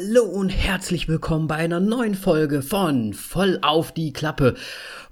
Hallo 0.00 0.24
und 0.24 0.48
herzlich 0.48 1.08
willkommen 1.08 1.46
bei 1.46 1.56
einer 1.56 1.80
neuen 1.80 2.14
Folge 2.14 2.62
von 2.62 3.12
Voll 3.12 3.58
auf 3.60 3.92
die 3.92 4.14
Klappe. 4.14 4.54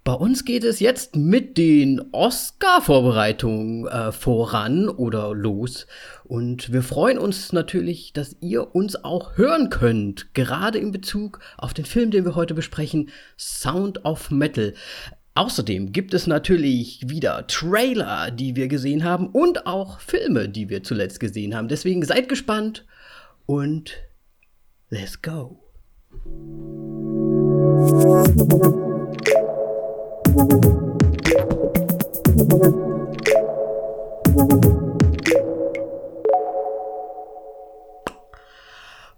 Bei 0.02 0.14
uns 0.14 0.46
geht 0.46 0.64
es 0.64 0.80
jetzt 0.80 1.14
mit 1.14 1.58
den 1.58 2.08
Oscar-Vorbereitungen 2.12 3.86
äh, 3.86 4.12
voran 4.12 4.88
oder 4.88 5.34
los. 5.34 5.86
Und 6.24 6.72
wir 6.72 6.82
freuen 6.82 7.18
uns 7.18 7.52
natürlich, 7.52 8.14
dass 8.14 8.36
ihr 8.40 8.74
uns 8.74 9.04
auch 9.04 9.36
hören 9.36 9.68
könnt, 9.68 10.32
gerade 10.32 10.78
in 10.78 10.90
Bezug 10.90 11.40
auf 11.58 11.74
den 11.74 11.84
Film, 11.84 12.10
den 12.10 12.24
wir 12.24 12.34
heute 12.34 12.54
besprechen, 12.54 13.10
Sound 13.36 14.06
of 14.06 14.30
Metal. 14.30 14.72
Außerdem 15.34 15.92
gibt 15.92 16.14
es 16.14 16.26
natürlich 16.26 17.02
wieder 17.06 17.46
Trailer, 17.46 18.30
die 18.30 18.56
wir 18.56 18.68
gesehen 18.68 19.04
haben 19.04 19.26
und 19.28 19.66
auch 19.66 20.00
Filme, 20.00 20.48
die 20.48 20.70
wir 20.70 20.82
zuletzt 20.82 21.20
gesehen 21.20 21.54
haben. 21.54 21.68
Deswegen 21.68 22.02
seid 22.04 22.30
gespannt 22.30 22.86
und 23.44 24.07
let's 24.90 25.20
go. 25.20 25.56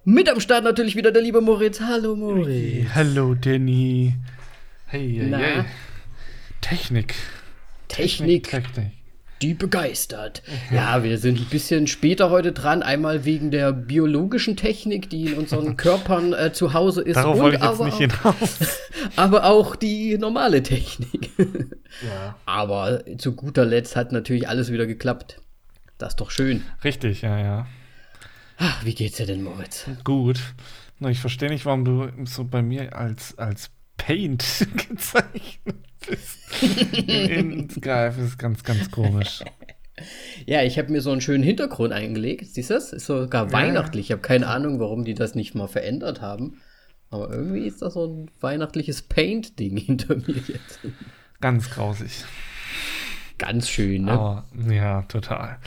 Mit 0.05 0.28
am 0.28 0.41
Start 0.41 0.64
natürlich 0.64 0.97
wieder 0.97 1.12
der 1.12 1.23
liebe 1.23 1.41
Moritz. 1.41 1.80
Hallo 1.80 2.16
Moritz. 2.16 2.48
Hey, 2.48 2.87
hallo 2.95 3.34
Danny. 3.34 4.14
Hey, 4.87 5.20
hey, 5.20 5.30
hey. 5.30 5.64
Technik. 6.61 7.14
Technik, 7.89 8.45
Technik. 8.45 9.00
Die 9.43 9.55
begeistert. 9.55 10.43
Ja, 10.71 11.03
wir 11.03 11.19
sind 11.19 11.39
ein 11.39 11.47
bisschen 11.47 11.87
später 11.87 12.31
heute 12.31 12.53
dran. 12.53 12.83
Einmal 12.83 13.25
wegen 13.25 13.51
der 13.51 13.73
biologischen 13.73 14.57
Technik, 14.57 15.09
die 15.09 15.27
in 15.27 15.35
unseren 15.35 15.77
Körpern 15.79 16.33
äh, 16.33 16.53
zu 16.53 16.75
Hause 16.75 17.03
ist. 17.03 17.17
Darauf 17.17 17.39
wollte 17.39 17.57
ich 17.57 17.62
jetzt 17.62 17.73
aber, 17.73 17.84
nicht 17.87 17.98
hinaus. 17.98 18.81
aber 19.17 19.45
auch 19.45 19.77
die 19.77 20.19
normale 20.19 20.62
Technik. 20.62 21.31
ja. 21.39 22.37
aber 22.45 23.03
zu 23.19 23.34
guter 23.34 23.64
Letzt 23.64 23.97
hat 23.97 24.12
natürlich 24.12 24.48
alles 24.48 24.70
wieder 24.70 24.87
geklappt. 24.87 25.41
Das 25.98 26.11
ist 26.11 26.20
doch 26.20 26.31
schön. 26.31 26.62
Richtig, 26.84 27.23
ja, 27.23 27.39
ja. 27.39 27.67
Ach, 28.59 28.84
wie 28.84 28.95
geht's 28.95 29.17
dir 29.17 29.27
denn, 29.27 29.42
Moritz? 29.42 29.86
Gut. 30.05 30.41
Ich 31.09 31.20
verstehe 31.20 31.48
nicht, 31.48 31.64
warum 31.64 31.84
du 31.84 32.09
so 32.25 32.45
bei 32.45 32.61
mir 32.61 32.95
als, 32.95 33.39
als 33.39 33.70
Paint 34.06 34.45
gezeichnet 34.89 35.77
bist. 36.09 36.39
In 37.09 37.69
Skype 37.70 38.15
ist 38.25 38.39
ganz, 38.39 38.65
ganz 38.65 38.91
komisch. 38.91 39.41
Ja, 40.47 40.62
ich 40.62 40.79
habe 40.79 40.91
mir 40.91 41.01
so 41.03 41.11
einen 41.12 41.20
schönen 41.20 41.45
Hintergrund 41.45 41.92
eingelegt. 41.92 42.47
Siehst 42.47 42.70
du 42.70 42.75
das? 42.75 42.92
Ist 42.92 43.07
sogar 43.07 43.47
Ja. 43.47 43.53
weihnachtlich. 43.53 44.07
Ich 44.07 44.12
habe 44.12 44.23
keine 44.23 44.47
Ahnung, 44.47 44.81
warum 44.81 45.05
die 45.05 45.15
das 45.15 45.34
nicht 45.34 45.55
mal 45.55 45.69
verändert 45.69 46.20
haben. 46.23 46.61
Aber 47.11 47.31
irgendwie 47.31 47.67
ist 47.67 47.83
das 47.83 47.95
so 47.95 48.07
ein 48.07 48.31
weihnachtliches 48.41 49.03
Paint-Ding 49.03 49.77
hinter 49.77 50.17
mir 50.17 50.37
jetzt. 50.48 50.81
Ganz 51.41 51.69
grausig. 51.70 52.25
Ganz 53.39 53.69
schön, 53.69 54.05
ne? 54.05 54.12
Aber 54.12 54.47
ja, 54.70 55.03
total. 55.03 55.59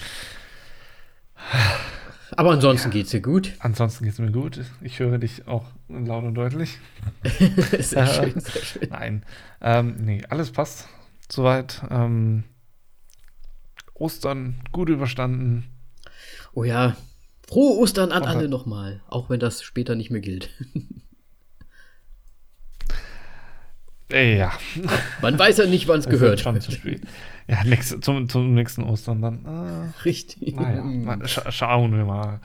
Aber 2.36 2.52
ansonsten 2.52 2.90
geht's 2.92 3.12
dir 3.12 3.22
gut. 3.22 3.54
Ansonsten 3.60 4.06
geht 4.06 4.14
es 4.14 4.20
mir 4.20 4.32
gut. 4.32 4.60
Ich 4.82 5.00
höre 5.00 5.18
dich 5.20 5.48
auch 5.48 5.66
laut 6.06 6.24
und 6.24 6.36
deutlich. 6.36 6.78
sehr 7.80 8.08
schön, 8.08 8.40
sehr 8.40 8.62
schön. 8.64 8.90
Nein. 8.90 9.26
Ähm, 9.62 9.96
nee, 10.00 10.24
alles 10.30 10.52
passt. 10.52 10.88
Soweit. 11.30 11.82
Ähm, 11.90 12.44
Ostern 13.94 14.56
gut 14.72 14.90
überstanden. 14.90 15.66
Oh 16.54 16.64
ja. 16.64 16.96
Frohe 17.48 17.78
Ostern 17.78 18.12
an 18.12 18.24
alle 18.24 18.50
nochmal. 18.50 19.02
Auch 19.08 19.30
wenn 19.30 19.40
das 19.40 19.64
später 19.64 19.96
nicht 19.96 20.12
mehr 20.12 20.22
gilt. 20.22 20.50
Äh, 24.12 24.38
ja. 24.38 24.52
Man 25.24 25.40
weiß 25.40 25.58
ja 25.58 25.66
nicht, 25.66 25.88
wann 25.88 26.00
es 26.00 26.06
gehört. 26.10 26.40
Schon 26.40 26.62
zu 26.62 26.72
spät. 26.72 27.02
Ja, 27.48 27.64
nächste, 27.64 28.00
zum, 28.00 28.30
zum 28.30 28.54
nächsten 28.54 28.84
Ostern 28.84 29.22
dann. 29.22 29.46
Ah, 29.46 29.94
Richtig. 30.06 30.56
naja, 30.56 31.28
schauen 31.50 31.98
wir 31.98 32.06
mal. 32.06 32.40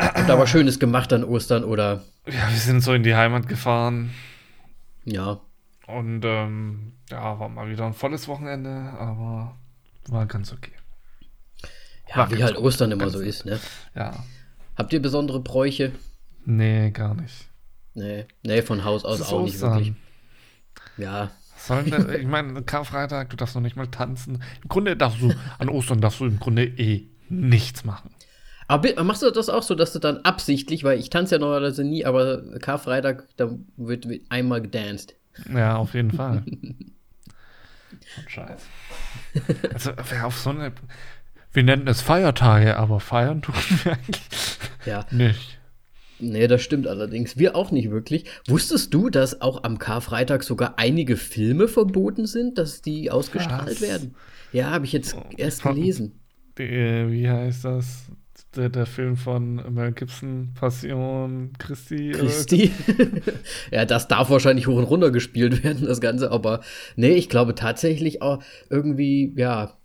Habt 0.00 0.30
aber 0.30 0.46
Schönes 0.46 0.78
gemacht 0.78 1.12
an 1.12 1.24
Ostern 1.24 1.64
oder 1.64 2.02
Ja, 2.26 2.48
wir 2.50 2.58
sind 2.58 2.80
so 2.80 2.92
in 2.94 3.02
die 3.02 3.14
Heimat 3.14 3.48
gefahren 3.48 4.10
ja. 5.04 5.40
und 5.86 6.22
ähm, 6.24 6.92
ja, 7.10 7.38
war 7.38 7.48
mal 7.48 7.68
wieder 7.68 7.86
ein 7.86 7.94
volles 7.94 8.28
Wochenende, 8.28 8.70
aber 8.98 9.56
war 10.08 10.26
ganz 10.26 10.52
okay. 10.52 10.72
Ja, 12.08 12.16
War 12.16 12.30
wie 12.32 12.42
halt 12.42 12.56
gut, 12.56 12.64
Ostern 12.64 12.90
immer 12.90 13.04
ganz 13.04 13.12
so 13.12 13.20
ist, 13.20 13.44
ne? 13.44 13.60
Ja. 13.94 14.24
Habt 14.76 14.92
ihr 14.92 15.00
besondere 15.02 15.40
Bräuche? 15.40 15.92
Nee, 16.44 16.90
gar 16.90 17.14
nicht. 17.14 17.48
Nee, 17.94 18.26
nee, 18.42 18.62
von 18.62 18.84
Haus 18.84 19.04
aus 19.04 19.22
auch 19.22 19.44
nicht 19.44 19.54
Ostern. 19.54 19.74
wirklich. 19.74 19.94
Ja, 20.96 21.30
Was 21.54 21.66
Soll 21.66 21.84
denn, 21.84 22.20
ich 22.20 22.26
meine, 22.26 22.62
Karfreitag, 22.62 23.30
du 23.30 23.36
darfst 23.36 23.54
noch 23.54 23.62
nicht 23.62 23.76
mal 23.76 23.86
tanzen. 23.86 24.42
Im 24.62 24.68
Grunde 24.68 24.96
darfst 24.96 25.20
du, 25.20 25.32
an 25.58 25.68
Ostern 25.68 26.00
darfst 26.00 26.20
du 26.20 26.26
im 26.26 26.40
Grunde 26.40 26.64
eh 26.64 27.06
nichts 27.28 27.84
machen. 27.84 28.10
Aber 28.70 29.02
machst 29.04 29.22
du 29.22 29.30
das 29.30 29.48
auch 29.48 29.62
so, 29.62 29.74
dass 29.74 29.92
du 29.92 29.98
dann 29.98 30.18
absichtlich, 30.18 30.84
weil 30.84 30.98
ich 30.98 31.10
tanze 31.10 31.34
ja 31.34 31.38
normalerweise 31.40 31.82
nie, 31.84 32.04
aber 32.04 32.58
Karfreitag, 32.60 33.26
da 33.36 33.50
wird, 33.76 34.08
wird 34.08 34.22
einmal 34.28 34.62
gedanced. 34.62 35.14
Ja, 35.52 35.76
auf 35.76 35.94
jeden 35.94 36.12
Fall. 36.12 36.44
So 38.14 38.22
ein 38.22 38.28
Scheiß. 38.28 38.62
Also, 39.74 39.90
wer 40.10 40.26
auf 40.26 40.36
so 40.38 40.50
eine. 40.50 40.72
Wir 41.52 41.62
nennen 41.64 41.86
es 41.88 42.00
Feiertage, 42.00 42.76
aber 42.76 43.00
feiern 43.00 43.42
tun 43.42 43.54
wir 43.84 43.92
eigentlich 43.92 44.58
Ja, 44.86 45.06
nicht. 45.10 45.58
nee, 46.20 46.46
das 46.46 46.62
stimmt 46.62 46.86
allerdings. 46.86 47.36
Wir 47.36 47.56
auch 47.56 47.72
nicht 47.72 47.90
wirklich. 47.90 48.26
Wusstest 48.46 48.94
du, 48.94 49.10
dass 49.10 49.40
auch 49.40 49.64
am 49.64 49.78
Karfreitag 49.78 50.44
sogar 50.44 50.74
einige 50.78 51.16
Filme 51.16 51.66
verboten 51.68 52.26
sind, 52.26 52.58
dass 52.58 52.80
die 52.82 53.10
ausgestrahlt 53.10 53.70
Was? 53.70 53.80
werden? 53.80 54.14
Ja, 54.52 54.70
habe 54.70 54.84
ich 54.84 54.92
jetzt 54.92 55.16
erst 55.36 55.62
Von- 55.62 55.74
gelesen. 55.74 56.12
Äh, 56.58 57.10
wie 57.10 57.28
heißt 57.28 57.64
das? 57.64 58.04
Der, 58.56 58.68
der 58.68 58.86
Film 58.86 59.16
von 59.16 59.62
Mel 59.72 59.92
Gibson, 59.92 60.50
Passion 60.58 61.52
Christi. 61.58 62.10
oder- 62.10 62.18
Christi. 62.18 62.72
ja, 63.70 63.84
das 63.84 64.08
darf 64.08 64.28
wahrscheinlich 64.28 64.66
hoch 64.66 64.76
und 64.76 64.84
runter 64.84 65.12
gespielt 65.12 65.62
werden, 65.62 65.86
das 65.86 66.00
Ganze, 66.00 66.32
aber 66.32 66.60
nee, 66.96 67.12
ich 67.12 67.28
glaube 67.28 67.54
tatsächlich 67.54 68.22
auch 68.22 68.42
irgendwie, 68.68 69.32
ja, 69.36 69.76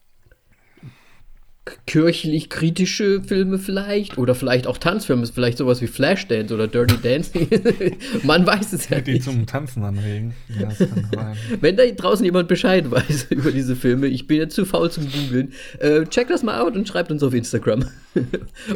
kirchlich 1.88 2.50
kritische 2.50 3.24
Filme 3.24 3.58
vielleicht 3.58 4.18
oder 4.18 4.36
vielleicht 4.36 4.68
auch 4.68 4.78
Tanzfilme, 4.78 5.26
vielleicht 5.26 5.58
sowas 5.58 5.82
wie 5.82 5.88
Flashdance 5.88 6.54
oder 6.54 6.68
Dirty 6.68 6.98
Dancing. 7.02 7.48
Man 8.24 8.46
weiß 8.46 8.74
es 8.74 8.88
ja 8.90 9.02
Die 9.02 9.14
nicht. 9.14 9.24
zum 9.24 9.48
Tanzen 9.48 9.84
anregen. 9.84 10.36
Ja. 10.60 10.70
Wenn 11.62 11.76
da 11.76 11.86
draußen 11.86 12.24
jemand 12.24 12.48
Bescheid 12.48 12.90
weiß 12.92 13.24
über 13.32 13.52
diese 13.52 13.76
Filme, 13.76 14.08
ich 14.08 14.28
bin 14.28 14.38
jetzt 14.38 14.56
zu 14.56 14.66
faul 14.66 14.92
zum 14.92 15.12
Googeln, 15.12 15.54
äh, 15.80 16.06
check 16.06 16.28
das 16.28 16.44
mal 16.44 16.62
out 16.62 16.76
und 16.76 16.88
schreibt 16.88 17.12
uns 17.12 17.24
auf 17.24 17.34
Instagram, 17.34 17.86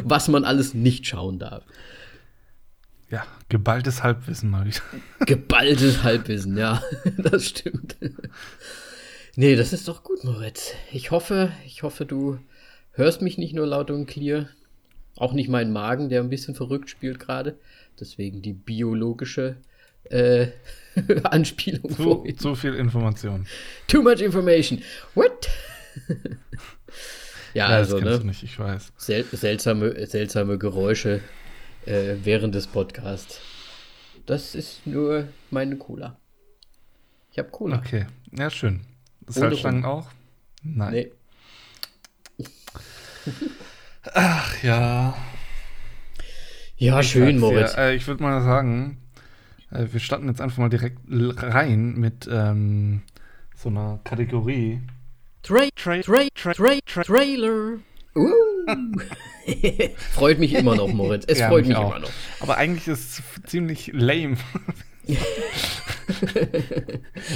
was 0.02 0.26
man 0.28 0.44
alles 0.44 0.74
nicht 0.74 1.06
schauen 1.06 1.38
darf. 1.38 1.64
Ja, 3.08 3.24
geballtes 3.48 4.02
Halbwissen 4.02 4.50
mal 4.50 4.66
wieder. 4.66 4.80
Geballtes 5.26 6.02
Halbwissen, 6.02 6.56
ja, 6.56 6.82
das 7.18 7.46
stimmt. 7.48 7.96
Nee, 9.36 9.56
das 9.56 9.72
ist 9.72 9.88
doch 9.88 10.02
gut, 10.02 10.22
Moritz. 10.24 10.72
Ich 10.92 11.10
hoffe, 11.10 11.50
ich 11.64 11.82
hoffe, 11.82 12.04
du 12.04 12.38
hörst 13.00 13.22
mich 13.22 13.38
nicht 13.38 13.54
nur 13.54 13.66
laut 13.66 13.90
und 13.90 14.06
clear. 14.06 14.48
Auch 15.16 15.32
nicht 15.32 15.48
meinen 15.48 15.72
Magen, 15.72 16.08
der 16.08 16.20
ein 16.20 16.28
bisschen 16.30 16.54
verrückt 16.54 16.88
spielt 16.88 17.18
gerade. 17.18 17.58
Deswegen 17.98 18.42
die 18.42 18.52
biologische 18.52 19.56
äh, 20.04 20.48
Anspielung 21.24 21.90
Zu, 21.90 22.24
zu 22.36 22.54
viel 22.54 22.74
Information. 22.74 23.46
Too 23.88 24.02
much 24.02 24.20
information. 24.20 24.82
What? 25.14 25.48
ja, 27.54 27.68
Ja, 27.70 27.76
also, 27.76 27.98
das 27.98 28.04
ne? 28.04 28.18
du 28.20 28.26
nicht, 28.26 28.42
ich 28.42 28.58
weiß. 28.58 28.92
Sel 28.96 29.24
seltsame, 29.24 30.06
seltsame 30.06 30.58
Geräusche 30.58 31.20
äh, 31.86 32.14
während 32.22 32.54
des 32.54 32.66
Podcasts. 32.66 33.40
Das 34.26 34.54
ist 34.54 34.86
nur 34.86 35.28
meine 35.50 35.76
Cola. 35.76 36.16
Ich 37.32 37.38
habe 37.38 37.50
Cola. 37.50 37.78
Okay, 37.78 38.06
ja, 38.32 38.50
schön. 38.50 38.80
Ohne 39.26 39.32
Salzstangen 39.32 39.84
auch? 39.84 40.08
Nein. 40.62 40.92
Nee. 40.92 41.12
Ach 44.14 44.62
ja. 44.62 45.14
Ja, 46.76 47.00
Ich 47.00 47.10
schön. 47.10 47.38
Moritz. 47.38 47.76
Äh, 47.76 47.94
ich 47.94 48.06
würde 48.06 48.22
mal 48.22 48.42
sagen, 48.42 48.98
äh, 49.70 49.86
wir 49.90 50.00
starten 50.00 50.28
jetzt 50.28 50.40
einfach 50.40 50.58
mal 50.58 50.70
direkt 50.70 50.98
rein 51.08 51.94
mit 51.96 52.28
ähm, 52.30 53.02
so 53.54 53.68
einer 53.68 54.00
Kategorie. 54.04 54.80
Tra 55.42 55.66
Tra 55.76 56.00
Tra 56.00 56.22
Tra 56.34 56.52
Tra 56.54 57.02
Trailer. 57.02 57.78
Uh. 58.14 58.30
freut 60.12 60.38
mich 60.38 60.54
immer 60.54 60.74
noch, 60.76 60.88
Moritz. 60.88 61.24
Es 61.28 61.38
Ja, 61.38 61.48
freut 61.48 61.66
mich 61.66 61.76
mich 61.76 61.86
immer 61.86 61.98
noch. 61.98 62.10
Aber 62.40 62.56
eigentlich 62.56 62.88
ist 62.88 63.18
es 63.18 63.42
ziemlich 63.46 63.90
lame. 63.92 64.36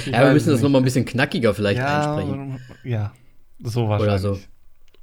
Ja, 0.05 0.25
wir 0.25 0.33
müssen 0.33 0.51
das 0.51 0.61
nochmal 0.61 0.81
ein 0.81 0.83
bisschen 0.83 1.05
knackiger 1.05 1.53
vielleicht 1.53 1.79
ja, 1.79 2.15
einsprechen. 2.15 2.59
ja, 2.83 3.13
so 3.59 3.87
wahrscheinlich. 3.87 4.21
so. 4.21 4.39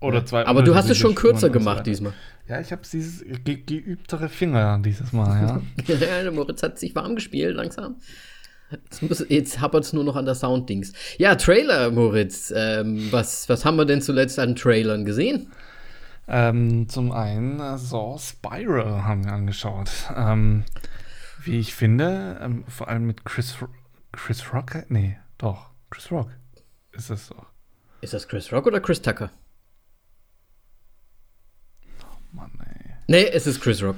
Oder 0.02 0.26
zwei 0.26 0.46
Aber 0.46 0.62
du 0.62 0.75
hast 0.75 0.90
es 0.90 0.99
schon 0.99 1.14
kürzer 1.14 1.38
Spuren 1.38 1.52
so 1.52 1.58
gemacht 1.58 1.76
weiter. 1.78 1.84
diesmal. 1.84 2.12
Ja, 2.49 2.60
ich 2.60 2.72
habe 2.72 2.82
dieses 2.90 3.25
ge 3.44 3.56
geübtere 3.64 4.28
Finger 4.28 4.81
dieses 4.84 5.12
Mal, 5.12 5.62
ja. 5.88 5.94
ja. 6.25 6.31
Moritz 6.31 6.62
hat 6.62 6.78
sich 6.78 6.94
warm 6.94 7.14
gespielt 7.14 7.56
langsam. 7.56 7.96
Jetzt, 8.70 9.02
muss, 9.02 9.25
jetzt 9.28 9.60
hapert 9.60 9.84
es 9.84 9.93
nur 9.93 10.02
noch 10.02 10.16
an 10.16 10.25
der 10.25 10.34
Sounddings. 10.34 10.93
Ja, 11.19 11.34
Trailer, 11.34 11.90
Moritz. 11.90 12.52
Ähm, 12.54 13.08
was, 13.10 13.49
was 13.49 13.64
haben 13.64 13.76
wir 13.76 13.84
denn 13.84 14.00
zuletzt 14.00 14.38
an 14.38 14.56
Trailern 14.56 15.04
gesehen? 15.04 15.52
Ähm, 16.26 16.88
zum 16.88 17.12
einen 17.12 17.60
äh, 17.60 17.76
Saw 17.76 18.19
Spiral 18.19 19.04
haben 19.04 19.25
wir 19.25 19.32
angeschaut. 19.32 19.90
Ähm, 20.16 20.64
wie 21.44 21.58
ich 21.58 21.75
finde, 21.75 22.38
ähm, 22.40 22.64
vor 22.69 22.88
allem 22.88 23.06
mit 23.06 23.25
Chris, 23.25 23.56
Chris 24.12 24.52
Rock. 24.52 24.84
Nee, 24.88 25.19
doch, 25.38 25.70
Chris 25.90 26.10
Rock 26.10 26.31
ist 26.93 27.10
es 27.10 27.28
doch. 27.28 27.46
Ist 28.00 28.14
das 28.14 28.26
Chris 28.26 28.52
Rock 28.52 28.66
oder 28.66 28.81
Chris 28.81 29.02
Tucker? 29.02 29.31
Mann, 32.32 32.50
ey. 32.61 32.93
Nee, 33.06 33.25
es 33.32 33.46
ist 33.46 33.61
Chris 33.61 33.82
Rock. 33.82 33.96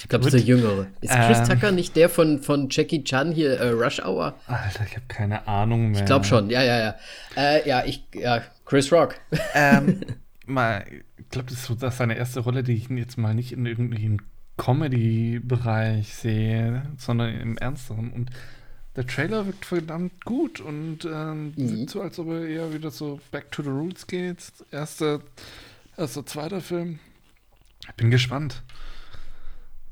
Ich 0.00 0.08
glaube, 0.08 0.28
es 0.28 0.32
ist 0.32 0.46
der 0.46 0.56
Jüngere. 0.56 0.86
Ist 1.00 1.12
Chris 1.12 1.38
ähm, 1.38 1.48
Tucker 1.48 1.72
nicht 1.72 1.96
der 1.96 2.08
von, 2.08 2.40
von 2.40 2.68
Jackie 2.70 3.02
Chan 3.02 3.32
hier, 3.32 3.58
äh, 3.58 3.70
Rush 3.70 4.00
Hour? 4.00 4.34
Alter, 4.46 4.84
ich 4.86 4.94
habe 4.94 5.06
keine 5.08 5.46
Ahnung 5.46 5.90
mehr. 5.90 6.00
Ich 6.00 6.06
glaube 6.06 6.24
schon, 6.24 6.50
ja, 6.50 6.62
ja, 6.62 6.78
ja. 6.78 6.94
Äh, 7.36 7.68
ja, 7.68 7.84
ich, 7.84 8.04
ja, 8.14 8.42
Chris 8.64 8.92
Rock. 8.92 9.16
Ähm, 9.54 10.00
mal, 10.46 10.84
ich 11.16 11.28
glaube, 11.30 11.50
das 11.50 11.58
ist 11.58 11.64
so 11.66 11.74
das 11.74 11.94
ist 11.94 11.98
seine 11.98 12.16
erste 12.16 12.40
Rolle, 12.40 12.62
die 12.62 12.74
ich 12.74 12.88
jetzt 12.88 13.18
mal 13.18 13.34
nicht 13.34 13.52
in 13.52 13.66
irgendeinem 13.66 14.18
Comedy-Bereich 14.56 16.14
sehe, 16.14 16.82
sondern 16.96 17.34
im 17.34 17.58
Ernsteren. 17.58 18.10
Und 18.10 18.30
der 18.96 19.06
Trailer 19.06 19.46
wirkt 19.46 19.64
verdammt 19.64 20.24
gut 20.24 20.60
und 20.60 21.04
ähm, 21.04 21.52
mhm. 21.56 21.88
so, 21.88 22.02
als 22.02 22.18
ob 22.18 22.28
er 22.28 22.46
eher 22.46 22.72
wieder 22.72 22.90
so 22.90 23.20
back 23.30 23.50
to 23.52 23.62
the 23.62 23.68
roots 23.68 24.06
geht. 24.06 24.38
Erster, 24.70 25.20
erster, 25.98 26.24
zweiter 26.24 26.60
Film. 26.60 26.98
Ich 27.88 27.94
bin 27.94 28.10
gespannt. 28.10 28.62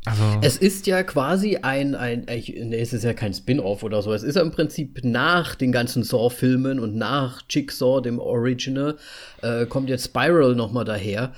Also 0.04 0.22
es 0.40 0.56
ist 0.56 0.86
ja 0.86 1.02
quasi 1.02 1.56
ein, 1.56 1.96
ein, 1.96 2.26
nee, 2.26 2.80
es 2.80 2.92
ist 2.92 3.02
ja 3.02 3.12
kein 3.12 3.34
Spin-off 3.34 3.82
oder 3.82 4.02
so. 4.02 4.12
Es 4.12 4.22
ist 4.22 4.36
ja 4.36 4.42
im 4.42 4.52
Prinzip 4.52 5.00
nach 5.02 5.56
den 5.56 5.72
ganzen 5.72 6.04
Saw-Filmen 6.04 6.78
und 6.78 6.94
nach 6.94 7.42
Jigsaw, 7.50 8.00
dem 8.00 8.20
Original, 8.20 8.96
äh, 9.42 9.66
kommt 9.66 9.88
jetzt 9.88 10.04
Spiral 10.04 10.54
nochmal 10.54 10.84
daher. 10.84 11.32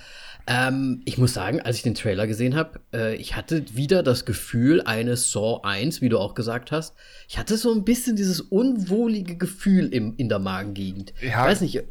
Ähm, 0.47 1.01
ich 1.07 1.17
muss 1.17 1.33
sagen, 1.33 1.61
als 1.63 1.77
ich 1.77 1.83
den 1.83 1.95
Trailer 1.95 2.27
gesehen 2.27 2.57
habe, 2.57 2.81
äh, 2.93 3.15
ich 3.17 3.37
hatte 3.37 3.65
wieder 3.75 4.03
das 4.03 4.27
Gefühl 4.27 4.83
eines 4.83 5.33
Saw 5.33 5.61
1, 5.63 6.03
wie 6.03 6.11
du 6.11 6.19
auch 6.19 6.35
gesagt 6.35 6.71
hast. 6.71 6.95
Ich 7.27 7.39
hatte 7.39 7.57
so 7.57 7.73
ein 7.73 7.85
bisschen 7.85 8.17
dieses 8.17 8.43
unwohlige 8.43 9.39
Gefühl 9.39 9.93
im, 9.95 10.15
in 10.19 10.29
der 10.29 10.41
Magengegend. 10.41 11.15
Ja. 11.23 11.29
Ich 11.29 11.37
weiß 11.37 11.61
nicht, 11.63 11.85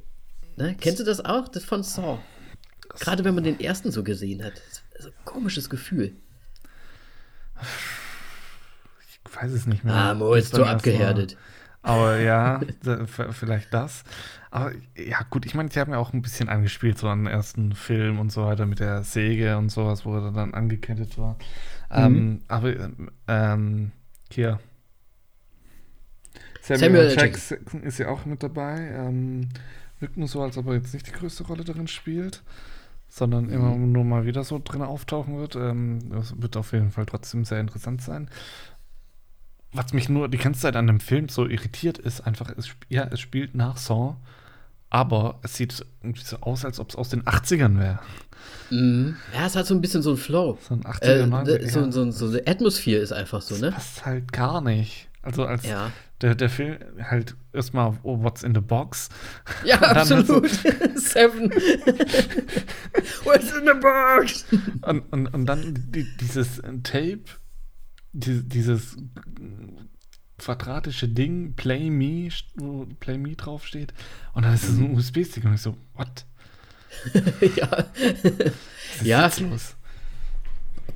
ne? 0.57 0.75
kennst 0.79 0.99
du 0.99 1.03
das 1.03 1.25
auch, 1.25 1.47
das 1.47 1.65
von 1.65 1.81
Saw? 1.81 2.19
Gerade 2.99 3.23
wenn 3.23 3.35
man 3.35 3.43
den 3.43 3.59
ersten 3.59 3.91
so 3.91 4.03
gesehen 4.03 4.43
hat. 4.43 4.61
Ein 4.99 5.11
komisches 5.25 5.69
Gefühl. 5.69 6.13
Ich 9.09 9.35
weiß 9.35 9.51
es 9.51 9.65
nicht 9.65 9.83
mehr. 9.83 9.93
Ah, 9.93 10.13
Mo 10.13 10.33
ist 10.33 10.53
so 10.53 10.63
abgehärtet. 10.63 11.37
Aber 11.81 12.19
ja, 12.19 12.59
vielleicht 13.31 13.73
das. 13.73 14.03
Aber 14.51 14.71
ja, 14.97 15.19
gut, 15.29 15.45
ich 15.45 15.55
meine, 15.55 15.69
sie 15.71 15.79
haben 15.79 15.91
ja 15.91 15.99
auch 15.99 16.13
ein 16.13 16.21
bisschen 16.21 16.49
angespielt, 16.49 16.97
so 16.97 17.07
an 17.07 17.25
den 17.25 17.33
ersten 17.33 17.73
Film 17.73 18.19
und 18.19 18.31
so 18.31 18.45
weiter 18.45 18.65
mit 18.65 18.79
der 18.79 19.03
Säge 19.03 19.57
und 19.57 19.69
sowas, 19.69 20.05
wo 20.05 20.15
er 20.15 20.31
dann 20.31 20.53
angekettet 20.53 21.17
war. 21.17 21.37
Mhm. 21.89 22.15
Ähm, 22.15 22.39
aber 22.47 22.89
ähm, 23.27 23.91
hier. 24.31 24.59
Samuel, 26.61 26.79
Samuel 26.79 27.15
Jackson 27.17 27.83
ist 27.83 27.99
ja 27.99 28.09
auch 28.09 28.25
mit 28.25 28.43
dabei. 28.43 28.91
Ähm, 28.93 29.49
wirkt 29.99 30.17
nur 30.17 30.27
so, 30.27 30.41
als 30.41 30.57
ob 30.57 30.67
er 30.67 30.75
jetzt 30.75 30.93
nicht 30.93 31.07
die 31.07 31.11
größte 31.11 31.45
Rolle 31.45 31.63
darin 31.63 31.87
spielt 31.87 32.43
sondern 33.09 33.45
mhm. 33.45 33.53
immer 33.53 33.75
nur 33.75 34.03
mal 34.03 34.25
wieder 34.25 34.43
so 34.43 34.61
drin 34.63 34.81
auftauchen 34.81 35.37
wird. 35.37 35.55
Ähm, 35.55 35.99
das 36.11 36.39
wird 36.41 36.57
auf 36.57 36.71
jeden 36.73 36.91
Fall 36.91 37.05
trotzdem 37.05 37.45
sehr 37.45 37.59
interessant 37.59 38.01
sein. 38.01 38.29
Was 39.73 39.93
mich 39.93 40.09
nur 40.09 40.29
die 40.29 40.37
ganze 40.37 40.61
Zeit 40.61 40.75
an 40.75 40.87
dem 40.87 40.99
Film 40.99 41.29
so 41.29 41.47
irritiert 41.47 41.97
ist, 41.97 42.21
einfach, 42.21 42.51
es, 42.57 42.69
ja, 42.89 43.03
es 43.03 43.19
spielt 43.19 43.53
nach 43.53 43.77
Saw, 43.77 44.15
aber 44.89 45.39
es 45.43 45.55
sieht 45.55 45.85
irgendwie 46.01 46.23
so 46.23 46.37
aus, 46.37 46.63
als 46.63 46.79
ob 46.79 46.89
es 46.89 46.95
aus 46.95 47.09
den 47.09 47.23
80ern 47.23 47.77
wäre. 47.77 47.99
Mhm. 48.69 49.17
Ja, 49.33 49.45
es 49.45 49.55
hat 49.55 49.65
so 49.65 49.73
ein 49.73 49.81
bisschen 49.81 50.01
so 50.01 50.11
ein 50.11 50.17
Flow. 50.17 50.57
So 50.61 50.75
ein 50.75 50.83
80er, 50.83 51.03
äh, 51.03 51.23
90er. 51.23 51.69
So, 51.69 51.91
so, 51.91 52.11
so, 52.11 52.27
eine 52.27 52.47
Atmosphäre 52.47 53.01
ist 53.01 53.11
einfach 53.11 53.41
so, 53.41 53.55
ne? 53.55 53.71
Das 53.71 53.73
passt 53.73 54.05
halt 54.05 54.31
gar 54.31 54.61
nicht. 54.61 55.09
Also 55.27 55.45
als 55.45 55.65
ja. 55.65 55.91
der, 56.21 56.35
der 56.35 56.49
Film 56.49 56.77
halt 57.03 57.35
erstmal 57.51 57.97
oh, 58.03 58.23
What's 58.23 58.43
in 58.43 58.55
the 58.55 58.61
Box. 58.61 59.09
Ja, 59.65 59.75
absolut. 59.81 60.49
Seven. 60.95 61.51
What's 63.25 63.51
in 63.51 63.65
the 63.65 63.73
Box? 63.77 64.45
Und, 64.83 65.01
und, 65.11 65.27
und 65.27 65.45
dann 65.45 65.73
die, 65.89 66.07
dieses 66.21 66.61
Tape, 66.83 67.25
die, 68.13 68.41
dieses 68.41 68.95
quadratische 70.37 71.09
Ding, 71.09 71.55
Play 71.55 71.89
Me, 71.89 72.29
wo 72.55 72.85
Play 73.01 73.17
Me 73.17 73.35
draufsteht. 73.35 73.93
Und 74.33 74.43
dann 74.43 74.53
ist 74.53 74.63
es 74.63 74.77
ein 74.77 74.95
USB-Stick 74.95 75.43
und 75.43 75.55
ich 75.55 75.61
so, 75.61 75.75
what? 75.95 76.25
ja. 77.57 77.69
Was 77.69 79.01
ist 79.01 79.05
ja. 79.05 79.47
Los? 79.49 79.75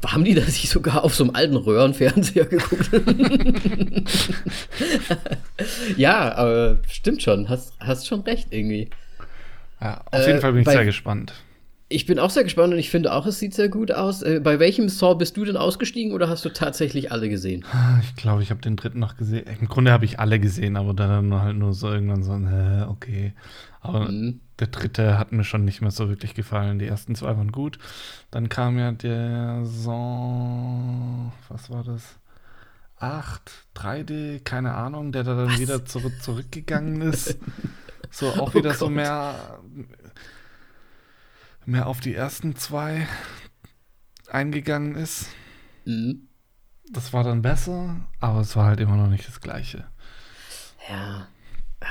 Haben 0.06 0.24
die 0.24 0.34
da 0.34 0.42
sich 0.42 0.70
sogar 0.70 1.04
auf 1.04 1.16
so 1.16 1.24
einem 1.24 1.36
alten 1.36 1.56
Röhrenfernseher 1.56 2.46
geguckt? 2.46 2.90
ja, 5.98 6.34
aber 6.36 6.80
stimmt 6.90 7.22
schon. 7.22 7.50
Hast, 7.50 7.74
hast 7.80 8.08
schon 8.08 8.22
recht 8.22 8.48
irgendwie. 8.52 8.90
Ja, 9.80 10.04
auf 10.12 10.26
jeden 10.26 10.38
äh, 10.38 10.42
Fall 10.42 10.54
bin 10.54 10.62
ich 10.62 10.66
bei, 10.66 10.74
sehr 10.74 10.86
gespannt. 10.86 11.34
Ich 11.90 12.06
bin 12.06 12.20
auch 12.20 12.30
sehr 12.30 12.44
gespannt 12.44 12.74
und 12.74 12.80
ich 12.80 12.90
finde 12.90 13.12
auch, 13.12 13.26
es 13.26 13.40
sieht 13.40 13.54
sehr 13.54 13.70
gut 13.70 13.92
aus. 13.92 14.22
Äh, 14.22 14.40
bei 14.42 14.60
welchem 14.60 14.90
Saw 14.90 15.16
bist 15.16 15.36
du 15.38 15.44
denn 15.44 15.58
ausgestiegen 15.58 16.14
oder 16.14 16.30
hast 16.30 16.46
du 16.46 16.50
tatsächlich 16.50 17.12
alle 17.12 17.30
gesehen? 17.30 17.66
Ich 18.02 18.16
glaube, 18.16 18.44
ich 18.44 18.52
habe 18.52 18.62
den 18.62 18.76
dritten 18.76 19.00
noch 19.00 19.18
gesehen. 19.18 19.46
Im 19.60 19.68
Grunde 19.68 19.92
habe 19.92 20.06
ich 20.06 20.20
alle 20.20 20.40
gesehen, 20.40 20.78
aber 20.78 20.94
dann 20.94 21.34
halt 21.42 21.58
nur 21.58 21.74
so 21.74 21.92
irgendwann 21.92 22.24
so, 22.24 22.34
äh, 22.34 22.86
okay. 22.90 23.34
Aber 23.82 24.12
mhm. 24.12 24.40
der 24.60 24.68
dritte 24.68 25.18
hat 25.18 25.32
mir 25.32 25.44
schon 25.44 25.66
nicht 25.66 25.82
mehr 25.82 25.92
so 25.92 26.08
wirklich 26.08 26.36
gefallen. 26.36 26.80
Die 26.80 26.88
ersten 26.88 27.16
zwei 27.16 27.36
waren 27.36 27.52
gut. 27.52 27.80
Dann 28.30 28.48
kam 28.48 28.78
ja 28.78 28.92
der 28.92 29.66
Song, 29.66 31.34
was 31.50 31.70
war 31.70 31.84
das? 31.84 32.20
8, 32.98 33.52
3D, 33.76 34.44
keine 34.44 34.76
Ahnung, 34.76 35.12
der 35.12 35.24
da 35.24 35.36
dann 35.36 35.50
was? 35.50 35.60
wieder 35.60 35.86
zurück, 35.86 36.22
zurückgegangen 36.22 37.02
ist. 37.02 37.40
so 38.12 38.30
auch 38.30 38.52
oh 38.52 38.54
wieder 38.54 38.70
Gott. 38.70 38.80
so 38.80 38.90
mehr, 38.90 39.60
mehr 41.66 41.88
auf 41.88 42.00
die 42.00 42.14
ersten 42.14 42.56
zwei 42.56 43.08
eingegangen 44.30 44.96
ist. 44.96 45.28
Mhm. 45.86 46.28
Das 46.92 47.14
war 47.14 47.24
dann 47.24 47.42
besser, 47.42 47.96
aber 48.20 48.42
es 48.42 48.56
war 48.56 48.66
halt 48.66 48.80
immer 48.80 48.98
noch 48.98 49.08
nicht 49.08 49.28
das 49.28 49.42
Gleiche. 49.42 49.86
Ja, 50.90 51.28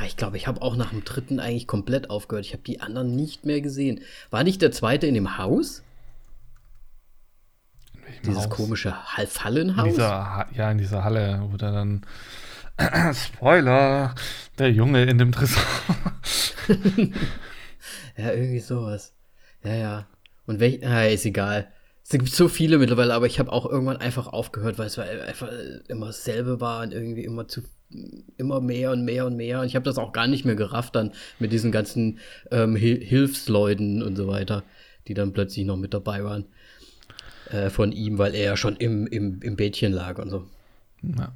ich 0.06 0.16
glaube, 0.16 0.36
ich 0.36 0.46
habe 0.46 0.62
auch 0.62 0.76
nach 0.76 0.90
dem 0.90 1.04
dritten 1.04 1.40
eigentlich 1.40 1.66
komplett 1.66 2.10
aufgehört. 2.10 2.46
Ich 2.46 2.52
habe 2.52 2.62
die 2.62 2.80
anderen 2.80 3.16
nicht 3.16 3.44
mehr 3.44 3.60
gesehen. 3.60 4.00
War 4.30 4.44
nicht 4.44 4.62
der 4.62 4.72
zweite 4.72 5.06
in 5.06 5.14
dem 5.14 5.36
Haus? 5.38 5.82
In 8.06 8.12
Dieses 8.30 8.44
Haus? 8.44 8.50
komische 8.50 8.94
Fallenhaus? 9.28 9.86
In 9.86 9.92
dieser, 9.92 10.46
ja, 10.54 10.70
in 10.70 10.78
dieser 10.78 11.04
Halle, 11.04 11.42
wo 11.50 11.56
der 11.56 11.72
dann 11.72 12.06
Spoiler, 13.14 14.14
der 14.58 14.72
Junge 14.72 15.04
in 15.04 15.18
dem 15.18 15.32
Tresor. 15.32 15.62
ja, 18.16 18.32
irgendwie 18.32 18.60
sowas. 18.60 19.12
Ja, 19.62 19.74
ja. 19.74 20.06
Und 20.46 20.60
welch, 20.60 20.80
na, 20.82 21.06
ist 21.06 21.26
egal. 21.26 21.70
Es 22.02 22.10
gibt 22.10 22.28
so 22.28 22.48
viele 22.48 22.78
mittlerweile, 22.78 23.14
aber 23.14 23.26
ich 23.26 23.38
habe 23.38 23.52
auch 23.52 23.66
irgendwann 23.66 23.98
einfach 23.98 24.26
aufgehört, 24.26 24.78
weil 24.78 24.86
es 24.86 24.98
einfach 24.98 25.48
immer 25.88 26.06
dasselbe 26.06 26.60
war 26.60 26.82
und 26.82 26.92
irgendwie 26.92 27.24
immer 27.24 27.46
zu 27.46 27.62
immer 28.36 28.60
mehr 28.60 28.92
und 28.92 29.04
mehr 29.04 29.26
und 29.26 29.36
mehr. 29.36 29.60
Und 29.60 29.66
ich 29.66 29.74
habe 29.74 29.84
das 29.84 29.98
auch 29.98 30.12
gar 30.12 30.26
nicht 30.26 30.44
mehr 30.44 30.54
gerafft 30.54 30.94
dann 30.96 31.12
mit 31.38 31.52
diesen 31.52 31.72
ganzen 31.72 32.18
ähm, 32.50 32.76
Hil 32.76 33.00
Hilfsleuten 33.04 34.02
und 34.02 34.16
so 34.16 34.28
weiter, 34.28 34.62
die 35.08 35.14
dann 35.14 35.32
plötzlich 35.32 35.66
noch 35.66 35.76
mit 35.76 35.94
dabei 35.94 36.24
waren 36.24 36.46
äh, 37.50 37.70
von 37.70 37.92
ihm, 37.92 38.18
weil 38.18 38.34
er 38.34 38.44
ja 38.44 38.56
schon 38.56 38.76
im, 38.76 39.06
im, 39.06 39.40
im 39.42 39.56
Bettchen 39.56 39.92
lag 39.92 40.18
und 40.18 40.30
so. 40.30 40.46
Ja, 41.02 41.32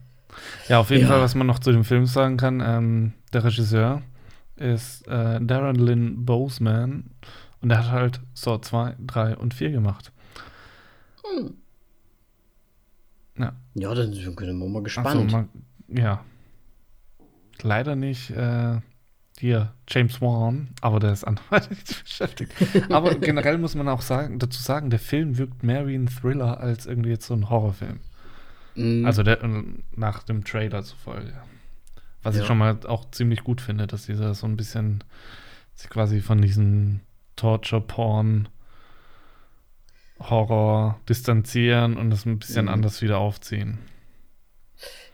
ja 0.69 0.79
auf 0.79 0.91
jeden 0.91 1.03
ja. 1.03 1.09
Fall, 1.09 1.21
was 1.21 1.35
man 1.35 1.47
noch 1.47 1.59
zu 1.59 1.73
dem 1.73 1.85
Film 1.85 2.07
sagen 2.07 2.37
kann, 2.37 2.63
ähm, 2.65 3.13
der 3.33 3.45
Regisseur 3.45 4.03
ist 4.57 5.07
äh, 5.09 5.41
Darren 5.41 5.77
Lynn 5.77 6.25
Boseman 6.25 7.11
und 7.61 7.69
der 7.69 7.79
hat 7.79 7.91
halt 7.91 8.21
Saw 8.35 8.61
2, 8.61 8.97
3 9.05 9.37
und 9.37 9.55
4 9.55 9.71
gemacht. 9.71 10.13
Hm. 11.25 11.55
Ja. 13.39 13.53
Ja, 13.75 13.95
dann 13.95 14.13
sind 14.13 14.41
wir 14.41 14.53
mal 14.53 14.83
gespannt. 14.83 15.31
So, 15.31 15.37
mal, 15.37 15.49
ja, 15.89 16.25
leider 17.63 17.97
nicht 17.97 18.31
äh, 18.31 18.81
hier 19.39 19.73
James 19.89 20.21
Wan, 20.21 20.69
aber 20.81 21.01
der 21.01 21.13
ist 21.13 21.25
anderweitig 21.25 21.79
beschäftigt. 22.03 22.53
Aber 22.91 23.15
generell 23.21 23.59
muss 23.59 23.75
man 23.75 23.89
auch 23.89 24.01
sagen, 24.01 24.39
dazu 24.39 24.61
sagen, 24.63 24.91
der 24.91 24.99
Film 24.99 25.39
wirkt 25.39 25.63
mehr 25.63 25.87
wie 25.87 25.95
ein 25.95 26.09
Thriller 26.09 26.61
als 26.61 26.87
irgendwie 26.87 27.11
jetzt 27.11 27.27
so 27.27 27.35
ein 27.35 27.51
Horrorfilm. 27.51 28.01
Mm. 28.75 29.05
Also 29.05 29.23
der, 29.23 29.39
nach 29.95 30.23
dem 30.23 30.45
Trailer 30.45 30.83
zufolge. 30.83 31.35
Was 32.23 32.37
ja. 32.37 32.43
ich 32.43 32.47
schon 32.47 32.59
mal 32.59 32.79
auch 32.87 33.11
ziemlich 33.11 33.45
gut 33.45 33.61
finde, 33.61 33.87
dass 33.87 34.07
dieser 34.07 34.35
so 34.35 34.47
ein 34.47 34.57
bisschen 34.57 35.05
sich 35.75 35.91
quasi 35.91 36.21
von 36.21 36.41
diesen 36.41 37.01
Torture-Porn 37.37 38.49
Horror 40.21 41.01
distanzieren 41.09 41.97
und 41.97 42.11
das 42.11 42.25
ein 42.25 42.39
bisschen 42.39 42.67
mhm. 42.67 42.73
anders 42.73 43.03
wieder 43.03 43.19
aufziehen. 43.19 43.79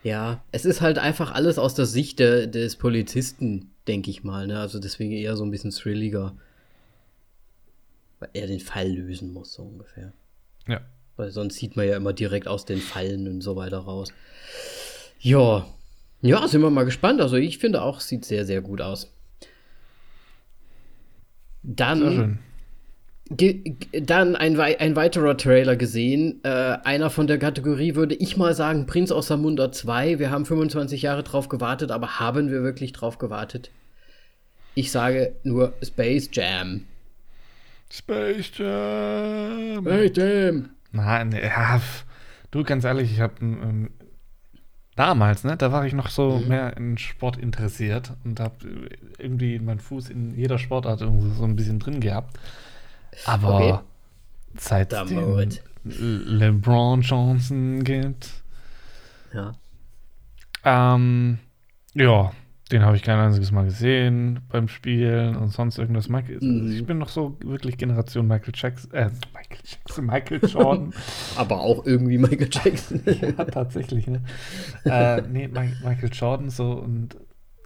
Ja, 0.03 0.43
es 0.51 0.65
ist 0.65 0.81
halt 0.81 0.99
einfach 0.99 1.33
alles 1.33 1.59
aus 1.59 1.75
der 1.75 1.87
Sicht 1.87 2.19
de, 2.19 2.47
des 2.47 2.77
Polizisten, 2.77 3.71
denke 3.87 4.11
ich 4.11 4.25
mal. 4.25 4.47
Ne? 4.47 4.59
Also 4.59 4.79
deswegen 4.79 5.13
eher 5.13 5.37
so 5.37 5.45
ein 5.45 5.51
bisschen 5.51 5.71
thrilliger. 5.71 6.35
Weil 8.19 8.31
er 8.33 8.47
den 8.47 8.61
Fall 8.61 8.89
lösen 8.89 9.33
muss, 9.33 9.53
so 9.55 9.63
ungefähr. 9.63 10.13
Ja. 10.67 10.81
Weil 11.17 11.31
sonst 11.31 11.57
sieht 11.57 11.77
man 11.77 11.87
ja 11.87 11.97
immer 11.97 12.13
direkt 12.13 12.49
aus 12.49 12.65
den 12.65 12.79
Fallen 12.79 13.29
und 13.29 13.43
so 13.43 13.57
weiter 13.57 13.79
raus. 13.79 14.13
Ja. 15.21 15.67
Ja, 16.23 16.49
sind 16.49 16.63
wir 16.63 16.71
mal 16.71 16.85
gespannt. 16.85 17.21
Also 17.21 17.37
ich 17.37 17.59
finde 17.59 17.83
auch, 17.83 18.01
sieht 18.01 18.25
sehr, 18.25 18.45
sehr 18.47 18.63
gut 18.63 18.81
aus. 18.81 19.13
Dann 21.63 22.39
dann 23.31 24.35
ein, 24.35 24.59
ein 24.59 24.97
weiterer 24.97 25.37
Trailer 25.37 25.77
gesehen. 25.77 26.41
Äh, 26.43 26.79
einer 26.83 27.11
von 27.11 27.29
der 27.29 27.39
Kategorie 27.39 27.95
würde 27.95 28.17
ich 28.17 28.37
mal 28.37 28.55
sagen, 28.55 28.87
Prinz 28.87 29.13
aus 29.13 29.29
Samunda 29.29 29.71
2. 29.71 30.19
Wir 30.19 30.31
haben 30.31 30.45
25 30.45 31.03
Jahre 31.03 31.23
drauf 31.23 31.49
gewartet, 31.49 31.93
aber 31.93 32.19
haben 32.19 32.51
wir 32.51 32.65
wirklich 32.65 32.93
drauf 32.93 33.19
gewartet? 33.19 33.71
Ich 34.75 34.91
sage 34.91 35.35
nur 35.45 35.75
Space 35.83 36.29
Jam. 36.33 36.87
Space 37.89 38.51
Jam. 38.57 39.85
Space 39.85 40.17
Jam. 40.17 40.71
Nein, 40.91 41.33
ja, 41.33 41.81
du 42.51 42.65
ganz 42.65 42.83
ehrlich, 42.83 43.13
ich 43.13 43.21
habe 43.21 43.35
ähm, 43.41 43.91
damals, 44.97 45.45
ne, 45.45 45.57
da 45.57 45.71
war 45.71 45.87
ich 45.87 45.93
noch 45.93 46.09
so 46.09 46.39
mhm. 46.39 46.49
mehr 46.49 46.77
in 46.77 46.99
Sport 46.99 47.37
interessiert 47.37 48.13
und 48.25 48.41
habe 48.41 48.57
irgendwie 49.19 49.61
meinen 49.61 49.79
Fuß 49.79 50.11
in 50.11 50.37
jeder 50.37 50.59
Sportart 50.59 50.99
so 50.99 51.45
ein 51.45 51.55
bisschen 51.55 51.79
drin 51.79 52.01
gehabt. 52.01 52.39
Aber 53.27 53.55
okay. 53.55 53.79
seit 54.57 54.95
LeBron 55.85 57.01
Johnson 57.03 57.85
gibt. 57.85 58.31
Ja. 59.33 59.53
Ähm, 60.65 61.39
ja, 61.95 62.33
den 62.71 62.83
habe 62.83 62.97
ich 62.97 63.03
kein 63.03 63.19
einziges 63.19 63.51
Mal 63.51 63.65
gesehen 63.65 64.41
beim 64.49 64.69
Spielen 64.69 65.37
und 65.37 65.49
sonst 65.49 65.79
irgendwas. 65.79 66.09
Michael, 66.09 66.39
mhm. 66.41 66.73
Ich 66.73 66.85
bin 66.87 66.99
noch 66.99 67.09
so 67.09 67.37
wirklich 67.45 67.79
Generation 67.79 68.29
Michael 68.29 68.53
Jackson, 68.55 68.93
äh, 68.93 69.11
Michael 69.35 69.61
Jackson, 69.65 70.07
Michael 70.07 70.41
Jordan. 70.45 70.95
Aber 71.37 71.61
auch 71.61 71.85
irgendwie 71.85 72.19
Michael 72.19 72.51
Jackson. 72.51 73.03
ja, 73.07 73.45
tatsächlich, 73.45 74.07
ne? 74.07 74.23
äh, 74.85 75.23
nee, 75.23 75.49
Michael 75.49 76.11
Jordan 76.13 76.51
so 76.51 76.73
und 76.73 77.17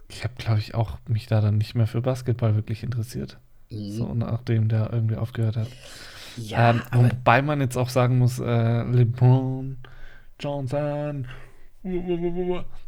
ich 0.09 0.23
habe, 0.23 0.35
glaube 0.37 0.59
ich, 0.59 0.75
auch 0.75 0.97
mich 1.07 1.27
da 1.27 1.41
dann 1.41 1.57
nicht 1.57 1.75
mehr 1.75 1.87
für 1.87 2.01
Basketball 2.01 2.55
wirklich 2.55 2.83
interessiert. 2.83 3.39
Mhm. 3.75 3.91
So, 3.91 4.13
nachdem 4.13 4.67
der 4.67 4.91
irgendwie 4.91 5.15
aufgehört 5.15 5.57
hat. 5.57 5.67
Ja, 6.37 6.71
ähm, 6.71 6.81
wobei 6.91 7.41
man 7.41 7.61
jetzt 7.61 7.77
auch 7.77 7.89
sagen 7.89 8.17
muss, 8.17 8.39
äh, 8.39 8.83
LeBron 8.83 9.77
Johnson 10.39 11.27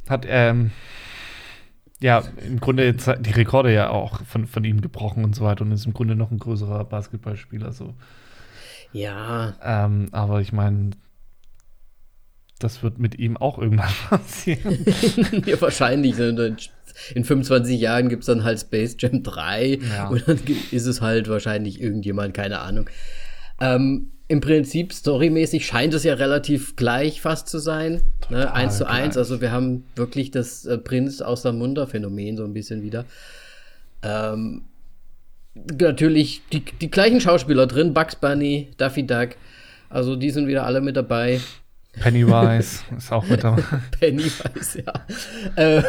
hat 0.10 0.26
ähm, 0.28 0.72
ja 2.00 2.24
im 2.46 2.60
Grunde 2.60 2.84
jetzt 2.84 3.10
die 3.20 3.32
Rekorde 3.32 3.74
ja 3.74 3.90
auch 3.90 4.24
von, 4.24 4.48
von 4.48 4.64
ihm 4.64 4.82
gebrochen 4.82 5.24
und 5.24 5.36
so 5.36 5.46
weiter 5.46 5.62
und 5.64 5.72
ist 5.72 5.86
im 5.86 5.94
Grunde 5.94 6.16
noch 6.16 6.32
ein 6.32 6.40
größerer 6.40 6.84
Basketballspieler. 6.84 7.72
So. 7.72 7.94
Ja. 8.92 9.54
Ähm, 9.64 10.10
aber 10.12 10.42
ich 10.42 10.52
meine, 10.52 10.92
das 12.60 12.82
wird 12.82 12.98
mit 12.98 13.20
ihm 13.20 13.38
auch 13.38 13.60
irgendwann 13.60 13.94
passieren. 14.10 14.86
ja, 15.46 15.62
wahrscheinlich. 15.62 16.18
Ne? 16.18 16.58
In 17.14 17.24
25 17.24 17.80
Jahren 17.80 18.10
gibt 18.10 18.24
es 18.24 18.28
dann 18.28 18.44
halt 18.44 18.60
Space 18.60 18.96
Jam 19.00 19.24
3 19.24 19.80
ja. 19.96 20.08
und 20.10 20.28
dann 20.28 20.40
ist 20.72 20.86
es 20.86 21.02
halt 21.02 21.30
wahrscheinlich 21.30 21.82
irgendjemand, 21.82 22.34
keine 22.34 22.60
Ahnung. 22.60 22.90
Ähm, 23.60 24.12
Im 24.28 24.42
Prinzip, 24.42 24.94
storymäßig 24.94 25.66
scheint 25.66 25.94
es 25.94 26.04
ja 26.04 26.14
relativ 26.16 26.76
gleich 26.76 27.22
fast 27.22 27.48
zu 27.48 27.60
sein. 27.60 28.02
Ne? 28.30 28.54
1 28.54 28.78
zu 28.78 28.88
1. 28.88 29.18
Also 29.18 29.42
wir 29.42 29.52
haben 29.52 29.86
wirklich 29.96 30.32
das 30.32 30.66
äh, 30.66 30.78
Prinz 30.78 31.22
aus 31.22 31.42
der 31.44 31.54
Munder-Phänomen 31.54 32.38
so 32.38 32.44
ein 32.44 32.54
bisschen 32.54 32.84
wieder. 32.84 33.06
Ähm, 34.04 34.64
natürlich 35.80 36.42
die, 36.52 36.64
die 36.64 36.92
gleichen 36.92 37.22
Schauspieler 37.22 37.68
drin, 37.68 37.94
Bugs 37.94 38.16
Bunny, 38.16 38.70
Daffy 38.78 39.06
Duck. 39.06 39.30
Also 39.90 40.16
die 40.16 40.30
sind 40.30 40.48
wieder 40.48 40.66
alle 40.66 40.82
mit 40.82 40.98
dabei. 40.98 41.40
Pennywise 42.00 42.84
ist 42.98 43.12
auch 43.12 43.26
mit 43.28 43.44
dabei. 43.44 43.64
Pennywise, 44.00 44.84
ja. 44.86 44.94
Äh, 45.56 45.84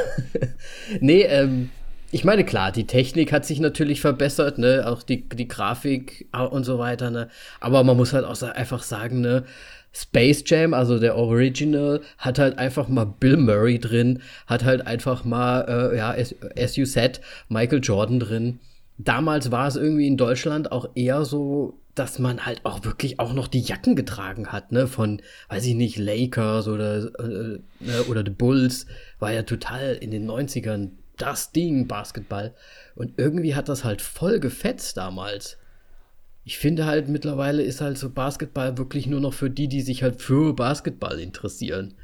nee, 1.00 1.23
ähm, 1.23 1.71
ich 2.11 2.25
meine, 2.25 2.45
klar, 2.45 2.73
die 2.73 2.87
Technik 2.87 3.33
hat 3.33 3.45
sich 3.45 3.61
natürlich 3.61 4.00
verbessert, 4.00 4.59
ne, 4.59 4.85
auch 4.87 5.03
die, 5.03 5.29
die 5.29 5.47
Grafik 5.47 6.27
und 6.50 6.65
so 6.65 6.79
weiter, 6.79 7.11
ne. 7.11 7.29
Aber 7.61 7.85
man 7.85 7.97
muss 7.97 8.12
halt 8.12 8.25
auch 8.25 8.41
einfach 8.43 8.83
sagen, 8.83 9.21
ne, 9.21 9.45
Space 9.93 10.45
Jam, 10.47 10.75
also 10.75 10.99
der 10.99 11.17
Original, 11.17 12.00
hat 12.19 12.38
halt 12.38 12.59
einfach 12.59 12.88
mal 12.88 13.05
Bill 13.05 13.37
Murray 13.37 13.79
drin, 13.79 14.23
hat 14.47 14.65
halt 14.65 14.87
einfach 14.87 15.25
mal, 15.25 15.62
äh, 15.93 15.97
ja, 15.97 16.12
as, 16.12 16.35
as 16.57 16.77
you 16.77 16.85
said, 16.85 17.21
Michael 17.49 17.81
Jordan 17.83 18.21
drin. 18.21 18.61
Damals 18.99 19.50
war 19.50 19.69
es 19.69 19.76
irgendwie 19.76 20.07
in 20.07 20.17
Deutschland 20.17 20.73
auch 20.73 20.90
eher 20.95 21.25
so 21.25 21.78
dass 21.99 22.19
man 22.19 22.47
halt 22.47 22.64
auch 22.64 22.85
wirklich 22.85 23.19
auch 23.19 23.33
noch 23.33 23.49
die 23.49 23.61
Jacken 23.61 23.97
getragen 23.97 24.52
hat, 24.52 24.73
ne, 24.73 24.87
von, 24.87 25.21
weiß 25.49 25.67
ich 25.67 25.75
nicht, 25.75 25.97
Lakers 25.97 26.69
oder, 26.69 26.99
äh, 27.19 27.59
ne, 27.81 28.02
oder 28.09 28.23
The 28.25 28.31
Bulls, 28.31 28.87
war 29.19 29.33
ja 29.33 29.43
total 29.43 29.95
in 29.95 30.11
den 30.11 30.28
90ern 30.28 30.90
das 31.17 31.50
Ding, 31.50 31.88
Basketball. 31.88 32.55
Und 32.95 33.14
irgendwie 33.17 33.55
hat 33.55 33.69
das 33.69 33.85
halt 33.85 34.00
voll 34.00 34.38
gefetzt 34.38 34.97
damals. 34.97 35.59
Ich 36.45 36.59
finde 36.59 36.87
halt, 36.87 37.09
mittlerweile 37.09 37.62
ist 37.62 37.81
halt 37.81 37.99
so 37.99 38.11
Basketball 38.11 38.78
wirklich 38.78 39.07
nur 39.07 39.21
noch 39.21 39.35
für 39.35 39.50
die, 39.50 39.69
die 39.69 39.83
sich 39.83 40.02
halt 40.02 40.23
für 40.23 40.55
Basketball 40.55 41.19
interessieren. 41.19 41.95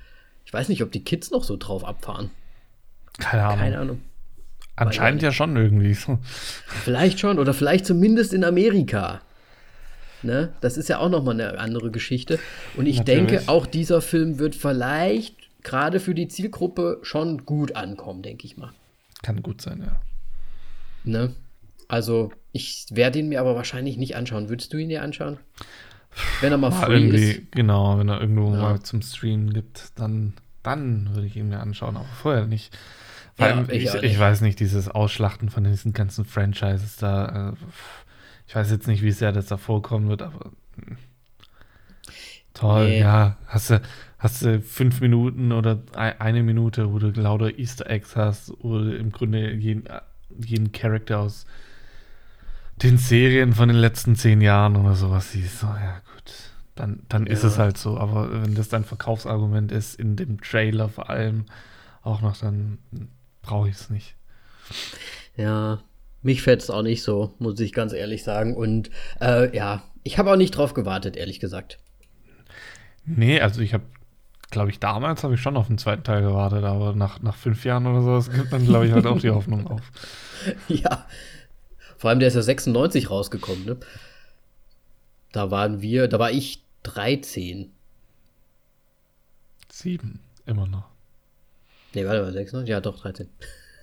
Ich 0.45 0.53
weiß 0.53 0.69
nicht, 0.69 0.83
ob 0.83 0.93
die 0.93 1.05
Kids 1.05 1.31
noch 1.31 1.45
so 1.45 1.57
drauf 1.57 1.85
abfahren. 1.85 2.31
Keine 3.19 3.45
Ahnung. 3.45 3.59
Keine 3.59 3.79
Ahnung. 3.79 4.03
Anscheinend 4.77 5.23
ja 5.23 5.33
schon 5.33 5.57
irgendwie 5.57 5.95
so. 5.95 6.19
Vielleicht 6.85 7.21
schon, 7.21 7.39
oder 7.39 7.55
vielleicht 7.55 7.87
zumindest 7.87 8.33
in 8.33 8.45
Amerika. 8.45 9.21
Ne? 10.23 10.53
Das 10.61 10.77
ist 10.77 10.89
ja 10.89 10.99
auch 10.99 11.11
nochmal 11.11 11.41
eine 11.41 11.59
andere 11.59 11.91
Geschichte. 11.91 12.39
Und 12.77 12.87
ich 12.87 12.99
Natürlich. 12.99 13.27
denke, 13.27 13.49
auch 13.49 13.67
dieser 13.67 14.01
Film 14.01 14.39
wird 14.39 14.55
vielleicht 14.55 15.37
gerade 15.63 16.01
für 16.01 16.15
die 16.15 16.29
Zielgruppe 16.29 16.99
schon 17.03 17.45
gut 17.45 17.77
ankommen, 17.77 18.23
denke 18.23 18.47
ich 18.47 18.57
mal. 18.57 18.73
Kann 19.23 19.43
gut 19.43 19.61
sein, 19.61 19.83
ja. 19.85 20.01
Ne? 21.05 21.35
Also, 21.89 22.33
ich 22.53 22.87
werde 22.91 23.19
ihn 23.19 23.29
mir 23.29 23.41
aber 23.41 23.55
wahrscheinlich 23.55 23.97
nicht 23.99 24.17
anschauen. 24.17 24.49
Würdest 24.49 24.73
du 24.73 24.79
ihn 24.79 24.89
dir 24.89 25.03
anschauen? 25.03 25.39
Wenn 26.41 26.53
er 26.53 26.59
mal 26.59 26.71
ja, 26.71 26.77
free 26.77 27.09
ist. 27.09 27.53
Genau, 27.53 27.99
wenn 27.99 28.09
er 28.09 28.21
irgendwo 28.21 28.53
ja. 28.53 28.61
mal 28.61 28.81
zum 28.81 29.03
Streamen 29.03 29.53
gibt, 29.53 29.91
dann, 29.97 30.35
dann 30.63 31.15
würde 31.15 31.27
ich 31.27 31.37
ihn 31.37 31.49
mir 31.49 31.61
anschauen, 31.61 31.97
aber 31.97 32.07
vorher 32.23 32.47
nicht. 32.47 32.77
Vor 33.37 33.47
allem, 33.47 33.67
ja, 33.67 33.73
ich, 33.73 33.95
ich, 33.95 34.03
ich, 34.03 34.19
weiß 34.19 34.43
nicht, 34.43 34.61
dieses 34.61 34.89
Ausschlachten 34.89 35.49
von 35.49 35.65
diesen 35.65 35.93
ganzen 35.93 36.25
Franchises 36.25 36.97
da. 36.97 37.51
Äh, 37.51 37.53
ich 38.47 38.55
weiß 38.55 38.71
jetzt 38.71 38.87
nicht, 38.87 39.03
wie 39.03 39.11
sehr 39.11 39.33
das 39.33 39.47
da 39.47 39.57
vorkommen 39.57 40.09
wird, 40.09 40.23
aber 40.23 40.51
hm. 40.77 40.97
toll, 42.53 42.89
nee. 42.89 43.01
ja. 43.01 43.37
Hast 43.47 43.71
du, 43.71 43.81
hast 44.19 44.43
du 44.43 44.61
fünf 44.61 45.01
Minuten 45.01 45.51
oder 45.51 45.83
eine 45.95 46.43
Minute, 46.43 46.93
wo 46.93 46.99
du 46.99 47.09
lauter 47.09 47.59
Easter 47.59 47.91
Eggs 47.91 48.15
hast 48.15 48.51
oder 48.61 48.97
im 48.97 49.11
Grunde 49.11 49.53
jeden, 49.53 49.85
jeden 50.39 50.71
Charakter 50.71 51.21
aus 51.21 51.47
den 52.83 52.99
Serien 52.99 53.53
von 53.53 53.69
den 53.69 53.79
letzten 53.79 54.17
zehn 54.17 54.41
Jahren 54.41 54.77
oder 54.77 54.95
sowas 54.95 55.33
siehst. 55.33 55.61
So, 55.61 55.67
ja, 55.67 56.01
gut. 56.13 56.33
Dann, 56.75 57.03
dann 57.09 57.27
ja. 57.27 57.33
ist 57.33 57.45
es 57.45 57.59
halt 57.59 57.79
so. 57.79 57.99
Aber 57.99 58.43
wenn 58.43 58.55
das 58.55 58.69
dein 58.69 58.85
Verkaufsargument 58.85 59.73
ist, 59.73 59.99
in 59.99 60.17
dem 60.17 60.41
Trailer 60.41 60.89
vor 60.89 61.11
allem 61.11 61.45
auch 62.03 62.21
noch, 62.21 62.37
dann 62.37 62.79
brauche 63.45 63.69
ich 63.69 63.77
es 63.77 63.91
nicht. 63.91 64.15
Ja, 65.37 65.83
mich 66.23 66.43
fetzt 66.43 66.71
auch 66.71 66.83
nicht 66.83 67.03
so, 67.03 67.35
muss 67.39 67.61
ich 67.61 67.73
ganz 67.73 67.93
ehrlich 67.93 68.25
sagen. 68.25 68.57
Und 68.57 68.91
äh, 69.21 69.55
ja, 69.55 69.83
ich 70.03 70.19
habe 70.19 70.31
auch 70.33 70.37
nicht 70.37 70.57
drauf 70.57 70.75
gewartet, 70.75 71.17
ehrlich 71.17 71.41
gesagt. 71.41 71.79
Nee, 73.05 73.41
also 73.41 73.61
ich 73.61 73.75
habe, 73.75 73.85
glaube 74.51 74.71
ich, 74.71 74.81
damals 74.81 75.23
habe 75.23 75.35
ich 75.35 75.41
schon 75.41 75.57
auf 75.57 75.67
den 75.67 75.79
zweiten 75.79 76.05
Teil 76.05 76.23
gewartet, 76.23 76.65
aber 76.65 76.95
nach, 76.95 77.21
nach 77.21 77.37
fünf 77.37 77.65
Jahren 77.65 77.87
oder 77.87 78.21
so 78.21 78.31
gibt 78.31 78.53
dann, 78.53 78.65
glaube 78.65 78.87
ich, 78.87 78.93
halt 78.93 79.07
auch 79.07 79.21
die 79.21 79.31
Hoffnung 79.31 79.67
auf. 79.71 79.83
Ja, 80.69 81.07
vor 81.99 82.11
allem 82.11 82.21
der 82.21 82.29
ist 82.29 82.35
ja 82.35 82.43
96 82.43 83.11
rausgekommen, 83.11 83.65
ne? 83.65 83.77
Da 85.33 85.51
waren 85.51 85.83
wir, 85.83 86.07
da 86.09 86.19
war 86.19 86.31
ich 86.31 86.63
13. 86.85 87.71
Sieben, 89.69 90.21
immer 90.47 90.67
noch. 90.67 90.94
Nee, 91.95 92.05
warte 92.07 92.23
mal, 92.23 92.33
96? 92.33 92.69
Ja, 92.69 92.81
doch, 92.81 93.01
13. 93.01 93.29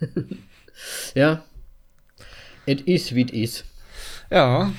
ja, 1.16 1.44
It 2.66 2.82
is 2.82 3.14
wie 3.16 3.22
it 3.22 3.32
is. 3.32 3.64
Ja. 4.30 4.72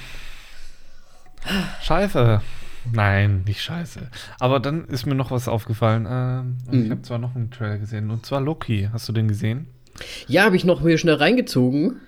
Scheiße. 1.83 2.41
Nein, 2.93 3.43
nicht 3.47 3.61
scheiße. 3.63 4.09
Aber 4.41 4.61
dann 4.61 4.85
ist 4.87 5.07
mir 5.07 5.15
noch 5.15 5.31
was 5.31 5.49
aufgefallen. 5.49 6.07
Ähm, 6.09 6.59
mhm. 6.71 6.85
Ich 6.85 6.91
habe 6.91 7.03
zwar 7.03 7.19
noch 7.19 7.35
einen 7.35 7.51
Trailer 7.51 7.79
gesehen, 7.79 8.11
und 8.11 8.25
zwar 8.27 8.41
Loki. 8.41 8.89
Hast 8.93 9.09
du 9.09 9.13
den 9.13 9.29
gesehen? 9.29 9.67
Ja, 10.27 10.45
habe 10.45 10.57
ich 10.57 10.65
noch 10.65 10.81
mir 10.81 10.99
schnell 10.99 11.15
reingezogen. 11.17 12.01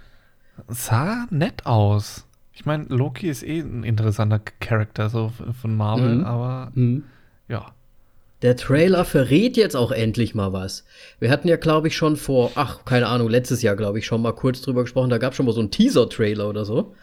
Sah 0.68 1.26
nett 1.30 1.66
aus. 1.66 2.26
Ich 2.52 2.64
meine, 2.66 2.84
Loki 2.84 3.28
ist 3.28 3.42
eh 3.42 3.60
ein 3.60 3.82
interessanter 3.84 4.38
Charakter 4.60 5.08
so 5.10 5.32
von 5.60 5.76
Marvel, 5.76 6.16
Mhm. 6.16 6.24
aber 6.24 6.70
Mhm. 6.74 7.04
ja. 7.48 7.72
Der 8.42 8.56
Trailer 8.56 9.04
verrät 9.04 9.56
jetzt 9.56 9.74
auch 9.76 9.90
endlich 9.90 10.34
mal 10.34 10.52
was. 10.52 10.84
Wir 11.18 11.30
hatten 11.30 11.48
ja, 11.48 11.56
glaube 11.56 11.88
ich, 11.88 11.96
schon 11.96 12.16
vor, 12.16 12.50
ach, 12.56 12.84
keine 12.84 13.06
Ahnung, 13.06 13.30
letztes 13.30 13.62
Jahr, 13.62 13.76
glaube 13.76 13.98
ich, 13.98 14.06
schon 14.06 14.20
mal 14.20 14.32
kurz 14.32 14.60
drüber 14.60 14.82
gesprochen. 14.82 15.08
Da 15.10 15.18
gab 15.18 15.32
es 15.32 15.36
schon 15.36 15.46
mal 15.46 15.52
so 15.52 15.60
einen 15.60 15.70
Teaser-Trailer 15.70 16.48
oder 16.48 16.64
so. 16.64 16.94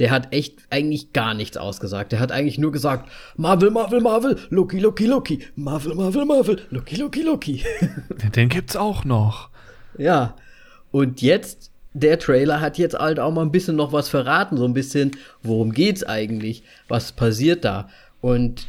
Der 0.00 0.10
hat 0.10 0.32
echt 0.32 0.54
eigentlich 0.70 1.12
gar 1.12 1.34
nichts 1.34 1.56
ausgesagt. 1.58 2.10
Der 2.12 2.20
hat 2.20 2.32
eigentlich 2.32 2.58
nur 2.58 2.72
gesagt, 2.72 3.10
Marvel, 3.36 3.70
Marvel, 3.70 4.00
Marvel, 4.00 4.38
Loki, 4.48 4.78
Loki, 4.78 5.06
Loki, 5.06 5.46
Marvel, 5.54 5.94
Marvel, 5.94 6.24
Marvel, 6.24 6.62
Loki, 6.70 6.96
Loki, 6.96 7.22
Loki. 7.22 7.64
Den 8.34 8.48
gibt's 8.48 8.76
auch 8.76 9.04
noch. 9.04 9.50
ja. 9.98 10.34
Und 10.92 11.22
jetzt, 11.22 11.70
der 11.92 12.18
Trailer 12.18 12.60
hat 12.60 12.76
jetzt 12.76 12.98
halt 12.98 13.20
auch 13.20 13.30
mal 13.30 13.42
ein 13.42 13.52
bisschen 13.52 13.76
noch 13.76 13.92
was 13.92 14.08
verraten, 14.08 14.56
so 14.56 14.64
ein 14.64 14.74
bisschen, 14.74 15.12
worum 15.42 15.70
geht's 15.70 16.02
eigentlich? 16.02 16.64
Was 16.88 17.12
passiert 17.12 17.64
da? 17.64 17.88
Und 18.20 18.66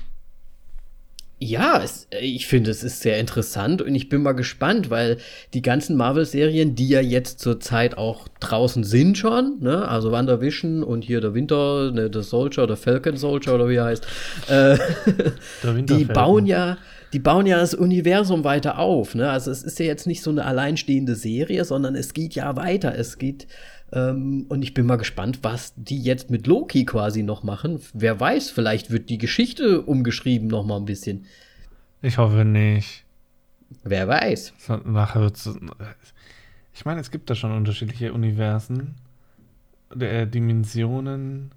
ja, 1.43 1.81
es, 1.83 2.07
ich 2.21 2.45
finde, 2.45 2.69
es 2.69 2.83
ist 2.83 3.01
sehr 3.01 3.17
interessant 3.17 3.81
und 3.81 3.95
ich 3.95 4.09
bin 4.09 4.21
mal 4.21 4.33
gespannt, 4.33 4.91
weil 4.91 5.17
die 5.55 5.63
ganzen 5.63 5.97
Marvel-Serien, 5.97 6.75
die 6.75 6.87
ja 6.87 7.01
jetzt 7.01 7.39
zurzeit 7.39 7.97
auch 7.97 8.27
draußen 8.39 8.83
sind 8.83 9.17
schon, 9.17 9.57
ne, 9.59 9.87
also 9.87 10.11
WandaVision 10.11 10.83
und 10.83 11.03
hier 11.03 11.19
der 11.19 11.33
Winter, 11.33 11.91
ne, 11.91 12.11
der 12.11 12.21
Soldier 12.21 12.63
oder 12.63 12.77
Falcon 12.77 13.17
Soldier 13.17 13.55
oder 13.55 13.67
wie 13.69 13.75
er 13.75 13.85
heißt, 13.85 14.05
äh, 14.49 14.77
Der 15.63 15.73
die 15.81 16.05
bauen 16.05 16.45
ja, 16.45 16.77
die 17.11 17.19
bauen 17.19 17.47
ja 17.47 17.57
das 17.57 17.73
Universum 17.73 18.43
weiter 18.43 18.77
auf, 18.77 19.15
ne, 19.15 19.31
also 19.31 19.49
es 19.49 19.63
ist 19.63 19.79
ja 19.79 19.85
jetzt 19.85 20.05
nicht 20.05 20.21
so 20.21 20.29
eine 20.29 20.45
alleinstehende 20.45 21.15
Serie, 21.15 21.65
sondern 21.65 21.95
es 21.95 22.13
geht 22.13 22.35
ja 22.35 22.55
weiter, 22.55 22.93
es 22.95 23.17
geht, 23.17 23.47
ähm, 23.93 24.45
und 24.49 24.61
ich 24.63 24.73
bin 24.73 24.85
mal 24.85 24.95
gespannt, 24.97 25.39
was 25.41 25.73
die 25.75 26.01
jetzt 26.01 26.29
mit 26.29 26.47
Loki 26.47 26.85
quasi 26.85 27.23
noch 27.23 27.43
machen. 27.43 27.79
Wer 27.93 28.19
weiß, 28.19 28.49
vielleicht 28.51 28.91
wird 28.91 29.09
die 29.09 29.17
Geschichte 29.17 29.81
umgeschrieben 29.81 30.47
noch 30.47 30.65
mal 30.65 30.77
ein 30.77 30.85
bisschen. 30.85 31.25
Ich 32.01 32.17
hoffe 32.17 32.45
nicht. 32.45 33.03
Wer 33.83 34.07
weiß. 34.07 34.53
Nachher 34.85 35.21
wird's. 35.21 35.49
Ich 36.73 36.85
meine, 36.85 36.99
es 37.01 37.11
gibt 37.11 37.29
da 37.29 37.35
schon 37.35 37.51
unterschiedliche 37.51 38.13
Universen, 38.13 38.95
äh, 39.97 40.25
Dimensionen 40.27 41.51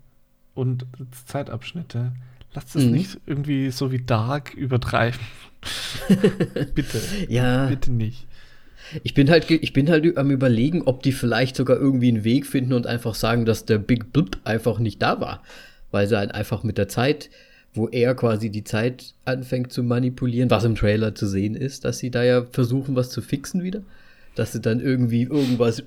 und 0.55 0.87
Zeitabschnitte. 1.27 2.13
Lasst 2.53 2.77
es 2.77 2.85
Mhm. 2.85 2.91
nicht 2.93 3.21
irgendwie 3.27 3.71
so 3.71 3.91
wie 3.91 3.99
Dark 4.03 4.55
übertreiben. 4.55 5.19
bitte. 6.75 7.01
Ja. 7.29 7.67
Bitte 7.67 7.93
nicht. 7.93 8.27
Ich 9.03 9.15
bin 9.15 9.31
halt, 9.31 9.51
ich 9.51 9.73
bin 9.73 9.91
halt 9.91 10.17
am 10.17 10.31
überlegen, 10.31 10.83
ob 10.83 11.03
die 11.03 11.13
vielleicht 11.13 11.57
sogar 11.57 11.79
irgendwie 11.79 12.09
einen 12.09 12.25
Weg 12.25 12.47
finden 12.47 12.73
und 12.73 12.87
einfach 12.87 13.15
sagen, 13.15 13.45
dass 13.45 13.65
der 13.65 13.79
Big 13.79 14.13
Blip 14.13 14.39
einfach 14.45 14.79
nicht 14.79 15.03
da 15.03 15.21
war. 15.21 15.43
Weil 15.91 16.07
sie 16.07 16.17
halt 16.17 16.35
einfach 16.35 16.63
mit 16.63 16.79
der 16.79 16.89
Zeit, 16.89 17.31
wo 17.73 17.89
er 17.89 18.15
quasi 18.15 18.51
die 18.51 18.65
Zeit 18.65 19.15
anfängt 19.25 19.73
zu 19.73 19.83
manipulieren, 19.83 20.51
was 20.51 20.65
im 20.65 20.77
Trailer 20.77 21.15
zu 21.15 21.27
sehen 21.27 21.55
ist, 21.55 21.85
dass 21.85 21.99
sie 21.99 22.11
da 22.11 22.23
ja 22.23 22.45
versuchen, 22.45 22.95
was 22.95 23.11
zu 23.11 23.21
fixen 23.21 23.63
wieder. 23.63 23.83
Dass 24.35 24.53
sie 24.53 24.61
dann 24.61 24.81
irgendwie 24.81 25.23
irgendwas 25.23 25.83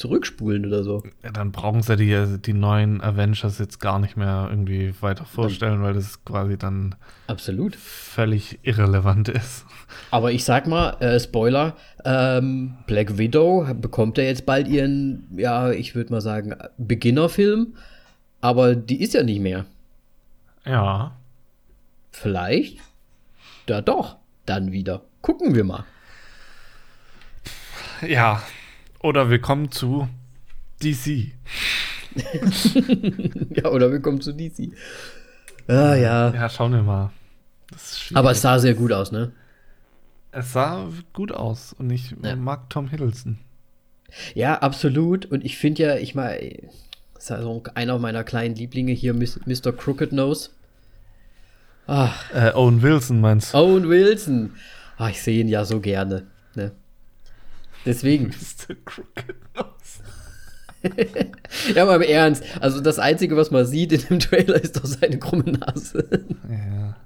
zurückspulen 0.00 0.64
oder 0.64 0.82
so. 0.82 1.02
Ja, 1.22 1.30
dann 1.30 1.52
brauchen 1.52 1.82
sie 1.82 1.94
die, 1.94 2.38
die 2.38 2.54
neuen 2.54 3.02
Avengers 3.02 3.58
jetzt 3.58 3.80
gar 3.80 3.98
nicht 3.98 4.16
mehr 4.16 4.48
irgendwie 4.48 4.94
weiter 5.02 5.26
vorstellen, 5.26 5.82
weil 5.82 5.92
das 5.92 6.24
quasi 6.24 6.56
dann 6.56 6.94
Absolut. 7.26 7.76
völlig 7.76 8.58
irrelevant 8.62 9.28
ist. 9.28 9.66
Aber 10.10 10.32
ich 10.32 10.44
sag 10.44 10.66
mal, 10.66 10.92
äh, 11.00 11.20
Spoiler, 11.20 11.76
ähm, 12.06 12.78
Black 12.86 13.18
Widow 13.18 13.66
bekommt 13.74 14.16
ja 14.16 14.24
jetzt 14.24 14.46
bald 14.46 14.68
ihren, 14.68 15.28
ja, 15.36 15.70
ich 15.70 15.94
würde 15.94 16.12
mal 16.12 16.22
sagen, 16.22 16.56
Beginnerfilm. 16.78 17.74
Aber 18.40 18.74
die 18.74 19.02
ist 19.02 19.12
ja 19.12 19.22
nicht 19.22 19.40
mehr. 19.40 19.66
Ja. 20.64 21.14
Vielleicht? 22.10 22.78
Da 23.66 23.82
doch, 23.82 24.16
dann 24.46 24.72
wieder. 24.72 25.02
Gucken 25.20 25.54
wir 25.54 25.64
mal. 25.64 25.84
Ja. 28.00 28.40
Oder 29.02 29.30
wir 29.30 29.40
kommen 29.40 29.70
zu 29.70 30.08
DC. 30.82 31.32
ja, 33.56 33.70
oder 33.70 33.90
wir 33.92 34.00
kommen 34.00 34.20
zu 34.20 34.32
DC. 34.32 34.72
Ah, 35.68 35.94
ja. 35.94 36.32
Ja, 36.34 36.48
schauen 36.48 36.72
wir 36.72 36.82
mal. 36.82 37.10
Aber 38.14 38.32
es 38.32 38.42
sah 38.42 38.58
sehr 38.58 38.74
gut 38.74 38.92
aus, 38.92 39.12
ne? 39.12 39.32
Es 40.32 40.52
sah 40.52 40.88
gut 41.12 41.32
aus 41.32 41.72
und 41.72 41.90
ich 41.90 42.14
Ja. 42.22 42.36
mag 42.36 42.68
Tom 42.70 42.88
Hiddleston. 42.88 43.38
Ja, 44.34 44.58
absolut. 44.58 45.26
Und 45.26 45.44
ich 45.44 45.56
finde 45.56 45.82
ja, 45.82 45.96
ich 45.96 46.14
mal, 46.14 46.38
das 47.14 47.24
ist 47.24 47.30
also 47.30 47.62
einer 47.74 47.98
meiner 47.98 48.24
kleinen 48.24 48.54
Lieblinge 48.56 48.92
hier, 48.92 49.14
Mr. 49.14 49.72
Crooked 49.72 50.12
Nose. 50.12 50.50
Ah, 51.86 52.12
Äh, 52.34 52.52
Owen 52.54 52.82
Wilson 52.82 53.20
meinst 53.20 53.52
du? 53.54 53.58
Owen 53.58 53.88
Wilson. 53.88 54.54
Ah, 54.96 55.08
ich 55.10 55.22
sehe 55.22 55.40
ihn 55.40 55.48
ja 55.48 55.64
so 55.64 55.80
gerne. 55.80 56.26
Ne? 56.54 56.72
Deswegen. 57.86 58.26
Mr. 58.68 58.74
Crooked 58.84 59.34
Nose. 59.56 59.68
Ja, 61.74 61.82
aber 61.82 61.96
im 61.96 62.02
Ernst. 62.02 62.42
Also 62.60 62.80
das 62.80 62.98
Einzige, 62.98 63.36
was 63.36 63.50
man 63.50 63.66
sieht 63.66 63.92
in 63.92 64.00
dem 64.08 64.18
Trailer, 64.18 64.54
ist 64.62 64.76
doch 64.76 64.86
seine 64.86 65.18
krumme 65.18 65.44
Nase. 65.44 66.26
Ja, 66.48 66.96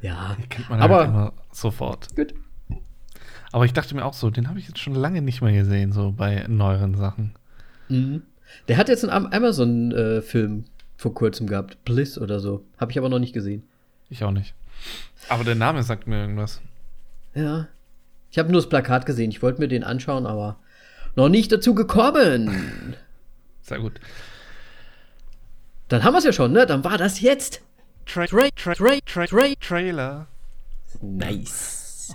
ja. 0.00 0.36
die 0.40 0.46
kennt 0.46 0.70
man 0.70 0.80
Aber- 0.80 0.98
halt 0.98 1.08
immer 1.08 1.32
sofort. 1.50 2.14
Gut. 2.14 2.34
Aber 3.50 3.64
ich 3.64 3.72
dachte 3.72 3.96
mir 3.96 4.04
auch 4.04 4.12
so, 4.14 4.30
den 4.30 4.48
habe 4.48 4.58
ich 4.60 4.68
jetzt 4.68 4.78
schon 4.78 4.94
lange 4.94 5.22
nicht 5.22 5.40
mehr 5.42 5.52
gesehen, 5.52 5.90
so 5.92 6.12
bei 6.12 6.44
neueren 6.48 6.94
Sachen. 6.94 7.34
Mhm. 7.88 8.22
Der 8.68 8.76
hat 8.76 8.88
jetzt 8.88 9.02
einen 9.04 9.12
Am- 9.26 9.32
Amazon-Film 9.32 10.64
vor 10.96 11.14
kurzem 11.14 11.46
gehabt. 11.48 11.82
Bliss 11.84 12.18
oder 12.18 12.38
so. 12.40 12.64
Habe 12.78 12.92
ich 12.92 12.98
aber 12.98 13.08
noch 13.08 13.18
nicht 13.18 13.32
gesehen. 13.32 13.64
Ich 14.10 14.22
auch 14.22 14.30
nicht. 14.30 14.54
Aber 15.28 15.42
der 15.44 15.54
Name 15.56 15.82
sagt 15.82 16.06
mir 16.06 16.20
irgendwas. 16.20 16.60
Ja. 17.34 17.66
Ich 18.30 18.38
habe 18.38 18.50
nur 18.50 18.60
das 18.60 18.68
Plakat 18.68 19.06
gesehen. 19.06 19.30
Ich 19.30 19.42
wollte 19.42 19.60
mir 19.60 19.68
den 19.68 19.84
anschauen, 19.84 20.26
aber 20.26 20.58
noch 21.16 21.28
nicht 21.28 21.50
dazu 21.50 21.74
gekommen. 21.74 22.94
Sehr 23.62 23.80
gut. 23.80 24.00
Dann 25.88 26.04
haben 26.04 26.14
wir 26.14 26.18
es 26.18 26.24
ja 26.24 26.32
schon, 26.32 26.52
ne? 26.52 26.66
Dann 26.66 26.84
war 26.84 26.98
das 26.98 27.20
jetzt. 27.20 27.62
Tra 28.06 28.26
Tra 28.26 28.48
tra 28.54 28.74
tra 28.74 28.94
tra 29.04 29.26
tra 29.26 29.46
Trailer. 29.60 30.26
Nice. 31.00 32.14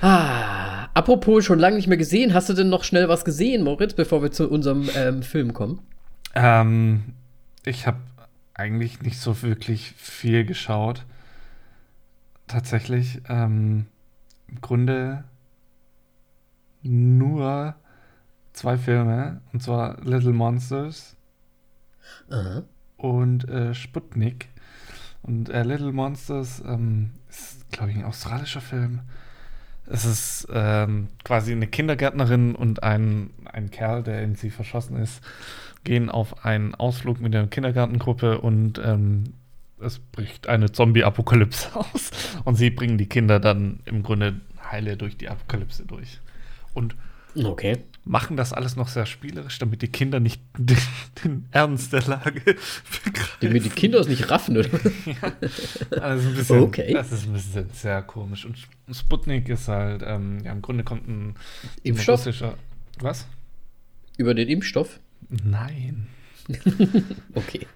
Ah, 0.00 0.88
apropos 0.94 1.44
schon 1.44 1.58
lange 1.58 1.76
nicht 1.76 1.86
mehr 1.86 1.98
gesehen. 1.98 2.32
Hast 2.32 2.48
du 2.48 2.54
denn 2.54 2.68
noch 2.68 2.84
schnell 2.84 3.08
was 3.08 3.24
gesehen, 3.24 3.62
Moritz, 3.62 3.94
bevor 3.94 4.22
wir 4.22 4.32
zu 4.32 4.48
unserem 4.48 4.88
ähm, 4.94 5.22
Film 5.22 5.52
kommen? 5.52 5.82
Ähm, 6.34 7.14
ich 7.64 7.86
habe 7.86 7.98
eigentlich 8.54 9.02
nicht 9.02 9.20
so 9.20 9.42
wirklich 9.42 9.92
viel 9.96 10.44
geschaut. 10.44 11.04
Tatsächlich. 12.46 13.20
Ähm, 13.28 13.86
Im 14.48 14.60
Grunde 14.60 15.24
nur 16.88 17.74
zwei 18.52 18.76
Filme. 18.76 19.40
Und 19.52 19.62
zwar 19.62 20.00
Little 20.02 20.32
Monsters 20.32 21.16
Aha. 22.30 22.62
und 22.96 23.48
äh, 23.48 23.74
Sputnik. 23.74 24.48
Und 25.22 25.50
äh, 25.50 25.62
Little 25.62 25.92
Monsters 25.92 26.62
ähm, 26.66 27.10
ist, 27.28 27.70
glaube 27.70 27.90
ich, 27.90 27.96
ein 27.96 28.04
australischer 28.04 28.60
Film. 28.60 29.00
Es 29.86 30.04
ist 30.04 30.48
ähm, 30.52 31.08
quasi 31.24 31.52
eine 31.52 31.66
Kindergärtnerin 31.66 32.54
und 32.54 32.82
ein, 32.82 33.30
ein 33.44 33.70
Kerl, 33.70 34.02
der 34.02 34.22
in 34.22 34.34
sie 34.34 34.50
verschossen 34.50 34.96
ist, 34.96 35.22
gehen 35.84 36.10
auf 36.10 36.44
einen 36.44 36.74
Ausflug 36.74 37.20
mit 37.20 37.32
der 37.32 37.46
Kindergartengruppe 37.46 38.40
und 38.40 38.78
ähm, 38.84 39.32
es 39.80 39.98
bricht 39.98 40.48
eine 40.48 40.72
Zombie-Apokalypse 40.72 41.70
aus. 41.74 42.10
Und 42.44 42.56
sie 42.56 42.70
bringen 42.70 42.98
die 42.98 43.06
Kinder 43.06 43.40
dann 43.40 43.80
im 43.86 44.02
Grunde 44.02 44.40
heile 44.70 44.96
durch 44.96 45.16
die 45.16 45.28
Apokalypse 45.28 45.86
durch. 45.86 46.20
Und 46.74 46.96
Okay. 47.34 47.78
machen 48.04 48.36
das 48.36 48.52
alles 48.52 48.74
noch 48.74 48.88
sehr 48.88 49.06
spielerisch, 49.06 49.58
damit 49.58 49.82
die 49.82 49.88
Kinder 49.88 50.18
nicht 50.18 50.42
den, 50.58 50.78
den 51.24 51.44
Ernst 51.52 51.92
der 51.92 52.02
Lage 52.02 52.40
begreifen. 52.40 53.36
Damit 53.40 53.64
die 53.64 53.68
Kinder 53.70 54.00
es 54.00 54.08
nicht 54.08 54.30
raffen, 54.30 54.56
oder? 54.56 54.68
Also 56.00 56.28
ein 56.28 56.34
bisschen, 56.34 56.60
Okay. 56.62 56.92
Das 56.94 57.12
ist 57.12 57.26
ein 57.26 57.32
bisschen 57.34 57.70
sehr 57.72 58.02
komisch. 58.02 58.44
Und 58.46 58.56
Sputnik 58.94 59.48
ist 59.48 59.68
halt, 59.68 60.02
ähm, 60.04 60.40
ja, 60.44 60.52
im 60.52 60.62
Grunde 60.62 60.84
kommt 60.84 61.06
ein, 61.06 61.28
ein 61.30 61.34
Impfstoff? 61.82 62.20
russischer. 62.20 62.54
Was? 63.00 63.26
Über 64.16 64.34
den 64.34 64.48
Impfstoff? 64.48 64.98
Nein. 65.28 66.06
Okay. 67.34 67.66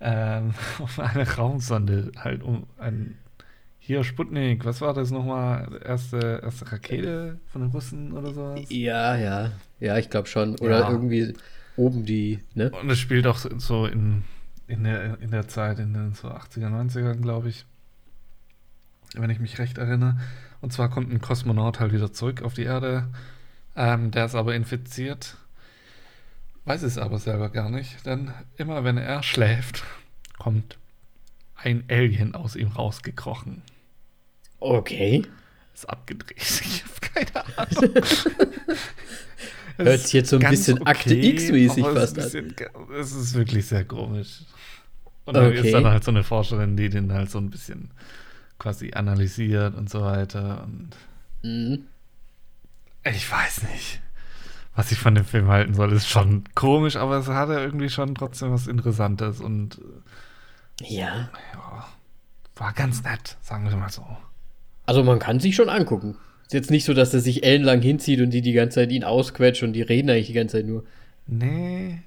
Ähm, 0.00 0.52
auf 0.80 0.98
eine 1.00 1.26
Raumsonde, 1.26 2.12
halt 2.18 2.42
um 2.42 2.66
ein. 2.78 3.16
Hier, 3.86 4.02
Sputnik, 4.02 4.64
was 4.64 4.80
war 4.80 4.94
das 4.94 5.10
nochmal? 5.10 5.78
Erste, 5.84 6.40
erste 6.42 6.72
Rakete 6.72 7.38
von 7.52 7.60
den 7.60 7.70
Russen 7.70 8.12
oder 8.12 8.32
sowas? 8.32 8.60
Ja, 8.70 9.14
ja. 9.14 9.52
Ja, 9.78 9.98
ich 9.98 10.08
glaube 10.08 10.26
schon. 10.26 10.58
Oder 10.58 10.80
Ja. 10.80 10.90
irgendwie 10.90 11.34
oben 11.76 12.06
die, 12.06 12.38
ne? 12.54 12.70
Und 12.70 12.88
es 12.88 12.98
spielt 12.98 13.26
auch 13.26 13.36
so 13.36 13.84
in, 13.84 14.24
in, 14.68 14.84
der, 14.84 15.20
in 15.20 15.30
der 15.30 15.48
Zeit, 15.48 15.78
in 15.80 15.92
den 15.92 16.14
so 16.14 16.28
80er, 16.28 16.68
90ern, 16.70 17.20
glaube 17.20 17.50
ich. 17.50 17.66
Wenn 19.12 19.28
ich 19.28 19.38
mich 19.38 19.58
recht 19.58 19.76
erinnere. 19.76 20.16
Und 20.62 20.72
zwar 20.72 20.88
kommt 20.88 21.12
ein 21.12 21.20
Kosmonaut 21.20 21.78
halt 21.78 21.92
wieder 21.92 22.10
zurück 22.10 22.40
auf 22.40 22.54
die 22.54 22.62
Erde. 22.62 23.08
Ähm, 23.76 24.12
der 24.12 24.24
ist 24.24 24.34
aber 24.34 24.54
infiziert. 24.54 25.36
weiß 26.64 26.84
es 26.84 26.96
aber 26.96 27.18
selber 27.18 27.50
gar 27.50 27.68
nicht, 27.68 28.06
denn 28.06 28.30
immer 28.56 28.82
wenn 28.82 28.96
er 28.96 29.22
schläft, 29.22 29.84
kommt 30.38 30.78
ein 31.54 31.84
Alien 31.90 32.34
aus 32.34 32.56
ihm 32.56 32.68
rausgekrochen. 32.68 33.60
Okay. 34.60 35.24
Ist 35.74 35.88
abgedreht. 35.88 36.38
Ich 36.40 36.84
habe 36.84 37.32
keine 37.32 37.58
Ahnung. 37.58 37.94
Hört 39.76 40.00
sich 40.00 40.12
jetzt 40.12 40.30
so 40.30 40.38
ein 40.38 40.50
bisschen 40.50 40.80
okay, 40.80 40.90
Akte 40.90 41.14
X-mäßig 41.14 41.84
fast 41.84 42.18
an. 42.18 42.54
Es 42.98 43.12
ist 43.12 43.34
wirklich 43.34 43.66
sehr 43.66 43.84
komisch. 43.84 44.42
Und 45.24 45.34
dann 45.34 45.46
okay. 45.46 45.66
ist 45.66 45.72
dann 45.72 45.86
halt 45.86 46.04
so 46.04 46.10
eine 46.10 46.22
Forscherin, 46.22 46.76
die 46.76 46.88
den 46.88 47.12
halt 47.12 47.30
so 47.30 47.38
ein 47.38 47.50
bisschen 47.50 47.90
quasi 48.58 48.92
analysiert 48.92 49.74
und 49.74 49.90
so 49.90 50.02
weiter. 50.02 50.64
Und 50.64 50.90
mhm. 51.42 51.86
ich 53.04 53.30
weiß 53.30 53.64
nicht, 53.64 54.00
was 54.76 54.92
ich 54.92 54.98
von 54.98 55.14
dem 55.14 55.24
Film 55.24 55.48
halten 55.48 55.74
soll. 55.74 55.92
Ist 55.92 56.08
schon 56.08 56.44
komisch, 56.54 56.96
aber 56.96 57.18
es 57.18 57.28
hatte 57.28 57.54
irgendwie 57.54 57.88
schon 57.90 58.14
trotzdem 58.14 58.52
was 58.52 58.66
Interessantes 58.66 59.40
und 59.40 59.80
ja. 60.80 61.30
ja 61.52 61.86
war 62.56 62.72
ganz 62.72 63.02
nett, 63.02 63.36
sagen 63.40 63.68
wir 63.68 63.76
mal 63.76 63.90
so. 63.90 64.06
Also 64.86 65.02
man 65.02 65.18
kann 65.18 65.40
sich 65.40 65.54
schon 65.54 65.68
angucken. 65.68 66.16
Ist 66.42 66.52
jetzt 66.52 66.70
nicht 66.70 66.84
so, 66.84 66.92
dass 66.92 67.14
er 67.14 67.20
sich 67.20 67.44
ellenlang 67.44 67.80
hinzieht 67.80 68.20
und 68.20 68.30
die 68.30 68.42
die 68.42 68.52
ganze 68.52 68.76
Zeit 68.76 68.92
ihn 68.92 69.04
ausquetscht 69.04 69.62
und 69.62 69.72
die 69.72 69.82
reden 69.82 70.10
eigentlich 70.10 70.26
die 70.26 70.34
ganze 70.34 70.58
Zeit 70.58 70.66
nur. 70.66 70.84
Nee. 71.26 72.00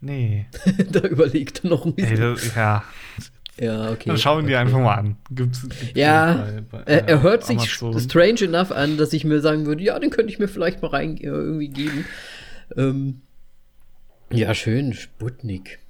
Nee. 0.00 0.46
da 0.90 1.00
überlegt 1.00 1.62
er 1.62 1.70
noch 1.70 1.84
ein 1.84 1.94
bisschen. 1.94 2.16
Ey, 2.16 2.34
das, 2.34 2.54
ja. 2.54 2.84
Ja, 3.60 3.90
okay. 3.90 4.08
Dann 4.08 4.16
schauen 4.16 4.46
wir 4.46 4.56
okay. 4.56 4.62
einfach 4.62 4.78
mal 4.78 4.94
an. 4.94 5.16
Gibt's, 5.30 5.60
gibt's 5.60 5.90
ja, 5.94 6.48
bei, 6.70 6.78
bei, 6.78 6.82
er, 6.84 7.06
er 7.06 7.22
hört 7.22 7.44
sich 7.44 7.70
strange 7.70 8.44
enough 8.44 8.72
an, 8.72 8.96
dass 8.96 9.12
ich 9.12 9.24
mir 9.24 9.40
sagen 9.40 9.66
würde, 9.66 9.82
ja, 9.82 9.98
den 9.98 10.08
könnte 10.08 10.32
ich 10.32 10.38
mir 10.38 10.48
vielleicht 10.48 10.80
mal 10.80 10.88
rein 10.88 11.18
äh, 11.18 11.26
irgendwie 11.26 11.68
geben. 11.68 12.06
Ähm, 12.78 13.20
ja, 14.30 14.54
schön, 14.54 14.94
Sputnik. 14.94 15.80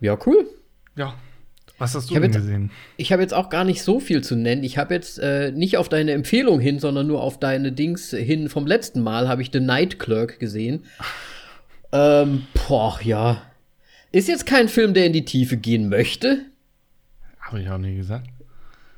Ja, 0.00 0.16
cool. 0.24 0.48
Ja, 0.96 1.14
was 1.78 1.94
hast 1.94 2.10
du 2.10 2.14
denn 2.14 2.24
jetzt, 2.24 2.36
gesehen? 2.36 2.70
Ich 2.96 3.12
habe 3.12 3.22
jetzt 3.22 3.34
auch 3.34 3.50
gar 3.50 3.64
nicht 3.64 3.82
so 3.82 4.00
viel 4.00 4.22
zu 4.22 4.34
nennen. 4.34 4.64
Ich 4.64 4.78
habe 4.78 4.94
jetzt 4.94 5.18
äh, 5.18 5.52
nicht 5.52 5.76
auf 5.76 5.88
deine 5.88 6.12
Empfehlung 6.12 6.58
hin, 6.60 6.80
sondern 6.80 7.06
nur 7.06 7.22
auf 7.22 7.38
deine 7.38 7.72
Dings 7.72 8.10
hin 8.10 8.48
vom 8.48 8.66
letzten 8.66 9.00
Mal 9.00 9.28
habe 9.28 9.42
ich 9.42 9.50
The 9.52 9.60
Night 9.60 9.98
Clerk 9.98 10.40
gesehen. 10.40 10.84
Ähm, 11.92 12.46
boah, 12.66 12.98
ja. 13.02 13.42
Ist 14.10 14.28
jetzt 14.28 14.46
kein 14.46 14.68
Film, 14.68 14.92
der 14.92 15.06
in 15.06 15.12
die 15.12 15.24
Tiefe 15.24 15.56
gehen 15.56 15.88
möchte. 15.88 16.46
Habe 17.40 17.60
ich 17.60 17.70
auch 17.70 17.78
nie 17.78 17.96
gesagt. 17.96 18.28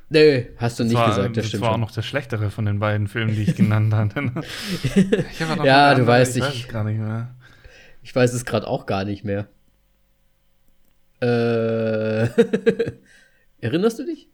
Nee, 0.09 0.47
hast 0.57 0.77
du 0.77 0.83
nicht 0.83 0.95
war, 0.95 1.07
gesagt, 1.07 1.37
das, 1.37 1.43
das 1.43 1.47
stimmt. 1.47 1.61
Das 1.63 1.67
war 1.69 1.73
schon. 1.73 1.83
auch 1.83 1.87
noch 1.87 1.91
der 1.93 2.01
schlechtere 2.01 2.49
von 2.49 2.65
den 2.65 2.79
beiden 2.79 3.07
Filmen, 3.07 3.33
die 3.33 3.43
ich 3.43 3.55
genannt 3.55 3.93
habe. 3.93 4.43
ich 4.83 5.39
ja, 5.63 5.95
du 5.95 6.05
weißt, 6.05 6.35
ich 6.35 6.43
weiß 6.43 6.55
es 6.55 6.67
gar 6.67 6.83
nicht 6.83 6.99
mehr. 6.99 7.33
Ich 8.03 8.13
weiß 8.13 8.33
es 8.33 8.43
gerade 8.43 8.67
auch 8.67 8.85
gar 8.85 9.05
nicht 9.05 9.23
mehr. 9.23 9.47
Äh, 11.21 12.27
erinnerst 13.61 13.99
du 13.99 14.05
dich? 14.05 14.27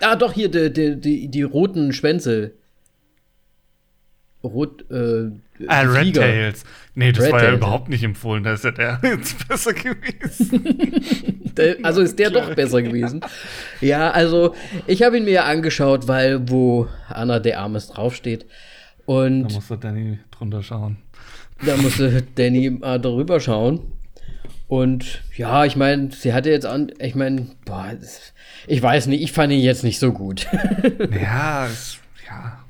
Ah, 0.00 0.16
doch, 0.16 0.32
hier, 0.32 0.50
die, 0.50 0.72
die, 0.72 1.00
die, 1.00 1.28
die 1.28 1.42
roten 1.42 1.92
Schwänze. 1.92 2.52
Rot, 4.44 4.88
äh, 4.90 5.30
ah, 5.66 5.80
Red 5.80 6.14
Tails. 6.14 6.64
Nee, 6.94 7.10
das 7.10 7.24
Red 7.24 7.32
war 7.32 7.44
ja 7.44 7.52
überhaupt 7.54 7.88
nicht 7.88 8.04
empfohlen. 8.04 8.44
Da 8.44 8.52
ist 8.52 8.64
ja 8.64 8.70
der 8.70 9.00
jetzt 9.02 9.48
besser 9.48 9.72
gewesen. 9.72 11.04
also 11.82 12.02
ist 12.02 12.18
der 12.18 12.30
doch 12.30 12.54
besser 12.54 12.80
gewesen. 12.82 13.20
Ja, 13.80 14.10
also 14.12 14.54
ich 14.86 15.02
habe 15.02 15.18
ihn 15.18 15.24
mir 15.24 15.32
ja 15.32 15.44
angeschaut, 15.44 16.06
weil 16.06 16.48
wo 16.48 16.86
Anna 17.08 17.40
de 17.40 17.54
Armes 17.54 17.88
draufsteht. 17.88 18.46
Und 19.06 19.48
da 19.48 19.54
musste 19.54 19.78
Danny 19.78 20.18
drunter 20.30 20.62
schauen. 20.62 20.98
Da 21.64 21.76
musste 21.76 22.22
Danny 22.36 22.70
mal 22.70 23.00
drüber 23.00 23.40
schauen. 23.40 23.80
Und 24.68 25.22
ja, 25.34 25.64
ich 25.64 25.76
meine, 25.76 26.10
sie 26.12 26.34
hatte 26.34 26.50
jetzt 26.50 26.66
an, 26.66 26.92
ich 27.00 27.14
meine, 27.14 27.46
ich 28.66 28.82
weiß 28.82 29.06
nicht, 29.06 29.22
ich 29.22 29.32
fand 29.32 29.52
ihn 29.52 29.60
jetzt 29.60 29.82
nicht 29.82 29.98
so 29.98 30.12
gut. 30.12 30.46
ja, 31.22 31.66
es, 31.66 31.98
ja. 32.28 32.64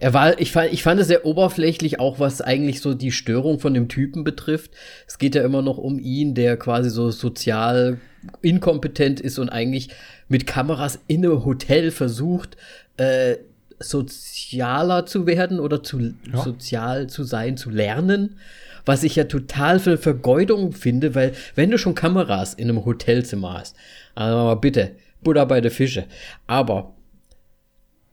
Er 0.00 0.14
war, 0.14 0.40
ich 0.40 0.50
fand, 0.50 0.72
ich 0.72 0.82
fand 0.82 0.98
es 0.98 1.08
sehr 1.08 1.26
oberflächlich, 1.26 2.00
auch 2.00 2.20
was 2.20 2.40
eigentlich 2.40 2.80
so 2.80 2.94
die 2.94 3.12
Störung 3.12 3.60
von 3.60 3.74
dem 3.74 3.88
Typen 3.88 4.24
betrifft. 4.24 4.70
Es 5.06 5.18
geht 5.18 5.34
ja 5.34 5.44
immer 5.44 5.60
noch 5.60 5.76
um 5.76 5.98
ihn, 5.98 6.34
der 6.34 6.56
quasi 6.56 6.88
so 6.88 7.10
sozial 7.10 7.98
inkompetent 8.40 9.20
ist 9.20 9.38
und 9.38 9.50
eigentlich 9.50 9.90
mit 10.28 10.46
Kameras 10.46 11.00
in 11.06 11.24
einem 11.24 11.44
Hotel 11.44 11.90
versucht, 11.90 12.56
äh, 12.96 13.36
sozialer 13.78 15.04
zu 15.04 15.26
werden 15.26 15.60
oder 15.60 15.82
zu 15.82 16.00
ja. 16.00 16.42
sozial 16.42 17.08
zu 17.08 17.24
sein, 17.24 17.58
zu 17.58 17.68
lernen 17.68 18.36
was 18.88 19.04
ich 19.04 19.16
ja 19.16 19.24
total 19.24 19.78
für 19.78 19.98
Vergeudung 19.98 20.72
finde, 20.72 21.14
weil 21.14 21.34
wenn 21.54 21.70
du 21.70 21.78
schon 21.78 21.94
Kameras 21.94 22.54
in 22.54 22.70
einem 22.70 22.84
Hotelzimmer 22.84 23.52
hast, 23.52 23.76
also 24.14 24.56
bitte, 24.56 24.96
Buddha 25.22 25.44
bei 25.44 25.60
der 25.60 25.70
Fische. 25.70 26.06
Aber 26.46 26.94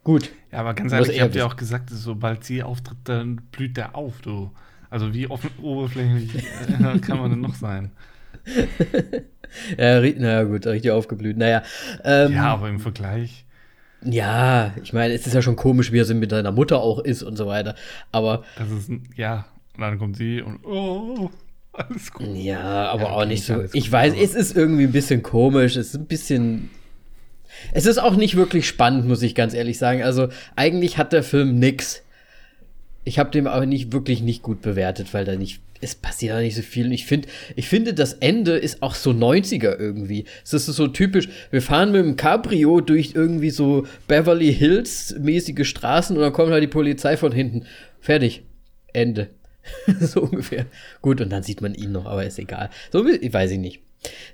gut. 0.04 0.32
Ja, 0.52 0.60
aber 0.60 0.74
ganz 0.74 0.92
ehrlich, 0.92 1.16
ich 1.16 1.22
habe 1.22 1.32
dir 1.32 1.46
auch 1.46 1.56
gesagt, 1.56 1.90
sobald 1.90 2.44
sie 2.44 2.62
auftritt, 2.62 2.98
dann 3.06 3.38
blüht 3.52 3.78
der 3.78 3.96
auf, 3.96 4.22
du. 4.22 4.52
Also 4.90 5.14
wie 5.14 5.28
oberflächlich 5.28 6.36
äh, 6.36 7.00
kann 7.00 7.20
man 7.20 7.32
denn 7.32 7.42
noch 7.42 7.56
sein? 7.56 7.92
ja, 9.78 10.02
naja, 10.02 10.44
gut, 10.44 10.68
richtig 10.68 10.92
aufgeblüht. 10.92 11.38
Naja. 11.38 11.64
Ähm, 12.04 12.34
ja, 12.34 12.54
aber 12.54 12.70
im 12.70 12.80
Vergleich. 12.80 13.46
Ja, 14.04 14.74
ich 14.84 14.94
meine, 14.94 15.14
es 15.14 15.26
ist 15.26 15.34
ja 15.34 15.42
schon 15.42 15.56
komisch, 15.56 15.92
wie 15.92 16.00
er 16.00 16.14
mit 16.14 16.30
seiner 16.30 16.52
Mutter 16.52 16.80
auch 16.80 17.00
ist 17.00 17.24
und 17.24 17.38
so 17.38 17.48
weiter. 17.48 17.76
Aber. 18.12 18.44
Das 18.58 18.70
ist, 18.70 18.92
ja, 19.16 19.46
und 19.78 19.82
dann 19.82 20.00
kommt 20.00 20.18
sie 20.18 20.42
und 20.42 20.64
oh, 20.66 21.30
alles 21.78 22.12
gut. 22.14 22.28
Ja, 22.36 22.90
aber 22.92 23.04
ja, 23.04 23.10
auch 23.10 23.26
nicht 23.26 23.44
so. 23.44 23.64
Ich 23.74 23.92
weiß, 23.92 24.14
es 24.22 24.34
ist 24.34 24.56
irgendwie 24.56 24.84
ein 24.84 24.92
bisschen 24.92 25.24
komisch. 25.24 25.76
Es 25.76 25.90
ist 25.90 25.96
ein 25.96 26.06
bisschen. 26.06 26.70
Es 27.74 27.86
ist 27.86 27.98
auch 27.98 28.16
nicht 28.16 28.36
wirklich 28.36 28.68
spannend, 28.68 29.08
muss 29.08 29.22
ich 29.22 29.36
ganz 29.36 29.54
ehrlich 29.54 29.78
sagen. 29.78 30.04
Also, 30.04 30.30
eigentlich 30.56 30.98
hat 30.98 31.14
der 31.14 31.24
Film 31.24 31.60
nix. 31.60 32.02
Ich 33.04 33.20
habe 33.20 33.30
den 33.30 33.48
aber 33.48 33.66
nicht 33.66 33.94
wirklich 33.94 34.22
nicht 34.22 34.42
gut 34.42 34.62
bewertet, 34.62 35.14
weil 35.14 35.26
da 35.26 35.36
nicht. 35.36 35.62
Es 35.82 35.94
passiert 35.94 36.34
da 36.34 36.40
nicht 36.40 36.56
so 36.56 36.62
viel. 36.62 36.86
Und 36.86 36.94
ich 36.94 37.06
finde, 37.06 37.28
ich 37.56 37.68
finde, 37.68 37.94
das 37.94 38.14
Ende 38.14 38.54
ist 38.54 38.82
auch 38.82 38.96
so 38.96 39.12
90er 39.12 39.78
irgendwie. 39.78 40.26
Es 40.44 40.54
ist 40.54 40.66
so 40.68 40.88
typisch. 40.88 41.28
Wir 41.52 41.62
fahren 41.62 41.92
mit 41.92 42.02
dem 42.02 42.16
Cabrio 42.16 42.80
durch 42.80 43.12
irgendwie 43.14 43.50
so 43.50 43.86
Beverly 44.08 44.54
Hills 44.54 45.16
mäßige 45.20 45.68
Straßen 45.68 46.16
und 46.16 46.22
dann 46.24 46.34
kommt 46.34 46.52
halt 46.52 46.64
die 46.64 46.68
Polizei 46.68 47.18
von 47.18 47.34
hinten. 47.34 47.66
Fertig. 48.00 48.44
Ende. 48.94 49.30
so 50.00 50.22
ungefähr. 50.22 50.66
Gut, 51.02 51.22
und 51.22 51.30
dann 51.30 51.44
sieht 51.44 51.62
man 51.62 51.74
ihn 51.74 51.92
noch, 51.92 52.06
aber 52.06 52.26
ist 52.26 52.40
egal. 52.40 52.70
So, 52.92 53.06
ich 53.08 53.34
weiß 53.34 53.52
ich 53.52 53.60
nicht. 53.60 53.82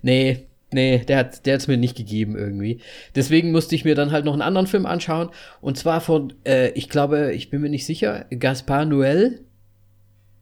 Nee, 0.02 0.48
nee, 0.72 1.00
der 1.00 1.18
hat 1.18 1.46
der 1.46 1.56
hat's 1.56 1.68
mir 1.68 1.78
nicht 1.78 1.96
gegeben 1.96 2.36
irgendwie. 2.38 2.82
Deswegen 3.16 3.52
musste 3.52 3.76
ich 3.76 3.86
mir 3.86 3.96
dann 3.96 4.12
halt 4.12 4.26
noch 4.26 4.34
einen 4.34 4.42
anderen 4.42 4.68
Film 4.68 4.86
anschauen. 4.86 5.30
Und 5.62 5.78
zwar 5.78 6.02
von, 6.02 6.34
äh, 6.46 6.70
ich 6.72 6.90
glaube, 6.90 7.34
ich 7.34 7.50
bin 7.50 7.62
mir 7.62 7.70
nicht 7.70 7.86
sicher, 7.86 8.26
Gaspar 8.30 8.86
Noel. 8.86 9.42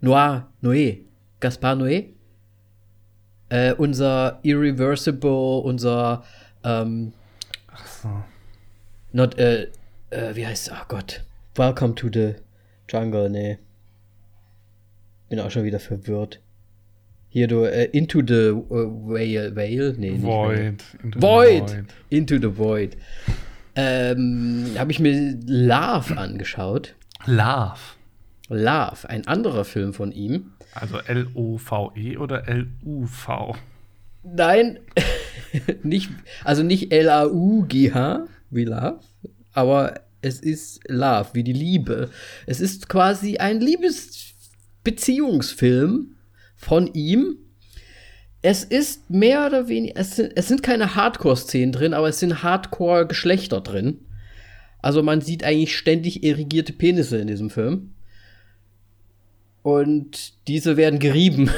Noir, 0.01 0.49
Noé. 0.61 0.99
Gaspar 1.39 1.75
Noé. 1.75 2.13
Äh, 3.49 3.73
unser 3.73 4.39
Irreversible, 4.43 5.61
unser, 5.63 6.23
ähm, 6.63 7.13
Ach 7.71 7.87
so. 7.87 8.09
Not, 9.11 9.37
äh, 9.39 9.69
äh, 10.11 10.35
wie 10.35 10.45
heißt, 10.45 10.71
ach 10.71 10.83
oh 10.83 10.85
Gott. 10.89 11.23
Welcome 11.55 11.95
to 11.95 12.09
the 12.11 12.35
Jungle, 12.87 13.29
nee. 13.29 13.57
Bin 15.29 15.39
auch 15.39 15.51
schon 15.51 15.63
wieder 15.63 15.79
verwirrt. 15.79 16.41
Hier 17.29 17.47
du 17.47 17.63
äh, 17.63 17.85
Into 17.85 18.21
the 18.25 18.49
uh, 18.49 18.63
Whale, 19.07 19.55
Whale? 19.55 19.93
Nee, 19.97 20.17
Void. 20.19 20.83
Into 21.03 21.21
Void. 21.21 21.69
Void. 21.69 21.85
Into 22.09 22.35
the 22.37 22.57
Void. 22.57 22.97
Ähm, 23.75 24.71
habe 24.77 24.91
ich 24.91 24.99
mir 24.99 25.37
Love 25.45 26.17
angeschaut. 26.17 26.95
Love. 27.27 27.79
Love, 28.49 29.07
ein 29.07 29.27
anderer 29.27 29.63
Film 29.63 29.93
von 29.93 30.11
ihm. 30.11 30.53
Also 30.73 30.97
L-O-V-E 30.97 32.17
oder 32.17 32.47
L-U-V? 32.47 33.55
Nein, 34.23 34.79
nicht, 35.83 36.09
also 36.43 36.63
nicht 36.63 36.91
L-A-U-G-H 36.91 38.25
wie 38.49 38.65
Love, 38.65 38.99
aber 39.53 40.01
es 40.21 40.39
ist 40.39 40.81
Love, 40.89 41.29
wie 41.33 41.43
die 41.43 41.53
Liebe. 41.53 42.09
Es 42.45 42.59
ist 42.59 42.89
quasi 42.89 43.37
ein 43.37 43.61
Liebes 43.61 44.28
Beziehungsfilm 44.83 46.15
von 46.55 46.93
ihm. 46.93 47.37
Es 48.41 48.63
ist 48.63 49.09
mehr 49.09 49.45
oder 49.47 49.67
weniger, 49.67 49.99
es 49.99 50.15
sind, 50.15 50.31
es 50.35 50.47
sind 50.47 50.63
keine 50.63 50.95
Hardcore-Szenen 50.95 51.73
drin, 51.73 51.93
aber 51.93 52.07
es 52.07 52.19
sind 52.19 52.41
Hardcore-Geschlechter 52.41 53.61
drin. 53.61 53.99
Also 54.81 55.03
man 55.03 55.21
sieht 55.21 55.43
eigentlich 55.43 55.77
ständig 55.77 56.23
erigierte 56.23 56.71
Penisse 56.71 57.17
in 57.17 57.27
diesem 57.27 57.49
Film. 57.49 57.91
Und 59.61 60.47
diese 60.47 60.77
werden 60.77 60.99
gerieben. 60.99 61.49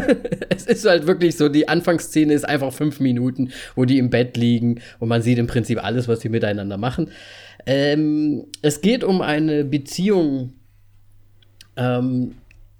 es 0.50 0.66
ist 0.66 0.84
halt 0.84 1.06
wirklich 1.06 1.36
so, 1.36 1.48
die 1.48 1.68
Anfangsszene 1.68 2.34
ist 2.34 2.46
einfach 2.46 2.72
fünf 2.72 3.00
Minuten, 3.00 3.50
wo 3.74 3.86
die 3.86 3.98
im 3.98 4.10
Bett 4.10 4.36
liegen 4.36 4.80
und 4.98 5.08
man 5.08 5.22
sieht 5.22 5.38
im 5.38 5.46
Prinzip 5.46 5.82
alles, 5.82 6.06
was 6.06 6.20
sie 6.20 6.28
miteinander 6.28 6.76
machen. 6.76 7.10
Ähm, 7.64 8.44
es 8.60 8.82
geht 8.82 9.04
um 9.04 9.22
eine 9.22 9.64
Beziehung 9.64 10.52
ähm, 11.76 12.34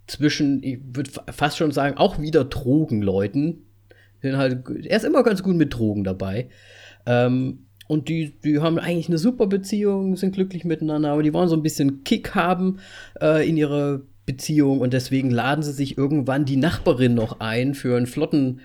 zwischen, 0.07 0.63
ich 0.63 0.79
würde 0.93 1.11
fast 1.31 1.57
schon 1.59 1.73
sagen, 1.73 1.97
auch 1.97 2.21
wieder 2.21 2.45
Drogenleuten. 2.45 3.65
Halt, 4.23 4.65
er 4.85 4.97
ist 4.97 5.05
immer 5.05 5.23
ganz 5.23 5.43
gut 5.43 5.57
mit 5.57 5.75
Drogen 5.75 6.05
dabei. 6.05 6.49
Ähm, 7.07 7.67
und 7.89 8.09
die, 8.09 8.35
die 8.45 8.59
haben 8.59 8.79
eigentlich 8.79 9.09
eine 9.09 9.19
super 9.19 9.47
Beziehung, 9.47 10.17
sind 10.17 10.35
glücklich 10.35 10.65
miteinander, 10.65 11.13
aber 11.13 11.23
die 11.23 11.33
wollen 11.33 11.49
so 11.49 11.57
ein 11.57 11.63
bisschen 11.63 12.03
Kick 12.03 12.35
haben 12.35 12.81
äh, 13.21 13.49
in 13.49 13.57
ihrer 13.57 14.01
Beziehung 14.25 14.81
und 14.81 14.93
deswegen 14.93 15.31
laden 15.31 15.63
sie 15.63 15.73
sich 15.73 15.97
irgendwann 15.97 16.45
die 16.45 16.57
Nachbarin 16.57 17.15
noch 17.15 17.39
ein 17.39 17.75
für 17.75 17.97
einen 17.97 18.07
flotten 18.07 18.61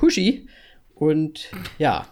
Huschi. 0.00 0.46
Und 0.94 1.50
ja. 1.78 2.06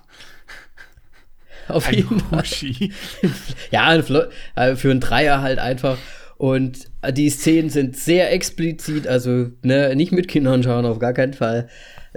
Auf 1.68 1.88
ein 1.88 1.94
jeden 1.94 2.30
Huschi. 2.30 2.92
Fall. 2.92 3.30
ja, 3.70 3.94
äh, 4.54 4.76
für 4.76 4.90
einen 4.90 5.00
Dreier 5.00 5.42
halt 5.42 5.58
einfach. 5.58 5.98
Und 6.38 6.90
die 7.12 7.30
Szenen 7.30 7.70
sind 7.70 7.96
sehr 7.96 8.32
explizit, 8.32 9.06
also 9.06 9.50
ne, 9.62 9.96
nicht 9.96 10.12
mit 10.12 10.28
Kindern 10.28 10.62
schauen, 10.62 10.84
auf 10.84 10.98
gar 10.98 11.14
keinen 11.14 11.32
Fall 11.32 11.68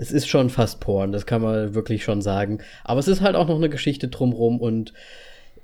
es 0.01 0.13
ist 0.13 0.29
schon 0.29 0.49
fast 0.49 0.79
Porn, 0.79 1.12
das 1.12 1.25
kann 1.25 1.41
man 1.41 1.75
wirklich 1.75 2.05
schon 2.05 2.21
sagen. 2.21 2.60
Aber 2.86 3.01
es 3.01 3.10
ist 3.10 3.19
halt 3.19 3.36
auch 3.36 3.49
noch 3.49 3.58
eine 3.58 3.69
Geschichte 3.69 4.08
drumrum 4.08 4.62
und 4.62 4.93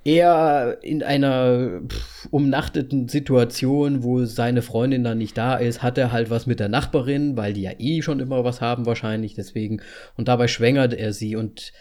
er 0.04 0.78
in 0.82 1.02
einer 1.02 1.82
pff, 1.88 2.28
umnachteten 2.32 3.08
Situation, 3.08 4.04
wo 4.04 4.26
seine 4.26 4.62
Freundin 4.62 5.06
dann 5.06 5.20
nicht 5.20 5.38
da 5.38 5.56
ist, 5.56 5.82
hat 5.82 5.98
er 5.98 6.12
halt 6.12 6.30
was 6.30 6.48
mit 6.48 6.60
der 6.60 6.68
Nachbarin, 6.68 7.38
weil 7.38 7.54
die 7.54 7.62
ja 7.62 7.72
eh 7.80 8.02
schon 8.02 8.20
immer 8.20 8.44
was 8.44 8.60
haben 8.60 8.86
wahrscheinlich, 8.86 9.36
deswegen. 9.36 9.82
Und 10.18 10.28
dabei 10.28 10.50
schwängert 10.50 10.94
er 10.94 11.14
sie 11.14 11.38
und 11.38 11.72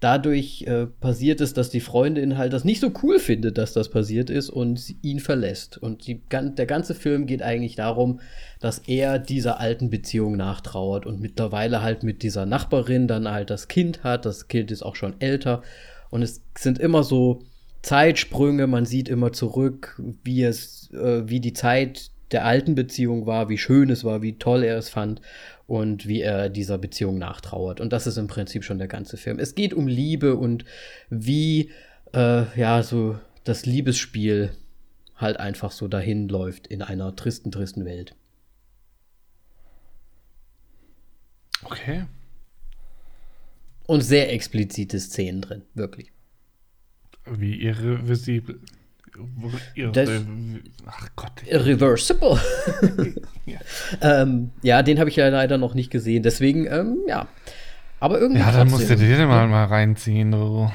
dadurch 0.00 0.62
äh, 0.66 0.86
passiert 0.86 1.40
es, 1.40 1.54
dass 1.54 1.70
die 1.70 1.80
Freundin 1.80 2.36
halt 2.36 2.52
das 2.52 2.64
nicht 2.64 2.80
so 2.80 2.92
cool 3.02 3.18
findet, 3.18 3.56
dass 3.56 3.72
das 3.72 3.90
passiert 3.90 4.28
ist 4.28 4.50
und 4.50 4.94
ihn 5.02 5.20
verlässt. 5.20 5.78
Und 5.78 6.06
die, 6.06 6.20
der 6.30 6.66
ganze 6.66 6.94
Film 6.94 7.26
geht 7.26 7.42
eigentlich 7.42 7.76
darum, 7.76 8.20
dass 8.60 8.78
er 8.80 9.18
dieser 9.18 9.58
alten 9.58 9.88
Beziehung 9.88 10.36
nachtrauert 10.36 11.06
und 11.06 11.20
mittlerweile 11.20 11.82
halt 11.82 12.02
mit 12.02 12.22
dieser 12.22 12.44
Nachbarin 12.44 13.08
dann 13.08 13.30
halt 13.30 13.50
das 13.50 13.68
Kind 13.68 14.04
hat. 14.04 14.26
Das 14.26 14.48
Kind 14.48 14.70
ist 14.70 14.82
auch 14.82 14.96
schon 14.96 15.20
älter 15.20 15.62
und 16.10 16.22
es 16.22 16.42
sind 16.56 16.78
immer 16.78 17.02
so 17.02 17.40
Zeitsprünge. 17.82 18.66
Man 18.66 18.84
sieht 18.84 19.08
immer 19.08 19.32
zurück, 19.32 20.00
wie 20.22 20.42
es, 20.42 20.90
äh, 20.92 21.28
wie 21.28 21.40
die 21.40 21.54
Zeit 21.54 22.10
der 22.32 22.44
alten 22.44 22.74
Beziehung 22.74 23.26
war, 23.26 23.48
wie 23.48 23.58
schön 23.58 23.88
es 23.88 24.04
war, 24.04 24.20
wie 24.20 24.36
toll 24.36 24.64
er 24.64 24.76
es 24.76 24.88
fand 24.88 25.20
und 25.66 26.06
wie 26.06 26.20
er 26.20 26.48
dieser 26.48 26.78
Beziehung 26.78 27.18
nachtrauert. 27.18 27.80
Und 27.80 27.92
das 27.92 28.06
ist 28.06 28.16
im 28.16 28.28
Prinzip 28.28 28.64
schon 28.64 28.78
der 28.78 28.88
ganze 28.88 29.16
Film. 29.16 29.38
Es 29.38 29.54
geht 29.54 29.74
um 29.74 29.88
Liebe 29.88 30.36
und 30.36 30.64
wie, 31.10 31.70
äh, 32.14 32.44
ja, 32.58 32.82
so 32.82 33.18
das 33.44 33.66
Liebesspiel 33.66 34.50
halt 35.16 35.38
einfach 35.38 35.72
so 35.72 35.88
dahin 35.88 36.28
läuft 36.28 36.66
in 36.66 36.82
einer 36.82 37.16
tristen, 37.16 37.50
tristen 37.50 37.84
Welt. 37.84 38.14
Okay. 41.64 42.04
Und 43.86 44.02
sehr 44.02 44.32
explizite 44.32 45.00
Szenen 45.00 45.40
drin, 45.40 45.62
wirklich. 45.74 46.12
Wie 47.24 47.60
irreversibel. 47.60 48.60
Das, 49.92 50.10
ach 50.86 51.08
Gott. 51.16 51.42
Reversible. 51.50 52.40
ja. 53.46 53.58
ähm, 54.00 54.50
ja, 54.62 54.82
den 54.82 54.98
habe 54.98 55.10
ich 55.10 55.16
ja 55.16 55.28
leider 55.28 55.58
noch 55.58 55.74
nicht 55.74 55.90
gesehen. 55.90 56.22
Deswegen, 56.22 56.66
ähm, 56.66 56.98
ja. 57.06 57.28
Aber 58.00 58.20
irgendwie. 58.20 58.40
Ja, 58.40 58.52
dann 58.52 58.70
musst 58.70 58.88
du 58.90 58.96
dir 58.96 59.26
mal, 59.26 59.48
mal 59.48 59.64
reinziehen, 59.64 60.32
du. 60.32 60.70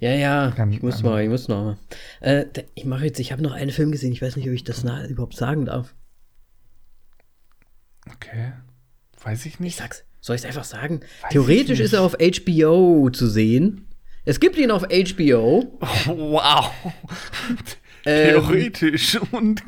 Ja, 0.00 0.14
ja, 0.14 0.52
Kann, 0.54 0.72
ich 0.72 0.82
muss 0.82 1.02
mal, 1.02 1.22
ich 1.22 1.28
muss 1.28 1.48
noch. 1.48 1.76
Äh, 2.20 2.44
ich 2.74 2.84
mache 2.84 3.04
jetzt, 3.04 3.18
ich 3.18 3.32
habe 3.32 3.42
noch 3.42 3.52
einen 3.52 3.70
Film 3.70 3.90
gesehen, 3.90 4.12
ich 4.12 4.22
weiß 4.22 4.36
nicht, 4.36 4.46
ob 4.46 4.54
ich 4.54 4.64
das 4.64 4.84
überhaupt 5.08 5.36
sagen 5.36 5.64
darf. 5.64 5.94
Okay. 8.14 8.52
Weiß 9.22 9.44
ich 9.46 9.60
nicht. 9.60 9.72
Ich 9.72 9.76
sag's. 9.76 10.04
Soll 10.20 10.36
ich 10.36 10.42
es 10.42 10.46
einfach 10.46 10.64
sagen? 10.64 11.00
Weiß 11.22 11.32
Theoretisch 11.32 11.80
ist 11.80 11.92
er 11.92 12.02
auf 12.02 12.16
HBO 12.18 13.10
zu 13.10 13.28
sehen. 13.28 13.87
Es 14.28 14.40
gibt 14.40 14.58
ihn 14.58 14.70
auf 14.70 14.82
HBO. 14.82 15.78
wow. 16.06 16.70
Ähm, 18.06 18.30
Theoretisch 18.30 19.18
und 19.32 19.60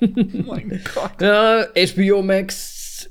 mein 0.46 0.80
Gott. 0.94 1.20
Ja, 1.20 1.66
HBO 1.76 2.22
Max. 2.22 3.10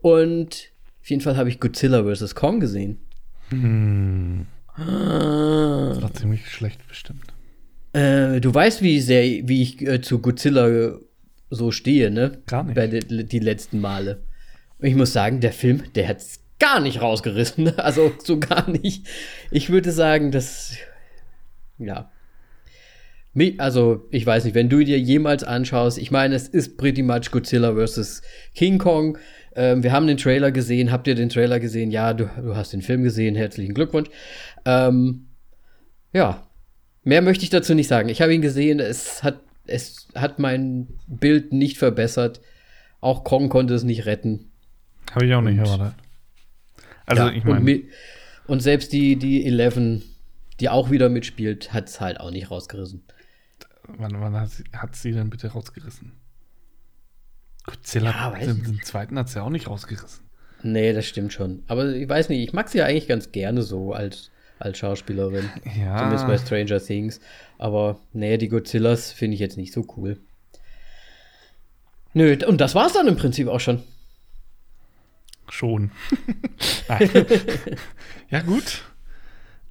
Und 0.00 0.72
auf 1.02 1.10
jeden 1.10 1.20
Fall 1.20 1.36
habe 1.36 1.50
ich 1.50 1.60
Godzilla 1.60 2.02
vs. 2.02 2.34
Kong 2.34 2.58
gesehen. 2.58 2.98
Hm. 3.50 4.46
Das 4.76 6.02
war 6.02 6.14
ziemlich 6.14 6.48
schlecht 6.48 6.88
bestimmt. 6.88 7.34
Äh, 7.92 8.40
du 8.40 8.52
weißt, 8.52 8.80
wie 8.82 8.98
sehr, 9.00 9.46
wie 9.46 9.62
ich 9.62 9.82
äh, 9.86 10.00
zu 10.00 10.18
Godzilla 10.18 10.98
so 11.50 11.70
stehe, 11.70 12.10
ne? 12.10 12.42
Gar 12.46 12.64
nicht. 12.64 12.74
Bei 12.74 12.86
de, 12.86 13.24
die 13.24 13.40
letzten 13.40 13.80
Male. 13.80 14.22
Und 14.78 14.88
ich 14.88 14.96
muss 14.96 15.12
sagen, 15.12 15.40
der 15.40 15.52
Film, 15.52 15.82
der 15.94 16.08
hat's 16.08 16.40
gar 16.58 16.80
nicht 16.80 17.00
rausgerissen. 17.00 17.72
Also 17.76 18.12
so 18.22 18.38
gar 18.38 18.68
nicht. 18.68 19.06
Ich 19.50 19.70
würde 19.70 19.92
sagen, 19.92 20.30
dass. 20.30 20.76
Ja. 21.78 22.10
Also, 23.58 24.06
ich 24.10 24.24
weiß 24.24 24.44
nicht, 24.46 24.54
wenn 24.54 24.70
du 24.70 24.82
dir 24.82 24.98
jemals 24.98 25.44
anschaust, 25.44 25.98
ich 25.98 26.10
meine, 26.10 26.34
es 26.34 26.48
ist 26.48 26.78
pretty 26.78 27.02
much 27.02 27.30
Godzilla 27.30 27.74
vs. 27.74 28.22
King 28.54 28.78
Kong. 28.78 29.18
Ähm, 29.54 29.82
wir 29.82 29.92
haben 29.92 30.06
den 30.06 30.16
Trailer 30.16 30.52
gesehen. 30.52 30.90
Habt 30.90 31.06
ihr 31.06 31.14
den 31.14 31.28
Trailer 31.28 31.60
gesehen? 31.60 31.90
Ja, 31.90 32.14
du, 32.14 32.30
du 32.40 32.56
hast 32.56 32.72
den 32.72 32.80
Film 32.80 33.02
gesehen. 33.02 33.34
Herzlichen 33.34 33.74
Glückwunsch. 33.74 34.08
Ähm, 34.64 35.26
ja, 36.14 36.46
mehr 37.04 37.20
möchte 37.20 37.44
ich 37.44 37.50
dazu 37.50 37.74
nicht 37.74 37.88
sagen. 37.88 38.08
Ich 38.08 38.22
habe 38.22 38.34
ihn 38.34 38.40
gesehen. 38.40 38.80
Es 38.80 39.22
hat, 39.22 39.40
es 39.66 40.08
hat 40.14 40.38
mein 40.38 40.88
Bild 41.06 41.52
nicht 41.52 41.76
verbessert. 41.76 42.40
Auch 43.02 43.22
Kong 43.22 43.50
konnte 43.50 43.74
es 43.74 43.84
nicht 43.84 44.06
retten. 44.06 44.50
Habe 45.12 45.26
ich 45.26 45.34
auch 45.34 45.42
nicht 45.42 45.58
erwartet. 45.58 46.05
Also 47.06 47.22
ja, 47.22 47.30
ich 47.30 47.44
meine. 47.44 47.60
Und, 47.60 47.84
und, 48.46 48.60
selbst 48.60 48.92
die, 48.92 49.16
die 49.16 49.46
Eleven, 49.46 50.02
die 50.60 50.68
auch 50.68 50.90
wieder 50.90 51.08
mitspielt, 51.08 51.72
hat 51.72 51.88
es 51.88 52.00
halt 52.00 52.20
auch 52.20 52.30
nicht 52.30 52.50
rausgerissen. 52.50 53.04
Wann, 53.88 54.20
wann 54.20 54.34
hat, 54.34 54.50
sie, 54.50 54.64
hat, 54.72 54.96
sie, 54.96 55.12
denn 55.12 55.30
bitte 55.30 55.48
rausgerissen? 55.48 56.12
Godzilla, 57.64 58.10
ja, 58.10 58.30
den, 58.30 58.62
den, 58.62 58.82
zweiten 58.82 59.18
hat 59.18 59.28
sie 59.28 59.42
auch 59.42 59.50
nicht 59.50 59.68
rausgerissen. 59.68 60.24
Nee, 60.62 60.92
das 60.92 61.06
stimmt 61.06 61.32
schon. 61.32 61.62
Aber 61.68 61.88
ich 61.94 62.08
weiß 62.08 62.28
nicht, 62.28 62.42
ich 62.42 62.52
mag 62.52 62.68
sie 62.68 62.78
ja 62.78 62.86
eigentlich 62.86 63.08
ganz 63.08 63.32
gerne 63.32 63.62
so 63.62 63.92
als, 63.92 64.30
als 64.58 64.78
Schauspielerin. 64.78 65.48
Ja. 65.78 65.98
Zumindest 65.98 66.26
bei 66.26 66.38
Stranger 66.38 66.80
Things. 66.80 67.20
Aber 67.58 68.00
nee, 68.12 68.38
die 68.38 68.48
Godzillas 68.48 69.12
finde 69.12 69.34
ich 69.34 69.40
jetzt 69.40 69.56
nicht 69.56 69.72
so 69.72 69.86
cool. 69.96 70.18
Nö, 72.14 72.36
und 72.46 72.60
das 72.60 72.74
war's 72.74 72.94
dann 72.94 73.08
im 73.08 73.16
Prinzip 73.16 73.46
auch 73.48 73.60
schon. 73.60 73.82
Schon. 75.48 75.90
ja, 78.30 78.40
gut. 78.42 78.84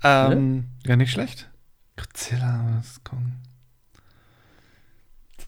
Ähm, 0.04 0.56
ne? 0.56 0.64
Ja, 0.86 0.96
nicht 0.96 1.12
schlecht. 1.12 1.50
Godzilla, 1.96 2.78
was 2.78 3.04
kommt? 3.04 3.34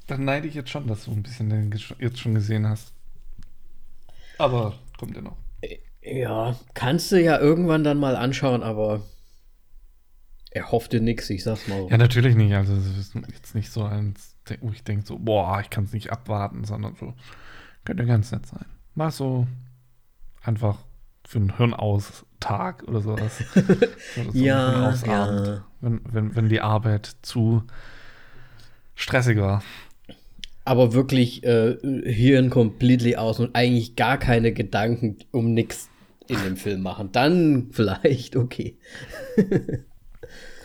Dann 0.08 0.24
neide 0.24 0.48
ich 0.48 0.56
jetzt 0.56 0.70
schon, 0.70 0.88
dass 0.88 1.06
du 1.06 1.12
ein 1.12 1.24
bisschen 1.24 1.50
den 1.50 1.72
jetzt 2.00 2.20
schon 2.20 2.34
gesehen 2.34 2.68
hast. 2.68 2.94
Aber 4.38 4.80
kommt 4.98 5.16
ja 5.16 5.22
noch. 5.22 5.38
Ja, 6.02 6.56
kannst 6.74 7.12
du 7.12 7.22
ja 7.22 7.38
irgendwann 7.38 7.84
dann 7.84 8.00
mal 8.00 8.16
anschauen, 8.16 8.64
aber 8.64 9.02
er 10.52 10.72
hoffte 10.72 11.02
nix, 11.02 11.30
ich 11.30 11.44
sag's 11.44 11.68
mal. 11.68 11.88
Ja, 11.90 11.98
natürlich 11.98 12.36
nicht. 12.36 12.54
Also, 12.54 12.74
es 12.74 12.98
ist 12.98 13.16
jetzt 13.16 13.56
nicht 13.56 13.70
so 13.70 13.84
eins, 13.84 14.36
wo 14.62 14.72
ich 14.72 14.84
denke, 14.84 15.06
so, 15.06 15.20
boah, 15.20 15.60
ich 15.60 15.70
kann 15.70 15.84
es 15.84 15.92
nicht 15.92 16.12
abwarten, 16.12 16.64
sondern 16.64 16.96
so, 16.96 17.14
könnte 17.84 18.06
ganz 18.06 18.32
nett 18.32 18.46
sein. 18.46 18.66
Mal 18.96 19.12
so 19.12 19.46
einfach 20.48 20.78
für 21.28 21.40
einen 21.40 21.58
Hirnaustag 21.58 22.84
oder 22.88 23.02
sowas. 23.02 23.44
oder 23.56 24.32
so 24.32 24.40
ja, 24.40 24.94
ja. 25.06 25.66
Wenn, 25.82 26.02
wenn, 26.10 26.36
wenn 26.36 26.50
die 26.50 26.62
Arbeit 26.62 27.18
zu 27.22 27.64
stressig 28.96 29.38
war. 29.38 29.62
Aber 30.64 30.94
wirklich 30.94 31.44
äh, 31.44 31.78
Hirn 32.06 32.50
completely 32.50 33.16
aus 33.16 33.40
und 33.40 33.56
eigentlich 33.56 33.96
gar 33.96 34.18
keine 34.18 34.54
Gedanken 34.54 35.18
um 35.32 35.54
nichts 35.54 35.90
in 36.28 36.42
dem 36.44 36.58
Film 36.58 36.82
machen. 36.82 37.10
Dann 37.12 37.70
vielleicht, 37.72 38.36
okay. 38.36 38.78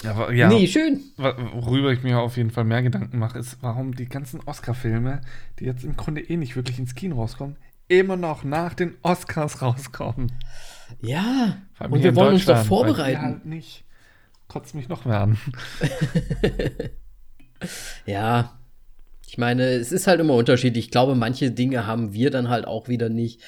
Aber, 0.04 0.32
ja, 0.32 0.48
nee, 0.48 0.66
schön. 0.66 1.00
Worüber 1.16 1.92
ich 1.92 2.02
mir 2.02 2.18
auf 2.18 2.36
jeden 2.36 2.50
Fall 2.50 2.64
mehr 2.64 2.82
Gedanken 2.82 3.18
mache, 3.18 3.38
ist, 3.38 3.58
warum 3.60 3.94
die 3.94 4.08
ganzen 4.08 4.40
Oscar-Filme, 4.44 5.20
die 5.60 5.66
jetzt 5.66 5.84
im 5.84 5.96
Grunde 5.96 6.20
eh 6.20 6.36
nicht 6.36 6.56
wirklich 6.56 6.78
ins 6.80 6.96
Kino 6.96 7.16
rauskommen, 7.16 7.56
immer 7.88 8.16
noch 8.16 8.44
nach 8.44 8.74
den 8.74 8.94
Oscars 9.02 9.62
rauskommen. 9.62 10.32
Ja, 11.00 11.56
und 11.78 12.02
wir 12.02 12.14
wollen 12.14 12.34
uns 12.34 12.44
doch 12.44 12.64
vorbereiten. 12.64 13.16
Weil 13.16 13.22
halt 13.22 13.46
nicht 13.46 13.84
kotzt 14.52 14.74
mich 14.74 14.88
noch 14.88 15.06
mehr 15.06 15.20
an. 15.20 15.38
ja, 18.06 18.52
ich 19.26 19.38
meine, 19.38 19.64
es 19.64 19.92
ist 19.92 20.06
halt 20.06 20.20
immer 20.20 20.34
unterschiedlich. 20.34 20.86
Ich 20.86 20.90
glaube, 20.90 21.14
manche 21.14 21.50
Dinge 21.50 21.86
haben 21.86 22.12
wir 22.12 22.30
dann 22.30 22.50
halt 22.50 22.66
auch 22.66 22.88
wieder 22.88 23.08
nicht. 23.08 23.40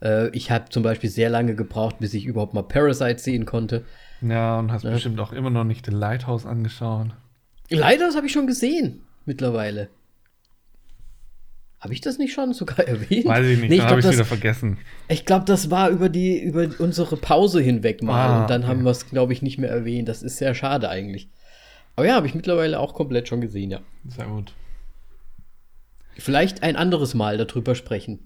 Äh, 0.00 0.28
ich 0.28 0.52
habe 0.52 0.68
zum 0.68 0.84
Beispiel 0.84 1.10
sehr 1.10 1.30
lange 1.30 1.56
gebraucht, 1.56 1.96
bis 1.98 2.14
ich 2.14 2.26
überhaupt 2.26 2.54
mal 2.54 2.62
Parasite 2.62 3.18
sehen 3.18 3.44
konnte. 3.44 3.84
Ja, 4.20 4.60
und 4.60 4.70
hast 4.70 4.84
ja. 4.84 4.92
bestimmt 4.92 5.18
auch 5.18 5.32
immer 5.32 5.50
noch 5.50 5.64
nicht 5.64 5.86
The 5.86 5.92
Lighthouse 5.92 6.46
angeschaut. 6.46 7.08
Lighthouse 7.68 8.14
habe 8.14 8.26
ich 8.26 8.32
schon 8.32 8.46
gesehen, 8.46 9.00
mittlerweile. 9.24 9.88
Habe 11.82 11.94
ich 11.94 12.00
das 12.00 12.16
nicht 12.16 12.32
schon 12.32 12.54
sogar 12.54 12.78
erwähnt? 12.86 13.26
Weiß 13.26 13.44
ich 13.44 13.58
nicht, 13.58 13.68
nee, 13.70 13.76
ich 13.76 13.82
habe 13.82 13.98
ich 14.00 14.08
wieder 14.08 14.24
vergessen. 14.24 14.78
Ich 15.08 15.26
glaube, 15.26 15.44
das 15.44 15.68
war 15.70 15.90
über 15.90 16.08
die 16.08 16.40
über 16.40 16.68
unsere 16.78 17.16
Pause 17.16 17.60
hinweg 17.60 18.02
mal 18.02 18.28
Ah, 18.28 18.42
und 18.42 18.50
dann 18.50 18.62
okay. 18.62 18.70
haben 18.70 18.84
wir 18.84 18.90
es, 18.92 19.08
glaube 19.08 19.32
ich, 19.32 19.42
nicht 19.42 19.58
mehr 19.58 19.70
erwähnt. 19.70 20.08
Das 20.08 20.22
ist 20.22 20.36
sehr 20.38 20.54
schade 20.54 20.88
eigentlich. 20.88 21.28
Aber 21.96 22.06
ja, 22.06 22.14
habe 22.14 22.26
ich 22.28 22.34
mittlerweile 22.36 22.78
auch 22.78 22.94
komplett 22.94 23.26
schon 23.28 23.40
gesehen, 23.40 23.70
ja. 23.72 23.80
Sehr 24.08 24.26
gut. 24.26 24.54
Vielleicht 26.16 26.62
ein 26.62 26.76
anderes 26.76 27.14
Mal 27.14 27.36
darüber 27.36 27.74
sprechen. 27.74 28.20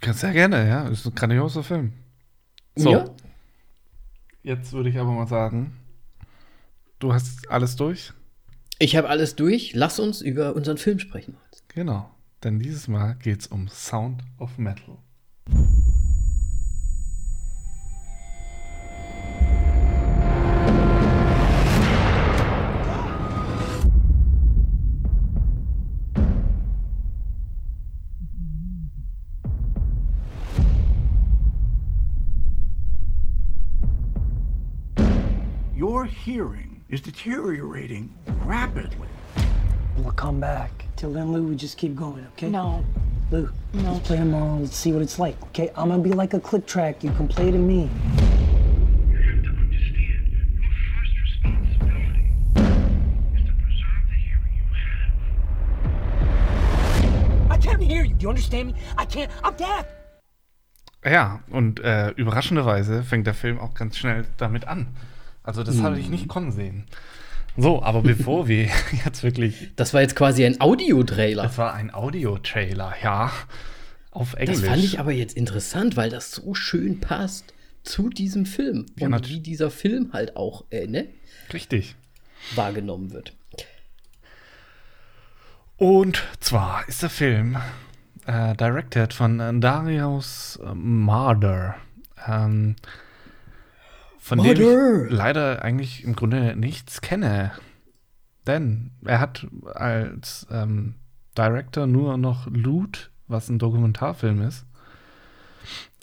Ganz 0.00 0.20
sehr 0.20 0.32
gerne, 0.32 0.68
ja. 0.68 0.88
Ist 0.88 1.06
ein 1.06 1.14
grandioser 1.14 1.62
Film. 1.62 1.92
So, 2.76 2.90
Ja? 2.90 3.04
jetzt 4.42 4.72
würde 4.72 4.90
ich 4.90 4.98
aber 4.98 5.12
mal 5.12 5.26
sagen, 5.28 5.76
du 6.98 7.12
hast 7.14 7.48
alles 7.50 7.76
durch? 7.76 8.12
Ich 8.82 8.96
habe 8.96 9.08
alles 9.08 9.36
durch. 9.36 9.74
Lass 9.74 10.00
uns 10.00 10.20
über 10.22 10.56
unseren 10.56 10.76
Film 10.76 10.98
sprechen. 10.98 11.36
Genau. 11.68 12.10
Denn 12.42 12.58
dieses 12.58 12.88
Mal 12.88 13.14
geht 13.14 13.42
es 13.42 13.46
um 13.46 13.68
Sound 13.68 14.24
of 14.40 14.58
Metal. 14.58 14.98
Your 35.78 36.04
hearing 36.04 36.71
is 36.92 37.00
deteriorating 37.00 38.12
rapidly. 38.44 39.08
We'll 39.96 40.12
come 40.12 40.38
back. 40.38 40.84
Till 40.94 41.10
then, 41.10 41.32
Lou, 41.32 41.42
we 41.48 41.56
just 41.56 41.78
keep 41.78 41.96
going, 41.96 42.26
okay? 42.34 42.50
No. 42.50 42.84
Lou, 43.30 43.48
let's 43.72 44.06
play 44.06 44.18
them 44.18 44.34
all. 44.34 44.58
Let's 44.58 44.76
see 44.76 44.92
what 44.92 45.00
it's 45.00 45.18
like, 45.18 45.42
okay? 45.44 45.70
I'm 45.74 45.88
gonna 45.88 46.02
be 46.02 46.12
like 46.12 46.34
a 46.34 46.40
click 46.40 46.66
track. 46.66 47.02
You 47.02 47.10
can 47.12 47.28
play 47.28 47.50
to 47.50 47.56
me. 47.56 47.88
You 47.88 49.16
have 49.16 49.42
to 49.42 49.48
understand, 49.48 50.32
your 50.60 50.72
first 50.92 51.12
responsibility 51.24 52.28
is 53.36 53.42
to 53.46 53.52
preserve 53.56 54.04
the 54.10 54.16
hearing 54.20 54.52
you 54.52 54.68
have. 57.48 57.50
I 57.50 57.56
can't 57.56 57.82
hear 57.82 58.04
you. 58.04 58.14
Do 58.14 58.22
you 58.24 58.28
understand 58.28 58.68
me? 58.68 58.74
I 58.98 59.06
can't. 59.06 59.30
I'm 59.42 59.56
deaf. 59.56 59.86
Ja, 61.04 61.40
und 61.50 61.80
äh, 61.80 62.10
überraschenderweise 62.10 63.02
fängt 63.02 63.26
der 63.26 63.34
Film 63.34 63.58
auch 63.58 63.72
ganz 63.72 63.96
schnell 63.96 64.26
damit 64.36 64.68
an. 64.68 64.88
Also 65.42 65.62
das 65.62 65.80
hatte 65.82 65.98
ich 65.98 66.08
nicht 66.08 66.28
kommen 66.28 66.52
sehen. 66.52 66.84
So, 67.56 67.82
aber 67.82 68.02
bevor 68.02 68.48
wir 68.48 68.68
jetzt 69.04 69.22
wirklich. 69.22 69.70
Das 69.76 69.94
war 69.94 70.00
jetzt 70.00 70.16
quasi 70.16 70.44
ein 70.44 70.60
Audiotrailer. 70.60 71.42
Das 71.42 71.58
war 71.58 71.74
ein 71.74 71.92
Audio-Trailer, 71.92 72.94
ja. 73.02 73.32
Auf 74.10 74.34
Englisch. 74.34 74.60
Das 74.60 74.68
fand 74.68 74.84
ich 74.84 75.00
aber 75.00 75.12
jetzt 75.12 75.36
interessant, 75.36 75.96
weil 75.96 76.10
das 76.10 76.32
so 76.32 76.54
schön 76.54 77.00
passt 77.00 77.54
zu 77.82 78.10
diesem 78.10 78.46
Film. 78.46 78.86
Ja, 78.96 79.06
und 79.06 79.12
natürlich. 79.12 79.38
wie 79.38 79.40
dieser 79.40 79.70
Film 79.70 80.12
halt 80.12 80.36
auch 80.36 80.64
äh, 80.70 80.86
ne, 80.86 81.08
Richtig. 81.52 81.96
wahrgenommen 82.54 83.12
wird. 83.12 83.34
Und 85.76 86.22
zwar 86.38 86.86
ist 86.88 87.02
der 87.02 87.10
Film 87.10 87.56
äh, 88.26 88.54
directed 88.54 89.14
von 89.14 89.40
äh, 89.40 89.58
Darius 89.58 90.60
äh, 90.62 90.74
Marder. 90.74 91.74
Ähm, 92.28 92.76
von 94.22 94.38
dem 94.38 94.46
Marder. 94.46 95.04
ich 95.06 95.10
leider 95.12 95.62
eigentlich 95.62 96.04
im 96.04 96.14
Grunde 96.14 96.54
nichts 96.56 97.00
kenne. 97.00 97.50
Denn 98.46 98.92
er 99.04 99.18
hat 99.20 99.46
als 99.74 100.46
ähm, 100.50 100.94
Director 101.36 101.86
nur 101.86 102.16
noch 102.18 102.46
Loot, 102.46 103.10
was 103.26 103.48
ein 103.48 103.58
Dokumentarfilm 103.58 104.42
ist. 104.42 104.64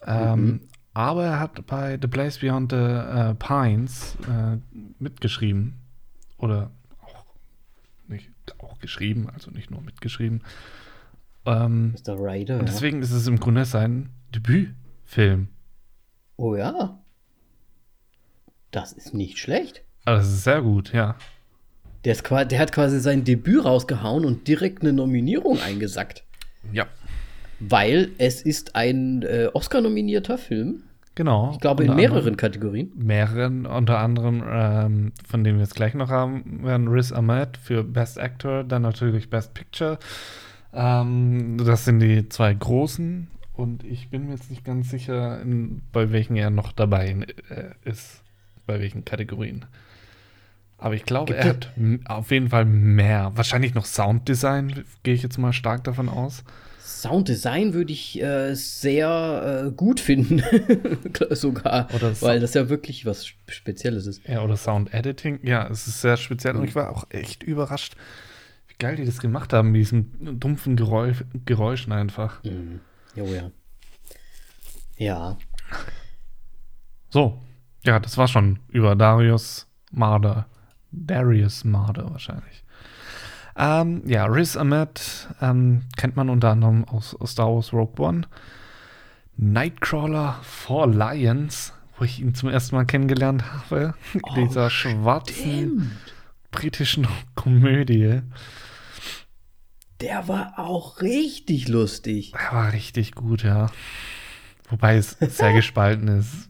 Ähm, 0.06 0.62
Aber 0.94 1.24
er 1.26 1.40
hat 1.40 1.66
bei 1.66 1.98
The 2.02 2.08
Place 2.08 2.40
Beyond 2.40 2.72
the 2.72 2.78
äh, 2.78 3.36
Pines 3.36 4.18
äh, 4.28 4.58
mitgeschrieben. 5.00 5.76
Oder 6.38 6.72
auch 7.02 7.26
nicht 8.08 8.32
auch 8.60 8.80
geschrieben, 8.80 9.30
also 9.34 9.52
nicht 9.52 9.72
nur 9.72 9.82
mitgeschrieben. 9.82 10.42
Ähm, 11.46 11.94
Mr. 12.06 12.16
Ryder. 12.18 12.56
und 12.56 12.68
Ja. 12.68 12.74
deswegen 12.74 13.02
ist 13.02 13.12
es 13.12 13.28
im 13.28 13.40
Grunde 13.40 13.66
sein 13.66 14.10
Debütfilm. 14.34 15.48
Oh 16.38 16.56
ja. 16.56 17.00
Das 18.72 18.94
ist 18.94 19.14
nicht 19.14 19.38
schlecht. 19.38 19.84
Also 20.06 20.22
das 20.22 20.34
ist 20.34 20.44
sehr 20.44 20.62
gut, 20.62 20.94
ja. 20.94 21.16
Der, 22.06 22.14
ist, 22.14 22.30
der 22.30 22.60
hat 22.60 22.72
quasi 22.72 23.00
sein 23.00 23.24
Debüt 23.24 23.66
rausgehauen 23.66 24.26
und 24.26 24.48
direkt 24.48 24.82
eine 24.82 24.94
Nominierung 24.94 25.60
eingesackt. 25.62 26.24
Ja. 26.72 26.88
Weil 27.60 28.12
es 28.18 28.42
ist 28.42 28.76
ein 28.76 29.24
äh, 29.24 29.50
Oscar-nominierter 29.54 30.38
Film. 30.38 30.84
Genau. 31.16 31.52
Ich 31.52 31.60
glaube 31.60 31.84
in 31.84 31.96
mehreren 31.96 32.20
anderem- 32.20 32.38
Kategorien. 32.38 32.94
Mehreren, 32.96 33.66
unter 33.66 34.00
anderem, 34.00 34.42
ähm, 34.48 35.12
von 35.28 35.44
denen 35.44 35.58
wir 35.58 35.64
jetzt 35.66 35.76
gleich 35.76 35.94
noch 35.94 36.10
haben, 36.10 36.64
werden 36.64 36.88
Riz 36.88 37.12
Ahmed 37.12 37.58
für 37.58 37.84
Best 37.84 38.18
Actor, 38.18 38.64
dann 38.64 38.84
natürlich 38.84 39.30
Best 39.30 39.54
Picture. 39.54 40.00
Ähm, 40.74 41.58
das 41.66 41.84
sind 41.84 42.00
die 42.00 42.30
zwei 42.30 42.54
großen. 42.54 43.28
Und 43.52 43.84
ich 43.84 44.10
bin 44.10 44.28
mir 44.28 44.36
jetzt 44.36 44.50
nicht 44.50 44.64
ganz 44.64 44.90
sicher, 44.90 45.42
in, 45.42 45.82
bei 45.92 46.14
welchen 46.14 46.38
er 46.38 46.50
noch 46.50 46.72
dabei 46.72 47.26
äh, 47.50 47.72
ist. 47.84 48.22
Bei 48.70 48.80
welchen 48.80 49.04
Kategorien. 49.04 49.66
Aber 50.78 50.94
ich 50.94 51.04
glaube, 51.04 51.34
Gibt 51.34 51.44
er 51.44 51.50
hat 51.50 51.72
auf 52.06 52.30
jeden 52.30 52.50
Fall 52.50 52.66
mehr. 52.66 53.32
Wahrscheinlich 53.34 53.74
noch 53.74 53.86
Sounddesign, 53.86 54.86
gehe 55.02 55.16
ich 55.16 55.24
jetzt 55.24 55.40
mal 55.40 55.54
stark 55.54 55.84
davon 55.86 56.08
aus. 56.08 56.44
Sounddesign 56.80 57.74
würde 57.74 57.92
ich 57.92 58.22
äh, 58.22 58.54
sehr 58.54 59.66
äh, 59.66 59.72
gut 59.72 60.00
finden. 60.00 60.44
Sogar. 61.32 61.88
Oder 61.96 62.14
so- 62.14 62.28
weil 62.28 62.40
das 62.40 62.54
ja 62.54 62.70
wirklich 62.70 63.08
was 63.08 63.26
Spezielles 63.48 64.06
ist. 64.06 64.28
Ja, 64.28 64.44
oder 64.44 64.56
Sound 64.56 64.94
Editing. 64.94 65.40
Ja, 65.42 65.68
es 65.68 65.88
ist 65.88 66.02
sehr 66.02 66.16
speziell. 66.18 66.56
Und 66.56 66.66
ich 66.66 66.76
war 66.76 66.92
auch 66.92 67.06
echt 67.10 67.42
überrascht, 67.42 67.96
wie 68.68 68.76
geil 68.78 68.98
die 68.98 69.06
das 69.06 69.18
gemacht 69.18 69.52
haben, 69.52 69.72
mit 69.72 69.80
diesen 69.82 70.40
dumpfen 70.40 70.76
Geräusch, 70.76 71.24
Geräuschen 71.46 71.92
einfach. 71.92 72.44
Mhm. 72.44 72.82
Jo, 73.16 73.26
ja. 73.26 73.50
Ja. 74.98 75.38
So, 77.10 77.42
ja, 77.84 78.00
das 78.00 78.18
war 78.18 78.28
schon 78.28 78.60
über 78.70 78.96
Darius 78.96 79.68
Marder. 79.92 80.48
Darius 80.92 81.64
Marder 81.64 82.12
wahrscheinlich. 82.12 82.64
Ähm, 83.56 84.04
ja, 84.06 84.26
Riz 84.26 84.56
Ahmed 84.56 85.28
ähm, 85.42 85.84
kennt 85.98 86.16
man 86.16 86.30
unter 86.30 86.52
anderem 86.52 86.86
aus, 86.86 87.16
aus 87.16 87.32
Star 87.32 87.54
Wars 87.54 87.74
Rogue 87.74 88.06
One. 88.06 88.22
Nightcrawler 89.36 90.40
for 90.44 90.88
Lions, 90.88 91.74
wo 91.98 92.06
ich 92.06 92.20
ihn 92.20 92.36
zum 92.36 92.50
ersten 92.50 92.76
Mal 92.76 92.86
kennengelernt 92.86 93.44
habe. 93.52 93.94
In 94.14 94.22
Oh, 94.24 94.36
dieser 94.36 94.70
schwarzen 94.70 95.98
britischen 96.52 97.08
Komödie. 97.36 98.22
Der 100.02 100.28
war 100.28 100.54
auch 100.58 101.02
richtig 101.02 101.68
lustig. 101.68 102.34
Er 102.34 102.56
war 102.56 102.74
richtig 102.74 103.14
gut, 103.14 103.44
ja. 103.44 103.68
Wobei 104.70 104.98
es 104.98 105.18
sehr 105.20 105.54
gespalten 105.56 106.08
ist. 106.08 106.48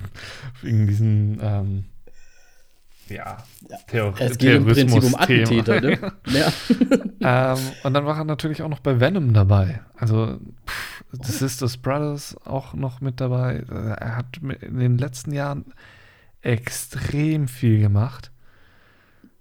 Wegen 0.62 0.86
diesen, 0.86 1.38
ähm, 1.42 1.84
ja, 3.08 3.38
Theor 3.88 4.14
Es 4.18 4.38
geht 4.38 4.54
im 4.56 4.64
Prinzip 4.64 5.02
um. 5.02 5.14
Attentäter, 5.16 5.80
ne? 5.80 5.98
ja. 6.28 6.52
ähm, 7.54 7.58
und 7.82 7.94
dann 7.94 8.06
war 8.06 8.16
er 8.18 8.24
natürlich 8.24 8.62
auch 8.62 8.68
noch 8.68 8.80
bei 8.80 9.00
Venom 9.00 9.34
dabei. 9.34 9.82
Also 9.96 10.38
pff, 10.66 11.04
The 11.12 11.32
Sisters 11.32 11.76
Brothers 11.76 12.36
auch 12.46 12.72
noch 12.74 13.00
mit 13.02 13.20
dabei. 13.20 13.64
Er 13.68 14.16
hat 14.16 14.38
in 14.62 14.78
den 14.78 14.96
letzten 14.98 15.32
Jahren 15.32 15.66
extrem 16.40 17.48
viel 17.48 17.80
gemacht 17.80 18.30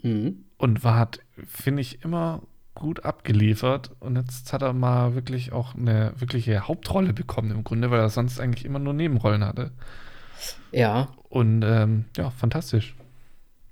Mhm. 0.03 0.45
und 0.57 0.83
war 0.83 0.97
hat, 0.97 1.19
finde 1.47 1.81
ich, 1.81 2.03
immer 2.03 2.41
gut 2.75 3.05
abgeliefert. 3.05 3.91
Und 3.99 4.15
jetzt 4.15 4.53
hat 4.53 4.61
er 4.61 4.73
mal 4.73 5.15
wirklich 5.15 5.51
auch 5.51 5.75
eine 5.75 6.13
wirkliche 6.17 6.67
Hauptrolle 6.67 7.13
bekommen 7.13 7.51
im 7.51 7.63
Grunde, 7.63 7.91
weil 7.91 7.99
er 7.99 8.09
sonst 8.09 8.39
eigentlich 8.39 8.65
immer 8.65 8.79
nur 8.79 8.93
Nebenrollen 8.93 9.43
hatte. 9.45 9.71
Ja, 10.71 11.09
Und 11.29 11.63
ähm, 11.63 12.05
ja, 12.17 12.29
fantastisch. 12.31 12.95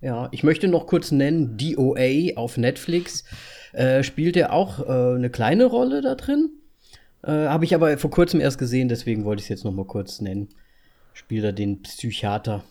ja. 0.01 0.27
Ich 0.31 0.43
möchte 0.43 0.67
noch 0.67 0.87
kurz 0.87 1.11
nennen, 1.11 1.57
DOA 1.57 2.35
auf 2.37 2.57
Netflix. 2.57 3.23
Äh, 3.73 4.03
spielt 4.03 4.35
er 4.37 4.53
auch 4.53 4.79
äh, 4.79 5.15
eine 5.15 5.29
kleine 5.29 5.65
Rolle 5.65 6.01
da 6.01 6.15
drin? 6.15 6.49
Äh, 7.23 7.31
Habe 7.47 7.65
ich 7.65 7.75
aber 7.75 7.97
vor 7.97 8.09
kurzem 8.11 8.39
erst 8.41 8.57
gesehen, 8.59 8.87
deswegen 8.89 9.25
wollte 9.25 9.39
ich 9.41 9.45
es 9.45 9.49
jetzt 9.49 9.65
noch 9.65 9.71
mal 9.73 9.85
kurz 9.85 10.21
nennen. 10.21 10.49
Spielt 11.13 11.43
er 11.43 11.53
den 11.53 11.81
Psychiater. 11.83 12.63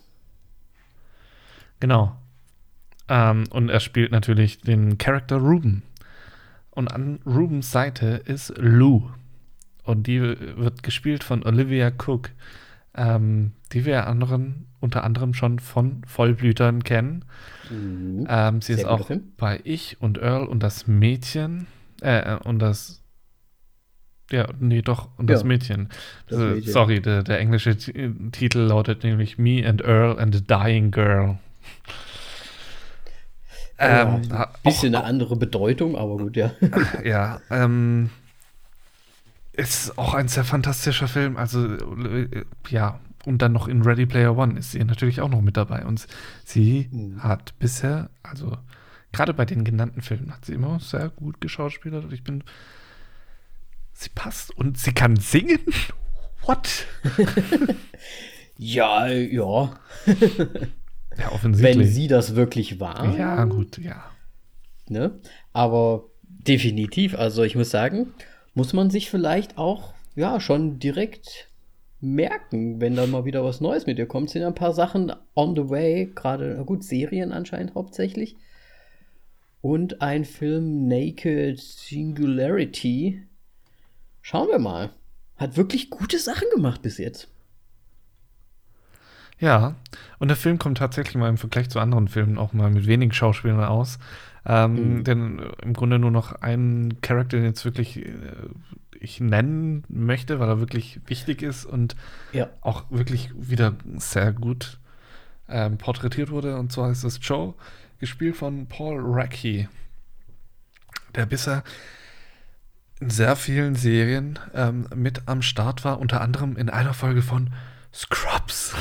Genau. 1.81 2.17
Ähm, 3.09 3.45
und 3.51 3.69
er 3.69 3.81
spielt 3.81 4.13
natürlich 4.13 4.61
den 4.61 4.99
Charakter 4.99 5.37
Ruben. 5.37 5.83
Und 6.79 6.93
an 6.95 7.19
Rubens 7.27 7.73
Seite 7.73 8.23
ist 8.25 8.55
Lou. 8.57 9.03
Und 9.83 10.07
die 10.07 10.21
wird 10.21 10.85
gespielt 10.85 11.25
von 11.25 11.43
Olivia 11.45 11.91
Cook. 11.91 12.31
ähm, 12.95 13.53
die 13.73 13.85
wir 13.85 14.07
anderen, 14.07 14.67
unter 14.81 15.03
anderem 15.05 15.35
schon 15.35 15.59
von 15.59 16.03
Vollblütern 16.07 16.83
kennen. 16.85 17.25
Ähm, 17.71 18.61
sie 18.63 18.75
Sehr 18.75 18.85
ist 18.85 18.89
auch 18.89 19.07
Film. 19.09 19.33
bei 19.37 19.61
Ich 19.65 19.97
und 20.01 20.19
Earl 20.19 20.47
und 20.47 20.63
das 20.63 20.87
Mädchen, 20.87 21.67
äh, 22.01 22.35
äh, 22.35 22.39
und 22.45 22.59
das, 22.61 23.03
ja, 24.31 24.47
nee, 24.59 24.83
doch, 24.83 25.11
und 25.17 25.29
das 25.31 25.43
Ja, 25.43 25.47
Mädchen. 25.49 25.89
das 26.29 26.39
Äh, 26.39 26.45
Mädchen. 26.55 26.73
Sorry, 26.73 27.01
der, 27.01 27.23
der 27.23 27.39
englische 27.41 27.77
Titel 27.77 28.59
lautet 28.61 29.03
nämlich 29.05 29.37
Me 29.39 29.65
and 29.69 29.83
Earl 29.83 30.19
and 30.19 30.35
a 30.37 30.41
Dying 30.41 30.91
Girl. 30.91 31.39
Ähm, 33.79 34.23
ja, 34.29 34.45
ein 34.45 34.63
bisschen 34.65 34.95
eine 34.95 35.05
andere 35.05 35.37
Bedeutung, 35.37 35.97
aber 35.97 36.17
gut, 36.17 36.37
ja. 36.37 36.51
Ja, 37.05 37.41
ähm, 37.51 38.11
ist 39.53 39.97
auch 39.99 40.15
ein 40.15 40.29
sehr 40.29 40.45
fantastischer 40.45 41.09
Film. 41.09 41.37
Also, 41.37 41.65
äh, 41.67 42.45
ja, 42.69 43.01
und 43.25 43.43
dann 43.43 43.53
noch 43.53 43.69
in 43.69 43.83
Ready 43.83 44.07
Player 44.07 44.37
One 44.37 44.59
ist 44.59 44.73
sie 44.73 44.83
natürlich 44.83 45.21
auch 45.21 45.29
noch 45.29 45.43
mit 45.43 45.57
dabei. 45.57 45.85
Und 45.85 46.07
sie 46.45 46.89
hat 47.19 47.59
bisher, 47.59 48.11
also 48.23 48.57
gerade 49.13 49.35
bei 49.35 49.45
den 49.45 49.65
genannten 49.65 50.01
Filmen, 50.01 50.33
hat 50.33 50.45
sie 50.45 50.55
immer 50.55 50.81
sehr 50.81 51.09
gut 51.11 51.41
geschauspielert. 51.41 52.05
Und 52.05 52.13
ich 52.13 52.25
bin, 52.25 52.43
sie 53.93 54.11
passt 54.15 54.57
und 54.57 54.79
sie 54.79 54.93
kann 54.93 55.17
singen. 55.17 55.61
What? 56.43 56.87
ja, 58.57 59.07
ja. 59.09 59.73
Ja, 61.19 61.33
offensichtlich. 61.33 61.79
Wenn 61.79 61.93
sie 61.93 62.07
das 62.07 62.35
wirklich 62.35 62.81
war. 62.81 63.17
ja, 63.17 63.45
gut, 63.45 63.79
ja. 63.79 64.05
Ne? 64.89 65.19
Aber 65.53 66.05
definitiv, 66.23 67.15
also 67.19 67.43
ich 67.43 67.55
muss 67.55 67.71
sagen, 67.71 68.13
muss 68.55 68.73
man 68.73 68.91
sich 68.91 69.11
vielleicht 69.11 69.59
auch 69.59 69.93
ja 70.15 70.41
schon 70.41 70.79
direkt 70.79 71.49
merken, 72.01 72.81
wenn 72.81 72.95
dann 72.95 73.11
mal 73.11 73.25
wieder 73.25 73.45
was 73.45 73.61
Neues 73.61 73.87
mit 73.87 73.99
ihr 73.99 74.07
kommt. 74.07 74.31
Sind 74.31 74.43
ja 74.43 74.49
ein 74.49 74.55
paar 74.55 74.73
Sachen 74.73 75.13
on 75.35 75.57
the 75.57 75.69
way, 75.69 76.11
gerade, 76.15 76.55
na 76.57 76.63
gut, 76.63 76.85
Serien 76.85 77.33
anscheinend 77.33 77.75
hauptsächlich. 77.75 78.37
Und 79.61 80.01
ein 80.01 80.25
Film 80.25 80.87
Naked 80.87 81.59
Singularity. 81.59 83.23
Schauen 84.23 84.49
wir 84.49 84.59
mal. 84.59 84.91
Hat 85.37 85.57
wirklich 85.57 85.91
gute 85.91 86.19
Sachen 86.19 86.49
gemacht 86.55 86.83
bis 86.83 86.99
jetzt. 86.99 87.29
Ja, 89.41 89.75
und 90.19 90.29
der 90.29 90.37
Film 90.37 90.59
kommt 90.59 90.79
tatsächlich 90.79 91.17
mal 91.17 91.29
im 91.29 91.39
Vergleich 91.39 91.71
zu 91.71 91.79
anderen 91.79 92.09
Filmen 92.09 92.39
auch 92.39 92.53
mal 92.53 92.71
mit 92.71 92.87
wenigen 92.87 93.13
Schauspielern 93.13 93.63
aus. 93.65 93.99
Ähm, 94.45 95.05
Denn 95.05 95.39
äh, 95.39 95.53
im 95.63 95.75
Grunde 95.75 95.99
nur 95.99 96.11
noch 96.11 96.33
einen 96.33 97.01
Charakter, 97.03 97.37
den 97.37 97.45
jetzt 97.45 97.65
wirklich 97.65 98.05
äh, 98.05 98.13
ich 98.99 99.21
nennen 99.21 99.85
möchte, 99.89 100.41
weil 100.41 100.49
er 100.49 100.61
wirklich 100.61 101.01
wichtig 101.07 101.43
ist 101.43 101.65
und 101.65 101.95
Ja. 102.33 102.49
auch 102.63 102.85
wirklich 102.91 103.31
wieder 103.37 103.75
sehr 103.97 104.33
gut 104.33 104.79
ähm, 105.49 105.79
porträtiert 105.79 106.31
wurde. 106.31 106.57
Und 106.57 106.73
zwar 106.73 106.91
ist 106.91 107.05
es 107.05 107.21
Joe, 107.23 107.55
gespielt 108.01 108.37
von 108.37 108.67
Paul 108.67 109.01
Racky, 109.05 109.69
der 111.15 111.27
bisher 111.27 111.63
in 113.01 113.11
sehr 113.11 113.37
vielen 113.37 113.77
Serien 113.77 114.39
ähm, 114.55 114.87
mit 114.95 115.23
am 115.27 115.43
Start 115.43 115.85
war, 115.85 116.01
unter 116.01 116.21
anderem 116.21 116.57
in 116.57 116.69
einer 116.69 116.95
Folge 116.95 117.23
von 117.23 117.51
Scrubs. 117.93 118.75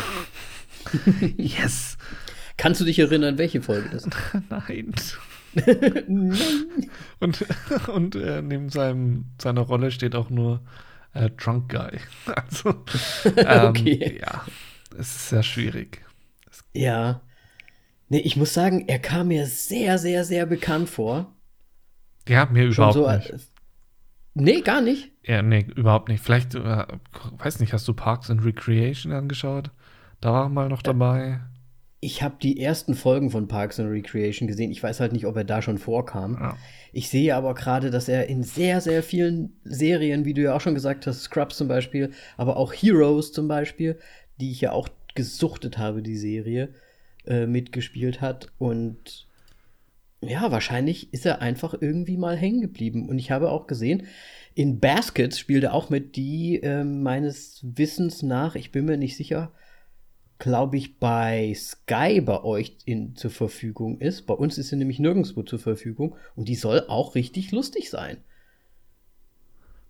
yes! 1.38 1.98
Kannst 2.58 2.82
du 2.82 2.86
dich 2.86 3.00
erinnern, 3.00 3.38
welche 3.38 3.62
Folge 3.62 3.90
das 3.92 4.06
ist? 4.06 4.16
Nein. 4.50 4.94
Und, 7.20 7.46
und 7.88 8.16
äh, 8.16 8.42
neben 8.44 8.70
seinem, 8.70 9.26
seiner 9.42 9.62
Rolle 9.62 9.90
steht 9.90 10.14
auch 10.14 10.30
nur 10.30 10.62
äh, 11.14 11.32
Drunk 11.32 11.72
Guy. 11.72 12.00
Also, 12.28 12.84
ähm, 13.38 13.70
Okay. 13.70 14.20
ja, 14.22 14.46
es 14.92 15.16
ist 15.16 15.30
sehr 15.30 15.42
schwierig. 15.42 16.06
Ja. 16.74 17.22
Nee, 18.10 18.20
ich 18.20 18.36
muss 18.38 18.54
sagen, 18.54 18.88
er 18.88 19.00
kam 19.00 19.30
mir 19.30 19.48
sehr, 19.48 19.98
sehr, 19.98 20.24
sehr 20.26 20.46
bekannt 20.46 20.90
vor. 20.90 21.34
Ja, 22.28 22.46
mir 22.46 22.66
überhaupt 22.66 22.94
so. 22.94 23.10
nicht. 23.10 23.34
Äh, 24.38 24.42
Nee, 24.42 24.62
gar 24.62 24.82
nicht. 24.82 25.12
Ja, 25.24 25.42
nee, 25.42 25.66
überhaupt 25.76 26.10
nicht. 26.10 26.24
Vielleicht, 26.24 26.56
äh, 26.56 26.86
weiß 27.38 27.60
nicht, 27.60 27.74
hast 27.74 27.88
du 27.88 27.94
Parks 27.94 28.30
and 28.30 28.46
Recreation 28.46 29.12
angeschaut? 29.12 29.72
Da 30.22 30.32
war 30.32 30.46
er 30.46 30.50
mal 30.50 30.70
noch 30.70 30.82
dabei. 30.82 31.42
Ich 32.00 32.22
habe 32.22 32.36
die 32.42 32.62
ersten 32.62 32.94
Folgen 32.94 33.32
von 33.32 33.48
Parks 33.48 33.80
and 33.80 33.90
Recreation 33.90 34.48
gesehen. 34.48 34.72
Ich 34.72 34.84
weiß 34.84 35.00
halt 35.00 35.14
nicht, 35.14 35.26
ob 35.26 35.36
er 35.36 35.44
da 35.44 35.62
schon 35.62 35.80
vorkam. 35.80 36.38
Ja. 36.40 36.58
Ich 36.94 37.10
sehe 37.10 37.36
aber 37.36 37.56
gerade, 37.56 37.90
dass 37.90 38.08
er 38.08 38.28
in 38.28 38.44
sehr, 38.44 38.82
sehr 38.82 39.02
vielen 39.02 39.58
Serien, 39.64 40.24
wie 40.24 40.34
du 40.34 40.44
ja 40.44 40.56
auch 40.56 40.62
schon 40.62 40.76
gesagt 40.76 41.08
hast, 41.08 41.24
Scrubs 41.24 41.58
zum 41.58 41.68
Beispiel, 41.68 42.12
aber 42.38 42.58
auch 42.58 42.72
Heroes 42.72 43.32
zum 43.32 43.48
Beispiel, 43.48 44.00
die 44.40 44.52
ich 44.52 44.62
ja 44.62 44.72
auch 44.72 44.90
gesuchtet 45.16 45.80
habe, 45.80 46.04
die 46.04 46.18
Serie, 46.18 46.70
äh, 47.26 47.48
mitgespielt 47.48 48.22
hat. 48.22 48.48
Und 48.60 49.27
ja, 50.22 50.52
wahrscheinlich 50.52 51.14
ist 51.14 51.26
er 51.26 51.42
einfach 51.42 51.76
irgendwie 51.80 52.18
mal 52.18 52.36
hängen 52.36 52.62
geblieben. 52.62 53.10
Und 53.10 53.20
ich 53.20 53.32
habe 53.32 53.52
auch 53.52 53.68
gesehen, 53.68 54.08
in 54.56 54.80
Baskets 54.80 55.38
spielt 55.38 55.64
er 55.64 55.74
auch 55.74 55.90
mit, 55.90 56.16
die 56.16 56.62
äh, 56.64 56.84
meines 56.84 57.60
Wissens 57.64 58.24
nach, 58.24 58.56
ich 58.56 58.72
bin 58.72 58.86
mir 58.86 58.98
nicht 58.98 59.16
sicher, 59.16 59.52
glaube 60.40 60.78
ich, 60.78 61.00
bei 61.00 61.54
Sky 61.56 62.22
bei 62.22 62.44
euch 62.44 62.78
in, 62.86 63.16
zur 63.16 63.32
Verfügung 63.32 64.00
ist. 64.00 64.26
Bei 64.26 64.34
uns 64.34 64.58
ist 64.58 64.70
sie 64.70 64.76
nämlich 64.76 65.00
nirgendwo 65.00 65.44
zur 65.44 65.60
Verfügung. 65.60 66.16
Und 66.36 66.48
die 66.48 66.56
soll 66.56 66.86
auch 66.88 67.16
richtig 67.16 67.52
lustig 67.52 67.90
sein. 67.90 68.18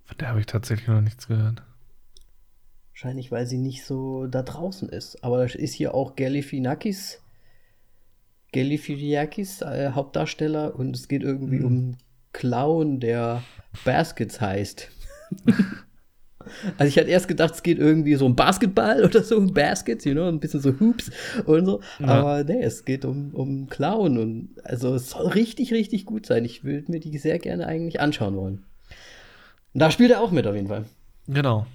Von 0.06 0.18
der 0.18 0.30
habe 0.30 0.40
ich 0.40 0.46
tatsächlich 0.46 0.88
noch 0.88 1.02
nichts 1.02 1.28
gehört. 1.28 1.64
Wahrscheinlich, 2.92 3.32
weil 3.32 3.46
sie 3.46 3.58
nicht 3.58 3.86
so 3.86 4.26
da 4.28 4.42
draußen 4.42 4.90
ist. 4.90 5.24
Aber 5.24 5.38
da 5.38 5.44
ist 5.54 5.74
hier 5.74 5.94
auch 5.94 6.16
Galifianakis, 6.16 7.22
Galifianakis, 8.54 9.62
äh, 9.62 9.92
Hauptdarsteller. 9.94 10.76
Und 10.76 10.96
es 10.96 11.08
geht 11.08 11.24
irgendwie 11.24 11.60
um 11.60 11.74
einen 11.74 11.98
Clown, 12.34 13.00
der 13.00 13.44
Baskets 13.84 14.42
heißt. 14.42 14.90
also 16.78 16.90
ich 16.90 16.98
hatte 16.98 17.10
erst 17.10 17.28
gedacht, 17.28 17.56
es 17.56 17.64
geht 17.64 17.80
irgendwie 17.80 18.16
so 18.16 18.26
um 18.26 18.36
Basketball 18.36 19.04
oder 19.04 19.24
so, 19.24 19.38
um 19.38 19.54
Baskets, 19.54 20.06
you 20.06 20.14
know, 20.14 20.28
ein 20.28 20.40
bisschen 20.40 20.62
so 20.62 20.80
Hoops 20.80 21.12
und 21.46 21.66
so. 21.66 21.82
Aber 22.02 22.44
nee, 22.44 22.62
es 22.62 22.86
geht 22.86 23.06
um, 23.06 23.34
um 23.34 23.68
Clown. 23.68 24.18
Und 24.18 24.50
also 24.64 24.96
es 24.96 25.10
soll 25.10 25.28
richtig, 25.28 25.74
richtig 25.74 26.06
gut 26.06 26.26
sein. 26.26 26.46
Ich 26.46 26.64
würde 26.64 26.92
mir 26.92 27.00
die 27.00 27.18
sehr 27.18 27.40
gerne 27.40 27.68
eigentlich 27.68 28.00
anschauen 28.00 28.36
wollen. 28.36 28.64
Und 29.74 29.82
da 29.82 29.92
spielt 29.92 30.12
er 30.12 30.22
auch 30.22 30.32
mit 30.32 30.48
auf 30.48 30.56
jeden 30.56 30.68
Fall. 30.68 30.86
Genau. 31.28 31.66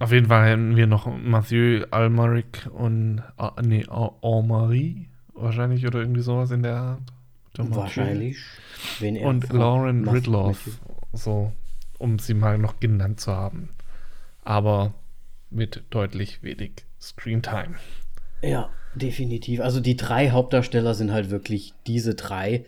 Auf 0.00 0.10
jeden 0.10 0.26
Fall 0.26 0.50
hätten 0.50 0.76
wir 0.76 0.86
noch 0.86 1.06
Mathieu 1.06 1.84
Almaric 1.90 2.68
und 2.72 3.22
ah, 3.36 3.52
nee, 3.62 3.86
Almarie 3.88 5.08
wahrscheinlich 5.34 5.86
oder 5.86 6.00
irgendwie 6.00 6.22
sowas 6.22 6.50
in 6.50 6.62
der 6.62 6.76
Art. 6.76 7.00
Wahrscheinlich. 7.56 8.38
Und 9.00 9.52
Lauren 9.52 10.08
Ridloff, 10.08 10.80
so, 11.12 11.52
um 11.98 12.18
sie 12.18 12.34
mal 12.34 12.58
noch 12.58 12.80
genannt 12.80 13.20
zu 13.20 13.32
haben. 13.32 13.68
Aber 14.42 14.94
mit 15.50 15.84
deutlich 15.90 16.42
wenig 16.42 16.84
Screentime. 17.00 17.76
Ja, 18.42 18.70
definitiv. 18.94 19.60
Also 19.60 19.80
die 19.80 19.96
drei 19.96 20.30
Hauptdarsteller 20.30 20.94
sind 20.94 21.12
halt 21.12 21.30
wirklich 21.30 21.74
diese 21.86 22.14
drei, 22.16 22.64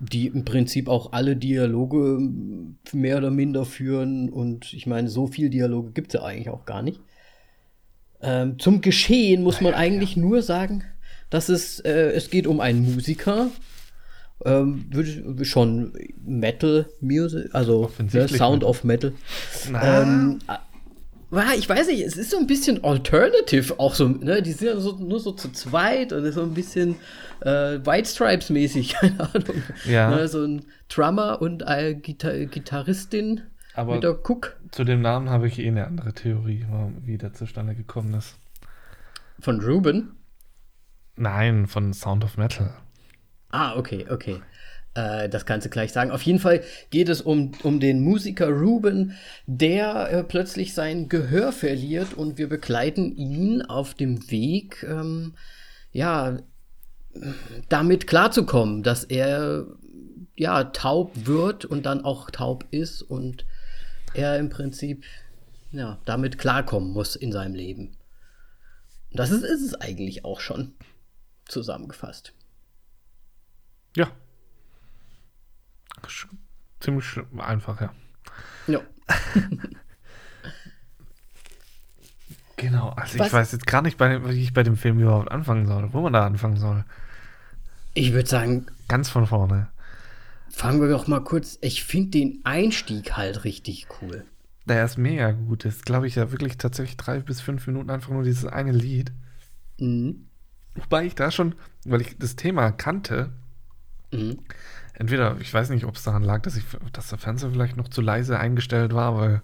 die 0.00 0.26
im 0.26 0.44
Prinzip 0.44 0.88
auch 0.88 1.12
alle 1.12 1.36
Dialoge 1.36 2.16
m, 2.18 2.76
mehr 2.92 3.18
oder 3.18 3.30
minder 3.30 3.64
führen. 3.64 4.28
Und 4.28 4.72
ich 4.72 4.86
meine, 4.86 5.08
so 5.08 5.26
viel 5.26 5.50
Dialoge 5.50 5.92
gibt 5.92 6.14
es 6.14 6.20
ja 6.20 6.26
eigentlich 6.26 6.50
auch 6.50 6.64
gar 6.64 6.82
nicht. 6.82 7.00
Ähm, 8.22 8.58
zum 8.58 8.80
Geschehen 8.80 9.42
muss 9.42 9.60
man 9.60 9.74
eigentlich 9.74 10.16
nur 10.16 10.42
sagen, 10.42 10.84
dass 11.30 11.48
es, 11.48 11.80
äh, 11.80 12.12
es 12.12 12.30
geht 12.30 12.46
um 12.46 12.60
einen 12.60 12.94
Musiker. 12.94 13.48
Ähm, 14.44 14.86
schon 15.42 15.92
Metal 16.26 16.86
Music, 17.00 17.54
also 17.54 17.90
ne, 18.12 18.28
Sound 18.28 18.64
of 18.64 18.82
Metal. 18.82 19.12
Ähm, 19.68 20.40
ja, 20.48 20.60
ich 21.56 21.68
weiß 21.68 21.88
nicht, 21.88 22.02
es 22.02 22.16
ist 22.16 22.30
so 22.30 22.38
ein 22.38 22.46
bisschen 22.46 22.82
alternative 22.84 23.78
auch 23.80 23.94
so, 23.94 24.08
ne? 24.08 24.42
Die 24.42 24.52
sind 24.52 24.68
ja 24.68 24.76
so, 24.78 24.96
nur 24.96 25.20
so 25.20 25.32
zu 25.32 25.50
zweit 25.52 26.12
und 26.12 26.30
so 26.32 26.42
ein 26.42 26.54
bisschen 26.54 26.96
äh, 27.40 27.78
White 27.84 28.08
Stripes 28.08 28.50
mäßig, 28.50 28.94
keine 29.00 29.20
Ahnung. 29.20 29.62
Ja. 29.84 30.10
Ne, 30.10 30.28
so 30.28 30.44
ein 30.44 30.64
Drummer 30.88 31.40
und 31.42 31.62
eine 31.64 31.94
Gitar 31.96 32.34
Gitarristin 32.46 33.42
Aber- 33.74 33.94
mit 33.94 34.04
der 34.04 34.12
Cook 34.28 34.56
zu 34.70 34.84
dem 34.84 35.02
Namen 35.02 35.30
habe 35.30 35.46
ich 35.48 35.58
eh 35.58 35.68
eine 35.68 35.86
andere 35.86 36.12
Theorie, 36.12 36.66
wie 37.02 37.18
der 37.18 37.32
zustande 37.32 37.74
gekommen 37.74 38.14
ist. 38.14 38.36
von 39.40 39.60
Ruben. 39.60 40.16
Nein, 41.16 41.66
von 41.68 41.92
Sound 41.92 42.24
of 42.24 42.36
Metal. 42.36 42.74
Ah, 43.50 43.76
okay, 43.76 44.04
okay. 44.10 44.40
Äh, 44.94 45.28
das 45.28 45.46
kannst 45.46 45.66
du 45.66 45.70
gleich 45.70 45.92
sagen. 45.92 46.10
Auf 46.10 46.22
jeden 46.22 46.38
Fall 46.38 46.62
geht 46.90 47.08
es 47.08 47.20
um, 47.20 47.52
um 47.62 47.80
den 47.80 48.00
Musiker 48.02 48.48
Ruben, 48.48 49.14
der 49.46 50.10
äh, 50.10 50.24
plötzlich 50.24 50.74
sein 50.74 51.08
Gehör 51.08 51.52
verliert 51.52 52.14
und 52.14 52.38
wir 52.38 52.48
begleiten 52.48 53.16
ihn 53.16 53.62
auf 53.62 53.94
dem 53.94 54.30
Weg, 54.30 54.84
ähm, 54.88 55.34
ja, 55.92 56.38
damit 57.68 58.06
klarzukommen, 58.06 58.82
dass 58.82 59.04
er 59.04 59.66
ja 60.36 60.64
taub 60.64 61.12
wird 61.14 61.64
und 61.64 61.86
dann 61.86 62.04
auch 62.04 62.30
taub 62.30 62.64
ist 62.72 63.02
und 63.02 63.46
er 64.14 64.38
im 64.38 64.48
Prinzip 64.48 65.04
ja, 65.70 65.98
damit 66.04 66.38
klarkommen 66.38 66.92
muss 66.92 67.16
in 67.16 67.32
seinem 67.32 67.54
Leben. 67.54 67.96
Das 69.12 69.30
ist, 69.30 69.44
ist 69.44 69.62
es 69.62 69.74
eigentlich 69.74 70.24
auch 70.24 70.40
schon 70.40 70.74
zusammengefasst. 71.46 72.32
Ja. 73.96 74.10
Ziemlich 76.80 77.06
einfach, 77.38 77.80
ja. 77.80 77.92
Ja. 78.66 78.80
Genau, 82.56 82.90
also 82.90 83.18
Was- 83.18 83.26
ich 83.26 83.32
weiß 83.32 83.52
jetzt 83.52 83.66
gar 83.66 83.82
nicht, 83.82 83.98
bei, 83.98 84.24
wie 84.28 84.42
ich 84.42 84.52
bei 84.52 84.62
dem 84.62 84.76
Film 84.76 85.00
überhaupt 85.00 85.30
anfangen 85.30 85.66
soll, 85.66 85.92
wo 85.92 86.00
man 86.02 86.12
da 86.12 86.24
anfangen 86.24 86.56
soll. 86.56 86.84
Ich 87.94 88.12
würde 88.12 88.28
sagen, 88.28 88.66
Ganz 88.88 89.08
von 89.10 89.26
vorne. 89.26 89.68
fangen 90.50 90.80
wir 90.80 90.88
doch 90.88 91.06
mal 91.08 91.20
kurz. 91.22 91.58
Ich 91.62 91.84
finde 91.84 92.10
den 92.10 92.40
Einstieg 92.44 93.16
halt 93.16 93.44
richtig 93.44 93.86
cool. 94.00 94.24
Der 94.66 94.84
ist 94.84 94.96
mega 94.98 95.32
gut. 95.32 95.64
Das 95.64 95.82
glaube 95.82 96.06
ich, 96.06 96.14
ja 96.14 96.30
wirklich 96.30 96.56
tatsächlich 96.56 96.96
drei 96.96 97.18
bis 97.20 97.40
fünf 97.40 97.66
Minuten 97.66 97.90
einfach 97.90 98.10
nur 98.10 98.22
dieses 98.22 98.46
eine 98.46 98.72
Lied. 98.72 99.12
Mhm. 99.78 100.26
Wobei 100.76 101.04
ich 101.06 101.14
da 101.14 101.30
schon, 101.30 101.54
weil 101.84 102.00
ich 102.00 102.16
das 102.18 102.36
Thema 102.36 102.70
kannte, 102.72 103.32
Mhm. 104.12 104.38
Entweder, 104.94 105.36
ich 105.40 105.52
weiß 105.52 105.70
nicht, 105.70 105.84
ob 105.84 105.96
es 105.96 106.02
daran 106.02 106.22
lag, 106.22 106.42
dass, 106.42 106.56
ich, 106.56 106.64
dass 106.92 107.08
der 107.08 107.18
Fernseher 107.18 107.50
vielleicht 107.50 107.76
noch 107.76 107.88
zu 107.88 108.00
leise 108.00 108.38
eingestellt 108.38 108.92
war, 108.94 109.16
weil 109.16 109.42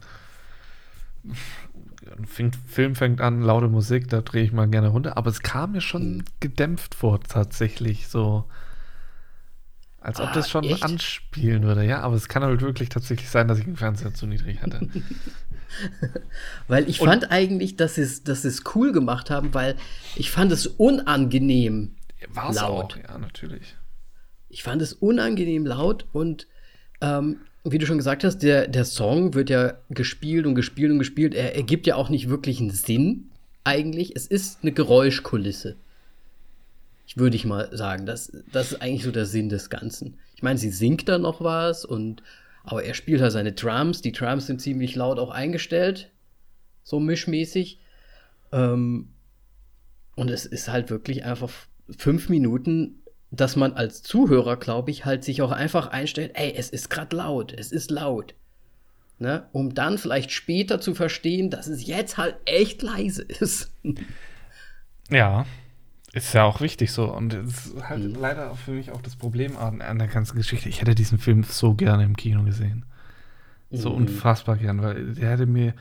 ein 2.19 2.53
Film 2.67 2.95
fängt 2.95 3.21
an, 3.21 3.43
laute 3.43 3.69
Musik, 3.69 4.09
da 4.09 4.21
drehe 4.23 4.43
ich 4.43 4.53
mal 4.53 4.69
gerne 4.69 4.89
runter. 4.89 5.17
Aber 5.17 5.31
es 5.31 5.41
kam 5.43 5.73
mir 5.73 5.81
schon 5.81 6.19
Mhm. 6.19 6.25
gedämpft 6.41 6.95
vor, 6.95 7.21
tatsächlich 7.21 8.09
so. 8.09 8.45
Als 10.01 10.19
ob 10.19 10.29
Ah, 10.29 10.33
das 10.33 10.49
schon 10.49 10.65
echt? 10.65 10.83
anspielen 10.83 11.63
würde, 11.63 11.85
ja. 11.85 12.01
Aber 12.01 12.15
es 12.17 12.27
kann 12.29 12.43
halt 12.43 12.63
wirklich 12.63 12.89
tatsächlich 12.89 13.29
sein, 13.29 13.49
dass 13.49 13.59
ich 13.59 13.67
den 13.67 13.77
Fernseher 13.77 14.15
zu 14.15 14.27
niedrig 14.27 14.63
hatte. 14.63 14.81
Weil 16.69 16.89
ich 16.89 17.01
Und- 17.03 17.09
fand 17.09 17.31
eigentlich, 17.31 17.77
dass 17.77 17.97
sie 17.97 18.03
es 18.03 18.25
dass 18.25 18.45
es 18.45 18.63
cool 18.75 18.93
gemacht 18.93 19.29
haben, 19.31 19.53
weil 19.53 19.77
ich 20.17 20.31
fand 20.31 20.53
es 20.53 20.67
unangenehm. 20.67 21.97
War 22.31 22.51
es 22.51 22.59
auch, 22.59 22.97
ja, 22.97 23.19
natürlich. 23.19 23.77
Ich 24.51 24.63
fand 24.63 24.83
es 24.83 24.93
unangenehm 24.93 25.65
laut 25.65 26.07
und 26.13 26.47
ähm, 27.01 27.39
wie 27.65 27.79
du 27.79 27.87
schon 27.87 27.99
gesagt 27.99 28.25
hast, 28.25 28.39
der, 28.39 28.69
der 28.69 28.85
Song 28.85 29.35
wird 29.35 29.51
ja 29.51 29.75
gespielt 29.91 30.47
und 30.47 30.55
gespielt 30.55 30.91
und 30.91 30.99
gespielt. 30.99 31.35
Er 31.35 31.57
ergibt 31.57 31.87
ja 31.87 31.95
auch 31.95 32.09
nicht 32.09 32.29
wirklich 32.29 32.61
einen 32.61 32.71
Sinn 32.71 33.31
eigentlich. 33.65 34.17
Es 34.17 34.27
ist 34.27 34.61
eine 34.63 34.73
Geräuschkulisse. 34.73 35.77
Ich 37.07 37.17
würde 37.17 37.37
ich 37.37 37.45
mal 37.45 37.69
sagen, 37.77 38.07
das, 38.07 38.33
das 38.53 38.73
ist 38.73 38.83
eigentlich 38.83 39.05
so 39.05 39.11
der 39.11 39.27
Sinn 39.27 39.49
des 39.49 39.69
Ganzen. 39.69 40.19
Ich 40.37 40.43
meine, 40.43 40.59
sie 40.59 40.71
singt 40.71 41.09
da 41.09 41.19
noch 41.19 41.43
was 41.43 41.85
und 41.85 42.23
aber 42.63 42.85
er 42.85 42.95
spielt 42.95 43.21
halt 43.21 43.33
seine 43.33 43.53
Drums. 43.53 44.01
Die 44.01 44.13
Drums 44.13 44.47
sind 44.47 44.61
ziemlich 44.61 44.95
laut 44.95 45.19
auch 45.19 45.31
eingestellt, 45.31 46.11
so 46.83 47.01
mischmäßig. 47.01 47.79
Ähm, 48.53 49.09
und 50.17 50.31
es 50.31 50.47
ist 50.47 50.69
halt 50.69 50.91
wirklich 50.91 51.25
einfach 51.25 51.51
fünf 51.97 52.29
Minuten, 52.29 53.00
dass 53.31 53.55
man 53.57 53.73
als 53.75 54.03
Zuhörer, 54.03 54.57
glaube 54.57 54.91
ich, 54.91 55.05
halt 55.05 55.23
sich 55.25 55.41
auch 55.43 55.53
einfach 55.53 55.87
einstellt, 55.89 56.33
ey, 56.35 56.53
es 56.57 56.71
ist 56.71 56.91
gerade 56.91 57.17
laut, 57.17 57.53
es 57.53 57.71
ist 57.73 57.91
laut. 57.91 58.35
Ne? 59.19 59.47
Um 59.53 59.75
dann 59.75 59.99
vielleicht 59.99 60.31
später 60.33 60.81
zu 60.81 60.95
verstehen, 60.95 61.51
dass 61.51 61.67
es 61.67 61.87
jetzt 61.87 62.17
halt 62.17 62.37
echt 62.47 62.83
leise 62.83 63.23
ist. 63.23 63.73
Ja, 65.11 65.45
ist 66.13 66.33
ja 66.35 66.45
auch 66.45 66.61
wichtig 66.61 66.93
so. 66.93 67.13
Und 67.13 67.35
es 67.35 67.67
ist 67.67 67.89
halt 67.89 68.03
Mhm. 68.05 68.15
leider 68.21 68.55
für 68.55 68.73
mich 68.73 68.91
auch 68.93 69.03
das 69.03 69.17
Problem 69.17 69.57
an, 69.57 69.79
der 69.99 70.07
ganzen 70.09 70.37
Geschichte. 70.37 70.69
Ich 70.69 70.81
hätte 70.81 70.95
diesen 70.95 71.19
Film 71.19 71.43
so 71.43 71.75
gerne 71.75 72.05
im 72.05 72.17
Kino 72.17 72.45
gesehen. 72.45 72.85
So 73.73 73.91
Mhm. 73.91 73.97
unfassbar 73.97 74.57
gern, 74.57 74.83
weil 74.83 75.15
der 75.15 75.31
hätte 75.31 75.47
mir, 75.47 75.75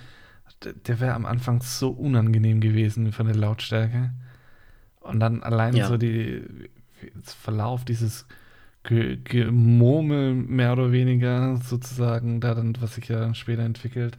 der- 0.85 0.99
wäre 0.99 1.13
am 1.13 1.25
Anfang 1.25 1.61
so 1.61 1.89
unangenehm 1.91 2.59
gewesen 2.59 3.11
von 3.11 3.27
der 3.27 3.35
Lautstärke. 3.35 4.11
Und 4.99 5.19
dann 5.19 5.43
allein 5.43 5.75
Ja. 5.75 5.87
so 5.87 5.97
die 5.97 6.43
Verlauf 7.23 7.85
dieses 7.85 8.27
Ge- 8.83 9.17
Gemurmel 9.23 10.33
mehr 10.35 10.73
oder 10.73 10.91
weniger 10.91 11.57
sozusagen, 11.57 12.41
da 12.41 12.55
dann, 12.55 12.75
was 12.81 12.95
sich 12.95 13.07
ja 13.09 13.19
dann 13.19 13.35
später 13.35 13.63
entwickelt. 13.63 14.17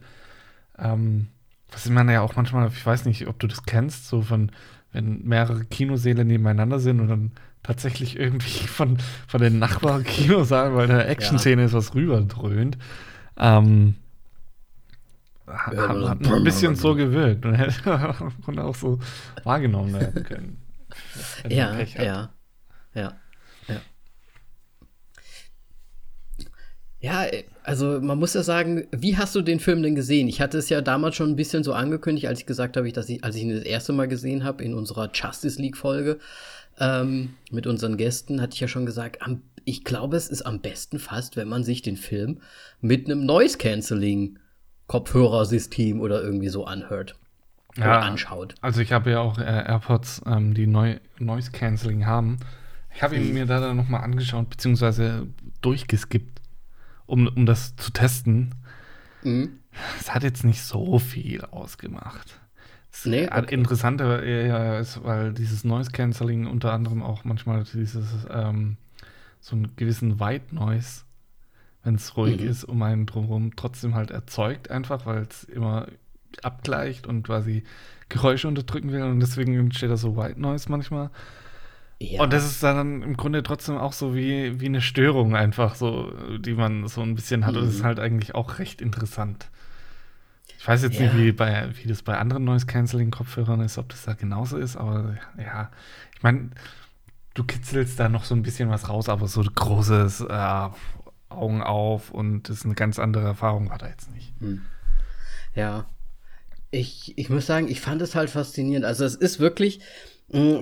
Ähm, 0.77 1.27
was 1.71 1.89
man 1.89 2.09
ja 2.09 2.21
auch 2.21 2.35
manchmal, 2.35 2.67
ich 2.69 2.85
weiß 2.85 3.05
nicht, 3.05 3.27
ob 3.27 3.39
du 3.39 3.47
das 3.47 3.63
kennst, 3.63 4.07
so 4.07 4.21
von, 4.21 4.51
wenn 4.91 5.23
mehrere 5.23 5.65
Kinosäle 5.65 6.25
nebeneinander 6.25 6.79
sind 6.79 6.99
und 6.99 7.07
dann 7.07 7.31
tatsächlich 7.63 8.17
irgendwie 8.19 8.67
von, 8.67 8.97
von 9.27 9.41
den 9.41 9.59
Nachbar-Kinosaal, 9.59 10.75
weil 10.75 10.87
da 10.87 11.01
Action-Szene 11.03 11.65
ist, 11.65 11.73
was 11.73 11.95
rüberdröhnt. 11.95 12.77
Ähm, 13.37 13.95
hat, 15.47 15.75
Ja, 15.75 15.89
hat, 16.09 16.25
ein 16.25 16.43
bisschen 16.43 16.75
so 16.75 16.95
gewirkt 16.95 17.45
und 17.45 17.53
hätte 17.55 18.63
auch 18.63 18.75
so 18.75 18.99
wahrgenommen 19.43 19.93
werden 19.93 20.23
können. 20.23 20.57
Ja, 21.47 21.81
ja, 21.95 22.09
ja, 22.93 23.19
ja. 23.67 23.81
Ja, 26.99 27.25
also 27.63 27.99
man 27.99 28.19
muss 28.19 28.35
ja 28.35 28.43
sagen, 28.43 28.87
wie 28.91 29.17
hast 29.17 29.33
du 29.33 29.41
den 29.41 29.59
Film 29.59 29.81
denn 29.81 29.95
gesehen? 29.95 30.27
Ich 30.27 30.39
hatte 30.39 30.59
es 30.59 30.69
ja 30.69 30.81
damals 30.81 31.15
schon 31.15 31.31
ein 31.31 31.35
bisschen 31.35 31.63
so 31.63 31.73
angekündigt, 31.73 32.27
als 32.27 32.39
ich 32.39 32.45
gesagt 32.45 32.77
habe, 32.77 32.91
dass 32.91 33.09
ich, 33.09 33.23
als 33.23 33.35
ich 33.35 33.41
ihn 33.41 33.55
das 33.55 33.63
erste 33.63 33.91
Mal 33.91 34.07
gesehen 34.07 34.43
habe 34.43 34.63
in 34.63 34.75
unserer 34.75 35.09
Justice 35.11 35.59
League 35.59 35.77
Folge 35.77 36.19
ähm, 36.79 37.33
mit 37.49 37.65
unseren 37.65 37.97
Gästen, 37.97 38.39
hatte 38.39 38.53
ich 38.53 38.59
ja 38.59 38.67
schon 38.67 38.85
gesagt, 38.85 39.23
am, 39.23 39.41
ich 39.65 39.83
glaube, 39.83 40.15
es 40.15 40.29
ist 40.29 40.43
am 40.43 40.61
besten 40.61 40.99
fast, 40.99 41.37
wenn 41.37 41.47
man 41.47 41.63
sich 41.63 41.81
den 41.81 41.97
Film 41.97 42.41
mit 42.81 43.05
einem 43.05 43.25
Noise 43.25 43.57
Cancelling 43.57 44.37
Kopfhörersystem 44.87 46.01
oder 46.01 46.21
irgendwie 46.21 46.49
so 46.49 46.65
anhört 46.65 47.15
oder 47.77 48.01
anschaut. 48.01 48.55
Also 48.61 48.81
ich 48.81 48.91
habe 48.91 49.11
ja 49.11 49.21
auch 49.21 49.37
äh, 49.37 49.43
AirPods, 49.43 50.21
ähm, 50.25 50.53
die 50.53 50.67
neu, 50.67 50.99
Noise 51.19 51.51
Cancelling 51.51 52.05
haben. 52.05 52.37
Ich 52.93 53.01
habe 53.03 53.15
ihn 53.15 53.33
mir 53.33 53.45
da 53.45 53.59
dann 53.59 53.77
nochmal 53.77 54.01
angeschaut, 54.03 54.49
beziehungsweise 54.49 55.27
durchgeskippt, 55.61 56.41
um, 57.05 57.27
um 57.27 57.45
das 57.45 57.75
zu 57.75 57.91
testen. 57.91 58.53
Mhm. 59.23 59.59
Es 59.99 60.13
hat 60.13 60.23
jetzt 60.23 60.43
nicht 60.43 60.61
so 60.61 60.99
viel 60.99 61.41
ausgemacht. 61.45 62.39
Das 62.91 63.05
Nee, 63.05 63.27
okay. 63.27 63.53
Interessanter 63.55 64.21
eher 64.21 64.79
ist, 64.79 65.03
weil 65.03 65.33
dieses 65.33 65.63
Noise 65.63 65.91
Cancelling 65.91 66.45
unter 66.47 66.73
anderem 66.73 67.01
auch 67.01 67.23
manchmal 67.23 67.63
dieses 67.63 68.27
ähm, 68.29 68.75
so 69.39 69.55
einen 69.55 69.75
gewissen 69.77 70.19
White 70.19 70.53
Noise, 70.53 71.03
wenn 71.83 71.95
es 71.95 72.17
ruhig 72.17 72.41
Mhm. 72.41 72.47
ist, 72.47 72.63
um 72.65 72.81
einen 72.83 73.05
drumherum 73.05 73.55
trotzdem 73.55 73.95
halt 73.95 74.11
erzeugt, 74.11 74.69
einfach 74.69 75.05
weil 75.05 75.21
es 75.29 75.45
immer 75.45 75.87
abgleicht 76.43 77.07
und 77.07 77.23
quasi 77.23 77.63
Geräusche 78.09 78.47
unterdrücken 78.49 78.91
will 78.91 79.03
und 79.03 79.21
deswegen 79.21 79.53
entsteht 79.57 79.89
da 79.89 79.95
so 79.97 80.17
White 80.17 80.39
Noise 80.41 80.69
manchmal. 80.69 81.09
Ja. 82.03 82.23
Und 82.23 82.33
das 82.33 82.45
ist 82.45 82.63
dann 82.63 83.03
im 83.03 83.15
Grunde 83.15 83.43
trotzdem 83.43 83.77
auch 83.77 83.93
so 83.93 84.15
wie, 84.15 84.59
wie 84.59 84.65
eine 84.65 84.81
Störung 84.81 85.35
einfach 85.35 85.75
so, 85.75 86.11
die 86.39 86.53
man 86.55 86.87
so 86.87 87.01
ein 87.01 87.13
bisschen 87.13 87.45
hat. 87.45 87.55
Und 87.55 87.65
das 87.65 87.75
ist 87.75 87.81
Mhm. 87.81 87.85
halt 87.85 87.99
eigentlich 87.99 88.33
auch 88.33 88.57
recht 88.57 88.81
interessant. 88.81 89.49
Ich 90.57 90.67
weiß 90.67 90.81
jetzt 90.83 90.99
Ja. 90.99 91.03
nicht, 91.13 91.17
wie, 91.17 91.31
bei, 91.31 91.69
wie 91.81 91.87
das 91.87 92.01
bei 92.01 92.17
anderen 92.17 92.43
Noise-Canceling-Kopfhörern 92.45 93.61
ist, 93.61 93.77
ob 93.77 93.89
das 93.89 94.03
da 94.03 94.13
genauso 94.13 94.57
ist, 94.57 94.77
aber 94.77 95.15
ja, 95.37 95.69
ich 96.15 96.23
meine, 96.23 96.49
du 97.35 97.43
kitzelst 97.43 97.99
da 97.99 98.09
noch 98.09 98.23
so 98.23 98.33
ein 98.35 98.41
bisschen 98.41 98.69
was 98.69 98.89
raus, 98.89 99.07
aber 99.07 99.27
so 99.27 99.41
großes 99.43 100.21
äh, 100.21 100.69
Augen 101.29 101.61
auf 101.61 102.09
und 102.11 102.49
das 102.49 102.57
ist 102.57 102.65
eine 102.65 102.75
ganz 102.75 102.97
andere 102.99 103.25
Erfahrung 103.25 103.69
war 103.69 103.77
da 103.77 103.87
jetzt 103.87 104.11
nicht. 104.11 104.33
Ja. 105.55 105.85
Ich, 106.71 107.17
ich 107.17 107.29
muss 107.29 107.45
sagen, 107.45 107.67
ich 107.67 107.81
fand 107.81 108.01
es 108.01 108.15
halt 108.15 108.29
faszinierend. 108.29 108.85
Also 108.85 109.03
es 109.05 109.15
ist 109.15 109.39
wirklich 109.39 109.81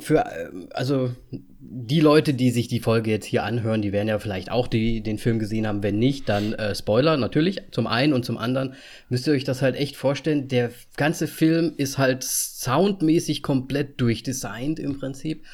für, 0.01 0.25
äh, 0.25 0.49
also 0.73 1.11
die 1.59 1.99
Leute, 1.99 2.33
die 2.33 2.49
sich 2.49 2.67
die 2.67 2.79
Folge 2.79 3.11
jetzt 3.11 3.25
hier 3.25 3.43
anhören, 3.43 3.81
die 3.81 3.91
werden 3.91 4.07
ja 4.07 4.17
vielleicht 4.17 4.49
auch 4.49 4.67
die, 4.67 5.01
den 5.01 5.19
Film 5.19 5.37
gesehen 5.37 5.67
haben. 5.67 5.83
Wenn 5.83 5.99
nicht, 5.99 6.27
dann 6.27 6.53
äh, 6.53 6.73
Spoiler 6.73 7.17
natürlich 7.17 7.61
zum 7.71 7.85
einen 7.85 8.13
und 8.13 8.25
zum 8.25 8.37
anderen 8.37 8.73
müsst 9.09 9.27
ihr 9.27 9.33
euch 9.33 9.43
das 9.43 9.61
halt 9.61 9.75
echt 9.75 9.95
vorstellen. 9.95 10.47
Der 10.47 10.71
ganze 10.97 11.27
Film 11.27 11.73
ist 11.77 11.97
halt 11.97 12.23
soundmäßig 12.23 13.43
komplett 13.43 14.01
durchdesignt 14.01 14.79
im 14.79 14.97
Prinzip. 14.97 15.45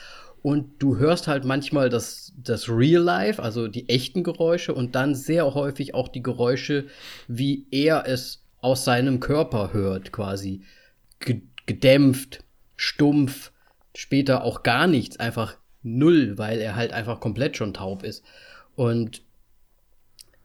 Und 0.41 0.81
du 0.81 0.97
hörst 0.97 1.27
halt 1.27 1.43
manchmal 1.43 1.89
das, 1.89 2.31
das 2.37 2.69
Real 2.69 3.01
Life, 3.01 3.41
also 3.41 3.67
die 3.67 3.89
echten 3.89 4.23
Geräusche 4.23 4.75
und 4.75 4.95
dann 4.95 5.15
sehr 5.15 5.55
häufig 5.55 5.95
auch 5.95 6.07
die 6.07 6.21
Geräusche, 6.21 6.85
wie 7.27 7.65
er 7.71 8.07
es 8.07 8.43
aus 8.61 8.85
seinem 8.85 9.19
Körper 9.19 9.73
hört, 9.73 10.11
quasi. 10.11 10.61
Ge 11.19 11.41
gedämpft, 11.65 12.43
stumpf, 12.75 13.51
später 13.97 14.43
auch 14.43 14.63
gar 14.63 14.87
nichts, 14.87 15.17
einfach 15.17 15.57
null, 15.83 16.37
weil 16.37 16.59
er 16.59 16.75
halt 16.75 16.91
einfach 16.93 17.19
komplett 17.19 17.57
schon 17.57 17.73
taub 17.73 18.03
ist. 18.03 18.23
Und 18.75 19.21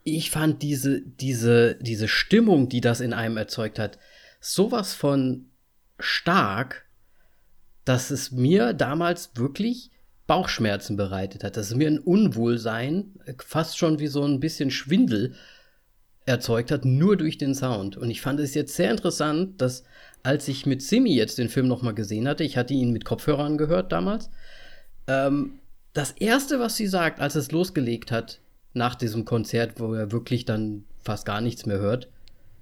ich 0.03 0.31
fand 0.31 0.61
diese, 0.61 1.01
diese, 1.01 1.75
diese 1.75 2.07
Stimmung, 2.07 2.69
die 2.69 2.81
das 2.81 3.01
in 3.01 3.13
einem 3.13 3.37
erzeugt 3.37 3.79
hat, 3.79 3.99
sowas 4.39 4.93
von 4.93 5.47
stark, 5.99 6.85
dass 7.85 8.11
es 8.11 8.31
mir 8.31 8.73
damals 8.73 9.31
wirklich 9.35 9.91
Bauchschmerzen 10.27 10.95
bereitet 10.95 11.43
hat, 11.43 11.57
dass 11.57 11.67
es 11.71 11.75
mir 11.75 11.87
ein 11.87 11.99
Unwohlsein, 11.99 13.19
fast 13.45 13.77
schon 13.77 13.99
wie 13.99 14.07
so 14.07 14.23
ein 14.23 14.39
bisschen 14.39 14.71
Schwindel 14.71 15.35
erzeugt 16.25 16.71
hat, 16.71 16.85
nur 16.85 17.17
durch 17.17 17.37
den 17.37 17.55
Sound. 17.55 17.97
Und 17.97 18.09
ich 18.09 18.21
fand 18.21 18.39
es 18.39 18.53
jetzt 18.53 18.75
sehr 18.75 18.91
interessant, 18.91 19.61
dass 19.61 19.83
als 20.23 20.47
ich 20.47 20.65
mit 20.65 20.81
Simi 20.81 21.13
jetzt 21.15 21.37
den 21.37 21.49
Film 21.49 21.67
nochmal 21.67 21.93
gesehen 21.95 22.27
hatte, 22.27 22.43
ich 22.43 22.57
hatte 22.57 22.73
ihn 22.73 22.91
mit 22.91 23.05
Kopfhörern 23.05 23.57
gehört 23.57 23.91
damals, 23.91 24.29
ähm, 25.07 25.59
das 25.93 26.11
erste, 26.11 26.59
was 26.59 26.75
sie 26.77 26.87
sagt, 26.87 27.19
als 27.19 27.35
es 27.35 27.51
losgelegt 27.51 28.11
hat, 28.11 28.41
nach 28.73 28.95
diesem 28.95 29.25
Konzert, 29.25 29.79
wo 29.79 29.93
er 29.93 30.11
wirklich 30.11 30.45
dann 30.45 30.85
fast 30.99 31.25
gar 31.25 31.41
nichts 31.41 31.65
mehr 31.65 31.79
hört, 31.79 32.09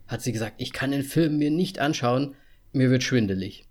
hat 0.08 0.22
sie 0.22 0.32
gesagt, 0.32 0.56
ich 0.58 0.74
kann 0.74 0.92
den 0.92 1.04
Film 1.04 1.38
mir 1.38 1.52
nicht 1.52 1.80
anschauen, 1.80 2.36
mir 2.74 2.90
wird 2.92 3.04
schwindelig. 3.04 3.66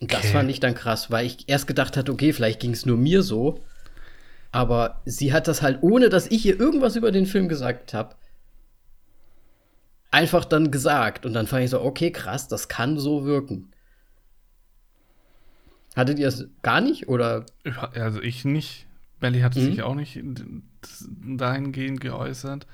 Und 0.00 0.12
das 0.12 0.30
Okay. 0.30 0.30
fand 0.30 0.50
ich 0.50 0.60
dann 0.60 0.74
krass, 0.74 1.10
weil 1.10 1.26
ich 1.26 1.48
erst 1.48 1.66
gedacht 1.66 1.96
hatte, 1.96 2.12
okay, 2.12 2.32
vielleicht 2.32 2.60
ging 2.60 2.72
es 2.72 2.86
nur 2.86 2.96
mir 2.96 3.22
so. 3.22 3.64
Aber 4.52 5.02
sie 5.06 5.32
hat 5.32 5.48
das 5.48 5.62
halt, 5.62 5.82
ohne 5.82 6.08
dass 6.10 6.28
ich 6.28 6.44
ihr 6.46 6.58
irgendwas 6.60 6.96
über 6.96 7.12
den 7.12 7.26
Film 7.26 7.48
gesagt 7.48 7.94
habe, 7.94 8.16
einfach 10.10 10.44
dann 10.44 10.70
gesagt. 10.70 11.26
Und 11.26 11.32
dann 11.34 11.46
fand 11.46 11.64
ich 11.64 11.70
so, 11.70 11.80
okay, 11.82 12.10
krass, 12.10 12.48
das 12.48 12.68
kann 12.68 12.98
so 12.98 13.24
wirken. 13.24 13.70
Hattet 15.96 16.18
ihr 16.18 16.28
es 16.28 16.46
gar 16.62 16.80
nicht? 16.80 17.08
Oder? 17.08 17.46
Ja, 17.64 17.90
Also 17.94 18.22
ich 18.22 18.44
nicht. 18.44 18.86
Belly 19.20 19.40
hatte 19.40 19.58
Mhm. 19.58 19.64
sich 19.64 19.82
auch 19.82 19.94
nicht 19.96 20.20
dahingehend 21.36 22.00
geäußert. 22.00 22.66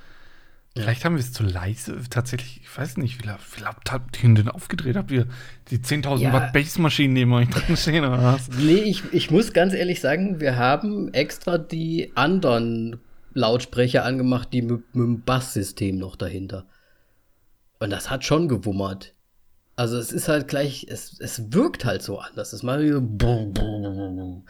Vielleicht 0.77 1.05
haben 1.05 1.15
wir 1.15 1.21
es 1.21 1.33
zu 1.33 1.45
leise. 1.45 1.97
Tatsächlich, 2.11 2.61
ich 2.61 2.77
weiß 2.79 2.97
nicht, 2.97 3.23
wie 3.23 3.29
laut 3.29 3.77
habt 3.93 4.23
ihr 4.23 4.35
denn 4.35 4.49
aufgedreht? 4.49 4.97
Habt 4.97 5.13
ihr 5.13 5.27
die 5.71 5.79
10.000 5.79 6.19
Ja. 6.25 6.33
Watt 6.33 6.53
Bassmaschinen 6.53 7.13
neben 7.15 7.33
euch 7.33 7.49
drin 7.49 7.77
stehen 7.77 8.05
oder 8.05 8.21
was? 8.23 8.49
Nee, 8.49 8.81
ich, 8.83 9.05
ich 9.13 9.31
muss 9.31 9.53
ganz 9.53 9.73
ehrlich 9.73 10.01
sagen, 10.01 10.41
wir 10.41 10.57
haben 10.57 11.15
extra 11.15 11.59
die 11.59 12.11
anderen 12.17 12.99
Lautsprecher 13.35 14.05
angemacht, 14.05 14.53
die 14.53 14.63
mit, 14.63 14.95
mit 14.95 15.07
dem 15.07 15.21
Basssystem 15.23 15.97
noch 15.97 16.17
dahinter. 16.17 16.67
Und 17.85 17.91
das 17.91 18.09
hat 18.09 18.25
schon 18.25 18.49
gewummert. 18.49 19.13
Also 19.77 19.99
es 19.99 20.11
ist 20.11 20.27
halt 20.29 20.49
gleich, 20.49 20.87
es, 20.89 21.21
es 21.21 21.53
wirkt 21.53 21.85
halt 21.85 22.01
so 22.01 22.19
anders. 22.19 22.55
Es 22.55 22.63
macht 22.63 22.81
so, 22.81 24.43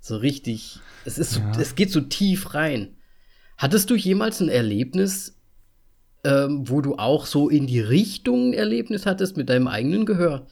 so 0.00 0.16
richtig, 0.16 0.80
es 1.04 1.16
ist, 1.16 1.36
Ja. 1.36 1.52
es 1.60 1.76
geht 1.76 1.92
so 1.92 2.00
tief 2.00 2.54
rein. 2.54 2.96
Hattest 3.56 3.88
du 3.88 3.94
jemals 3.94 4.40
ein 4.40 4.48
Erlebnis, 4.48 5.38
ähm, 6.24 6.68
wo 6.68 6.80
du 6.80 6.96
auch 6.96 7.26
so 7.26 7.48
in 7.48 7.68
die 7.68 7.78
Richtung 7.78 8.48
ein 8.50 8.54
Erlebnis 8.54 9.06
hattest 9.06 9.36
mit 9.36 9.48
deinem 9.48 9.68
eigenen 9.68 10.04
Gehör? 10.04 10.48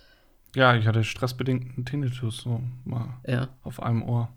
Ja, 0.54 0.76
ich 0.76 0.86
hatte 0.86 1.02
stressbedingten 1.02 1.84
Tinnitus 1.84 2.36
so 2.42 2.60
mal 2.84 3.08
Ja. 3.26 3.48
auf 3.64 3.82
einem 3.82 4.04
Ohr. 4.04 4.28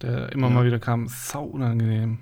Der 0.00 0.32
immer 0.32 0.48
Ja. 0.48 0.54
mal 0.54 0.64
wieder 0.64 0.78
kam, 0.78 1.08
sau 1.08 1.44
unangenehm. 1.44 2.20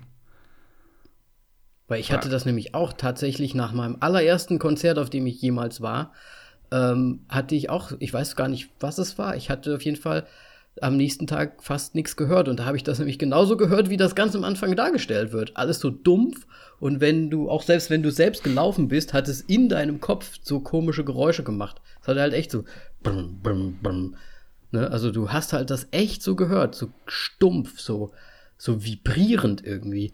Weil 1.87 1.99
ich 1.99 2.11
hatte 2.11 2.29
das 2.29 2.45
nämlich 2.45 2.73
auch 2.73 2.93
tatsächlich 2.93 3.53
nach 3.53 3.71
meinem 3.71 3.97
allerersten 3.99 4.57
Konzert, 4.57 4.97
auf 4.97 5.09
dem 5.09 5.27
ich 5.27 5.41
jemals 5.41 5.81
war, 5.81 6.13
ähm, 6.71 7.21
hatte 7.29 7.53
ich 7.55 7.69
auch, 7.69 7.91
ich 7.99 8.11
weiß 8.11 8.35
gar 8.35 8.47
nicht, 8.47 8.69
was 8.79 8.97
es 8.97 9.17
war. 9.17 9.35
Ich 9.35 9.49
hatte 9.49 9.75
auf 9.75 9.83
jeden 9.83 9.97
Fall 9.97 10.25
am 10.81 10.97
nächsten 10.97 11.27
Tag 11.27 11.63
fast 11.63 11.95
nichts 11.95 12.15
gehört. 12.15 12.49
Und 12.49 12.59
da 12.59 12.65
habe 12.65 12.77
ich 12.77 12.83
das 12.83 12.99
nämlich 12.99 13.19
genauso 13.19 13.55
gehört, 13.55 13.89
wie 13.89 13.97
das 13.97 14.15
ganz 14.15 14.35
am 14.35 14.43
Anfang 14.43 14.75
dargestellt 14.75 15.31
wird. 15.31 15.55
Alles 15.55 15.79
so 15.79 15.89
dumpf. 15.89 16.47
Und 16.79 16.99
wenn 16.99 17.29
du, 17.29 17.49
auch 17.49 17.61
selbst 17.61 17.89
wenn 17.89 18.03
du 18.03 18.11
selbst 18.11 18.43
gelaufen 18.43 18.87
bist, 18.87 19.13
hat 19.13 19.27
es 19.27 19.41
in 19.41 19.69
deinem 19.69 20.01
Kopf 20.01 20.37
so 20.41 20.59
komische 20.59 21.05
Geräusche 21.05 21.43
gemacht. 21.43 21.81
Es 22.01 22.07
hat 22.07 22.17
halt 22.17 22.33
echt 22.33 22.51
so. 22.51 22.65
Brum, 23.03 23.39
brum, 23.41 23.79
brum. 23.81 24.15
Ne? 24.71 24.89
Also 24.89 25.11
du 25.11 25.29
hast 25.29 25.53
halt 25.53 25.69
das 25.69 25.87
echt 25.91 26.21
so 26.21 26.35
gehört, 26.35 26.75
so 26.75 26.89
stumpf, 27.05 27.79
so, 27.79 28.11
so 28.57 28.83
vibrierend 28.83 29.63
irgendwie. 29.63 30.13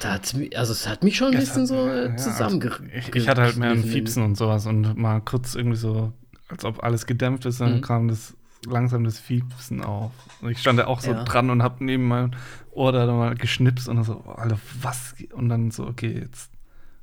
Da 0.00 0.12
hat's, 0.14 0.34
also 0.56 0.72
es 0.72 0.88
hat 0.88 1.04
mich 1.04 1.16
schon 1.16 1.28
ein 1.34 1.38
bisschen 1.38 1.62
hat- 1.62 1.68
so 1.68 1.88
ja, 1.88 2.16
zusammengerissen. 2.16 2.90
Ich, 2.94 3.14
ich 3.14 3.28
hatte 3.28 3.42
halt 3.42 3.56
mehr 3.56 3.70
ein 3.70 3.84
Fiepsen 3.84 4.22
und 4.24 4.36
sowas 4.36 4.66
und 4.66 4.96
mal 4.96 5.20
kurz 5.20 5.54
irgendwie 5.54 5.76
so, 5.76 6.12
als 6.48 6.64
ob 6.64 6.82
alles 6.82 7.06
gedämpft 7.06 7.44
ist, 7.46 7.60
dann 7.60 7.76
Mhm. 7.76 7.80
kam 7.80 8.08
das 8.08 8.34
langsam 8.66 9.04
das 9.04 9.18
Fiepsen 9.18 9.82
auf. 9.84 10.10
Und 10.40 10.50
ich 10.50 10.58
stand 10.58 10.78
da 10.78 10.86
auch 10.86 11.00
so 11.00 11.12
Ja. 11.12 11.22
dran 11.24 11.50
und 11.50 11.62
hab 11.62 11.80
neben 11.80 12.08
meinem 12.08 12.32
Ohr 12.72 12.92
da 12.92 13.06
mal 13.06 13.34
geschnipst 13.34 13.88
und 13.88 14.02
so, 14.04 14.24
oh, 14.26 14.30
Alter, 14.32 14.58
was? 14.80 15.14
Und 15.32 15.48
dann 15.48 15.70
so, 15.70 15.86
okay, 15.86 16.18
jetzt 16.20 16.50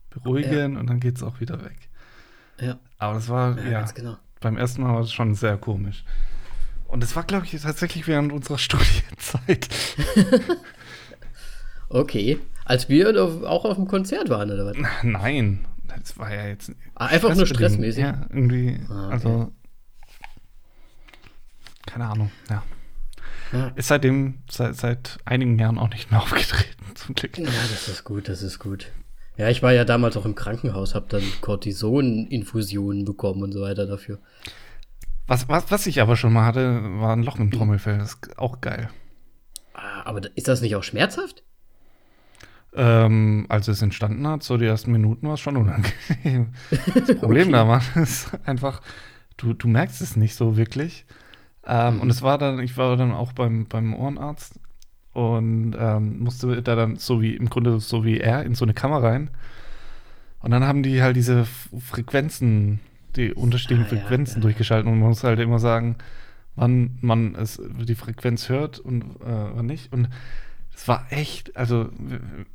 beruhigen 0.10 0.76
und 0.76 0.89
dann 0.89 1.00
geht's 1.00 1.24
auch 1.24 1.39
wieder 1.39 1.64
weg. 1.64 1.78
Ja, 2.60 2.78
Aber 2.98 3.14
das 3.14 3.30
war, 3.30 3.58
ja, 3.58 3.64
ja, 3.72 3.80
ganz 3.80 3.94
genau. 3.94 4.18
beim 4.42 4.58
ersten 4.58 4.82
Mal 4.84 4.94
war 4.94 5.02
es 5.02 5.14
schon 5.14 5.34
sehr 5.36 5.58
komisch. 5.58 6.04
Und 6.88 7.02
das 7.02 7.16
war, 7.16 7.24
glaube 7.24 7.46
ich, 7.46 7.60
tatsächlich 7.62 8.06
während 8.08 8.34
unserer 8.34 8.58
Studienzeit. 8.60 9.70
Okay. 11.89 12.39
Als 12.72 12.88
wir 12.88 13.14
auch 13.50 13.66
auf 13.66 13.76
dem 13.76 13.86
Konzert 13.86 14.30
waren, 14.30 14.50
oder 14.50 14.66
was? 14.66 14.78
Nein, 15.04 15.68
das 16.00 16.18
war 16.18 16.34
ja 16.34 16.48
jetzt 16.48 16.72
Ah, 16.96 17.08
einfach 17.08 17.36
nur 17.36 17.46
stressmäßig. 17.46 18.02
Ja, 18.02 18.28
irgendwie, 18.30 18.80
Ah, 18.90 19.08
okay. 19.08 19.14
also 19.14 19.52
keine 21.86 22.06
Ahnung, 22.06 22.32
ja. 22.50 22.64
Ja. 23.52 23.68
Ist 23.76 23.90
seitdem, 23.90 24.36
seit, 24.50 24.78
seit 24.78 25.18
einigen 25.26 25.60
Jahren 25.60 25.78
auch 25.78 25.90
nicht 25.90 26.12
mehr 26.12 26.22
aufgetreten, 26.24 26.96
zum 26.96 27.14
Glück. 27.16 27.38
Ja, 27.38 27.44
das 27.46 27.90
ist 27.90 28.06
gut, 28.06 28.30
das 28.30 28.42
ist 28.42 28.60
gut. 28.60 28.88
Ja, 29.36 29.50
ich 29.50 29.62
war 29.62 29.74
ja 29.74 29.84
damals 29.84 30.16
auch 30.16 30.24
im 30.26 30.36
Krankenhaus, 30.36 30.96
hab 30.96 31.10
dann 31.10 31.24
Cortison-Infusionen 31.42 33.04
bekommen 33.04 33.44
und 33.44 33.52
so 33.52 33.60
weiter 33.62 33.86
dafür. 33.86 34.20
Was, 35.28 35.50
was, 35.50 35.70
was 35.72 35.88
ich 35.88 36.00
aber 36.02 36.16
schon 36.16 36.32
mal 36.32 36.46
hatte, 36.46 36.82
war 37.02 37.12
ein 37.18 37.24
Loch 37.24 37.38
im 37.38 37.52
Trommelfell. 37.52 37.98
Das 37.98 38.14
ist 38.14 38.40
auch 38.40 38.62
geil. 38.62 38.90
Ah, 39.74 40.04
aber 40.06 40.22
ist 40.38 40.48
das 40.48 40.62
nicht 40.62 40.78
auch 40.78 40.84
schmerzhaft? 40.84 41.44
Ähm, 42.74 43.46
als 43.50 43.68
es 43.68 43.82
entstanden 43.82 44.26
hat, 44.28 44.44
so 44.44 44.56
die 44.58 44.66
ersten 44.66 44.94
Minuten 44.94 45.28
war 45.28 45.34
es 45.34 45.42
schon 45.42 45.58
unangenehm. 45.58 46.50
Das 46.96 47.16
Problem 47.18 47.52
da 47.52 47.68
war, 47.68 47.82
ist 47.96 48.32
einfach, 48.46 48.82
du, 49.38 49.54
du 49.54 49.68
merkst 49.68 50.02
es 50.02 50.16
nicht 50.16 50.36
so 50.36 50.56
wirklich. 50.56 51.06
Ähm, 51.66 52.00
Und 52.02 52.10
es 52.10 52.22
war 52.22 52.38
dann, 52.38 52.60
ich 52.60 52.78
war 52.78 52.96
dann 52.98 53.12
auch 53.12 53.34
beim, 53.34 53.66
beim 53.68 53.94
Ohrenarzt 53.94 54.60
und 55.14 55.76
ähm, 55.78 56.20
musste 56.20 56.62
da 56.62 56.76
dann 56.76 56.96
so 56.96 57.22
wie, 57.22 57.36
im 57.36 57.50
Grunde 57.50 57.80
so 57.82 58.06
wie 58.06 58.20
er, 58.20 58.44
in 58.44 58.56
so 58.56 58.64
eine 58.66 58.74
Kammer 58.74 59.04
rein. 59.04 59.30
Und 60.40 60.52
dann 60.52 60.64
haben 60.64 60.84
die 60.84 61.02
halt 61.04 61.16
diese 61.16 61.46
Frequenzen, 61.46 62.80
die 63.16 63.34
unterschiedlichen 63.34 63.86
Ah, 63.86 63.94
ja, 63.94 64.02
Frequenzen 64.02 64.38
ja. 64.38 64.42
durchgeschaltet 64.42 64.88
und 64.92 65.00
man 65.00 65.10
muss 65.10 65.24
halt 65.24 65.40
immer 65.40 65.60
sagen, 65.60 65.98
wann 66.56 66.98
man 67.02 67.36
es, 67.36 67.62
die 67.82 67.96
Frequenz 67.96 68.50
hört 68.50 68.80
und 68.80 69.02
äh, 69.22 69.56
wann 69.56 69.66
nicht. 69.66 69.92
Und 69.94 70.10
es 70.74 70.88
war 70.88 71.08
echt, 71.12 71.56
also 71.56 71.90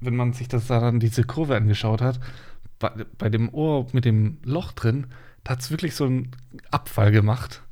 wenn 0.00 0.16
man 0.16 0.32
sich 0.32 0.48
das 0.48 0.66
da 0.66 0.80
dann 0.80 1.00
diese 1.00 1.24
Kurve 1.24 1.56
angeschaut 1.56 2.00
hat, 2.00 2.20
bei, 2.78 2.90
bei 3.18 3.28
dem 3.28 3.52
Ohr 3.52 3.86
mit 3.92 4.04
dem 4.04 4.38
Loch 4.44 4.72
drin, 4.72 5.06
da 5.44 5.52
hat 5.52 5.60
es 5.60 5.70
wirklich 5.70 5.94
so 5.94 6.04
einen 6.04 6.32
Abfall 6.70 7.12
gemacht 7.12 7.62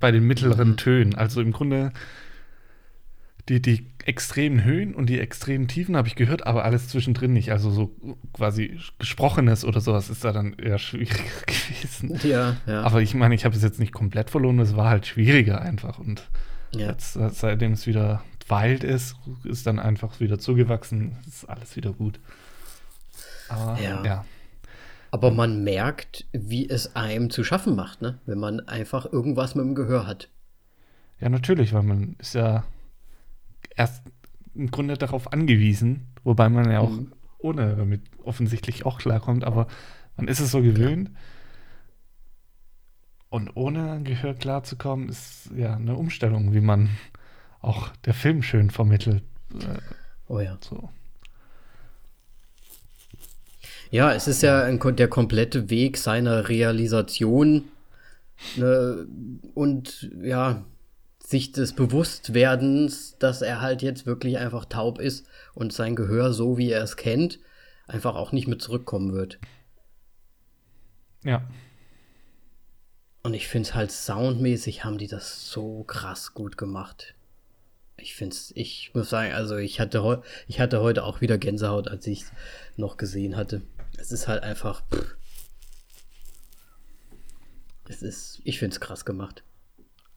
bei 0.00 0.10
den 0.10 0.26
mittleren 0.26 0.70
Mhm. 0.70 0.76
Tönen. 0.76 1.14
Also 1.14 1.40
im 1.40 1.52
Grunde 1.52 1.92
die, 3.48 3.60
die 3.60 3.86
extremen 4.04 4.64
Höhen 4.64 4.94
und 4.94 5.06
die 5.06 5.18
extremen 5.20 5.68
Tiefen 5.68 5.96
habe 5.96 6.08
ich 6.08 6.14
gehört, 6.16 6.46
aber 6.46 6.64
alles 6.64 6.88
zwischendrin 6.88 7.32
nicht. 7.32 7.50
Also 7.52 7.70
so 7.70 7.94
quasi 8.32 8.78
Gesprochenes 8.98 9.64
oder 9.64 9.80
sowas 9.80 10.10
ist 10.10 10.24
da 10.24 10.32
dann 10.32 10.54
eher 10.54 10.78
schwieriger 10.78 11.22
gewesen. 11.46 12.18
Ja, 12.28 12.56
ja. 12.66 12.82
Aber 12.82 13.02
ich 13.02 13.14
meine, 13.14 13.34
ich 13.34 13.44
habe 13.44 13.54
es 13.54 13.62
jetzt 13.62 13.80
nicht 13.80 13.92
komplett 13.92 14.30
verloren, 14.30 14.58
es 14.60 14.76
war 14.76 14.88
halt 14.90 15.06
schwieriger 15.06 15.60
einfach. 15.60 15.98
Und 15.98 16.28
ja. 16.74 16.88
jetzt, 16.88 17.14
seitdem 17.14 17.72
es 17.72 17.86
wieder 17.86 18.22
wild 18.52 18.84
ist, 18.84 19.16
ist 19.44 19.66
dann 19.66 19.78
einfach 19.78 20.20
wieder 20.20 20.38
zugewachsen, 20.38 21.16
ist 21.26 21.48
alles 21.48 21.74
wieder 21.76 21.92
gut. 21.92 22.20
Aber 23.48 23.80
Ja. 23.80 24.04
ja. 24.04 24.24
Aber 25.10 25.30
man 25.30 25.62
merkt, 25.62 26.26
wie 26.32 26.68
es 26.68 26.96
einem 26.96 27.28
zu 27.30 27.44
schaffen 27.44 27.74
macht, 27.76 28.00
ne? 28.00 28.18
wenn 28.24 28.38
man 28.38 28.60
einfach 28.60 29.04
irgendwas 29.12 29.54
mit 29.54 29.64
dem 29.66 29.74
Gehör 29.74 30.06
hat. 30.06 30.30
Ja, 31.20 31.28
natürlich, 31.28 31.72
weil 31.74 31.82
man 31.82 32.16
ist 32.18 32.34
ja 32.34 32.64
erst 33.76 34.02
im 34.54 34.70
Grunde 34.70 34.96
darauf 34.96 35.32
angewiesen, 35.32 36.06
wobei 36.24 36.48
man 36.48 36.70
ja 36.70 36.80
auch 36.80 36.90
Mhm. 36.90 37.12
ohne 37.38 37.76
damit 37.76 38.02
offensichtlich 38.24 38.86
auch 38.86 38.98
klarkommt, 38.98 39.44
aber 39.44 39.66
man 40.16 40.28
ist 40.28 40.40
es 40.40 40.50
so 40.50 40.62
gewöhnt. 40.62 41.10
Und 43.28 43.50
ohne 43.56 44.02
Gehör 44.02 44.34
klarzukommen, 44.34 45.08
ist 45.08 45.50
ja 45.56 45.74
eine 45.76 45.94
Umstellung, 45.96 46.52
wie 46.52 46.60
man 46.60 46.90
auch 47.62 47.88
der 48.04 48.14
Film 48.14 48.42
schön 48.42 48.70
vermittelt. 48.70 49.22
Oh 50.28 50.40
ja. 50.40 50.58
So. 50.60 50.90
Ja, 53.90 54.12
es 54.12 54.26
ist 54.26 54.42
ja 54.42 54.64
ein, 54.64 54.80
der 54.96 55.08
komplette 55.08 55.70
Weg 55.70 55.98
seiner 55.98 56.48
Realisation 56.48 57.64
ne, 58.56 59.06
und 59.54 60.10
ja, 60.22 60.64
sich 61.18 61.52
des 61.52 61.74
Bewusstwerdens, 61.74 63.16
dass 63.18 63.42
er 63.42 63.60
halt 63.60 63.82
jetzt 63.82 64.06
wirklich 64.06 64.38
einfach 64.38 64.64
taub 64.64 64.98
ist 64.98 65.26
und 65.54 65.72
sein 65.72 65.96
Gehör, 65.96 66.32
so 66.32 66.58
wie 66.58 66.70
er 66.70 66.82
es 66.82 66.96
kennt, 66.96 67.38
einfach 67.86 68.14
auch 68.14 68.32
nicht 68.32 68.48
mehr 68.48 68.58
zurückkommen 68.58 69.12
wird. 69.12 69.38
Ja. 71.22 71.42
Und 73.22 73.34
ich 73.34 73.46
finde 73.46 73.68
es 73.68 73.74
halt 73.74 73.92
soundmäßig 73.92 74.84
haben 74.84 74.98
die 74.98 75.06
das 75.06 75.50
so 75.50 75.84
krass 75.84 76.34
gut 76.34 76.56
gemacht. 76.56 77.14
Ich 77.96 78.14
find's, 78.14 78.52
ich 78.56 78.90
muss 78.94 79.10
sagen, 79.10 79.32
also 79.32 79.56
ich 79.56 79.78
hatte, 79.80 80.22
ich 80.48 80.60
hatte 80.60 80.80
heute 80.80 81.04
auch 81.04 81.20
wieder 81.20 81.38
Gänsehaut, 81.38 81.88
als 81.88 82.06
ich 82.06 82.24
noch 82.76 82.96
gesehen 82.96 83.36
hatte. 83.36 83.62
Es 83.98 84.10
ist 84.12 84.28
halt 84.28 84.42
einfach. 84.42 84.82
Pff. 84.92 85.16
Es 87.88 88.02
ist, 88.02 88.40
ich 88.44 88.58
find's 88.58 88.80
krass 88.80 89.04
gemacht. 89.04 89.42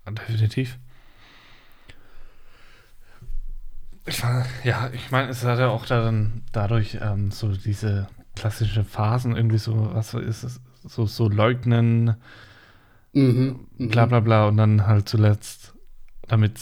Definitiv. 0.08 0.78
Ich 4.08 4.22
war, 4.24 4.46
ja, 4.64 4.92
ich 4.94 5.10
meine, 5.12 5.30
es 5.30 5.44
hat 5.44 5.60
ja 5.60 5.70
auch 5.70 5.86
dann 5.86 6.44
dadurch 6.52 7.00
ähm, 7.02 7.32
so 7.32 7.52
diese 7.52 8.08
klassische 8.36 8.84
Phasen, 8.84 9.36
irgendwie 9.36 9.58
so, 9.58 9.94
was 9.94 10.14
ist 10.14 10.44
es, 10.44 10.62
so, 10.84 11.06
so 11.06 11.28
leugnen, 11.28 12.16
Mhm. 13.14 13.68
bla 13.78 14.06
bla 14.06 14.20
bla 14.20 14.48
und 14.50 14.58
dann 14.58 14.86
halt 14.86 15.08
zuletzt 15.08 15.74
damit 16.28 16.60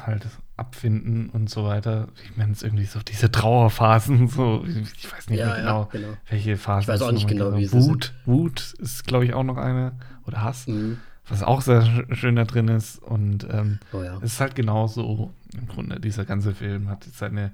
halt 0.00 0.26
abfinden 0.56 1.28
und 1.30 1.50
so 1.50 1.64
weiter. 1.64 2.08
Ich 2.24 2.36
meine, 2.36 2.52
es 2.52 2.58
ist 2.58 2.62
irgendwie 2.64 2.84
so 2.86 3.00
diese 3.00 3.30
Trauerphasen, 3.30 4.28
so, 4.28 4.64
ich 4.66 5.12
weiß 5.12 5.28
nicht 5.30 5.38
Ja, 5.40 5.46
mehr 5.46 5.56
ja, 5.56 5.60
genau, 5.60 5.88
genau. 5.90 6.16
welche 6.28 6.56
Phasen. 6.56 6.82
Ich 6.82 6.88
weiß 6.88 7.02
auch 7.02 7.08
es 7.08 7.14
nicht 7.14 7.28
genau, 7.28 7.56
wie 7.56 7.66
sie 7.66 7.72
Wut, 7.76 8.14
Wut 8.24 8.74
ist, 8.78 9.04
glaube 9.06 9.24
ich, 9.24 9.34
auch 9.34 9.42
noch 9.42 9.56
eine, 9.56 9.98
oder 10.26 10.42
Hass, 10.42 10.66
Mhm. 10.68 10.98
was 11.28 11.42
auch 11.42 11.60
sehr 11.60 11.82
sch- 11.82 12.14
schön 12.14 12.36
da 12.36 12.44
drin 12.44 12.68
ist 12.68 12.98
und 13.02 13.46
ähm, 13.50 13.78
Oh 13.92 14.02
ja. 14.02 14.16
es 14.18 14.34
ist 14.34 14.40
halt 14.40 14.54
genauso 14.54 15.32
im 15.56 15.66
Grunde, 15.66 15.98
dieser 16.00 16.24
ganze 16.24 16.54
Film 16.54 16.88
hat 16.88 17.06
jetzt 17.06 17.18
seine 17.18 17.50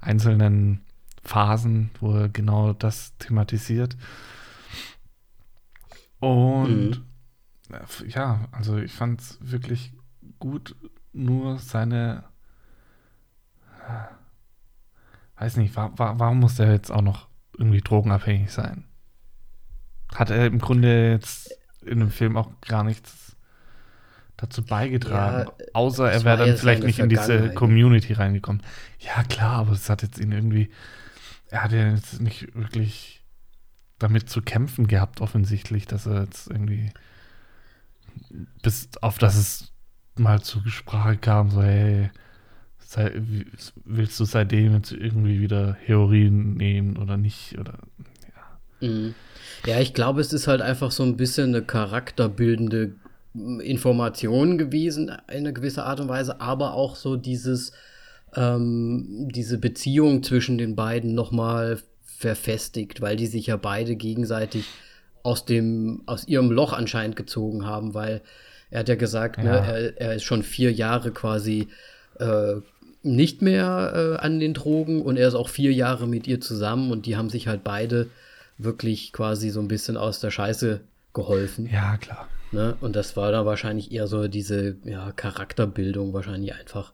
einzelnen 0.00 0.80
Phasen, 1.22 1.90
wo 2.00 2.14
er 2.14 2.28
genau 2.28 2.72
das 2.74 3.16
thematisiert. 3.18 3.96
Und 6.20 7.02
Mhm. 7.70 8.08
ja, 8.08 8.48
also 8.52 8.76
ich 8.78 8.92
fand 8.92 9.20
es 9.20 9.38
wirklich 9.40 9.92
gut, 10.38 10.76
nur 11.14 11.58
seine, 11.58 12.24
weiß 15.36 15.56
nicht, 15.56 15.74
wa 15.76 15.92
wa 15.96 16.14
warum 16.18 16.40
muss 16.40 16.56
der 16.56 16.72
jetzt 16.72 16.90
auch 16.90 17.02
noch 17.02 17.28
irgendwie 17.56 17.80
drogenabhängig 17.80 18.50
sein? 18.52 18.84
Hat 20.14 20.30
er 20.30 20.46
im 20.46 20.58
Grunde 20.58 21.10
jetzt 21.10 21.56
in 21.82 22.00
dem 22.00 22.10
Film 22.10 22.36
auch 22.36 22.50
gar 22.60 22.84
nichts 22.84 23.36
dazu 24.36 24.64
beigetragen, 24.64 25.50
Ja, 25.58 25.66
außer 25.74 26.10
er 26.10 26.24
wäre 26.24 26.38
war 26.40 26.46
dann 26.46 26.56
vielleicht 26.56 26.82
nicht 26.82 26.98
in 26.98 27.08
diese. 27.08 27.54
Community 27.54 28.12
reingekommen. 28.12 28.62
Ja, 28.98 29.22
klar, 29.24 29.58
aber 29.58 29.72
es 29.72 29.88
hat 29.88 30.02
jetzt 30.02 30.18
ihn 30.18 30.32
irgendwie, 30.32 30.70
er 31.48 31.62
hat 31.62 31.72
ja 31.72 31.88
jetzt 31.90 32.20
nicht 32.20 32.54
wirklich 32.54 33.24
damit 33.98 34.28
zu 34.28 34.42
kämpfen 34.42 34.88
gehabt, 34.88 35.20
offensichtlich, 35.20 35.86
dass 35.86 36.06
er 36.06 36.22
jetzt 36.22 36.48
irgendwie 36.50 36.92
bis 38.62 38.88
auf 39.00 39.18
das 39.18 39.36
es 39.36 39.73
mal 40.16 40.40
zur 40.42 40.66
Sprache 40.66 41.16
kam, 41.16 41.50
so, 41.50 41.62
hey, 41.62 42.10
sei, 42.78 43.20
willst 43.84 44.20
du 44.20 44.24
seitdem 44.24 44.74
jetzt 44.74 44.92
irgendwie 44.92 45.40
wieder 45.40 45.76
Heroin 45.84 46.54
nehmen 46.54 46.96
oder 46.96 47.16
nicht? 47.16 47.58
Oder 47.58 47.78
Mhm. 48.84 49.14
Ja, 49.66 49.80
ich 49.80 49.94
glaube, 49.94 50.20
es 50.20 50.32
ist 50.32 50.46
halt 50.46 50.60
einfach 50.60 50.90
so 50.90 51.02
ein 51.02 51.16
bisschen 51.16 51.54
eine 51.54 51.62
charakterbildende 51.62 52.94
Information 53.34 54.58
gewesen, 54.58 55.08
in 55.08 55.14
einer 55.26 55.52
gewisser 55.52 55.86
Art 55.86 56.00
und 56.00 56.08
Weise, 56.08 56.40
aber 56.40 56.74
auch 56.74 56.94
so 56.94 57.16
dieses, 57.16 57.72
ähm, 58.36 59.28
diese 59.32 59.58
Beziehung 59.58 60.22
zwischen 60.22 60.58
den 60.58 60.76
beiden 60.76 61.14
nochmal 61.14 61.80
verfestigt, 62.04 63.00
weil 63.00 63.16
die 63.16 63.26
sich 63.26 63.46
ja 63.46 63.56
beide 63.56 63.96
gegenseitig 63.96 64.66
aus 65.22 65.46
dem, 65.46 66.02
aus 66.06 66.28
ihrem 66.28 66.50
Loch 66.50 66.72
anscheinend 66.72 67.16
gezogen 67.16 67.64
haben, 67.64 67.94
weil 67.94 68.20
er 68.74 68.80
hat 68.80 68.88
ja 68.88 68.96
gesagt, 68.96 69.38
ne, 69.38 69.44
Ja. 69.44 69.64
er, 69.64 70.00
er 70.00 70.14
ist 70.16 70.24
schon 70.24 70.42
vier 70.42 70.72
Jahre 70.72 71.12
quasi 71.12 71.68
äh, 72.18 72.54
nicht 73.04 73.40
mehr 73.40 73.92
äh, 73.94 74.24
an 74.24 74.40
den 74.40 74.52
Drogen 74.52 75.00
und 75.00 75.16
er 75.16 75.28
ist 75.28 75.36
auch 75.36 75.48
vier 75.48 75.72
Jahre 75.72 76.08
mit 76.08 76.26
ihr 76.26 76.40
zusammen 76.40 76.90
und 76.90 77.06
die 77.06 77.16
haben 77.16 77.30
sich 77.30 77.46
halt 77.46 77.62
beide 77.62 78.08
wirklich 78.58 79.12
quasi 79.12 79.50
so 79.50 79.60
ein 79.60 79.68
bisschen 79.68 79.96
aus 79.96 80.18
der 80.18 80.32
Scheiße 80.32 80.80
geholfen. 81.12 81.68
ja, 81.72 81.96
klar. 81.98 82.28
Ne? 82.50 82.76
Und 82.80 82.96
das 82.96 83.16
war 83.16 83.30
da 83.30 83.46
wahrscheinlich 83.46 83.92
eher 83.92 84.08
so 84.08 84.26
diese 84.26 84.76
ja, 84.84 85.12
Charakterbildung 85.12 86.12
wahrscheinlich 86.12 86.54
einfach. 86.54 86.92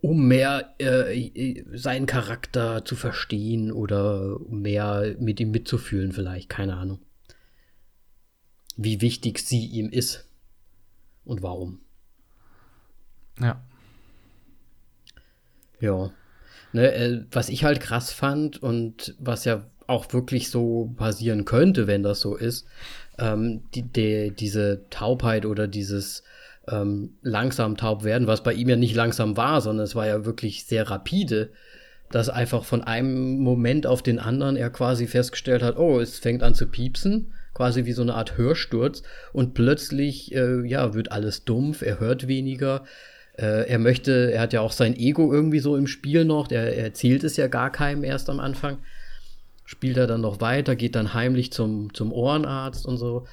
Um 0.00 0.26
mehr 0.26 0.74
äh, 0.78 1.62
seinen 1.74 2.06
Charakter 2.06 2.84
zu 2.84 2.96
verstehen 2.96 3.70
oder 3.70 4.40
um 4.40 4.62
mehr 4.62 5.14
mit 5.20 5.38
ihm 5.38 5.52
mitzufühlen, 5.52 6.10
vielleicht, 6.12 6.48
keine 6.48 6.74
Ahnung. 6.76 6.98
Wie 8.76 9.00
wichtig 9.00 9.38
sie 9.38 9.66
ihm 9.66 9.88
ist 9.88 10.24
und 11.24 11.42
warum. 11.42 11.80
Ja. 13.40 13.62
Ja. 15.80 16.10
Ne, 16.72 16.92
äh, 16.92 17.24
was 17.30 17.48
ich 17.48 17.64
halt 17.64 17.80
krass 17.80 18.12
fand 18.12 18.62
und 18.62 19.14
was 19.18 19.44
ja 19.44 19.64
auch 19.86 20.12
wirklich 20.12 20.48
so 20.48 20.94
passieren 20.96 21.44
könnte, 21.44 21.86
wenn 21.86 22.02
das 22.02 22.20
so 22.20 22.36
ist, 22.36 22.66
ähm, 23.18 23.62
die, 23.74 23.82
die, 23.82 24.30
diese 24.30 24.88
Taubheit 24.88 25.44
oder 25.44 25.68
dieses 25.68 26.22
ähm, 26.68 27.14
langsam 27.22 27.76
taub 27.76 28.04
werden, 28.04 28.26
was 28.26 28.42
bei 28.42 28.54
ihm 28.54 28.68
ja 28.68 28.76
nicht 28.76 28.94
langsam 28.94 29.36
war, 29.36 29.60
sondern 29.60 29.84
es 29.84 29.94
war 29.94 30.06
ja 30.06 30.24
wirklich 30.24 30.64
sehr 30.64 30.88
rapide, 30.88 31.50
dass 32.10 32.28
einfach 32.28 32.64
von 32.64 32.82
einem 32.82 33.38
Moment 33.40 33.86
auf 33.86 34.02
den 34.02 34.18
anderen 34.18 34.56
er 34.56 34.70
quasi 34.70 35.06
festgestellt 35.06 35.62
hat, 35.62 35.76
oh, 35.76 35.98
es 35.98 36.18
fängt 36.18 36.42
an 36.42 36.54
zu 36.54 36.66
piepsen, 36.66 37.32
quasi 37.54 37.84
wie 37.84 37.92
so 37.92 38.02
eine 38.02 38.14
Art 38.14 38.36
Hörsturz 38.36 39.02
und 39.32 39.54
plötzlich, 39.54 40.34
äh, 40.34 40.66
ja, 40.66 40.94
wird 40.94 41.12
alles 41.12 41.44
dumpf, 41.44 41.82
er 41.82 42.00
hört 42.00 42.28
weniger, 42.28 42.84
äh, 43.36 43.68
er 43.68 43.78
möchte, 43.78 44.32
er 44.32 44.40
hat 44.40 44.52
ja 44.52 44.60
auch 44.60 44.72
sein 44.72 44.96
Ego 44.96 45.32
irgendwie 45.32 45.58
so 45.58 45.76
im 45.76 45.86
Spiel 45.86 46.24
noch, 46.24 46.50
er 46.50 46.76
erzählt 46.76 47.24
es 47.24 47.36
ja 47.36 47.48
gar 47.48 47.70
keinem 47.70 48.04
erst 48.04 48.30
am 48.30 48.40
Anfang. 48.40 48.78
Spielt 49.64 49.96
er 49.96 50.06
dann 50.06 50.20
noch 50.20 50.40
weiter, 50.40 50.76
geht 50.76 50.96
dann 50.96 51.14
heimlich 51.14 51.52
zum, 51.52 51.94
zum 51.94 52.12
Ohrenarzt 52.12 52.84
und 52.84 52.98
so. 52.98 53.26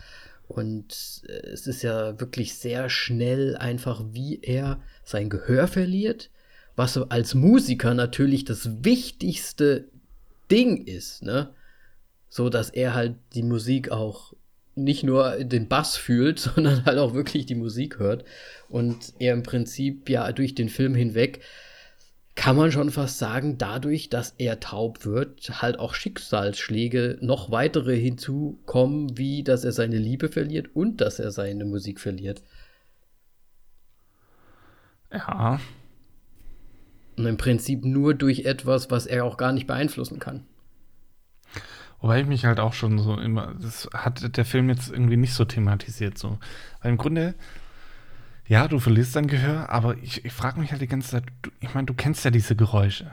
Und 0.47 1.21
äh, 1.27 1.47
es 1.47 1.67
ist 1.67 1.81
ja 1.83 2.19
wirklich 2.19 2.55
sehr 2.55 2.89
schnell 2.89 3.55
einfach, 3.57 4.03
wie 4.11 4.39
er 4.41 4.81
sein 5.03 5.29
Gehör 5.29 5.67
verliert, 5.67 6.29
was 6.75 6.97
als 6.97 7.35
Musiker 7.35 7.93
natürlich 7.93 8.45
das 8.45 8.83
wichtigste 8.83 9.85
Ding 10.49 10.85
ist, 10.85 11.23
ne? 11.23 11.49
So 12.29 12.49
dass 12.49 12.69
er 12.69 12.93
halt 12.93 13.15
die 13.33 13.43
Musik 13.43 13.91
auch 13.91 14.33
nicht 14.75 15.03
nur 15.03 15.43
den 15.43 15.67
Bass 15.67 15.97
fühlt, 15.97 16.39
sondern 16.55 16.85
halt 16.85 16.97
auch 16.97 17.13
wirklich 17.13 17.45
die 17.45 17.55
Musik 17.55 17.99
hört. 17.99 18.23
Und 18.69 19.13
er 19.19 19.33
im 19.33 19.43
Prinzip 19.43 20.09
ja 20.09 20.31
durch 20.31 20.55
den 20.55 20.69
Film 20.69 20.95
hinweg 20.95 21.41
kann 22.39 22.55
man 22.55 22.71
schon 22.71 22.89
fast 22.89 23.17
sagen, 23.17 23.57
dadurch, 23.57 24.07
dass 24.09 24.33
er 24.37 24.61
taub 24.61 25.03
wird, 25.03 25.61
halt 25.61 25.77
auch 25.77 25.93
Schicksalsschläge 25.93 27.17
noch 27.19 27.51
weitere 27.51 27.99
hinzukommen, 27.99 29.17
wie 29.17 29.43
dass 29.43 29.65
er 29.65 29.73
seine 29.73 29.97
Liebe 29.97 30.29
verliert 30.29 30.73
und 30.73 31.01
dass 31.01 31.19
er 31.19 31.31
seine 31.31 31.65
Musik 31.65 31.99
verliert. 31.99 32.41
Ja. 35.11 35.59
Und 37.17 37.25
im 37.25 37.35
Prinzip 37.35 37.83
nur 37.83 38.13
durch 38.13 38.45
etwas, 38.45 38.89
was 38.89 39.05
er 39.05 39.25
auch 39.25 39.35
gar 39.35 39.51
nicht 39.51 39.67
beeinflussen 39.67 40.19
kann. 40.19 40.45
Wobei 42.01 42.21
ich 42.21 42.27
mich 42.27 42.45
halt 42.45 42.59
auch 42.59 42.73
schon 42.73 42.97
so 42.99 43.17
immer, 43.19 43.53
das 43.59 43.89
hat 43.93 44.37
der 44.37 44.45
Film 44.45 44.69
jetzt 44.69 44.89
irgendwie 44.89 45.17
nicht 45.17 45.33
so 45.33 45.43
thematisiert 45.45 46.17
so. 46.17 46.39
Weil 46.81 46.91
im 46.91 46.97
Grunde, 46.97 47.35
ja, 48.47 48.67
du 48.67 48.79
verlierst 48.79 49.15
dein 49.15 49.27
Gehör, 49.27 49.69
aber 49.69 49.97
ich, 49.97 50.23
ich 50.23 50.31
frage 50.33 50.59
mich 50.59 50.71
halt 50.71 50.81
die 50.81 50.87
ganze 50.87 51.09
Zeit, 51.09 51.23
du, 51.41 51.51
ich 51.59 51.73
meine, 51.73 51.85
du 51.87 51.93
kennst 51.93 52.23
ja 52.23 52.31
diese 52.31 52.55
Geräusche. 52.55 53.11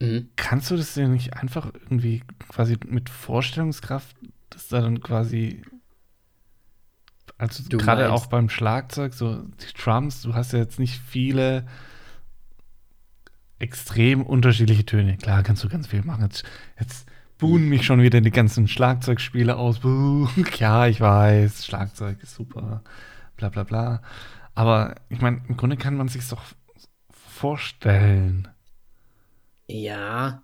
Mhm. 0.00 0.30
Kannst 0.36 0.70
du 0.70 0.76
das 0.76 0.94
denn 0.94 1.12
nicht 1.12 1.34
einfach 1.34 1.70
irgendwie 1.74 2.22
quasi 2.48 2.78
mit 2.86 3.10
Vorstellungskraft, 3.10 4.16
das 4.48 4.68
da 4.68 4.80
dann 4.80 5.00
quasi, 5.00 5.62
also 7.36 7.62
Du 7.68 7.76
gerade 7.76 8.08
meinst- 8.08 8.14
auch 8.24 8.26
beim 8.28 8.48
Schlagzeug, 8.48 9.12
so 9.12 9.42
die 9.42 9.74
Drums, 9.78 10.22
du 10.22 10.34
hast 10.34 10.52
ja 10.54 10.58
jetzt 10.58 10.78
nicht 10.78 10.98
viele 11.06 11.66
extrem 13.58 14.22
unterschiedliche 14.22 14.86
Töne. 14.86 15.18
Klar, 15.18 15.42
kannst 15.42 15.62
du 15.62 15.68
ganz 15.68 15.86
viel 15.86 16.02
machen. 16.02 16.22
Jetzt, 16.22 16.44
jetzt 16.78 17.06
buhen 17.40 17.68
mich 17.68 17.84
schon 17.84 18.02
wieder 18.02 18.20
die 18.20 18.30
ganzen 18.30 18.68
Schlagzeugspiele 18.68 19.56
aus. 19.56 19.80
Buh. 19.80 20.28
Ja, 20.58 20.86
ich 20.86 21.00
weiß, 21.00 21.66
Schlagzeug 21.66 22.22
ist 22.22 22.34
super, 22.34 22.82
bla 23.36 23.48
bla 23.48 23.64
bla. 23.64 24.02
Aber 24.54 24.94
ich 25.08 25.20
meine, 25.20 25.42
im 25.48 25.56
Grunde 25.56 25.76
kann 25.76 25.96
man 25.96 26.08
sich 26.08 26.28
doch 26.28 26.42
vorstellen. 27.10 28.48
Ja. 29.66 30.42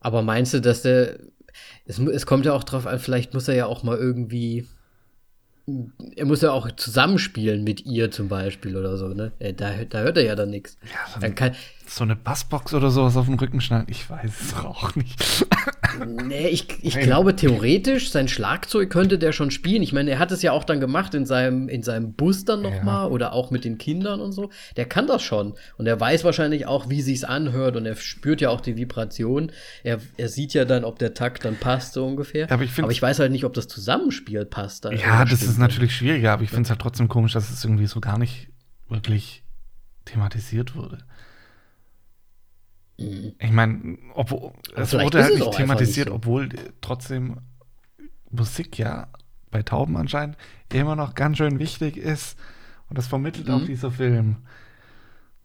Aber 0.00 0.22
meinst 0.22 0.52
du, 0.54 0.60
dass 0.60 0.82
der. 0.82 1.18
Es, 1.84 1.98
es 1.98 2.26
kommt 2.26 2.46
ja 2.46 2.52
auch 2.54 2.64
drauf 2.64 2.86
an, 2.86 2.98
vielleicht 2.98 3.34
muss 3.34 3.46
er 3.48 3.54
ja 3.54 3.66
auch 3.66 3.82
mal 3.82 3.96
irgendwie. 3.96 4.66
Er 6.16 6.26
muss 6.26 6.42
ja 6.42 6.50
auch 6.50 6.72
zusammenspielen 6.72 7.62
mit 7.62 7.86
ihr 7.86 8.10
zum 8.10 8.28
Beispiel 8.28 8.76
oder 8.76 8.96
so, 8.96 9.08
ne? 9.08 9.30
Äh, 9.38 9.54
Da, 9.54 9.84
da 9.84 10.00
hört 10.00 10.16
er 10.16 10.24
ja 10.24 10.34
dann 10.34 10.50
nichts. 10.50 10.76
Ja, 11.20 11.30
kann, 11.30 11.54
so 11.86 12.02
eine 12.02 12.16
Bassbox 12.16 12.74
oder 12.74 12.90
sowas 12.90 13.16
auf 13.16 13.26
dem 13.26 13.34
Rücken 13.34 13.60
schnallen, 13.60 13.86
ich 13.88 14.10
weiß 14.10 14.40
es 14.40 14.54
doch 14.54 14.64
auch 14.64 14.96
nicht. 14.96 15.46
Nee, 16.24 16.48
ich, 16.48 16.66
ich 16.82 16.94
Nein. 16.94 17.04
glaube 17.04 17.36
theoretisch, 17.36 18.10
sein 18.10 18.28
Schlagzeug 18.28 18.90
könnte 18.90 19.18
der 19.18 19.32
schon 19.32 19.50
spielen. 19.50 19.82
Ich 19.82 19.92
meine, 19.92 20.10
er 20.10 20.18
hat 20.18 20.32
es 20.32 20.42
ja 20.42 20.52
auch 20.52 20.64
dann 20.64 20.80
gemacht 20.80 21.14
in 21.14 21.26
seinem, 21.26 21.68
in 21.68 21.82
seinem 21.82 22.14
Bus 22.14 22.44
dann 22.44 22.62
nochmal 22.62 23.06
Ja. 23.06 23.08
oder 23.08 23.32
auch 23.32 23.50
mit 23.50 23.64
den 23.64 23.78
Kindern 23.78 24.20
und 24.20 24.32
so. 24.32 24.50
Der 24.76 24.86
kann 24.86 25.06
das 25.06 25.22
schon. 25.22 25.54
Und 25.76 25.86
er 25.86 25.98
weiß 26.00 26.24
wahrscheinlich 26.24 26.66
auch, 26.66 26.88
wie 26.88 27.02
sich's 27.02 27.24
anhört 27.24 27.76
und 27.76 27.86
er 27.86 27.96
spürt 27.96 28.40
ja 28.40 28.50
auch 28.50 28.60
die 28.60 28.76
Vibration. 28.76 29.52
Er, 29.84 29.98
er 30.16 30.28
sieht 30.28 30.54
ja 30.54 30.64
dann, 30.64 30.84
ob 30.84 30.98
der 30.98 31.14
Takt 31.14 31.44
dann 31.44 31.56
passt, 31.56 31.92
so 31.94 32.06
ungefähr. 32.06 32.50
Aber 32.50 32.62
ich 32.64 32.70
find- 32.70 32.88
weiß 33.02 33.18
halt 33.18 33.32
nicht, 33.32 33.44
ob 33.44 33.52
das 33.54 33.68
Zusammenspiel 33.68 34.44
passt. 34.44 34.84
dann. 34.84 34.96
Ja, 34.96 35.24
das 35.24 35.42
ist 35.42 35.58
natürlich 35.58 35.94
schwieriger, 35.94 36.32
aber 36.32 36.42
ich 36.42 36.50
finde 36.50 36.62
es 36.62 36.70
halt 36.70 36.80
trotzdem 36.80 37.08
komisch, 37.08 37.32
dass 37.32 37.50
es 37.50 37.64
irgendwie 37.64 37.86
so 37.86 38.00
gar 38.00 38.18
nicht 38.18 38.48
wirklich 38.88 39.42
thematisiert 40.04 40.74
wurde. 40.74 40.98
Ich 42.96 43.50
meine, 43.50 43.98
obwohl 44.14 44.52
es 44.76 44.92
wurde 44.92 45.22
halt 45.24 45.34
nicht 45.34 45.52
thematisiert, 45.52 46.06
nicht 46.08 46.12
so. 46.12 46.16
obwohl 46.16 46.48
trotzdem 46.80 47.38
Musik 48.30 48.78
ja 48.78 49.08
bei 49.50 49.62
Tauben 49.62 49.96
anscheinend 49.96 50.36
immer 50.72 50.96
noch 50.96 51.14
ganz 51.14 51.38
schön 51.38 51.58
wichtig 51.58 51.96
ist. 51.96 52.38
Und 52.88 52.98
das 52.98 53.06
vermittelt 53.06 53.48
auch 53.50 53.64
dieser 53.64 53.90
Film. 53.90 54.36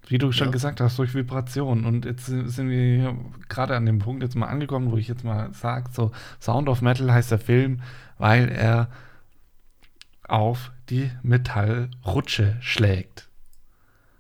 Wie 0.10 0.18
du 0.18 0.32
schon 0.32 0.48
Mhm. 0.48 0.52
Ja. 0.52 0.54
gesagt 0.54 0.80
hast, 0.82 0.98
durch 1.00 1.14
Vibration. 1.16 1.86
Und 1.86 2.06
jetzt 2.06 2.28
sind 2.28 2.70
wir 2.70 2.98
hier 2.98 3.18
gerade 3.50 3.76
an 3.76 3.86
dem 3.86 4.00
Punkt 4.00 4.24
jetzt 4.24 4.36
mal 4.36 4.48
angekommen, 4.48 4.91
wo 4.91 4.98
ich 4.98 5.08
jetzt 5.10 5.24
mal 5.26 5.54
sage, 5.54 5.89
so 5.91 6.12
Sound 6.39 6.70
of 6.70 6.82
Metal 6.82 7.12
heißt 7.12 7.32
der 7.32 7.39
Film, 7.39 7.82
weil 8.18 8.48
er 8.50 8.89
auf 10.28 10.72
die 10.89 11.12
Metallrutsche 11.24 12.58
schlägt. 12.62 13.30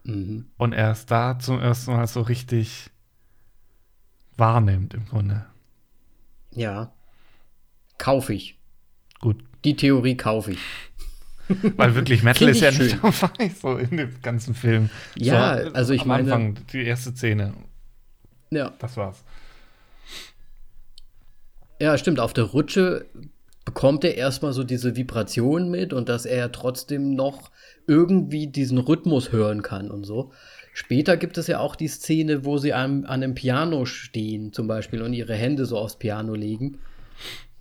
Mhm. 0.03 0.47
Und 0.57 0.73
er 0.73 0.91
es 0.91 1.05
da 1.05 1.39
zum 1.39 1.59
ersten 1.59 1.91
Mal 1.91 2.07
so 2.07 2.21
richtig 2.21 2.89
wahrnimmt 4.37 4.93
im 4.93 5.05
Grunde. 5.05 5.45
Ja. 6.51 6.93
Kaufe 7.97 8.33
ich. 8.33 8.57
Gut, 9.19 9.43
Die 9.65 9.75
Theorie 9.75 10.15
kaufe 10.15 10.51
ich. 10.53 10.59
weil 11.77 11.95
wirklich 11.95 12.23
Metal 12.23 12.49
ist 12.49 12.59
ja 12.61 12.69
ich 12.69 12.79
nicht 12.79 12.97
dabei, 13.01 13.49
so 13.49 13.77
in 13.77 13.95
dem 13.97 14.21
ganzen 14.21 14.53
Film. 14.53 14.89
Ja, 15.15 15.63
so, 15.63 15.71
also 15.73 15.93
ich 15.93 16.01
am 16.01 16.09
meine- 16.09 16.23
Anfang, 16.23 16.57
die 16.73 16.83
erste 16.83 17.11
Szene, 17.11 17.53
Ja. 18.51 18.73
das 18.79 18.97
war's. 18.97 19.23
Ja, 21.79 21.97
stimmt. 21.97 22.19
Auf 22.19 22.33
der 22.33 22.45
Rutsche 22.45 23.05
bekommt 23.65 24.03
er 24.03 24.15
erstmal 24.15 24.53
so 24.53 24.63
diese 24.63 24.95
Vibration 24.95 25.69
mit 25.69 25.93
und 25.93 26.09
dass 26.09 26.25
er 26.25 26.51
trotzdem 26.51 27.13
noch 27.15 27.51
irgendwie 27.85 28.47
diesen 28.47 28.77
Rhythmus 28.77 29.31
hören 29.31 29.61
kann 29.61 29.91
und 29.91 30.03
so. 30.03 30.31
Später 30.79 31.17
gibt 31.17 31.39
es 31.39 31.47
ja 31.47 31.57
auch 31.59 31.75
die 31.75 31.87
Szene, 31.87 32.45
wo 32.45 32.59
sie 32.59 32.71
an, 32.71 33.05
an 33.05 33.23
einem 33.23 33.33
Piano 33.33 33.85
stehen, 33.85 34.53
zum 34.53 34.67
Beispiel, 34.67 35.01
und 35.01 35.11
ihre 35.11 35.33
Hände 35.33 35.65
so 35.65 35.75
aufs 35.75 35.95
Piano 35.95 36.35
legen. 36.35 36.77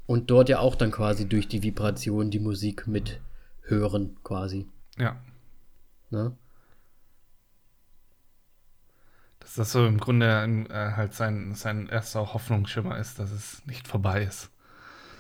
Und 0.05 0.31
dort 0.31 0.51
ja 0.51 0.59
auch 0.59 0.75
dann 0.75 0.91
quasi 0.91 1.27
durch 1.27 1.49
die 1.49 1.63
Vibration 1.63 2.31
die 2.31 2.41
Musik 2.41 2.87
mit 2.87 3.19
hören, 3.63 4.19
quasi. 4.23 4.67
Ja, 4.99 5.17
Ne? 6.11 6.37
dass 9.41 9.55
das 9.55 9.73
so 9.73 9.87
im 9.87 9.97
Grunde 9.97 10.27
äh, 10.69 10.93
halt 10.93 11.15
sein, 11.15 11.55
sein 11.55 11.89
erster 11.89 12.35
Hoffnungsschimmer 12.35 12.99
ist, 12.99 13.19
dass 13.19 13.31
es 13.31 13.65
nicht 13.65 13.89
vorbei 13.89 14.25
ist. 14.25 14.51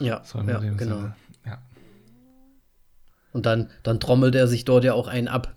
Ja, 0.00 0.22
So 0.22 0.40
ja 0.40 0.58
genau. 0.58 0.76
Sinne. 0.76 1.16
Ja. 1.46 1.62
Und 3.32 3.46
dann, 3.46 3.70
dann 3.82 4.00
trommelt 4.00 4.34
er 4.34 4.48
sich 4.48 4.66
dort 4.66 4.84
ja 4.84 4.92
auch 4.92 5.08
einen 5.08 5.28
ab, 5.28 5.54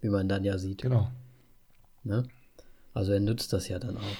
wie 0.00 0.08
man 0.08 0.28
dann 0.28 0.42
ja 0.42 0.58
sieht. 0.58 0.82
Genau. 0.82 1.12
Ne? 2.08 2.24
Also 2.94 3.12
er 3.12 3.20
nützt 3.20 3.52
das 3.52 3.68
ja 3.68 3.78
dann 3.78 3.96
auch. 3.96 4.16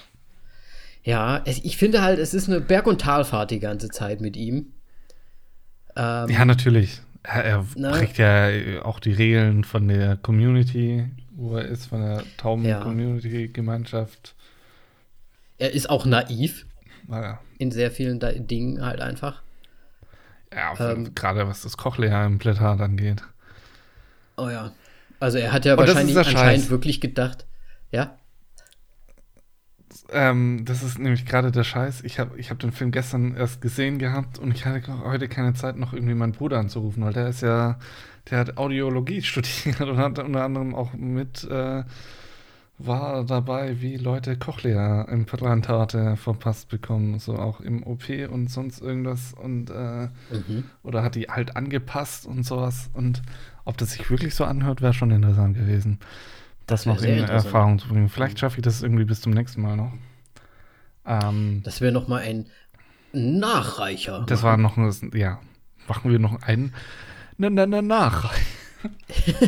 Ja, 1.03 1.43
es, 1.47 1.59
ich 1.64 1.76
finde 1.78 2.03
halt, 2.03 2.18
es 2.18 2.34
ist 2.34 2.49
eine 2.49 2.61
Berg- 2.61 2.86
und 2.86 3.01
Talfahrt 3.01 3.51
die 3.51 3.61
ganze 3.61 3.89
Zeit 3.89 4.20
mit 4.20 4.36
ihm. 4.36 4.72
Ähm, 5.97 6.28
Ja, 6.28 6.45
natürlich. 6.45 7.01
Er, 7.22 7.45
er 7.45 7.66
Ne? 7.76 7.91
kriegt 7.93 8.18
ja 8.18 8.84
auch 8.84 9.01
die 9.01 9.12
Regeln 9.12 9.64
von 9.64 9.89
der 9.89 10.16
Community, 10.16 11.07
wo 11.30 11.57
er 11.57 11.64
ist, 11.64 11.86
von 11.86 12.01
der 12.01 12.16
Ja. 12.18 12.24
Tauben-Community-Gemeinschaft. 12.36 14.34
Er 15.59 15.72
ist 15.72 15.89
auch 15.91 16.05
naiv 16.05 16.66
Naja. 17.07 17.41
in 17.59 17.70
sehr 17.70 17.91
vielen 17.91 18.20
da 18.20 18.30
Dingen 18.32 18.84
halt 18.84 19.01
einfach. 19.01 19.43
Ja, 20.53 20.74
Ähm, 20.93 21.14
gerade 21.14 21.47
was 21.49 21.62
das 21.62 21.76
Cochlea-Implantat 21.76 22.80
angeht. 22.80 23.22
Oh 24.36 24.49
ja. 24.49 24.72
Also 25.20 25.39
er 25.39 25.53
hat 25.53 25.64
ja 25.64 25.72
Und 25.74 25.80
wahrscheinlich 25.80 26.16
anscheinend 26.16 26.62
Scheiß. 26.62 26.70
wirklich 26.70 27.01
gedacht. 27.01 27.45
Ja? 27.91 28.16
Ähm, 30.11 30.64
das 30.64 30.82
ist 30.82 30.99
nämlich 30.99 31.24
gerade 31.26 31.51
der 31.51 31.64
Scheiß. 31.64 32.03
Ich 32.03 32.18
habe 32.18 32.39
ich 32.39 32.51
hab 32.51 32.59
den 32.59 32.72
Film 32.72 32.91
gestern 32.91 33.34
erst 33.34 33.61
gesehen 33.61 33.99
gehabt 33.99 34.39
und 34.39 34.53
ich 34.55 34.66
hatte 34.66 35.05
heute 35.05 35.28
keine 35.28 35.55
Zeit, 35.55 35.76
noch 35.76 35.93
irgendwie 35.93 36.14
meinen 36.14 36.32
Bruder 36.32 36.59
anzurufen, 36.59 37.03
weil 37.05 37.12
der 37.12 37.28
ist 37.28 37.41
ja, 37.43 37.78
der 38.30 38.39
hat 38.39 38.57
Audiologie 38.59 39.22
studiert 39.22 39.80
und 39.80 39.97
hat 39.99 40.18
unter 40.18 40.45
anderem 40.45 40.74
auch 40.74 40.93
mit, 40.93 41.45
äh, 41.45 41.84
war 42.80 43.24
dabei, 43.24 43.80
wie 43.80 43.97
Leute 43.97 44.36
Cochlea-Implantate 44.36 46.16
verpasst 46.16 46.68
bekommen, 46.68 47.18
so 47.18 47.34
auch 47.36 47.61
im 47.61 47.82
OP 47.82 48.09
und 48.30 48.49
sonst 48.51 48.80
irgendwas 48.80 49.32
und 49.34 49.70
äh, 49.70 50.09
Mhm. 50.30 50.64
oder 50.82 51.03
hat 51.03 51.14
die 51.16 51.28
halt 51.28 51.57
angepasst 51.57 52.24
und 52.26 52.45
sowas 52.45 52.89
und 52.95 53.22
ob 53.64 53.76
das 53.78 53.93
sich 53.93 54.09
wirklich 54.11 54.34
so 54.34 54.45
anhört, 54.45 54.80
wäre 54.80 54.95
schon 54.95 55.11
interessant 55.11 55.57
gewesen. 55.57 55.99
Das 56.69 56.87
noch 56.87 57.03
in. 57.03 57.19
Erfahrung 57.25 57.79
zu 57.81 57.89
bringen. 57.89 58.09
Vielleicht 58.09 58.39
schaffe 58.39 58.59
ich 58.59 58.62
das 58.62 58.83
irgendwie 58.83 59.05
bis 59.05 59.21
zum 59.21 59.33
nächsten 59.33 59.61
Mal 59.62 59.77
noch. 59.77 59.93
Ähm, 61.07 61.62
Das 61.64 61.81
wäre 61.81 61.93
noch 61.93 62.07
mal 62.07 62.21
ein 62.23 62.47
Nachreicher. 63.12 64.25
das 64.29 64.43
war 64.43 64.57
noch 64.57 64.77
ein, 64.77 65.11
ja, 65.14 65.41
machen 65.89 66.11
wir 66.12 66.19
noch 66.19 66.43
einen 66.43 66.75
na, 67.39 67.49
na, 67.51 67.66
na, 67.66 67.81
nach. 67.83 68.33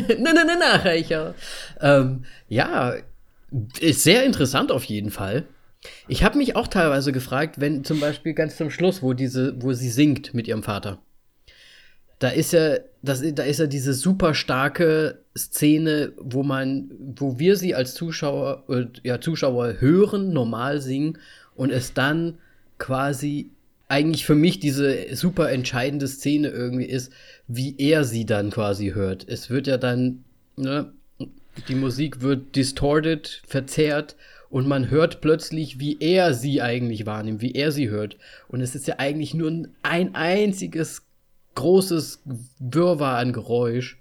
ne, 0.07 0.17
ne, 0.33 0.45
ne, 0.45 0.57
Nachreicher. 0.59 1.35
Ähm, 1.79 2.25
ja, 2.47 2.95
ist 3.79 4.03
sehr 4.03 4.25
interessant 4.25 4.71
auf 4.71 4.83
jeden 4.85 5.11
Fall. 5.11 5.45
Ich 6.07 6.23
habe 6.23 6.37
mich 6.37 6.55
auch 6.55 6.67
teilweise 6.67 7.11
gefragt, 7.11 7.59
wenn 7.59 7.83
zum 7.83 7.99
Beispiel 7.99 8.33
ganz 8.33 8.55
zum 8.57 8.69
Schluss, 8.71 9.01
wo 9.03 9.13
diese, 9.13 9.61
wo 9.61 9.73
sie 9.73 9.89
singt 9.89 10.33
mit 10.33 10.47
ihrem 10.47 10.63
Vater, 10.63 10.99
da 12.21 12.29
ist 12.29 12.53
ja, 12.53 12.77
das, 13.01 13.23
da 13.33 13.41
ist 13.41 13.59
ja 13.59 13.65
diese 13.65 13.95
super 13.95 14.35
starke 14.35 15.17
Szene, 15.35 16.13
wo 16.17 16.43
man, 16.43 16.91
wo 17.15 17.39
wir 17.39 17.55
sie 17.55 17.73
als 17.73 17.95
Zuschauer, 17.95 18.63
äh, 18.69 18.85
ja, 19.01 19.19
Zuschauer 19.19 19.81
hören, 19.81 20.31
normal 20.31 20.81
singen 20.81 21.17
und 21.55 21.71
es 21.71 21.95
dann 21.95 22.37
quasi 22.77 23.49
eigentlich 23.87 24.23
für 24.23 24.35
mich 24.35 24.59
diese 24.59 25.15
super 25.15 25.51
entscheidende 25.51 26.07
Szene 26.07 26.49
irgendwie 26.49 26.85
ist, 26.85 27.11
wie 27.47 27.73
er 27.79 28.03
sie 28.03 28.27
dann 28.27 28.51
quasi 28.51 28.91
hört. 28.91 29.27
Es 29.27 29.49
wird 29.49 29.65
ja 29.65 29.77
dann, 29.77 30.23
ne, 30.57 30.93
die 31.67 31.75
Musik 31.75 32.21
wird 32.21 32.55
distorted, 32.55 33.41
verzerrt 33.47 34.15
und 34.51 34.67
man 34.67 34.91
hört 34.91 35.21
plötzlich, 35.21 35.79
wie 35.79 35.97
er 35.99 36.35
sie 36.35 36.61
eigentlich 36.61 37.07
wahrnimmt, 37.07 37.41
wie 37.41 37.55
er 37.55 37.71
sie 37.71 37.89
hört. 37.89 38.17
Und 38.47 38.61
es 38.61 38.75
ist 38.75 38.87
ja 38.87 38.99
eigentlich 38.99 39.33
nur 39.33 39.65
ein 39.81 40.13
einziges 40.13 41.01
großes 41.55 42.23
Wirrwarr 42.59 43.17
an 43.17 43.33
Geräusch. 43.33 43.97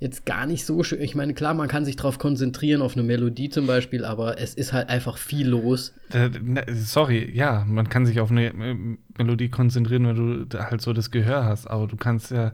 Jetzt 0.00 0.26
gar 0.26 0.44
nicht 0.44 0.66
so 0.66 0.82
schön. 0.82 1.00
Ich 1.00 1.14
meine, 1.14 1.34
klar, 1.34 1.54
man 1.54 1.68
kann 1.68 1.84
sich 1.84 1.96
darauf 1.96 2.18
konzentrieren, 2.18 2.82
auf 2.82 2.94
eine 2.94 3.04
Melodie 3.04 3.48
zum 3.48 3.66
Beispiel, 3.66 4.04
aber 4.04 4.38
es 4.38 4.54
ist 4.54 4.72
halt 4.72 4.88
einfach 4.88 5.16
viel 5.16 5.48
los. 5.48 5.94
Äh, 6.12 6.28
ne, 6.28 6.64
sorry, 6.68 7.30
ja, 7.32 7.64
man 7.66 7.88
kann 7.88 8.04
sich 8.04 8.20
auf 8.20 8.30
eine 8.30 8.48
äh, 8.48 8.76
Melodie 9.16 9.48
konzentrieren, 9.48 10.06
wenn 10.06 10.48
du 10.48 10.58
halt 10.58 10.80
so 10.82 10.92
das 10.92 11.10
Gehör 11.10 11.44
hast, 11.44 11.66
aber 11.68 11.86
du 11.86 11.96
kannst 11.96 12.32
ja, 12.32 12.52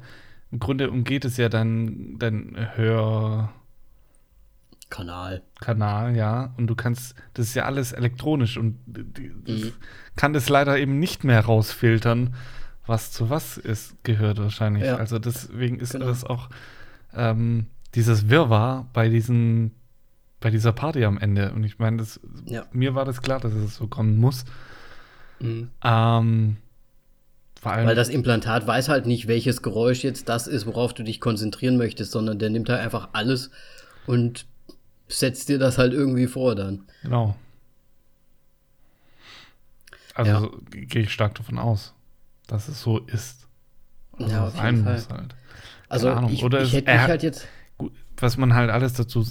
im 0.52 0.58
Grunde 0.58 0.90
umgeht 0.90 1.24
es 1.24 1.38
ja 1.38 1.48
dein, 1.48 2.18
dein 2.18 2.56
Hörkanal, 2.76 3.50
Kanal. 5.60 6.14
ja, 6.14 6.54
und 6.58 6.66
du 6.66 6.74
kannst, 6.74 7.14
das 7.34 7.48
ist 7.48 7.54
ja 7.54 7.64
alles 7.64 7.92
elektronisch 7.92 8.58
und 8.58 8.78
das 8.86 9.72
kann 10.14 10.34
das 10.34 10.48
leider 10.48 10.78
eben 10.78 10.98
nicht 10.98 11.24
mehr 11.24 11.40
rausfiltern, 11.40 12.34
was 12.86 13.12
zu 13.12 13.30
was 13.30 13.56
ist, 13.58 14.02
gehört 14.04 14.38
wahrscheinlich. 14.38 14.84
Ja. 14.84 14.96
Also 14.96 15.18
deswegen 15.18 15.78
ist 15.78 15.92
Genau. 15.92 16.06
das 16.06 16.24
auch 16.24 16.48
ähm, 17.14 17.66
dieses 17.94 18.28
Wirrwarr 18.28 18.88
bei 18.92 19.08
diesen, 19.08 19.72
bei 20.40 20.50
dieser 20.50 20.72
Party 20.72 21.04
am 21.04 21.18
Ende. 21.18 21.52
Und 21.52 21.64
ich 21.64 21.78
meine, 21.78 21.98
das, 21.98 22.20
Ja. 22.46 22.64
mir 22.72 22.94
war 22.94 23.04
das 23.04 23.20
klar, 23.22 23.40
dass 23.40 23.52
es 23.52 23.76
so 23.76 23.86
kommen 23.86 24.16
muss. 24.16 24.44
Mhm. 25.40 25.70
Ähm, 25.84 26.56
Weil 27.62 27.94
das 27.94 28.08
Implantat 28.08 28.66
weiß 28.66 28.88
halt 28.88 29.06
nicht, 29.06 29.26
welches 29.28 29.62
Geräusch 29.62 30.02
jetzt 30.04 30.28
das 30.28 30.46
ist, 30.46 30.66
worauf 30.66 30.94
du 30.94 31.02
dich 31.02 31.20
konzentrieren 31.20 31.76
möchtest, 31.76 32.12
sondern 32.12 32.38
der 32.38 32.50
nimmt 32.50 32.68
halt 32.68 32.80
einfach 32.80 33.10
alles 33.12 33.50
und 34.06 34.46
setzt 35.08 35.48
dir 35.48 35.58
das 35.58 35.76
halt 35.78 35.92
irgendwie 35.92 36.26
vor 36.26 36.54
dann. 36.54 36.84
genau. 37.02 37.36
Also 40.14 40.30
Ja. 40.30 40.50
gehe 40.86 41.02
ich 41.02 41.12
stark 41.12 41.34
davon 41.36 41.58
aus, 41.58 41.94
dass 42.50 42.68
es 42.68 42.80
so 42.82 42.98
ist. 42.98 43.46
Also 44.18 44.30
Ja, 44.32 44.46
auf 44.46 44.56
sein 44.56 44.82
muss 44.82 45.08
halt. 45.08 45.34
Also 45.88 46.10
Ahnung. 46.10 46.30
ich, 46.32 46.42
Oder 46.44 46.62
ich 46.62 46.72
hätte 46.72 46.90
mich 46.92 47.00
halt 47.00 47.22
jetzt. 47.22 47.46
Was 48.16 48.36
man 48.36 48.54
halt 48.54 48.70
alles 48.70 48.92
dazu, 48.92 49.22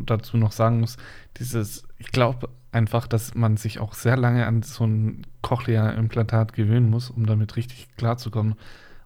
dazu 0.00 0.36
noch 0.36 0.52
sagen 0.52 0.80
muss, 0.80 0.98
dieses, 1.38 1.84
ich 1.96 2.08
glaube, 2.12 2.50
einfach, 2.72 3.06
dass 3.06 3.34
man 3.34 3.56
sich 3.56 3.78
auch 3.78 3.94
sehr 3.94 4.16
lange 4.18 4.46
an 4.46 4.62
so 4.62 4.84
ein 4.84 5.26
Cochlea-Implantat 5.40 6.52
gewöhnen 6.52 6.90
muss, 6.90 7.08
um 7.08 7.24
damit 7.24 7.56
richtig 7.56 7.88
klarzukommen. 7.96 8.54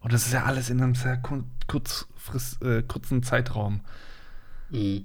Und 0.00 0.12
das 0.12 0.26
ist 0.26 0.32
ja 0.32 0.44
alles 0.44 0.70
in 0.70 0.82
einem 0.82 0.94
sehr 0.96 1.16
kur 1.18 1.44
kurzfrist, 1.68 2.62
äh, 2.62 2.82
kurzen 2.82 3.22
Zeitraum, 3.22 3.82
Mhm. 4.70 5.04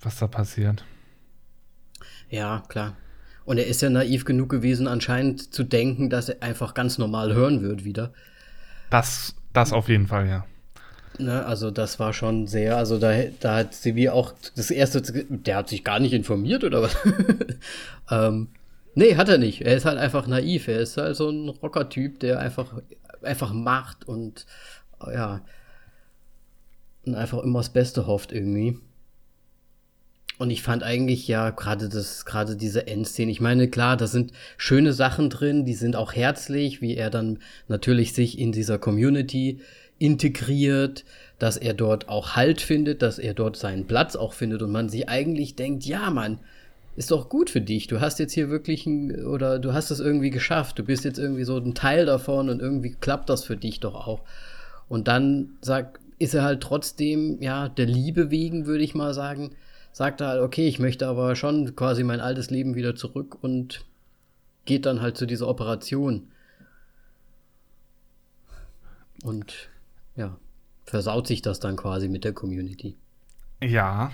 was 0.00 0.16
da 0.18 0.26
passiert. 0.28 0.84
Ja, 2.30 2.62
klar. 2.68 2.96
Und 3.46 3.58
er 3.58 3.66
ist 3.66 3.80
ja 3.80 3.88
naiv 3.88 4.24
genug 4.24 4.50
gewesen, 4.50 4.88
anscheinend 4.88 5.54
zu 5.54 5.62
denken, 5.62 6.10
dass 6.10 6.28
er 6.28 6.42
einfach 6.42 6.74
ganz 6.74 6.98
normal 6.98 7.32
hören 7.32 7.62
wird 7.62 7.84
wieder. 7.84 8.12
Das, 8.90 9.34
das 9.52 9.72
auf 9.72 9.88
jeden 9.88 10.08
Fall, 10.08 10.28
ja. 10.28 10.44
Ne, 11.18 11.46
also 11.46 11.70
das 11.70 11.98
war 11.98 12.12
schon 12.12 12.46
sehr, 12.46 12.76
also 12.76 12.98
da, 12.98 13.14
da 13.40 13.56
hat 13.56 13.74
Sevi 13.74 14.10
auch 14.10 14.34
das 14.54 14.70
erste, 14.70 15.00
der 15.00 15.56
hat 15.56 15.68
sich 15.70 15.82
gar 15.82 15.98
nicht 15.98 16.12
informiert 16.12 16.62
oder 16.62 16.82
was? 16.82 16.96
ähm, 18.10 18.48
nee, 18.94 19.16
hat 19.16 19.28
er 19.28 19.38
nicht. 19.38 19.62
Er 19.62 19.76
ist 19.76 19.86
halt 19.86 19.96
einfach 19.96 20.26
naiv. 20.26 20.68
Er 20.68 20.80
ist 20.80 20.96
halt 20.98 21.16
so 21.16 21.30
ein 21.30 21.48
Rocker-Typ, 21.48 22.20
der 22.20 22.40
einfach, 22.40 22.74
einfach 23.22 23.52
macht 23.52 24.06
und 24.06 24.44
ja, 25.00 25.40
und 27.06 27.14
einfach 27.14 27.38
immer 27.42 27.60
das 27.60 27.70
Beste 27.70 28.06
hofft 28.06 28.32
irgendwie. 28.32 28.78
Und 30.38 30.50
ich 30.50 30.62
fand 30.62 30.82
eigentlich 30.82 31.26
ja 31.28 31.50
gerade 31.50 31.88
das, 31.88 32.26
gerade 32.26 32.56
diese 32.56 32.86
Endszene. 32.86 33.30
Ich 33.30 33.40
meine, 33.40 33.68
klar, 33.68 33.96
da 33.96 34.06
sind 34.06 34.32
schöne 34.58 34.92
Sachen 34.92 35.30
drin, 35.30 35.64
die 35.64 35.74
sind 35.74 35.96
auch 35.96 36.12
herzlich, 36.14 36.82
wie 36.82 36.94
er 36.94 37.08
dann 37.08 37.38
natürlich 37.68 38.12
sich 38.12 38.38
in 38.38 38.52
dieser 38.52 38.78
Community 38.78 39.60
integriert, 39.98 41.04
dass 41.38 41.56
er 41.56 41.72
dort 41.72 42.08
auch 42.08 42.36
Halt 42.36 42.60
findet, 42.60 43.00
dass 43.00 43.18
er 43.18 43.32
dort 43.32 43.56
seinen 43.56 43.86
Platz 43.86 44.14
auch 44.14 44.34
findet 44.34 44.62
und 44.62 44.72
man 44.72 44.90
sich 44.90 45.08
eigentlich 45.08 45.54
denkt, 45.56 45.84
ja, 45.84 46.10
Mann, 46.10 46.38
ist 46.96 47.10
doch 47.10 47.28
gut 47.28 47.50
für 47.50 47.60
dich. 47.60 47.86
Du 47.86 48.00
hast 48.00 48.18
jetzt 48.18 48.32
hier 48.32 48.48
wirklich 48.48 48.86
ein, 48.86 49.24
oder 49.26 49.58
du 49.58 49.72
hast 49.72 49.90
es 49.90 50.00
irgendwie 50.00 50.30
geschafft. 50.30 50.78
Du 50.78 50.84
bist 50.84 51.04
jetzt 51.04 51.18
irgendwie 51.18 51.44
so 51.44 51.56
ein 51.58 51.74
Teil 51.74 52.06
davon 52.06 52.48
und 52.48 52.60
irgendwie 52.60 52.94
klappt 52.98 53.28
das 53.28 53.44
für 53.44 53.56
dich 53.56 53.80
doch 53.80 53.94
auch. 53.94 54.20
Und 54.88 55.08
dann 55.08 55.50
sagt, 55.60 56.00
ist 56.18 56.34
er 56.34 56.42
halt 56.42 56.62
trotzdem, 56.62 57.38
ja, 57.40 57.68
der 57.68 57.86
Liebe 57.86 58.30
wegen, 58.30 58.66
würde 58.66 58.84
ich 58.84 58.94
mal 58.94 59.12
sagen, 59.12 59.50
sagt 59.96 60.20
er 60.20 60.28
halt, 60.28 60.42
okay, 60.42 60.68
ich 60.68 60.78
möchte 60.78 61.08
aber 61.08 61.36
schon 61.36 61.74
quasi 61.74 62.04
mein 62.04 62.20
altes 62.20 62.50
Leben 62.50 62.74
wieder 62.74 62.94
zurück 62.96 63.42
und 63.42 63.86
geht 64.66 64.84
dann 64.84 65.00
halt 65.00 65.16
zu 65.16 65.24
dieser 65.24 65.48
Operation. 65.48 66.30
Und 69.22 69.70
ja, 70.14 70.36
versaut 70.84 71.26
sich 71.26 71.40
das 71.40 71.60
dann 71.60 71.76
quasi 71.76 72.08
mit 72.10 72.24
der 72.24 72.34
Community. 72.34 72.94
Ja. 73.62 74.12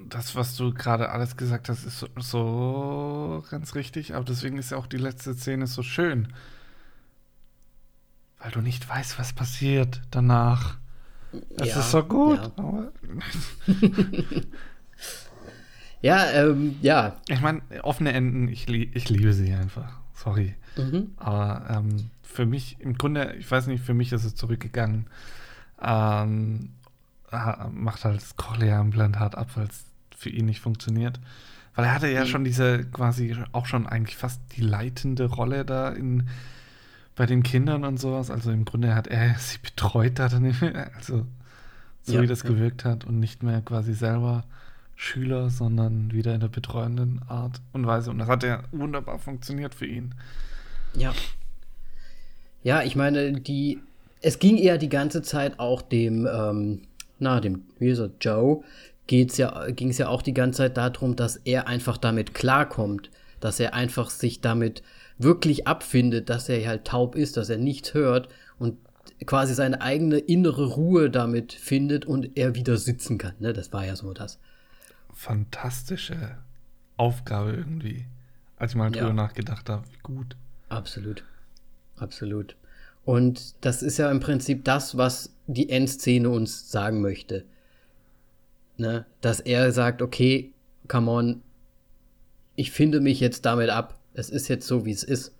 Das, 0.00 0.34
was 0.34 0.56
du 0.56 0.74
gerade 0.74 1.10
alles 1.10 1.36
gesagt 1.36 1.68
hast, 1.68 1.84
ist 1.84 2.00
so, 2.00 2.08
so 2.16 3.44
ganz 3.50 3.76
richtig, 3.76 4.16
aber 4.16 4.24
deswegen 4.24 4.58
ist 4.58 4.72
ja 4.72 4.78
auch 4.78 4.88
die 4.88 4.96
letzte 4.96 5.32
Szene 5.32 5.68
so 5.68 5.84
schön. 5.84 6.32
Weil 8.40 8.50
du 8.50 8.60
nicht 8.62 8.88
weißt, 8.88 9.16
was 9.20 9.32
passiert 9.32 10.02
danach. 10.10 10.81
Das 11.56 11.68
Ja, 11.68 11.80
ist 11.80 11.90
so 11.90 12.02
gut. 12.04 12.40
ja. 12.58 12.92
Ja, 16.00 16.30
ähm, 16.32 16.76
ja. 16.82 17.16
ich 17.28 17.40
meine, 17.40 17.62
offene 17.82 18.12
Enden, 18.12 18.48
ich, 18.48 18.68
ich 18.68 19.08
liebe 19.08 19.32
sie 19.32 19.52
einfach. 19.52 20.00
Sorry. 20.14 20.56
Mhm. 20.76 21.12
Aber 21.16 21.64
ähm, 21.70 22.10
für 22.22 22.44
mich, 22.44 22.76
im 22.80 22.98
Grunde, 22.98 23.34
ich 23.38 23.48
weiß 23.48 23.68
nicht, 23.68 23.84
für 23.84 23.94
mich 23.94 24.10
ist 24.12 24.24
es 24.24 24.34
zurückgegangen. 24.34 25.06
Ähm, 25.80 26.70
macht 27.70 28.04
halt 28.04 28.16
das 28.20 28.36
Cochlea-Implantat 28.36 29.36
ab, 29.36 29.50
weil 29.54 29.66
es 29.68 29.84
für 30.16 30.28
ihn 30.30 30.46
nicht 30.46 30.60
funktioniert. 30.60 31.20
Weil 31.74 31.84
er 31.86 31.94
hatte 31.94 32.08
ja 32.08 32.26
schon 32.26 32.44
diese 32.44 32.84
quasi 32.84 33.34
auch 33.52 33.66
schon 33.66 33.86
eigentlich 33.86 34.16
fast 34.16 34.40
die 34.56 34.60
leitende 34.60 35.26
Rolle 35.26 35.64
da 35.64 35.88
in 35.88 36.28
bei 37.16 37.26
den 37.26 37.42
Kindern 37.42 37.84
und 37.84 37.98
sowas. 37.98 38.30
Also 38.30 38.50
im 38.50 38.64
Grunde 38.64 38.94
hat 38.94 39.06
er 39.06 39.34
sie 39.38 39.58
betreut 39.58 40.18
da 40.18 40.28
dann, 40.28 40.54
also 40.96 41.26
so 42.02 42.14
Ja, 42.14 42.22
wie 42.22 42.26
das 42.26 42.42
ja. 42.42 42.50
gewirkt 42.50 42.84
hat 42.84 43.04
und 43.04 43.20
nicht 43.20 43.42
mehr 43.42 43.60
quasi 43.60 43.94
selber 43.94 44.44
Schüler, 44.96 45.50
sondern 45.50 46.12
wieder 46.12 46.34
in 46.34 46.40
der 46.40 46.48
betreuenden 46.48 47.20
Art 47.28 47.60
und 47.72 47.86
Weise. 47.86 48.10
Und 48.10 48.18
das 48.18 48.28
hat 48.28 48.42
ja 48.44 48.62
wunderbar 48.70 49.18
funktioniert 49.18 49.74
für 49.74 49.86
ihn. 49.86 50.14
Ja. 50.94 51.12
Ja, 52.62 52.82
ich 52.82 52.94
meine, 52.94 53.32
die, 53.40 53.80
es 54.20 54.38
ging 54.38 54.56
eher 54.56 54.78
die 54.78 54.88
ganze 54.88 55.22
Zeit 55.22 55.58
auch 55.58 55.82
dem, 55.82 56.28
ähm, 56.32 56.82
na, 57.18 57.40
dem, 57.40 57.62
wie 57.78 57.88
ist 57.88 57.98
er, 57.98 58.10
Joe, 58.20 58.62
geht's 59.08 59.36
ja, 59.36 59.68
ging 59.70 59.88
es 59.88 59.98
ja 59.98 60.08
auch 60.08 60.22
die 60.22 60.34
ganze 60.34 60.58
Zeit 60.58 60.76
darum, 60.76 61.16
dass 61.16 61.36
er 61.36 61.66
einfach 61.66 61.96
damit 61.96 62.34
klarkommt, 62.34 63.10
dass 63.40 63.58
er 63.58 63.74
einfach 63.74 64.10
sich 64.10 64.40
damit 64.40 64.82
wirklich 65.22 65.66
abfindet, 65.66 66.28
dass 66.30 66.48
er 66.48 66.66
halt 66.66 66.84
taub 66.86 67.14
ist, 67.16 67.36
dass 67.36 67.48
er 67.48 67.58
nichts 67.58 67.94
hört 67.94 68.28
und 68.58 68.78
quasi 69.26 69.54
seine 69.54 69.80
eigene 69.80 70.18
innere 70.18 70.66
Ruhe 70.66 71.10
damit 71.10 71.52
findet 71.52 72.04
und 72.04 72.36
er 72.36 72.54
wieder 72.54 72.76
sitzen 72.76 73.18
kann. 73.18 73.34
Ne? 73.40 73.52
Das 73.52 73.72
war 73.72 73.84
ja 73.86 73.96
so 73.96 74.12
das. 74.12 74.38
fantastische 75.14 76.38
Aufgabe 76.96 77.52
irgendwie, 77.52 78.06
als 78.56 78.72
ich 78.72 78.76
mal 78.76 78.94
Ja. 78.94 79.02
drüber 79.02 79.12
nachgedacht 79.14 79.68
habe. 79.68 79.84
Wie 79.92 79.98
gut. 80.02 80.36
Absolut. 80.68 81.24
Absolut. 81.96 82.56
Und 83.04 83.54
das 83.64 83.82
ist 83.82 83.98
ja 83.98 84.10
im 84.10 84.20
Prinzip 84.20 84.64
das, 84.64 84.96
was 84.96 85.34
die 85.46 85.68
Endszene 85.70 86.30
uns 86.30 86.70
sagen 86.70 87.00
möchte. 87.02 87.44
Ne? 88.78 89.04
Dass 89.20 89.40
er 89.40 89.70
sagt, 89.72 90.02
okay, 90.02 90.52
come 90.88 91.10
on, 91.10 91.42
ich 92.56 92.70
finde 92.72 93.00
mich 93.00 93.20
jetzt 93.20 93.44
damit 93.44 93.70
ab. 93.70 93.98
Es 94.14 94.30
ist 94.30 94.48
jetzt 94.48 94.66
so, 94.66 94.84
wie 94.84 94.92
es 94.92 95.02
ist. 95.02 95.34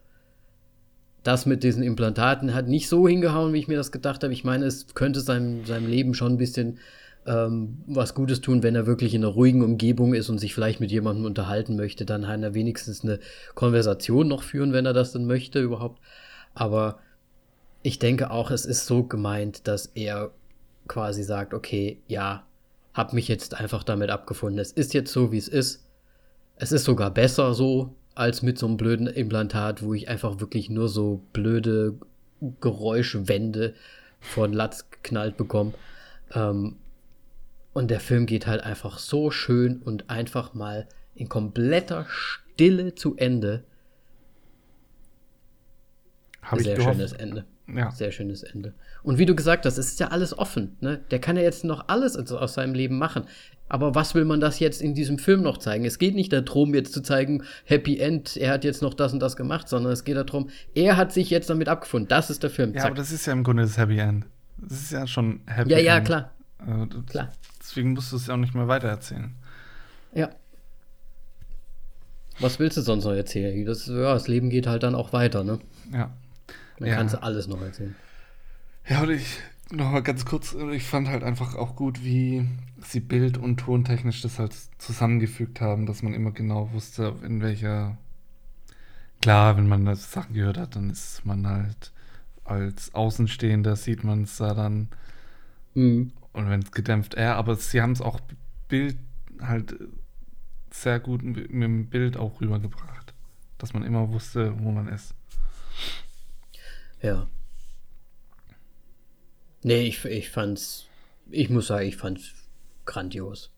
Das 1.22 1.46
mit 1.46 1.62
diesen 1.62 1.82
Implantaten 1.82 2.54
hat 2.54 2.68
nicht 2.68 2.88
so 2.88 3.06
hingehauen, 3.06 3.52
wie 3.52 3.58
ich 3.58 3.68
mir 3.68 3.76
das 3.76 3.92
gedacht 3.92 4.24
habe. 4.24 4.32
Ich 4.32 4.44
meine, 4.44 4.66
es 4.66 4.94
könnte 4.94 5.20
seinem, 5.20 5.64
seinem 5.64 5.86
Leben 5.88 6.14
schon 6.14 6.32
ein 6.32 6.38
bisschen 6.38 6.78
ähm, 7.26 7.78
was 7.86 8.14
Gutes 8.14 8.40
tun, 8.40 8.62
wenn 8.62 8.74
er 8.74 8.86
wirklich 8.86 9.14
in 9.14 9.22
einer 9.22 9.32
ruhigen 9.32 9.62
Umgebung 9.62 10.14
ist 10.14 10.28
und 10.28 10.38
sich 10.38 10.54
vielleicht 10.54 10.80
mit 10.80 10.90
jemandem 10.90 11.24
unterhalten 11.24 11.76
möchte. 11.76 12.04
Dann 12.04 12.22
kann 12.22 12.42
er 12.42 12.54
wenigstens 12.54 13.04
eine 13.04 13.20
Konversation 13.54 14.26
noch 14.26 14.42
führen, 14.42 14.72
wenn 14.72 14.86
er 14.86 14.92
das 14.92 15.12
dann 15.12 15.26
möchte 15.26 15.60
überhaupt. 15.60 16.00
Aber 16.54 16.98
ich 17.82 17.98
denke 17.98 18.30
auch, 18.30 18.50
es 18.50 18.64
ist 18.64 18.86
so 18.86 19.04
gemeint, 19.04 19.68
dass 19.68 19.86
er 19.94 20.32
quasi 20.88 21.22
sagt, 21.22 21.54
okay, 21.54 22.00
ja, 22.08 22.44
hab 22.94 23.12
mich 23.12 23.28
jetzt 23.28 23.54
einfach 23.54 23.84
damit 23.84 24.10
abgefunden. 24.10 24.58
Es 24.58 24.72
ist 24.72 24.92
jetzt 24.92 25.12
so, 25.12 25.32
wie 25.32 25.38
es 25.38 25.48
ist. 25.48 25.84
Es 26.56 26.72
ist 26.72 26.84
sogar 26.84 27.10
besser 27.10 27.54
so, 27.54 27.94
als 28.14 28.42
mit 28.42 28.58
so 28.58 28.66
einem 28.66 28.76
blöden 28.76 29.06
Implantat, 29.06 29.82
wo 29.82 29.94
ich 29.94 30.08
einfach 30.08 30.40
wirklich 30.40 30.68
nur 30.70 30.88
so 30.88 31.22
blöde 31.32 31.98
Geräuschwände 32.60 33.74
von 34.20 34.52
Latz 34.52 34.90
geknallt 34.90 35.36
bekomme. 35.36 35.72
Ähm, 36.34 36.76
und 37.72 37.90
der 37.90 38.00
Film 38.00 38.26
geht 38.26 38.46
halt 38.46 38.62
einfach 38.62 38.98
so 38.98 39.30
schön 39.30 39.80
und 39.82 40.10
einfach 40.10 40.54
mal 40.54 40.86
in 41.14 41.28
kompletter 41.28 42.06
Stille 42.08 42.94
zu 42.94 43.16
Ende. 43.16 43.64
Ich 46.56 46.64
Sehr 46.64 46.80
schönes 46.80 47.12
Ende. 47.12 47.44
Ja. 47.68 47.90
Sehr 47.90 48.10
schönes 48.10 48.42
Ende. 48.42 48.74
Und 49.02 49.18
wie 49.18 49.26
du 49.26 49.34
gesagt 49.34 49.64
hast, 49.64 49.78
es 49.78 49.92
ist 49.92 50.00
ja 50.00 50.08
alles 50.08 50.36
offen. 50.36 50.76
Ne? 50.80 51.00
Der 51.10 51.20
kann 51.20 51.36
ja 51.36 51.42
jetzt 51.42 51.64
noch 51.64 51.88
alles 51.88 52.16
aus 52.16 52.54
seinem 52.54 52.74
Leben 52.74 52.98
machen. 52.98 53.24
Aber 53.72 53.94
was 53.94 54.14
will 54.14 54.26
man 54.26 54.38
das 54.38 54.58
jetzt 54.58 54.82
in 54.82 54.94
diesem 54.94 55.18
Film 55.18 55.40
noch 55.42 55.56
zeigen? 55.56 55.86
Es 55.86 55.98
geht 55.98 56.14
nicht 56.14 56.30
darum, 56.30 56.74
jetzt 56.74 56.92
zu 56.92 57.00
zeigen, 57.02 57.42
Happy 57.64 57.98
End, 57.98 58.36
er 58.36 58.52
hat 58.52 58.64
jetzt 58.64 58.82
noch 58.82 58.92
das 58.92 59.14
und 59.14 59.20
das 59.20 59.34
gemacht, 59.34 59.66
sondern 59.66 59.92
es 59.94 60.04
geht 60.04 60.16
darum, 60.16 60.50
er 60.74 60.98
hat 60.98 61.10
sich 61.10 61.30
jetzt 61.30 61.48
damit 61.48 61.68
abgefunden. 61.68 62.06
Das 62.06 62.28
ist 62.28 62.42
der 62.42 62.50
Film. 62.50 62.74
Ja, 62.74 62.80
Zack. 62.82 62.86
aber 62.90 62.96
das 62.96 63.10
ist 63.10 63.24
ja 63.24 63.32
im 63.32 63.44
Grunde 63.44 63.62
das 63.62 63.78
Happy 63.78 63.98
End. 63.98 64.26
Das 64.58 64.72
ist 64.72 64.92
ja 64.92 65.06
schon 65.06 65.40
Happy 65.46 65.70
ja, 65.70 65.78
ja, 65.78 65.96
End. 65.96 66.06
klar. 66.06 66.32
Also, 66.58 66.84
das- 66.84 67.06
Klar. 67.06 67.32
Deswegen 67.60 67.94
musst 67.94 68.12
du 68.12 68.16
es 68.16 68.26
ja 68.26 68.34
auch 68.34 68.38
nicht 68.38 68.54
mehr 68.54 68.68
weitererzählen. 68.68 69.34
Ja. 70.14 70.28
Was 72.40 72.58
willst 72.58 72.76
du 72.76 72.82
sonst 72.82 73.04
noch 73.04 73.12
erzählen? 73.12 73.64
Das, 73.64 73.86
ja, 73.86 74.12
das 74.12 74.28
Leben 74.28 74.50
geht 74.50 74.66
halt 74.66 74.82
dann 74.82 74.94
auch 74.94 75.12
weiter, 75.14 75.44
ne? 75.44 75.60
Ja. 75.92 76.10
Dann 76.78 76.88
Ja. 76.88 76.96
kannst 76.96 77.14
du 77.14 77.22
alles 77.22 77.46
noch 77.46 77.62
erzählen. 77.62 77.94
Ja, 78.86 79.02
und 79.02 79.10
ich 79.10 79.38
noch 79.70 79.90
mal 79.90 80.02
ganz 80.02 80.26
kurz, 80.26 80.54
ich 80.72 80.82
fand 80.84 81.08
halt 81.08 81.22
einfach 81.22 81.54
auch 81.54 81.76
gut, 81.76 82.04
wie 82.04 82.46
sie 82.86 83.00
bild- 83.00 83.38
und 83.38 83.58
tontechnisch 83.58 84.22
das 84.22 84.38
halt 84.38 84.54
zusammengefügt 84.78 85.60
haben, 85.60 85.86
dass 85.86 86.02
man 86.02 86.14
immer 86.14 86.32
genau 86.32 86.72
wusste, 86.72 87.16
in 87.24 87.40
welcher. 87.40 87.98
Klar, 89.20 89.56
wenn 89.56 89.68
man 89.68 89.84
das 89.84 90.10
Sachen 90.12 90.34
gehört 90.34 90.58
hat, 90.58 90.76
dann 90.76 90.90
ist 90.90 91.24
man 91.24 91.46
halt 91.46 91.92
als 92.44 92.92
Außenstehender, 92.94 93.76
sieht 93.76 94.04
man 94.04 94.24
es 94.24 94.36
da 94.36 94.54
dann 94.54 94.88
Mhm. 95.74 96.12
und 96.32 96.48
wenn 96.50 96.60
es 96.62 96.72
gedämpft 96.72 97.14
er, 97.14 97.36
aber 97.36 97.56
sie 97.56 97.80
haben 97.80 97.92
es 97.92 98.00
auch 98.02 98.20
Bild 98.68 98.96
halt 99.40 99.76
sehr 100.70 101.00
gut 101.00 101.22
mit 101.22 101.52
mit 101.52 101.62
dem 101.64 101.88
Bild 101.88 102.16
auch 102.16 102.40
rübergebracht, 102.40 103.14
dass 103.58 103.72
man 103.74 103.84
immer 103.84 104.10
wusste, 104.10 104.54
wo 104.60 104.70
man 104.72 104.88
ist. 104.88 105.14
Ja. 107.02 107.28
Nee, 109.62 109.86
ich, 109.86 110.04
ich 110.04 110.30
fand's, 110.30 110.86
ich 111.30 111.48
muss 111.50 111.68
sagen, 111.68 111.86
ich 111.86 111.96
fand's 111.96 112.32
grandios. 112.84 113.50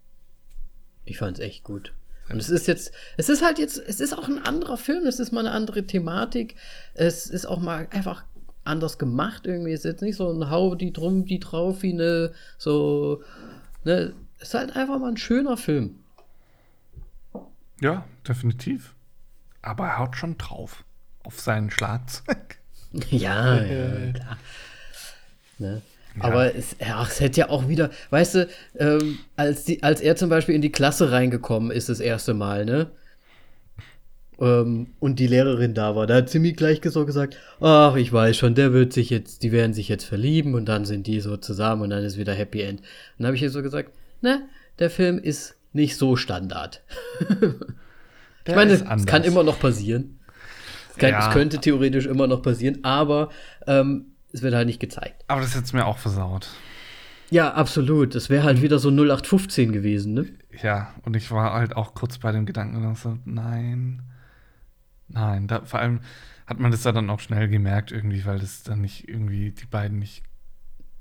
Ich 1.05 1.19
fand's 1.19 1.41
echt 1.41 1.65
gut. 1.65 1.93
Und 2.31 2.39
es 2.39 2.49
ist 2.49 2.67
jetzt, 2.67 2.93
es 3.17 3.29
ist 3.29 3.45
halt 3.45 3.59
jetzt, 3.59 3.77
es 3.77 4.01
ist 4.01 4.17
auch 4.17 4.29
ein 4.29 4.45
anderer 4.45 4.79
Film, 4.79 5.07
es 5.07 5.21
ist 5.21 5.33
mal 5.33 5.41
eine 5.41 5.51
andere 5.51 5.87
Thematik. 5.87 6.57
Es 6.95 7.27
ist 7.27 7.45
auch 7.45 7.61
mal 7.61 7.87
einfach 7.91 8.25
anders 8.65 8.99
gemacht 8.99 9.47
irgendwie. 9.47 9.73
Es 9.73 9.81
ist 9.81 9.93
jetzt 9.93 10.03
nicht 10.03 10.17
so 10.17 10.31
ein 10.31 10.51
Hau 10.51 10.75
die 10.75 10.93
drum, 10.93 11.27
die 11.27 11.39
drauf 11.39 11.83
wie 11.83 11.93
eine, 11.93 12.33
so, 12.57 13.23
ne, 13.85 14.15
es 14.39 14.49
ist 14.49 14.55
halt 14.55 14.75
einfach 14.75 14.99
mal 14.99 15.09
ein 15.09 15.17
schöner 15.19 15.57
Film. 15.57 15.99
Ja, 17.81 18.07
definitiv. 18.27 18.95
Aber 19.61 19.87
er 19.87 19.99
haut 19.99 20.17
schon 20.17 20.39
drauf. 20.39 20.85
Auf 21.23 21.41
seinen 21.41 21.71
Schlagzeug. 21.71 22.59
Ja, 23.11 23.61
ja, 23.61 24.13
klar. 24.13 24.39
Ne? 25.59 25.83
Aber 26.21 26.55
es, 26.55 26.77
ja, 26.81 27.03
es 27.03 27.21
hätte 27.21 27.41
ja 27.41 27.49
auch 27.51 27.69
wieder, 27.69 27.91
weißt 28.11 28.35
du, 28.37 28.49
ähm, 28.79 29.19
als, 29.37 29.65
die, 29.65 29.83
als 29.83 30.01
er 30.01 30.17
zum 30.17 30.29
Beispiel 30.29 30.55
in 30.55 30.63
die 30.63 30.71
Klasse 30.73 31.11
reingekommen 31.11 31.71
ist, 31.71 31.89
das 31.89 32.01
erste 32.01 32.35
Mal, 32.35 32.65
ne? 32.65 32.91
Ähm, 34.41 34.89
und 34.99 35.19
die 35.21 35.27
Lehrerin 35.27 35.75
da 35.75 35.95
war, 35.95 36.07
da 36.07 36.15
hat 36.17 36.29
sie 36.29 36.41
mir 36.41 36.53
gleich 36.53 36.81
so 36.85 37.07
gesagt, 37.07 37.37
ach, 37.61 37.95
ich 37.97 38.13
weiß 38.13 38.37
schon, 38.37 38.55
der 38.55 38.73
wird 38.73 38.93
sich 38.93 39.11
jetzt, 39.11 39.43
die 39.43 39.53
werden 39.53 39.75
sich 39.75 39.89
jetzt 39.89 40.05
verlieben 40.05 40.55
und 40.55 40.67
dann 40.67 40.85
sind 40.85 41.07
die 41.07 41.21
so 41.21 41.37
zusammen 41.37 41.83
und 41.83 41.91
dann 41.91 42.05
ist 42.05 42.19
wieder 42.19 42.35
Happy 42.35 42.63
End. 42.63 42.81
Und 42.81 42.87
dann 43.19 43.27
habe 43.29 43.37
ich 43.37 43.43
ihr 43.43 43.51
so 43.51 43.63
gesagt, 43.63 43.93
ne, 44.23 44.43
der 44.79 44.91
Film 44.91 45.19
ist 45.19 45.57
nicht 45.73 45.97
so 45.97 46.17
Standard. 46.17 46.83
ich 48.47 48.55
meine, 48.55 48.73
es 48.73 49.07
kann 49.07 49.23
immer 49.25 49.45
noch 49.45 49.59
passieren. 49.61 50.19
Es, 50.91 50.99
kann, 50.99 51.11
Ja. 51.11 51.29
es 51.29 51.33
könnte 51.33 51.59
theoretisch 51.59 52.07
immer 52.07 52.27
noch 52.27 52.43
passieren, 52.43 52.79
aber 52.83 53.31
ähm, 53.67 54.07
es 54.35 54.43
wird 54.43 54.55
halt 54.55 54.67
nicht 54.67 54.81
gezeigt. 54.81 55.25
Aber 55.29 55.41
das 55.41 55.55
hätte 55.55 55.65
es 55.65 55.73
mir 55.73 55.87
auch 55.87 55.97
versaut. 55.99 56.49
Ja, 57.31 57.55
absolut. 57.55 58.15
Das 58.15 58.29
wäre 58.29 58.43
halt 58.45 58.61
wieder 58.61 58.79
so 58.79 58.91
0815 58.91 59.73
gewesen, 59.73 60.13
ne? 60.13 60.27
Ja, 60.63 60.93
und 61.03 61.17
ich 61.17 61.31
war 61.31 61.55
halt 61.55 61.75
auch 61.75 61.95
kurz 61.95 62.19
bei 62.19 62.31
dem 62.33 62.45
Gedanken 62.45 62.85
und 62.85 62.99
so, 62.99 63.17
nein, 63.25 64.03
nein. 65.09 65.47
Da, 65.49 65.65
vor 65.65 65.81
allem 65.81 66.01
hat 66.47 66.61
man 66.61 66.71
das 66.71 66.83
dann 66.83 67.09
auch 67.11 67.21
schnell 67.21 67.49
gemerkt 67.49 67.91
irgendwie, 67.93 68.25
weil 68.27 68.39
das 68.39 68.63
dann 68.63 68.83
nicht 68.83 69.09
irgendwie 69.09 69.53
die 69.53 69.65
beiden 69.67 69.99
nicht 69.99 70.23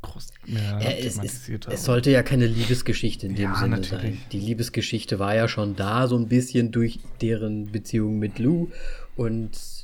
groß 0.02 0.30
mehr 0.48 0.80
Ja, 0.82 0.90
es, 0.90 1.14
thematisiert 1.16 1.68
haben. 1.68 1.74
es 1.76 1.84
sollte 1.84 2.12
ja 2.12 2.24
keine 2.24 2.46
Liebesgeschichte 2.48 3.26
in 3.28 3.36
dem 3.36 3.52
Ja, 3.52 3.56
Sinne 3.56 3.78
natürlich. 3.78 4.20
sein. 4.20 4.30
Die 4.32 4.40
Liebesgeschichte 4.40 5.20
war 5.20 5.36
ja 5.36 5.48
schon 5.48 5.76
da, 5.76 6.08
so 6.08 6.18
ein 6.18 6.28
bisschen 6.28 6.72
durch 6.72 7.00
deren 7.22 7.72
Beziehung 7.72 8.20
mit 8.20 8.40
Lou. 8.40 8.70
Und 9.16 9.83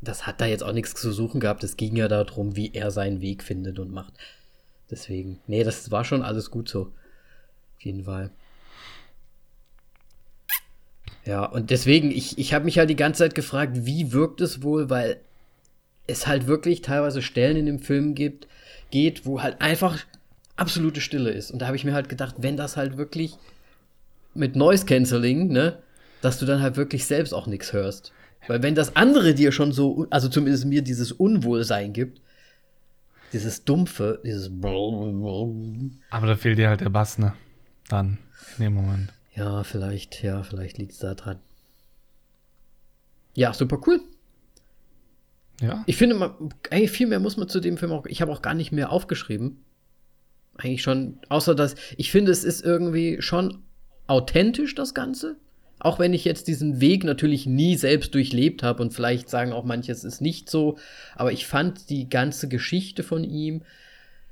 das 0.00 0.26
hat 0.26 0.40
da 0.40 0.46
jetzt 0.46 0.62
auch 0.62 0.72
nichts 0.72 0.94
zu 0.94 1.12
suchen 1.12 1.40
gehabt. 1.40 1.64
Es 1.64 1.76
ging 1.76 1.96
ja 1.96 2.08
darum, 2.08 2.56
wie 2.56 2.72
er 2.74 2.90
seinen 2.90 3.20
Weg 3.20 3.42
findet 3.42 3.78
und 3.78 3.92
macht. 3.92 4.14
Deswegen, 4.90 5.40
nee, 5.46 5.64
das 5.64 5.90
war 5.90 6.04
schon 6.04 6.22
alles 6.22 6.50
gut 6.50 6.68
so. 6.68 6.92
Auf 7.76 7.84
jeden 7.84 8.04
Fall. 8.04 8.30
Ja, 11.24 11.44
und 11.44 11.70
deswegen, 11.70 12.10
ich, 12.10 12.38
ich 12.38 12.54
habe 12.54 12.64
mich 12.64 12.78
halt 12.78 12.88
die 12.88 12.96
ganze 12.96 13.18
Zeit 13.18 13.34
gefragt, 13.34 13.72
wie 13.84 14.12
wirkt 14.12 14.40
es 14.40 14.62
wohl, 14.62 14.88
weil 14.88 15.20
es 16.06 16.26
halt 16.26 16.46
wirklich 16.46 16.80
teilweise 16.80 17.20
Stellen 17.20 17.56
in 17.56 17.66
dem 17.66 17.80
Film 17.80 18.14
gibt, 18.14 18.48
geht, 18.90 19.26
wo 19.26 19.42
halt 19.42 19.60
einfach 19.60 19.98
absolute 20.56 21.00
Stille 21.00 21.30
ist. 21.30 21.50
Und 21.50 21.60
da 21.60 21.66
habe 21.66 21.76
ich 21.76 21.84
mir 21.84 21.92
halt 21.92 22.08
gedacht, 22.08 22.36
wenn 22.38 22.56
das 22.56 22.76
halt 22.76 22.96
wirklich 22.96 23.36
mit 24.32 24.56
Noise 24.56 24.86
Cancelling, 24.86 25.48
ne, 25.48 25.78
dass 26.22 26.38
du 26.38 26.46
dann 26.46 26.62
halt 26.62 26.76
wirklich 26.76 27.04
selbst 27.04 27.34
auch 27.34 27.46
nichts 27.46 27.72
hörst. 27.72 28.12
Weil 28.48 28.62
wenn 28.62 28.74
das 28.74 28.96
andere 28.96 29.34
dir 29.34 29.52
schon 29.52 29.72
so, 29.72 30.06
also 30.10 30.28
zumindest 30.28 30.64
mir 30.64 30.82
dieses 30.82 31.12
Unwohlsein 31.12 31.92
gibt, 31.92 32.20
dieses 33.32 33.64
dumpfe, 33.64 34.20
dieses 34.24 34.50
Aber 36.10 36.26
da 36.26 36.34
fehlt 36.34 36.58
dir 36.58 36.70
halt 36.70 36.80
der 36.80 36.88
Bass, 36.88 37.18
ne? 37.18 37.34
Dann, 37.88 38.18
in 38.56 38.64
dem 38.64 38.74
Moment. 38.74 39.12
Ja, 39.34 39.62
vielleicht, 39.62 40.22
ja, 40.22 40.42
vielleicht 40.42 40.78
liegt 40.78 40.92
es 40.92 40.98
da 40.98 41.14
dran. 41.14 41.38
Ja, 43.34 43.52
super 43.52 43.78
cool. 43.86 44.00
Ja. 45.60 45.84
Ich 45.86 45.96
finde, 45.96 46.16
man, 46.16 46.32
eigentlich 46.70 46.90
viel 46.90 47.06
mehr 47.06 47.20
muss 47.20 47.36
man 47.36 47.48
zu 47.48 47.60
dem 47.60 47.76
Film 47.76 47.92
auch. 47.92 48.06
Ich 48.06 48.22
habe 48.22 48.32
auch 48.32 48.42
gar 48.42 48.54
nicht 48.54 48.72
mehr 48.72 48.90
aufgeschrieben. 48.90 49.62
Eigentlich 50.56 50.82
schon, 50.82 51.18
außer 51.28 51.54
dass 51.54 51.76
ich 51.98 52.10
finde, 52.10 52.32
es 52.32 52.44
ist 52.44 52.64
irgendwie 52.64 53.20
schon 53.20 53.62
authentisch, 54.06 54.74
das 54.74 54.94
Ganze. 54.94 55.36
Auch 55.80 55.98
wenn 55.98 56.12
ich 56.12 56.24
jetzt 56.24 56.48
diesen 56.48 56.80
Weg 56.80 57.04
natürlich 57.04 57.46
nie 57.46 57.76
selbst 57.76 58.14
durchlebt 58.14 58.62
habe 58.62 58.82
und 58.82 58.92
vielleicht 58.92 59.28
sagen 59.28 59.52
auch 59.52 59.64
manche, 59.64 59.92
es 59.92 60.04
ist 60.04 60.20
nicht 60.20 60.50
so. 60.50 60.78
Aber 61.14 61.32
ich 61.32 61.46
fand 61.46 61.90
die 61.90 62.08
ganze 62.08 62.48
Geschichte 62.48 63.02
von 63.02 63.24
ihm 63.24 63.62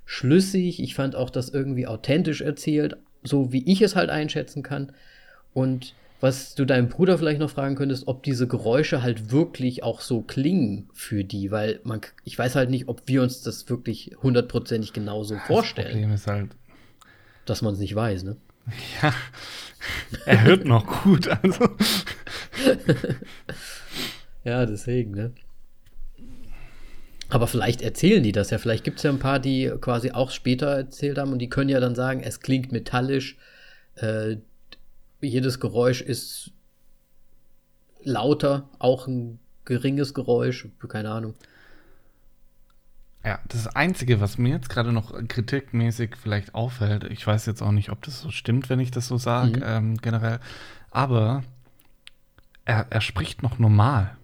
schlüssig. 0.04 0.82
Ich 0.82 0.94
fand 0.94 1.14
auch 1.14 1.30
das 1.30 1.48
irgendwie 1.48 1.86
authentisch 1.86 2.40
erzählt, 2.40 2.96
so 3.22 3.52
wie 3.52 3.64
ich 3.70 3.82
es 3.82 3.94
halt 3.96 4.10
einschätzen 4.10 4.62
kann. 4.62 4.92
Und 5.52 5.94
was 6.20 6.54
du 6.54 6.64
deinem 6.64 6.88
Bruder 6.88 7.18
vielleicht 7.18 7.40
noch 7.40 7.50
fragen 7.50 7.74
könntest, 7.74 8.08
ob 8.08 8.22
diese 8.22 8.48
Geräusche 8.48 9.02
halt 9.02 9.30
wirklich 9.30 9.82
auch 9.82 10.00
so 10.00 10.22
klingen 10.22 10.88
für 10.94 11.24
die, 11.24 11.50
weil 11.50 11.80
man, 11.84 12.00
ich 12.24 12.38
weiß 12.38 12.54
halt 12.54 12.70
nicht, 12.70 12.88
ob 12.88 13.02
wir 13.06 13.22
uns 13.22 13.42
das 13.42 13.68
wirklich 13.68 14.12
hundertprozentig 14.22 14.92
genau 14.92 15.24
so 15.24 15.34
Das 15.34 15.46
vorstellen, 15.46 15.88
Problem 15.88 16.12
ist 16.12 16.26
halt, 16.26 16.50
dass 17.44 17.60
man 17.60 17.74
es 17.74 17.80
nicht 17.80 17.94
weiß, 17.94 18.24
ne? 18.24 18.36
ja, 19.02 19.12
er 20.24 20.44
hört 20.44 20.64
noch 20.64 21.02
gut, 21.02 21.28
also. 21.28 21.68
Ja, 24.46 24.64
deswegen, 24.64 25.10
ne? 25.10 25.32
Aber 27.28 27.48
vielleicht 27.48 27.82
erzählen 27.82 28.22
die 28.22 28.30
das 28.30 28.50
ja. 28.50 28.58
Vielleicht 28.58 28.84
gibt 28.84 28.98
es 28.98 29.02
ja 29.02 29.10
ein 29.10 29.18
paar, 29.18 29.40
die 29.40 29.72
quasi 29.80 30.12
auch 30.12 30.30
später 30.30 30.68
erzählt 30.68 31.18
haben 31.18 31.32
und 31.32 31.40
die 31.40 31.48
können 31.48 31.68
ja 31.68 31.80
dann 31.80 31.96
sagen, 31.96 32.20
es 32.20 32.38
klingt 32.38 32.70
metallisch, 32.70 33.36
äh, 33.96 34.36
jedes 35.20 35.58
Geräusch 35.58 36.00
ist 36.00 36.52
lauter, 38.04 38.68
auch 38.78 39.08
ein 39.08 39.40
geringes 39.64 40.14
Geräusch, 40.14 40.68
keine 40.86 41.10
Ahnung. 41.10 41.34
Ja, 43.26 43.40
das 43.48 43.66
Einzige, 43.66 44.20
was 44.20 44.38
mir 44.38 44.50
jetzt 44.50 44.68
gerade 44.68 44.92
noch 44.92 45.12
kritikmäßig 45.26 46.14
vielleicht 46.16 46.54
auffällt, 46.54 47.02
ich 47.04 47.26
weiß 47.26 47.44
jetzt 47.46 47.60
auch 47.60 47.72
nicht, 47.72 47.90
ob 47.90 48.00
das 48.02 48.20
so 48.20 48.30
stimmt, 48.30 48.70
wenn 48.70 48.78
ich 48.78 48.92
das 48.92 49.08
so 49.08 49.18
sage, 49.18 49.58
Mhm. 49.58 49.64
ähm, 49.66 49.96
generell, 49.96 50.38
aber 50.92 51.42
er, 52.64 52.86
er 52.88 53.00
spricht 53.00 53.42
noch 53.42 53.58
normal, 53.58 54.16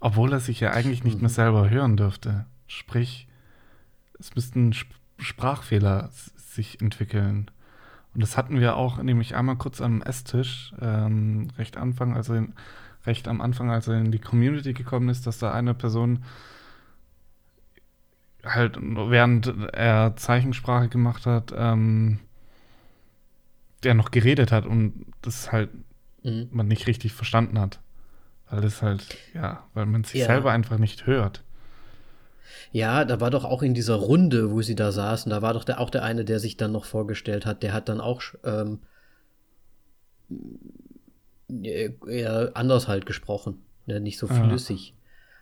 obwohl 0.00 0.32
er 0.32 0.40
sich 0.40 0.58
ja 0.60 0.70
eigentlich 0.70 1.04
nicht 1.04 1.20
mehr 1.20 1.28
Mhm. 1.30 1.34
selber 1.34 1.68
hören 1.68 1.98
dürfte. 1.98 2.46
Sprich, 2.66 3.28
es 4.18 4.34
müssten 4.34 4.70
Sp 4.72 4.88
Sprachfehler 5.18 6.10
sich 6.36 6.80
entwickeln. 6.80 7.48
Und 8.14 8.22
das 8.22 8.36
hatten 8.36 8.58
wir 8.58 8.74
auch 8.76 9.00
nämlich 9.00 9.36
einmal 9.36 9.54
kurz 9.56 9.80
am 9.80 10.02
Esstisch, 10.02 10.74
ähm, 10.80 11.48
recht 11.56 11.76
Anfang, 11.76 12.16
also 12.16 12.34
in, 12.34 12.54
recht 13.06 13.28
am 13.28 13.40
Anfang, 13.40 13.70
als 13.70 13.86
er 13.86 13.98
in 14.00 14.10
die 14.10 14.18
Community 14.18 14.72
gekommen 14.72 15.08
ist, 15.10 15.26
dass 15.28 15.38
da 15.38 15.52
eine 15.52 15.72
Person 15.74 16.24
halt 18.44 18.78
während 18.80 19.52
er 19.72 20.16
Zeichensprache 20.16 20.88
gemacht 20.88 21.26
hat, 21.26 21.52
ähm, 21.56 22.20
der 23.82 23.94
noch 23.94 24.10
geredet 24.10 24.52
hat 24.52 24.66
und 24.66 25.06
das 25.22 25.52
halt 25.52 25.70
Mhm. 26.22 26.48
man 26.52 26.68
nicht 26.68 26.86
richtig 26.86 27.12
verstanden 27.12 27.58
hat. 27.60 27.80
Weil 28.50 28.62
das 28.62 28.80
halt, 28.80 29.16
ja, 29.34 29.64
weil 29.74 29.84
man 29.86 30.04
sich 30.04 30.20
Ja. 30.20 30.26
selber 30.26 30.52
einfach 30.52 30.78
nicht 30.78 31.06
hört. 31.06 31.42
Ja, 32.72 33.04
da 33.04 33.20
war 33.20 33.30
doch 33.30 33.44
auch 33.44 33.62
in 33.62 33.74
dieser 33.74 33.94
Runde, 33.96 34.50
wo 34.50 34.62
sie 34.62 34.74
da 34.74 34.90
saßen, 34.90 35.28
da 35.30 35.42
war 35.42 35.52
doch 35.54 35.64
der, 35.64 35.80
auch 35.80 35.90
der 35.90 36.02
eine, 36.02 36.24
der 36.24 36.40
sich 36.40 36.56
dann 36.56 36.72
noch 36.72 36.84
vorgestellt 36.86 37.46
hat, 37.46 37.62
der 37.62 37.72
hat 37.72 37.88
dann 37.88 38.00
auch 38.00 38.22
ähm, 38.42 38.80
äh, 41.50 41.90
eher 42.08 42.52
anders 42.54 42.88
halt 42.88 43.06
gesprochen, 43.06 43.62
ne? 43.86 44.00
nicht 44.00 44.18
so 44.18 44.26
Ja. 44.26 44.34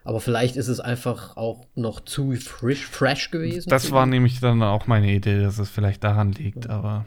Aber 0.05 0.21
vielleicht 0.21 0.57
ist 0.57 0.69
es 0.69 0.81
einfach 0.81 1.37
auch 1.37 1.67
noch 1.75 2.01
zu 2.01 2.33
frisch, 2.33 2.87
fresh 2.87 3.31
gewesen. 3.31 3.69
Das 3.69 3.93
war 3.93 4.07
nämlich 4.07 4.41
dann 4.41 4.63
auch 4.63 4.87
meine 4.87 5.13
Idee, 5.13 5.41
dass 5.43 5.59
es 5.59 5.71
vielleicht 5.71 6.03
daran 6.03 6.33
liegt, 6.33 6.69
aber 6.69 7.05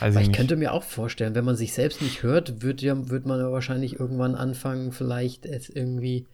weiß 0.00 0.14
Weil 0.14 0.22
ich 0.22 0.28
ich 0.28 0.34
könnte 0.36 0.56
mir 0.56 0.72
auch 0.72 0.82
vorstellen, 0.82 1.34
wenn 1.34 1.44
man 1.44 1.56
sich 1.56 1.72
selbst 1.72 2.02
nicht 2.02 2.22
hört, 2.22 2.62
wird, 2.62 2.82
ja, 2.82 3.08
wird 3.08 3.24
man 3.24 3.40
ja 3.40 3.50
wahrscheinlich 3.50 3.98
irgendwann 3.98 4.34
anfangen, 4.34 4.92
vielleicht 4.92 5.46
es 5.46 5.70
irgendwie 5.70 6.26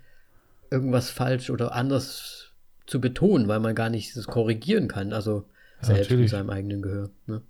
irgendwas 0.71 1.11
falsch 1.11 1.51
oder 1.51 1.73
anders 1.73 2.51
zu 2.87 3.01
betonen, 3.01 3.47
weil 3.47 3.61
man 3.61 3.75
gar 3.75 3.91
nicht 3.91 4.17
das 4.17 4.27
korrigieren 4.27 4.89
kann. 4.89 5.13
Also 5.13 5.45
Ja, 5.81 5.87
selbst 5.87 6.11
mit 6.11 6.11
natürlich. 6.11 6.31
seinem 6.33 6.51
eigenen 6.51 6.83
Gehör. 6.83 7.11
Ne? 7.27 7.43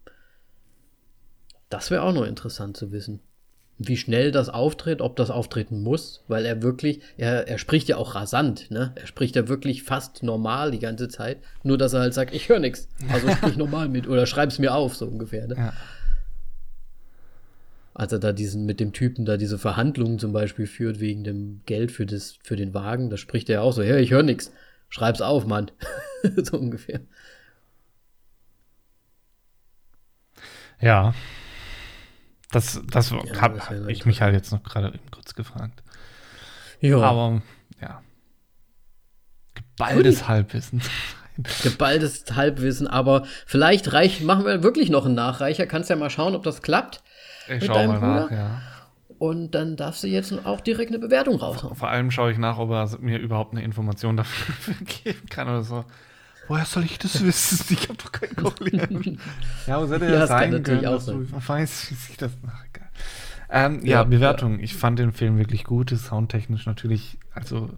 Das 1.71 1.91
wäre 1.91 2.03
auch 2.03 2.13
noch 2.13 2.27
interessant 2.27 2.77
zu 2.77 2.93
wissen. 2.93 3.21
Wie 3.89 3.97
schnell 3.97 4.33
das 4.33 4.49
auftritt, 4.49 5.01
ob 5.01 5.17
das 5.17 5.31
auftreten 5.31 5.83
muss, 5.83 6.23
weil 6.29 6.45
er 6.47 6.63
wirklich, 6.63 7.01
er, 7.17 7.49
er 7.49 7.59
spricht 7.59 7.89
ja 7.89 7.97
auch 7.97 8.15
rasant, 8.15 8.71
ne? 8.71 8.93
Er 8.95 9.07
spricht 9.07 9.37
ja 9.37 9.49
wirklich 9.49 9.83
fast 9.83 10.23
normal 10.23 10.71
die 10.71 10.79
ganze 10.79 11.09
Zeit, 11.09 11.39
nur 11.63 11.79
dass 11.79 11.93
er 11.93 12.01
halt 12.01 12.15
sagt, 12.15 12.35
ich 12.35 12.49
höre 12.49 12.59
nichts. 12.59 12.89
Also 13.11 13.29
sprich 13.37 13.57
normal 13.57 13.89
mit 13.89 14.07
oder 14.09 14.27
schreib's 14.27 14.59
mir 14.59 14.75
auf, 14.75 14.97
so 14.97 15.07
ungefähr. 15.07 15.47
Ne? 15.47 15.55
Ja. 15.57 15.73
als 17.95 18.13
er 18.13 18.19
da 18.19 18.33
diesen 18.33 18.65
mit 18.65 18.81
dem 18.81 18.93
Typen 18.93 19.25
da 19.25 19.37
diese 19.37 19.59
Verhandlungen 19.59 20.19
zum 20.19 20.33
Beispiel 20.33 20.67
führt 20.67 21.01
wegen 21.01 21.25
dem 21.25 21.61
Geld 21.67 21.93
für 21.93 22.07
das 22.07 22.39
für 22.43 22.57
den 22.57 22.75
Wagen, 22.75 23.11
da 23.11 23.17
spricht 23.17 23.51
er 23.51 23.63
auch 23.63 23.73
so, 23.73 23.83
hey, 23.83 24.03
ich 24.03 24.11
höre 24.11 24.23
nix, 24.23 24.53
schreib's 24.89 25.21
auf, 25.21 25.47
Mann, 25.47 25.71
so 26.43 26.59
ungefähr. 26.59 27.01
Ja. 30.81 31.15
Das, 32.53 32.81
das 32.89 33.11
Ja, 33.11 33.41
habe 33.41 33.57
wäre 33.69 33.91
ich 33.91 34.07
mich 34.07 34.23
halt 34.23 34.35
jetzt 34.35 34.53
noch 34.53 34.63
gerade 34.63 34.89
eben 34.89 35.11
kurz 35.11 35.35
gefragt. 35.35 35.83
Ja, 36.81 36.99
Aber 36.99 37.43
ja. 37.81 38.03
Geballtes 39.55 40.29
Halbwissen. 40.29 40.81
geballtes 41.63 42.25
Halbwissen, 42.35 42.87
aber 42.87 43.25
vielleicht 43.47 43.93
reich, 43.93 44.21
machen 44.23 44.45
wir 44.45 44.63
wirklich 44.63 44.91
noch 44.91 45.07
einen 45.07 45.15
Nachreicher. 45.15 45.67
Kannst 45.67 45.91
ja 45.91 45.97
mal 45.97 46.11
schauen, 46.11 46.35
ob 46.35 46.43
das 46.43 46.63
klappt. 46.63 47.03
Ich 47.47 47.55
Mit 47.55 47.65
schau 47.67 47.75
deinem 47.75 48.01
mal 48.01 48.01
nach, 48.01 48.29
Bruder? 48.29 48.37
ja. 48.37 48.61
Und 49.19 49.53
dann 49.55 49.77
darfst 49.77 50.03
du 50.03 50.09
jetzt 50.09 50.33
auch 50.45 50.61
direkt 50.61 50.91
eine 50.91 50.99
Bewertung 50.99 51.37
raushauen. 51.37 51.77
Vor 51.77 51.89
allem 51.89 52.11
schaue 52.11 52.33
ich 52.33 52.39
nach, 52.39 52.59
ob 52.59 52.71
er 52.71 52.99
mir 53.01 53.19
überhaupt 53.19 53.53
eine 53.53 53.63
Information 53.63 54.17
dafür 54.17 54.75
geben 55.05 55.27
kann 55.31 55.49
oder 55.49 55.63
so. 55.63 55.85
Woher 56.53 56.67
soll 56.67 56.85
ich 56.85 56.99
das 56.99 57.25
wissen? 57.25 57.65
Ich 57.81 57.89
habe 57.89 57.97
doch 57.97 58.13
kein 58.13 58.37
Koreanisch. 58.37 59.07
ja, 59.67 59.81
wo 59.81 59.91
hätte 59.91 60.05
Ja, 60.13 60.19
das 60.19 60.29
kann 60.29 60.39
sein 60.39 60.51
natürlich 60.51 60.83
können, 60.83 60.95
auch 60.95 60.97
dass 60.97 61.07
du 61.07 61.25
sein. 61.25 61.49
weiß, 61.49 61.91
wie 61.91 61.95
sich 61.95 62.17
das 62.19 62.33
ach, 62.47 62.65
egal. 62.67 62.91
Ähm, 63.49 63.87
ja, 63.87 64.01
Ja, 64.01 64.05
Bewertung. 64.05 64.61
Ich 64.61 64.75
fand 64.75 64.99
den 64.99 65.13
Film 65.13 65.39
wirklich 65.39 65.65
gut. 65.65 65.89
Soundtechnisch 65.89 66.67
natürlich, 66.67 67.17
also 67.33 67.71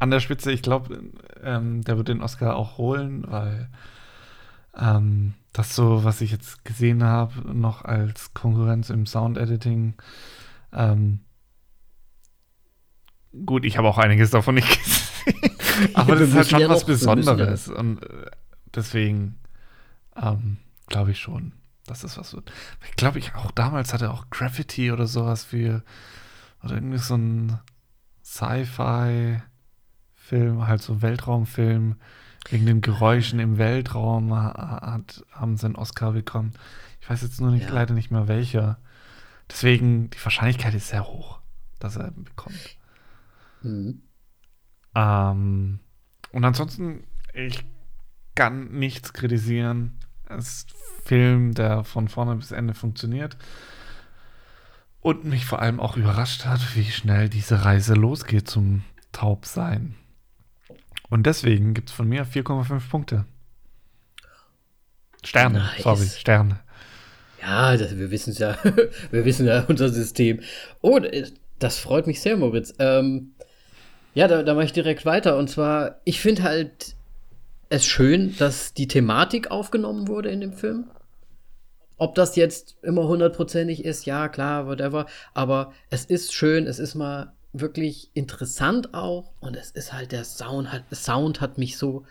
an 0.00 0.10
der 0.10 0.18
Spitze. 0.18 0.50
Ich 0.50 0.62
glaube, 0.62 1.00
ähm, 1.44 1.82
der 1.82 1.96
wird 1.96 2.08
den 2.08 2.22
Oscar 2.22 2.56
auch 2.56 2.76
holen, 2.76 3.22
weil 3.28 3.68
ähm, 4.76 5.34
das 5.52 5.76
so, 5.76 6.02
was 6.02 6.20
ich 6.22 6.32
jetzt 6.32 6.64
gesehen 6.64 7.04
habe, 7.04 7.54
noch 7.54 7.84
als 7.84 8.34
Konkurrenz 8.34 8.90
im 8.90 9.06
Sound-Editing. 9.06 9.94
Ähm, 10.72 11.20
gut, 13.46 13.64
ich 13.64 13.78
habe 13.78 13.86
auch 13.86 13.98
einiges 13.98 14.30
davon 14.30 14.56
nicht 14.56 14.68
gesehen. 14.82 15.05
Aber 15.94 16.16
das 16.16 16.28
ist 16.30 16.34
halt 16.34 16.48
schon 16.50 16.68
was 16.68 16.84
Besonderes. 16.84 17.68
Und 17.68 18.02
äh, 18.02 18.26
deswegen 18.74 19.38
ähm, 20.16 20.58
glaube 20.86 21.10
ich 21.12 21.18
schon, 21.18 21.52
dass 21.86 22.00
das 22.00 22.16
was 22.18 22.32
wird. 22.34 22.50
Ich 22.88 22.96
glaube, 22.96 23.18
ich 23.18 23.34
auch 23.34 23.50
damals 23.50 23.92
hatte 23.92 24.10
auch 24.10 24.30
Graffiti 24.30 24.90
oder 24.92 25.06
sowas 25.06 25.44
für 25.44 25.82
oder 26.62 26.74
irgendwie 26.74 26.98
so 26.98 27.14
ein 27.16 27.58
Sci-Fi-Film, 28.24 29.42
halt 30.66 30.82
so 30.82 31.02
Weltraumfilm. 31.02 31.96
Wegen 32.48 32.64
den 32.66 32.80
Geräuschen 32.80 33.40
im 33.40 33.58
Weltraum 33.58 34.32
ha- 34.32 34.80
hat, 34.92 35.24
haben 35.32 35.56
sie 35.56 35.66
einen 35.66 35.74
Oscar 35.74 36.12
bekommen. 36.12 36.52
Ich 37.00 37.10
weiß 37.10 37.22
jetzt 37.22 37.40
nur 37.40 37.50
nicht, 37.50 37.66
Ja. 37.68 37.74
leider 37.74 37.92
nicht 37.92 38.12
mehr 38.12 38.28
welcher. 38.28 38.78
Deswegen, 39.50 40.10
die 40.10 40.24
Wahrscheinlichkeit 40.24 40.72
ist 40.74 40.88
sehr 40.88 41.06
hoch, 41.08 41.40
dass 41.80 41.96
er 41.96 42.12
bekommt. 42.12 42.76
Mhm. 43.62 44.00
Ähm, 44.96 45.78
und 46.32 46.44
ansonsten, 46.44 47.04
ich 47.34 47.62
kann 48.34 48.72
nichts 48.72 49.12
kritisieren. 49.12 49.98
Es 50.28 50.48
ist 50.48 50.70
ein 50.72 51.04
Film, 51.04 51.54
der 51.54 51.84
von 51.84 52.08
vorne 52.08 52.34
bis 52.36 52.50
Ende 52.50 52.74
funktioniert. 52.74 53.36
Und 55.00 55.24
mich 55.24 55.44
vor 55.44 55.60
allem 55.60 55.78
auch 55.78 55.96
überrascht 55.96 56.46
hat, 56.46 56.74
wie 56.74 56.84
schnell 56.84 57.28
diese 57.28 57.64
Reise 57.64 57.94
losgeht 57.94 58.48
zum 58.48 58.82
Taubsein. 59.12 59.94
Und 61.08 61.26
deswegen 61.26 61.74
gibt 61.74 61.90
es 61.90 61.94
von 61.94 62.08
mir 62.08 62.26
4,5 62.26 62.88
Punkte. 62.90 63.24
Sterne, 65.22 65.58
Nice. 65.58 65.82
sorry, 65.82 66.06
Sterne. 66.06 66.60
Ja, 67.40 67.76
das, 67.76 67.96
wir 67.96 68.10
wissen 68.10 68.30
es 68.30 68.38
ja. 68.38 68.56
wir 69.10 69.24
wissen 69.24 69.46
ja 69.46 69.64
unser 69.68 69.90
System. 69.90 70.40
Oh, 70.80 70.98
das 71.58 71.78
freut 71.78 72.06
mich 72.06 72.20
sehr, 72.20 72.36
Moritz. 72.36 72.74
Ähm, 72.78 73.34
ja, 74.16 74.28
da, 74.28 74.42
da 74.42 74.54
mache 74.54 74.64
ich 74.64 74.72
direkt 74.72 75.04
weiter. 75.04 75.36
Und 75.36 75.50
zwar, 75.50 76.00
ich 76.04 76.20
finde 76.20 76.42
halt 76.42 76.96
es 77.68 77.84
schön, 77.84 78.34
dass 78.38 78.72
die 78.72 78.88
Thematik 78.88 79.50
aufgenommen 79.50 80.08
wurde 80.08 80.30
in 80.30 80.40
dem 80.40 80.54
Film. 80.54 80.86
Ob 81.98 82.14
das 82.14 82.34
jetzt 82.34 82.76
immer 82.82 83.06
hundertprozentig 83.08 83.84
ist, 83.84 84.06
ja, 84.06 84.28
klar, 84.28 84.66
whatever. 84.66 85.04
Aber 85.34 85.74
es 85.90 86.06
ist 86.06 86.32
schön, 86.32 86.66
es 86.66 86.78
ist 86.78 86.94
mal 86.94 87.34
wirklich 87.52 88.10
interessant 88.14 88.94
auch. 88.94 89.32
Und 89.40 89.54
es 89.54 89.70
ist 89.72 89.92
halt, 89.92 90.12
der 90.12 90.24
Sound 90.24 90.72
hat, 90.72 90.84
Sound 90.94 91.42
hat 91.42 91.58
mich 91.58 91.76
so 91.76 92.06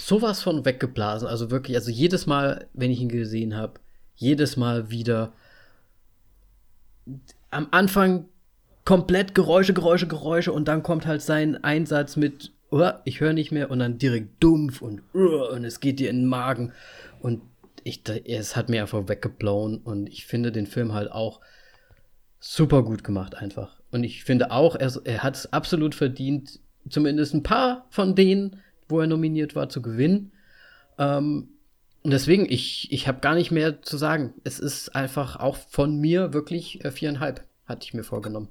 sowas 0.00 0.42
von 0.42 0.64
weggeblasen. 0.64 1.28
Also 1.28 1.50
wirklich, 1.50 1.76
also 1.76 1.90
jedes 1.90 2.24
Mal, 2.24 2.66
wenn 2.72 2.90
ich 2.90 3.00
ihn 3.02 3.10
gesehen 3.10 3.54
habe, 3.54 3.74
jedes 4.14 4.56
Mal 4.56 4.88
wieder 4.88 5.34
am 7.50 7.68
Anfang 7.72 8.26
komplett 8.86 9.34
Geräusche, 9.34 9.74
Geräusche, 9.74 10.06
Geräusche 10.06 10.52
und 10.52 10.68
dann 10.68 10.82
kommt 10.82 11.06
halt 11.06 11.20
sein 11.20 11.62
Einsatz 11.62 12.16
mit, 12.16 12.52
oh, 12.70 12.88
ich 13.04 13.20
höre 13.20 13.34
nicht 13.34 13.52
mehr 13.52 13.70
und 13.70 13.80
dann 13.80 13.98
direkt 13.98 14.42
dumpf 14.42 14.80
und, 14.80 15.02
oh, 15.12 15.52
und 15.52 15.64
es 15.64 15.80
geht 15.80 15.98
dir 15.98 16.08
in 16.08 16.20
den 16.20 16.26
Magen 16.26 16.72
und 17.20 17.42
ich, 17.82 18.02
es 18.24 18.56
hat 18.56 18.68
mir 18.68 18.80
einfach 18.80 19.08
weggeblauen 19.08 19.78
und 19.78 20.08
ich 20.08 20.24
finde 20.24 20.52
den 20.52 20.66
Film 20.66 20.94
halt 20.94 21.10
auch 21.10 21.40
super 22.40 22.82
gut 22.82 23.04
gemacht 23.04 23.34
einfach. 23.34 23.80
Und 23.90 24.04
ich 24.04 24.24
finde 24.24 24.50
auch, 24.50 24.76
er, 24.76 24.92
er 25.04 25.22
hat 25.22 25.36
es 25.36 25.52
absolut 25.52 25.94
verdient, 25.94 26.60
zumindest 26.88 27.34
ein 27.34 27.42
paar 27.42 27.86
von 27.90 28.14
denen, 28.14 28.62
wo 28.88 29.00
er 29.00 29.06
nominiert 29.06 29.56
war, 29.56 29.68
zu 29.68 29.82
gewinnen. 29.82 30.32
Ähm, 30.98 31.48
und 32.02 32.10
deswegen, 32.12 32.46
ich, 32.48 32.92
ich 32.92 33.08
habe 33.08 33.20
gar 33.20 33.34
nicht 33.34 33.50
mehr 33.50 33.82
zu 33.82 33.96
sagen. 33.96 34.34
Es 34.44 34.60
ist 34.60 34.94
einfach 34.94 35.36
auch 35.36 35.56
von 35.56 35.98
mir 35.98 36.32
wirklich 36.32 36.84
äh, 36.84 36.92
viereinhalb, 36.92 37.44
hatte 37.66 37.84
ich 37.84 37.94
mir 37.94 38.04
vorgenommen. 38.04 38.48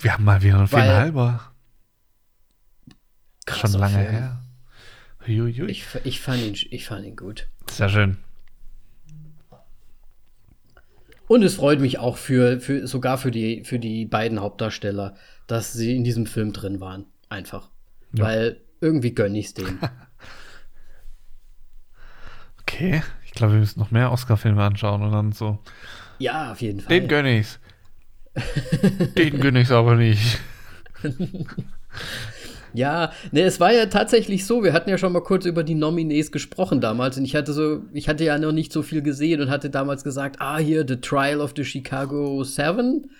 Wir 0.00 0.14
haben 0.14 0.24
mal 0.24 0.42
wieder 0.42 0.56
einen 0.58 0.66
Viereinhalber. 0.68 1.52
Schon 3.48 3.72
lange 3.72 3.94
Film. 3.94 4.10
her. 4.10 4.42
Huiuiui. 5.26 5.70
Ich, 5.70 5.84
ich, 6.04 6.20
fand 6.20 6.40
ihn, 6.40 6.56
ich 6.70 6.86
fand 6.86 7.04
ihn 7.04 7.16
gut. 7.16 7.48
Sehr 7.70 7.88
schön. 7.88 8.16
Und 11.26 11.42
es 11.42 11.54
freut 11.54 11.80
mich 11.80 11.98
auch 11.98 12.16
für, 12.16 12.60
für 12.60 12.86
sogar 12.86 13.18
für 13.18 13.30
die, 13.30 13.62
für 13.64 13.78
die 13.78 14.04
beiden 14.06 14.40
Hauptdarsteller, 14.40 15.14
dass 15.46 15.72
sie 15.72 15.94
in 15.94 16.02
diesem 16.02 16.26
Film 16.26 16.52
drin 16.52 16.80
waren. 16.80 17.04
Einfach. 17.28 17.70
Ja. 18.12 18.24
Weil 18.24 18.60
irgendwie 18.80 19.14
gönn 19.14 19.34
ich's 19.34 19.54
denen. 19.54 19.78
Okay, 22.62 23.02
ich 23.24 23.32
glaube, 23.32 23.54
wir 23.54 23.60
müssen 23.60 23.80
noch 23.80 23.90
mehr 23.90 24.12
Oscar-Filme 24.12 24.62
anschauen 24.62 25.02
und 25.02 25.10
dann 25.10 25.32
so. 25.32 25.58
ja, 26.20 26.52
auf 26.52 26.62
jeden 26.62 26.78
Fall. 26.78 27.00
Den 27.00 27.08
gönn 27.08 27.26
ich's. 27.26 27.58
Den 29.16 29.40
gönn 29.40 29.56
ich's 29.56 29.70
aber 29.70 29.96
nicht. 29.96 30.38
Ja, 32.72 33.12
ne, 33.32 33.42
es 33.42 33.58
war 33.58 33.72
ja 33.72 33.86
tatsächlich 33.86 34.46
so, 34.46 34.62
wir 34.62 34.72
hatten 34.72 34.90
ja 34.90 34.98
schon 34.98 35.12
mal 35.12 35.22
kurz 35.22 35.44
über 35.44 35.64
die 35.64 35.74
Nominees 35.74 36.30
gesprochen 36.30 36.80
damals 36.80 37.18
und 37.18 37.24
ich 37.24 37.34
hatte 37.34 37.52
so, 37.52 37.82
ich 37.92 38.08
hatte 38.08 38.24
ja 38.24 38.38
noch 38.38 38.52
nicht 38.52 38.72
so 38.72 38.82
viel 38.82 39.02
gesehen 39.02 39.40
und 39.40 39.50
hatte 39.50 39.70
damals 39.70 40.04
gesagt, 40.04 40.36
ah, 40.40 40.58
hier, 40.58 40.84
The 40.86 41.00
Trial 41.00 41.40
of 41.40 41.52
the 41.56 41.64
Chicago 41.64 42.44
Seven, 42.44 43.10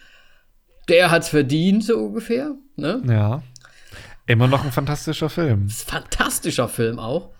der 0.89 1.11
hat's 1.11 1.29
verdient, 1.29 1.85
so 1.85 1.99
ungefähr, 1.99 2.55
ne? 2.77 3.03
Ja. 3.07 3.43
Immer 4.27 4.47
noch 4.47 4.65
ein 4.65 4.71
fantastischer 4.71 5.29
Film. 5.29 5.69
Fantastischer 5.69 6.69
Film 6.69 7.01
auch. 7.01 7.31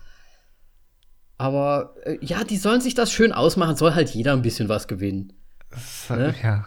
Aber 1.37 1.95
äh, 2.03 2.17
ja, 2.21 2.43
die 2.43 2.57
sollen 2.57 2.81
sich 2.81 2.93
das 2.93 3.11
schön 3.11 3.31
ausmachen, 3.31 3.77
soll 3.77 3.95
halt 3.95 4.09
jeder 4.09 4.33
ein 4.33 4.41
bisschen 4.41 4.67
was 4.67 4.87
gewinnen. 4.87 5.33
Das, 5.69 6.09
Ne? 6.09 6.35
Ja. 6.43 6.65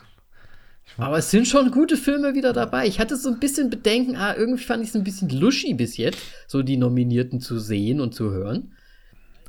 Aber 0.97 1.19
es 1.19 1.31
sind 1.31 1.49
schon 1.49 1.71
gute 1.71 1.97
Filme 1.97 2.35
wieder 2.35 2.53
dabei. 2.53 2.87
Ich 2.87 3.01
hatte 3.01 3.17
so 3.17 3.29
ein 3.29 3.41
bisschen 3.41 3.69
Bedenken, 3.69 4.17
ah, 4.17 4.35
irgendwie 4.37 4.63
fand 4.63 4.83
ich 4.83 4.91
es 4.91 4.95
ein 4.95 5.05
bisschen 5.05 5.29
luschi 5.29 5.75
bis 5.75 5.97
jetzt, 5.97 6.21
so 6.47 6.63
die 6.63 6.77
Nominierten 6.77 7.41
zu 7.41 7.59
sehen 7.59 8.01
und 8.01 8.15
zu 8.15 8.31
hören. 8.31 8.73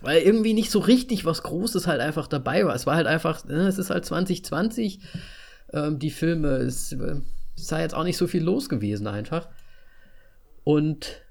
Weil 0.02 0.22
irgendwie 0.22 0.54
nicht 0.54 0.72
so 0.72 0.80
richtig 0.80 1.26
was 1.26 1.44
Großes 1.44 1.88
halt 1.88 2.02
einfach 2.02 2.28
dabei 2.28 2.66
war. 2.66 2.76
Es 2.76 2.86
war 2.86 2.96
halt 2.96 3.08
einfach, 3.08 3.48
äh, 3.48 3.54
es 3.54 3.78
ist 3.78 3.90
halt 3.90 4.06
2020. 4.06 5.00
Ähm, 5.74 6.00
die 6.00 6.12
Filme, 6.12 6.50
es, 6.58 6.92
äh, 6.94 7.22
es 7.56 7.68
sei 7.68 7.82
jetzt 7.82 7.96
auch 7.96 8.04
nicht 8.04 8.18
so 8.18 8.28
viel 8.28 8.44
los 8.44 8.70
gewesen 8.70 9.08
einfach. 9.08 9.48
Und 10.64 11.22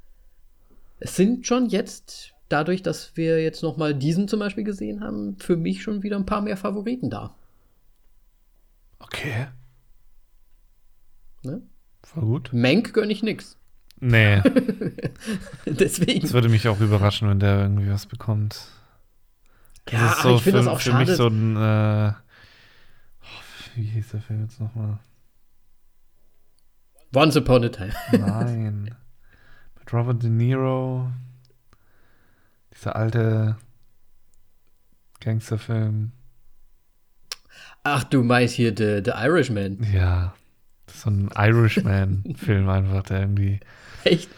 es 1.00 1.16
sind 1.16 1.46
schon 1.46 1.68
jetzt, 1.68 2.34
dadurch, 2.48 2.82
dass 2.82 3.16
wir 3.16 3.42
jetzt 3.42 3.62
noch 3.62 3.76
mal 3.76 3.94
diesen 3.94 4.28
zum 4.28 4.40
Beispiel 4.40 4.64
gesehen 4.64 5.00
haben, 5.00 5.36
für 5.38 5.56
mich 5.56 5.82
schon 5.82 6.02
wieder 6.02 6.16
ein 6.16 6.26
paar 6.26 6.40
mehr 6.40 6.56
Favoriten 6.56 7.10
da. 7.10 7.34
Okay. 9.00 9.48
Ne? 11.44 11.62
Voll 12.02 12.22
gut. 12.24 12.50
Menk 12.52 12.92
gönn 12.92 13.10
ich 13.10 13.22
nix. 13.22 13.56
Nee, 14.00 14.42
Deswegen. 15.66 16.26
es 16.26 16.32
würde 16.34 16.48
mich 16.48 16.68
auch 16.68 16.80
überraschen, 16.80 17.28
wenn 17.28 17.40
der 17.40 17.60
irgendwie 17.60 17.90
was 17.90 18.06
bekommt. 18.06 18.66
Das 19.86 19.94
Ja, 19.94 20.12
ist 20.12 20.24
aber 20.24 20.34
ich 20.36 20.42
finde 20.42 20.58
für, 20.58 20.64
das 20.64 20.72
auch 20.74 20.80
für 20.80 20.90
schade. 20.90 21.06
mich 21.06 21.16
so 21.16 21.28
ein. 21.28 21.56
Äh, 21.56 22.12
oh, 23.22 23.76
wie 23.76 23.84
hieß 23.84 24.10
der 24.10 24.20
Film 24.20 24.42
jetzt 24.42 24.60
nochmal? 24.60 24.98
Once 27.14 27.36
Upon 27.36 27.64
a 27.64 27.68
Time. 27.68 27.92
Nein. 28.12 28.94
Mit 29.78 29.92
Robert 29.92 30.22
De 30.22 30.28
Niro. 30.30 31.10
Dieser 32.74 32.96
alte 32.96 33.56
Gangsterfilm. 35.20 36.12
Ach, 37.84 38.02
du 38.04 38.22
meinst 38.24 38.54
hier 38.54 38.74
The, 38.76 39.00
The 39.04 39.12
Irishman. 39.12 39.86
Ja. 39.92 40.34
So 40.94 41.10
ein 41.10 41.28
Irishman-Film 41.36 42.68
einfach, 42.68 43.02
der 43.02 43.20
irgendwie. 43.20 43.60
Echt? 44.04 44.28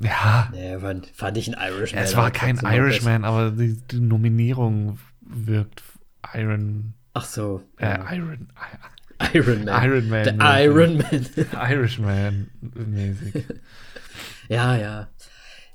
Ja. 0.00 0.48
Nee, 0.52 0.78
fand, 0.78 1.06
fand 1.08 1.36
ich 1.36 1.48
ein 1.48 1.56
Irishman. 1.60 2.02
Es 2.02 2.16
war 2.16 2.30
kein 2.30 2.56
Irishman, 2.58 3.24
aber 3.24 3.50
die, 3.50 3.76
die 3.90 4.00
Nominierung 4.00 4.98
wirkt 5.20 5.82
Iron, 6.34 6.94
Ach 7.14 7.24
so. 7.24 7.62
äh, 7.78 7.98
Iron, 8.16 8.48
Iron 9.34 9.64
Man. 9.64 9.84
Iron 9.84 10.08
Man. 10.08 10.24
Der 10.24 10.64
Iron 10.64 10.96
Man. 10.98 11.26
Irishman 11.70 12.50
mäßig. 12.60 13.44
ja, 14.48 14.76
ja. 14.76 15.08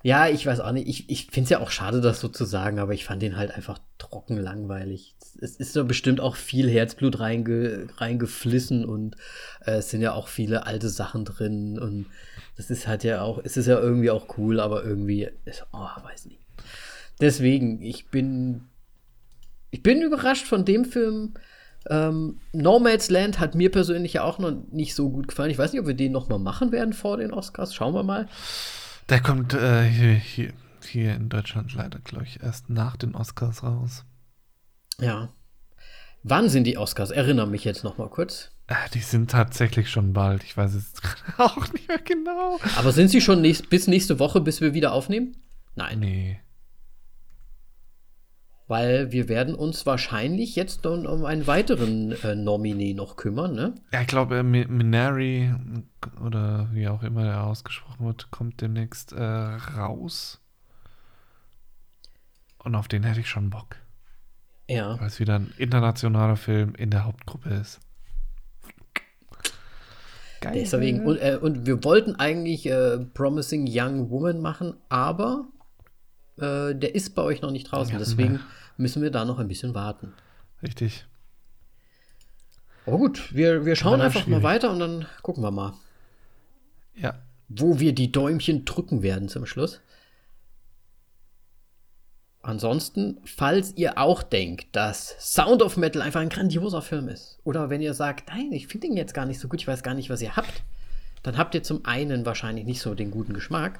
Ja, 0.05 0.27
ich 0.27 0.45
weiß 0.45 0.59
auch 0.59 0.71
nicht. 0.71 0.87
Ich, 0.87 1.09
ich 1.09 1.31
finde 1.31 1.45
es 1.45 1.49
ja 1.49 1.59
auch 1.61 1.71
schade, 1.71 1.99
das 1.99 2.19
so 2.19 2.27
zu 2.27 2.45
sagen, 2.45 2.77
aber 2.77 2.93
ich 2.93 3.05
fand 3.05 3.23
den 3.23 3.37
halt 3.37 3.49
einfach 3.49 3.79
trocken 3.97 4.37
langweilig. 4.37 5.15
Es 5.41 5.55
ist 5.55 5.75
da 5.75 5.81
bestimmt 5.81 6.19
auch 6.19 6.35
viel 6.35 6.69
Herzblut 6.69 7.19
reinge, 7.19 7.87
reingeflissen 7.97 8.85
und 8.85 9.15
äh, 9.65 9.77
es 9.77 9.89
sind 9.89 10.01
ja 10.01 10.13
auch 10.13 10.27
viele 10.27 10.67
alte 10.67 10.89
Sachen 10.89 11.25
drin 11.25 11.79
und 11.79 12.05
das 12.55 12.69
ist 12.69 12.85
halt 12.85 13.03
ja 13.03 13.23
auch, 13.23 13.41
es 13.43 13.57
ist 13.57 13.65
ja 13.65 13.79
irgendwie 13.79 14.11
auch 14.11 14.37
cool, 14.37 14.59
aber 14.59 14.83
irgendwie, 14.83 15.27
ist, 15.45 15.65
oh, 15.73 15.87
weiß 16.03 16.27
nicht. 16.27 16.39
Deswegen, 17.19 17.81
ich 17.81 18.11
bin, 18.11 18.65
ich 19.71 19.81
bin 19.81 20.03
überrascht 20.03 20.45
von 20.45 20.65
dem 20.65 20.85
Film. 20.85 21.33
Ähm, 21.89 22.37
Nomadland 22.53 23.39
hat 23.39 23.55
mir 23.55 23.71
persönlich 23.71 24.13
ja 24.13 24.23
auch 24.23 24.37
noch 24.37 24.51
nicht 24.71 24.93
so 24.93 25.09
gut 25.09 25.29
gefallen. 25.29 25.49
Ich 25.49 25.57
weiß 25.57 25.71
nicht, 25.71 25.81
ob 25.81 25.87
wir 25.87 25.95
den 25.95 26.11
noch 26.11 26.29
mal 26.29 26.37
machen 26.37 26.71
werden 26.71 26.93
vor 26.93 27.17
den 27.17 27.33
Oscars. 27.33 27.73
Schauen 27.73 27.95
wir 27.95 28.03
mal. 28.03 28.27
Der 29.09 29.21
kommt 29.21 29.53
äh, 29.53 29.83
hier, 29.83 30.13
hier, 30.13 30.53
hier 30.83 31.15
in 31.15 31.29
Deutschland 31.29 31.73
leider, 31.73 31.99
glaube 31.99 32.25
ich, 32.25 32.41
erst 32.41 32.69
nach 32.69 32.97
den 32.97 33.15
Oscars 33.15 33.63
raus. 33.63 34.03
Ja. 34.99 35.29
Wann 36.23 36.49
sind 36.49 36.63
die 36.63 36.77
Oscars? 36.77 37.11
Erinnere 37.11 37.47
mich 37.47 37.63
jetzt 37.65 37.83
noch 37.83 37.97
mal 37.99 38.09
kurz. 38.09 38.51
Äh, 38.67 38.89
die 38.93 38.99
sind 38.99 39.29
tatsächlich 39.29 39.89
schon 39.89 40.13
bald. 40.13 40.43
Ich 40.43 40.57
weiß 40.57 40.73
es 40.73 40.93
auch 41.37 41.71
nicht 41.71 41.87
mehr 41.87 41.99
genau. 41.99 42.59
Aber 42.77 42.91
sind 42.91 43.09
sie 43.09 43.21
schon 43.21 43.41
nächst, 43.41 43.69
bis 43.69 43.87
nächste 43.87 44.17
Woche, 44.17 44.41
bis 44.41 44.59
wir 44.59 44.73
wieder 44.73 44.91
aufnehmen? 44.91 45.37
Nein. 45.75 45.99
Nee. 45.99 46.39
Weil 48.67 49.11
wir 49.11 49.29
werden 49.29 49.53
uns 49.53 49.85
wahrscheinlich 49.85 50.55
jetzt 50.55 50.87
um, 50.87 51.05
um 51.05 51.23
einen 51.25 51.45
weiteren 51.45 52.13
äh, 52.23 52.33
Nominee 52.35 52.95
noch 52.95 53.15
kümmern, 53.15 53.53
ne? 53.53 53.75
Ja, 53.93 54.01
ich 54.01 54.07
glaube, 54.07 54.39
äh, 54.39 54.43
Mi- 54.43 54.67
Minari 54.67 55.53
oder 56.25 56.69
wie 56.71 56.87
auch 56.87 57.03
immer 57.03 57.23
der 57.23 57.43
ausgesprochen 57.43 58.07
wird, 58.07 58.31
kommt 58.31 58.61
demnächst 58.61 59.13
äh, 59.13 59.21
raus. 59.21 60.41
Und 62.63 62.73
auf 62.73 62.87
den 62.87 63.03
hätte 63.03 63.19
ich 63.19 63.29
schon 63.29 63.51
Bock. 63.51 63.75
Ja. 64.67 64.99
Weil 64.99 65.07
es 65.07 65.19
wieder 65.19 65.35
ein 65.35 65.53
internationaler 65.59 66.35
Film 66.35 66.73
in 66.73 66.89
der 66.89 67.05
Hauptgruppe 67.05 67.49
ist. 67.49 67.79
Geil. 70.41 70.53
Deswegen, 70.55 71.05
und, 71.05 71.17
äh, 71.17 71.37
und 71.39 71.67
wir 71.67 71.83
wollten 71.83 72.15
eigentlich 72.15 72.65
äh, 72.65 72.97
Promising 72.97 73.67
Young 73.69 74.09
Woman 74.09 74.41
machen, 74.41 74.73
aber 74.89 75.47
äh, 76.37 76.75
der 76.75 76.95
ist 76.95 77.15
bei 77.15 77.21
euch 77.21 77.41
noch 77.41 77.51
nicht 77.51 77.71
draußen. 77.71 77.97
Deswegen 77.97 78.33
ne. 78.33 78.39
müssen 78.77 79.01
wir 79.01 79.11
da 79.11 79.25
noch 79.25 79.39
ein 79.39 79.47
bisschen 79.47 79.73
warten. 79.73 80.13
Richtig. 80.61 81.05
Aber 82.85 82.97
gut, 82.97 83.33
wir, 83.33 83.65
wir 83.65 83.75
schauen 83.75 84.01
einfach 84.01 84.23
schwierig. 84.23 84.43
mal 84.43 84.47
weiter 84.47 84.71
und 84.71 84.79
dann 84.79 85.05
gucken 85.21 85.43
wir 85.43 85.51
mal, 85.51 85.73
Ja. 86.95 87.15
wo 87.47 87.79
wir 87.79 87.93
die 87.93 88.11
Däumchen 88.11 88.63
drücken 88.65 89.01
werden 89.01 89.27
zum 89.27 89.45
Schluss. 89.45 89.81
Ansonsten, 92.41 93.17
falls 93.25 93.73
ihr 93.75 93.97
auch 93.97 94.21
denkt, 94.21 94.67
dass 94.75 95.15
Sound 95.19 95.63
of 95.63 95.77
Metal 95.77 96.03
einfach 96.03 96.21
ein 96.21 96.29
grandioser 96.29 96.83
Film 96.83 97.07
ist, 97.07 97.39
oder 97.43 97.71
wenn 97.71 97.81
ihr 97.81 97.95
sagt, 97.95 98.29
nein, 98.29 98.51
ich 98.51 98.67
finde 98.67 98.85
ihn 98.85 98.97
jetzt 98.97 99.15
gar 99.15 99.25
nicht 99.25 99.39
so 99.39 99.47
gut, 99.47 99.61
ich 99.61 99.67
weiß 99.67 99.81
gar 99.81 99.95
nicht, 99.95 100.11
was 100.11 100.21
ihr 100.21 100.35
habt, 100.35 100.61
dann 101.23 101.39
habt 101.39 101.55
ihr 101.55 101.63
zum 101.63 101.85
einen 101.85 102.23
wahrscheinlich 102.23 102.65
nicht 102.65 102.81
so 102.81 102.93
den 102.93 103.09
guten 103.09 103.33
Geschmack. 103.33 103.79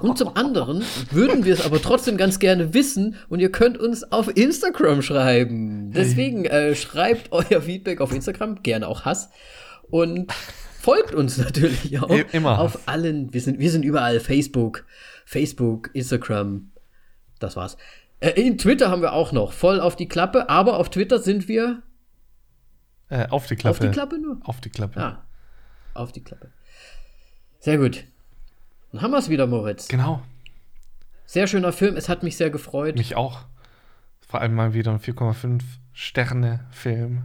Und 0.00 0.16
zum 0.16 0.36
anderen 0.36 0.82
würden 1.10 1.44
wir 1.44 1.52
es 1.52 1.64
aber 1.64 1.80
trotzdem 1.82 2.16
ganz 2.16 2.38
gerne 2.38 2.72
wissen 2.74 3.16
und 3.28 3.40
ihr 3.40 3.52
könnt 3.52 3.76
uns 3.78 4.10
auf 4.10 4.34
Instagram 4.36 5.02
schreiben. 5.02 5.90
Deswegen 5.92 6.44
äh, 6.46 6.74
schreibt 6.74 7.30
euer 7.32 7.60
Feedback 7.62 8.00
auf 8.00 8.12
Instagram, 8.12 8.62
gerne 8.62 8.88
auch 8.88 9.04
Hass. 9.04 9.28
Und 9.90 10.32
folgt 10.80 11.14
uns 11.14 11.36
natürlich 11.36 12.00
auch 12.00 12.08
I- 12.10 12.24
immer 12.32 12.58
auf 12.58 12.88
allen. 12.88 13.32
Wir 13.34 13.40
sind, 13.42 13.58
wir 13.58 13.70
sind 13.70 13.84
überall. 13.84 14.18
Facebook, 14.20 14.86
Facebook, 15.26 15.90
Instagram. 15.92 16.70
Das 17.38 17.56
war's. 17.56 17.76
Äh, 18.20 18.30
in 18.40 18.56
Twitter 18.56 18.90
haben 18.90 19.02
wir 19.02 19.12
auch 19.12 19.32
noch 19.32 19.52
voll 19.52 19.78
auf 19.80 19.94
die 19.96 20.08
Klappe, 20.08 20.48
aber 20.48 20.78
auf 20.78 20.88
Twitter 20.90 21.18
sind 21.18 21.48
wir 21.48 21.82
Äh, 23.10 23.26
auf 23.28 23.46
die 23.46 23.56
Klappe. 23.56 23.70
auf 23.76 23.78
die 23.80 23.90
Klappe 23.90 24.18
nur. 24.18 24.38
Auf 24.44 24.60
die 24.62 24.70
Klappe. 24.70 24.98
Ah, 25.00 25.24
auf 25.92 26.12
die 26.12 26.22
Klappe. 26.24 26.50
Sehr 27.60 27.76
gut. 27.78 28.04
Dann 28.92 29.02
haben 29.02 29.10
wir 29.10 29.18
es 29.18 29.28
wieder, 29.28 29.46
Moritz. 29.46 29.88
Genau. 29.88 30.22
Sehr 31.24 31.46
schöner 31.46 31.72
Film. 31.72 31.96
Es 31.96 32.08
hat 32.08 32.22
mich 32.22 32.36
sehr 32.36 32.50
gefreut. 32.50 32.96
Mich 32.96 33.16
auch. 33.16 33.40
Vor 34.20 34.40
allem 34.40 34.54
mal 34.54 34.74
wieder 34.74 34.92
ein 34.92 35.00
4,5 35.00 35.62
Sterne 35.92 36.66
Film 36.70 37.24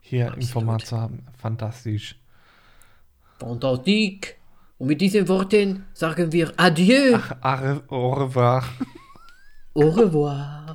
hier 0.00 0.26
im 0.26 0.34
Absolut. 0.34 0.50
Format 0.50 0.86
zu 0.86 0.96
haben. 0.96 1.24
Fantastisch. 1.38 2.16
Fantastique. 3.38 4.34
Und 4.78 4.88
mit 4.88 5.00
diesen 5.00 5.28
Worten 5.28 5.86
sagen 5.92 6.32
wir 6.32 6.52
Adieu. 6.56 7.18
Au 7.40 8.12
revoir. 8.12 8.64
Au 9.74 9.88
revoir. 9.88 10.65